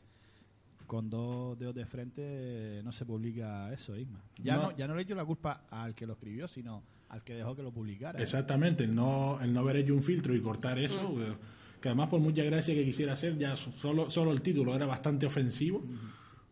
con 0.93 1.09
dos 1.09 1.59
dedos 1.59 1.75
de 1.75 1.87
frente 1.87 2.83
no 2.85 2.93
se 2.93 3.07
publica 3.07 3.73
eso 3.73 3.97
Isma 3.97 4.21
ya 4.37 4.57
no, 4.57 4.63
No. 4.65 4.77
ya 4.77 4.87
no 4.87 4.95
le 4.95 5.01
echo 5.03 5.15
la 5.15 5.25
culpa 5.25 5.65
al 5.71 5.95
que 5.95 6.07
lo 6.07 6.13
escribió 6.13 6.47
sino 6.47 6.83
al 7.09 7.25
que 7.25 7.33
dejó 7.35 7.57
que 7.57 7.63
lo 7.63 7.73
publicara 7.73 8.21
Exactamente, 8.21 8.85
el 8.85 8.95
no, 8.95 9.39
el 9.41 9.55
no 9.55 9.61
haber 9.61 9.77
hecho 9.77 9.95
un 9.95 10.03
filtro 10.03 10.35
y 10.35 10.41
cortar 10.43 10.79
eso, 10.79 11.09
Mm. 11.15 11.23
eh, 11.23 11.35
que 11.81 11.89
además 11.89 12.11
por 12.11 12.21
mucha 12.21 12.43
gracia 12.45 12.75
que 12.75 12.85
quisiera 12.85 13.15
hacer, 13.15 13.39
ya 13.39 13.57
so- 13.57 13.73
solo, 13.73 14.11
solo 14.11 14.33
el 14.33 14.43
título 14.43 14.75
era 14.75 14.85
bastante 14.87 15.25
ofensivo. 15.27 15.83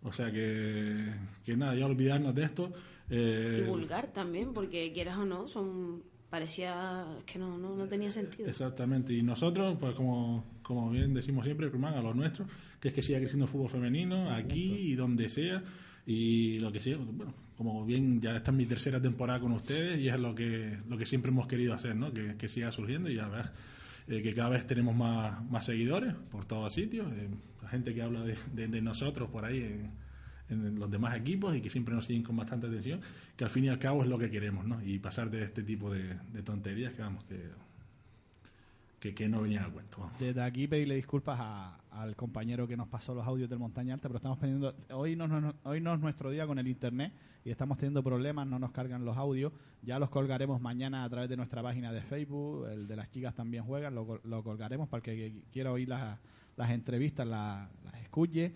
O 0.03 0.11
sea 0.13 0.33
que, 0.33 1.13
que 1.45 1.55
nada, 1.57 1.75
ya 1.75 1.85
olvidarnos 1.85 2.35
de 2.35 2.45
esto. 2.45 2.73
eh, 3.11 3.63
y 3.65 3.69
vulgar 3.69 4.07
también 4.13 4.55
porque 4.55 4.91
quieras 4.95 5.19
o 5.19 5.27
no 5.27 5.47
son 5.49 6.03
parecía 6.31 7.07
que 7.27 7.39
no, 7.39 7.59
no, 7.59 7.75
no 7.77 7.87
tenía 7.89 8.11
sentido 8.11 8.49
Exactamente, 8.49 9.13
y 9.13 9.23
nosotros, 9.23 9.77
pues 9.81 9.95
como, 9.95 10.45
como 10.75 10.91
bien 10.91 11.13
decimos 11.15 11.45
siempre, 11.45 11.69
Crumán, 11.71 11.95
a 11.95 12.01
los 12.03 12.15
nuestros, 12.17 12.49
que 12.81 12.89
es 12.89 12.95
que 12.95 13.03
siga 13.03 13.19
creciendo 13.19 13.45
el 13.47 13.51
fútbol 13.51 13.69
femenino 13.71 14.31
aquí 14.31 14.73
y 14.73 14.95
donde 14.95 15.29
sea, 15.29 15.63
y 16.07 16.59
lo 16.61 16.73
que 16.73 16.81
sea, 16.81 16.97
bueno, 16.97 17.33
como 17.57 17.85
bien 17.85 18.21
ya 18.21 18.35
esta 18.37 18.51
es 18.51 18.57
mi 18.57 18.67
tercera 18.67 19.01
temporada 19.03 19.41
con 19.41 19.53
ustedes 19.53 19.99
y 20.01 20.09
es 20.09 20.19
lo 20.19 20.35
que, 20.35 20.79
lo 20.89 20.97
que 20.97 21.05
siempre 21.07 21.31
hemos 21.31 21.47
querido 21.47 21.75
hacer, 21.75 21.95
¿no? 21.97 22.13
Que, 22.13 22.37
que 22.37 22.49
siga 22.49 22.73
surgiendo 22.73 23.11
y 23.11 23.19
a 23.19 23.29
ver, 23.29 23.51
eh, 24.09 24.23
que 24.23 24.33
cada 24.35 24.49
vez 24.51 24.67
tenemos 24.67 24.95
más, 24.97 25.45
más 25.51 25.67
seguidores 25.67 26.15
por 26.31 26.45
todos 26.47 26.73
sitios, 26.73 27.13
eh, 27.13 27.29
la 27.63 27.69
gente 27.69 27.93
que 27.95 28.03
habla 28.03 28.23
de, 28.25 28.37
de- 28.55 28.69
de 28.69 28.81
nosotros 28.83 29.29
por 29.29 29.45
ahí 29.45 29.59
en, 29.59 29.91
en 30.67 30.79
los 30.81 30.91
demás 30.91 31.17
equipos 31.17 31.55
y 31.55 31.61
que 31.61 31.71
siempre 31.71 31.95
nos 31.95 32.07
siguen 32.07 32.23
con 32.23 32.37
bastante 32.37 32.67
atención, 32.67 33.01
que 33.37 33.45
al 33.45 33.51
fin 33.51 33.65
y 33.65 33.69
al 33.69 33.79
cabo 33.79 34.03
es 34.03 34.09
lo 34.09 34.19
que 34.19 34.31
queremos, 34.31 34.67
¿no? 34.67 34.83
Y 34.85 34.99
pasar 34.99 35.31
de 35.31 35.43
este 35.45 35.63
tipo 35.63 35.93
de, 35.93 36.17
de 36.33 36.43
tonterías 36.43 36.93
que 36.95 37.03
vamos, 37.03 37.23
que 37.25 37.37
que, 39.01 39.15
que 39.15 39.29
no 39.29 39.41
venía 39.43 39.65
a 39.65 39.71
cuento. 39.71 40.11
Desde 40.21 40.43
aquí 40.43 40.69
pedirle 40.69 40.95
disculpas 40.95 41.39
a- 41.41 41.77
al 41.91 42.15
compañero 42.15 42.69
que 42.69 42.77
nos 42.77 42.87
pasó 42.87 43.15
los 43.15 43.27
audios 43.27 43.49
del 43.51 43.59
Montaña 43.59 43.95
Alta, 43.95 44.09
pero 44.09 44.19
estamos 44.19 44.39
pidiendo, 44.39 44.75
hoy 44.93 45.17
no, 45.17 45.27
no- 45.27 45.55
hoy 45.65 45.81
no 45.81 45.95
es 45.95 46.01
nuestro 46.01 46.31
día 46.31 46.47
con 46.47 46.59
el 46.59 46.69
internet 46.69 47.13
y 47.45 47.51
estamos 47.51 47.79
teniendo 47.79 48.03
problemas, 48.03 48.47
no 48.47 48.59
nos 48.59 48.71
cargan 48.73 49.05
los 49.05 49.17
audios, 49.17 49.53
ya 49.83 49.99
los 49.99 50.11
colgaremos 50.11 50.61
mañana 50.61 51.03
a 51.05 51.09
través 51.11 51.29
de 51.31 51.37
nuestra 51.37 51.63
página 51.63 51.91
de 51.93 52.03
Facebook, 52.03 52.67
el 52.69 52.87
de 52.87 52.95
las 52.97 53.11
chicas 53.11 53.35
también 53.35 53.65
juegan, 53.65 53.95
lo, 53.95 54.21
lo 54.23 54.43
colgaremos 54.45 54.89
para 54.89 54.99
el 54.99 55.03
que 55.05 55.43
quiera 55.51 55.73
oír 55.73 55.89
las, 55.89 56.19
las 56.57 56.71
entrevistas, 56.71 57.27
la- 57.27 57.69
las 57.83 57.95
escuche, 58.03 58.55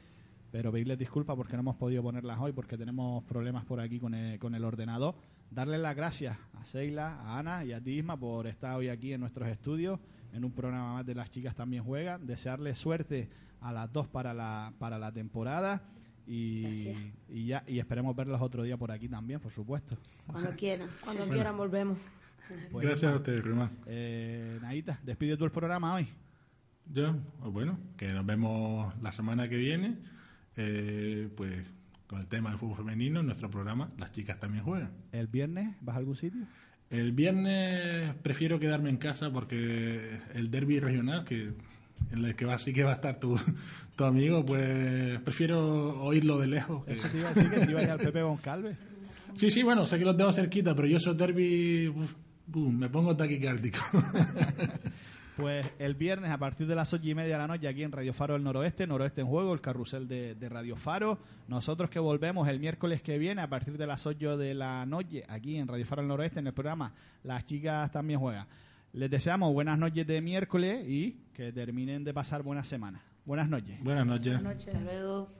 pero 0.52 0.70
pedirles 0.70 0.98
disculpas 0.98 1.34
porque 1.36 1.54
no 1.54 1.60
hemos 1.60 1.76
podido 1.76 2.02
ponerlas 2.02 2.38
hoy 2.38 2.52
porque 2.52 2.76
tenemos 2.76 3.24
problemas 3.24 3.64
por 3.64 3.80
aquí 3.80 3.98
con 3.98 4.14
el, 4.14 4.38
con 4.38 4.54
el 4.54 4.62
ordenador. 4.64 5.14
Darles 5.50 5.80
las 5.80 5.96
gracias 5.96 6.36
a 6.52 6.64
Seila, 6.64 7.14
a 7.22 7.38
Ana 7.38 7.64
y 7.64 7.72
a 7.72 7.80
ti 7.80 7.92
Isma 7.98 8.16
por 8.16 8.46
estar 8.46 8.76
hoy 8.76 8.88
aquí 8.88 9.12
en 9.12 9.20
nuestros 9.20 9.48
estudios 9.48 9.98
en 10.34 10.44
un 10.44 10.52
programa 10.52 10.94
más 10.94 11.06
de 11.06 11.14
las 11.14 11.30
chicas 11.30 11.54
también 11.54 11.84
juegan. 11.84 12.26
Desearles 12.26 12.76
suerte 12.76 13.30
a 13.60 13.72
las 13.72 13.90
dos 13.92 14.08
para 14.08 14.34
la, 14.34 14.72
para 14.78 14.98
la 14.98 15.12
temporada 15.12 15.82
y, 16.26 16.92
ya 17.28 17.62
y 17.66 17.78
esperemos 17.78 18.16
verlas 18.16 18.42
otro 18.42 18.62
día 18.62 18.76
por 18.76 18.90
aquí 18.90 19.08
también, 19.08 19.40
por 19.40 19.52
supuesto. 19.52 19.96
Cuando 20.26 20.50
quieran. 20.56 20.88
Cuando 21.02 21.28
quieran 21.28 21.56
volvemos. 21.56 22.06
Pues, 22.70 22.84
Gracias 22.84 23.12
a 23.12 23.16
ustedes, 23.16 23.44
Román. 23.44 23.70
Eh, 23.86 24.58
Naita, 24.60 25.00
despide 25.02 25.36
tú 25.36 25.44
el 25.44 25.50
programa 25.50 25.94
hoy. 25.94 26.08
Yo, 26.92 27.16
pues 27.40 27.52
bueno, 27.52 27.78
que 27.96 28.12
nos 28.12 28.26
vemos 28.26 28.92
la 29.00 29.12
semana 29.12 29.48
que 29.48 29.56
viene, 29.56 29.96
eh, 30.56 31.30
pues 31.34 31.64
con 32.06 32.18
el 32.20 32.26
tema 32.26 32.50
del 32.50 32.58
fútbol 32.58 32.76
femenino 32.76 33.20
en 33.20 33.26
nuestro 33.26 33.50
programa 33.50 33.90
Las 33.96 34.12
chicas 34.12 34.38
también 34.38 34.64
juegan. 34.64 34.90
El 35.12 35.26
viernes, 35.26 35.74
¿vas 35.80 35.96
a 35.96 35.98
algún 36.00 36.16
sitio? 36.16 36.46
El 36.94 37.12
viernes 37.12 38.14
prefiero 38.22 38.58
quedarme 38.60 38.90
en 38.90 38.96
casa 38.98 39.30
porque 39.30 40.18
el 40.34 40.50
derby 40.50 40.78
regional, 40.80 41.24
que 41.24 41.52
en 42.12 42.24
el 42.24 42.34
que 42.36 42.44
va, 42.44 42.58
sí 42.58 42.72
que 42.72 42.84
va 42.84 42.92
a 42.92 42.94
estar 42.94 43.18
tu, 43.18 43.38
tu 43.96 44.04
amigo, 44.04 44.44
pues 44.44 45.18
prefiero 45.20 46.00
oírlo 46.04 46.38
de 46.38 46.46
lejos. 46.46 46.84
que- 46.84 46.92
Eso 46.92 47.08
te 47.08 47.18
iba 47.18 47.28
a 47.28 47.32
decir 47.34 47.50
que 47.50 47.64
si 47.64 47.70
ibas 47.72 47.88
al 47.88 47.98
Pepe 47.98 48.22
Goncalves. 48.22 48.76
Sí, 49.34 49.50
sí, 49.50 49.62
bueno, 49.64 49.86
sé 49.86 49.98
que 49.98 50.04
lo 50.04 50.14
tengo 50.14 50.32
cerquita, 50.32 50.74
pero 50.76 50.86
yo 50.86 50.98
esos 50.98 51.16
derby 51.18 51.88
uf, 51.88 52.14
me 52.54 52.88
pongo 52.88 53.16
taquicárdico. 53.16 53.80
Pues 55.36 55.74
el 55.80 55.94
viernes 55.94 56.30
a 56.30 56.38
partir 56.38 56.66
de 56.66 56.76
las 56.76 56.92
ocho 56.92 57.08
y 57.08 57.14
media 57.14 57.32
de 57.34 57.38
la 57.38 57.48
noche 57.48 57.66
aquí 57.66 57.82
en 57.82 57.90
Radio 57.90 58.12
Faro 58.14 58.34
del 58.34 58.44
Noroeste, 58.44 58.86
Noroeste 58.86 59.20
en 59.22 59.26
Juego, 59.26 59.52
el 59.52 59.60
carrusel 59.60 60.06
de, 60.06 60.36
de 60.36 60.48
Radio 60.48 60.76
Faro. 60.76 61.18
Nosotros 61.48 61.90
que 61.90 61.98
volvemos 61.98 62.46
el 62.46 62.60
miércoles 62.60 63.02
que 63.02 63.18
viene 63.18 63.42
a 63.42 63.48
partir 63.48 63.76
de 63.76 63.86
las 63.86 64.06
8 64.06 64.36
de 64.36 64.54
la 64.54 64.86
noche 64.86 65.24
aquí 65.28 65.56
en 65.56 65.66
Radio 65.66 65.84
Faro 65.86 66.02
del 66.02 66.08
Noroeste 66.08 66.38
en 66.38 66.46
el 66.46 66.52
programa 66.54 66.92
Las 67.24 67.44
chicas 67.46 67.90
también 67.90 68.20
juegan. 68.20 68.46
Les 68.92 69.10
deseamos 69.10 69.52
buenas 69.52 69.76
noches 69.76 70.06
de 70.06 70.20
miércoles 70.20 70.86
y 70.86 71.18
que 71.32 71.52
terminen 71.52 72.04
de 72.04 72.14
pasar 72.14 72.44
buenas 72.44 72.68
semanas. 72.68 73.02
Buenas 73.24 73.48
noches. 73.48 73.82
Buenas 73.82 74.06
noches. 74.06 74.34
Buenas 74.34 74.54
noches. 74.54 74.68
Hasta 74.68 74.84
luego. 74.84 75.30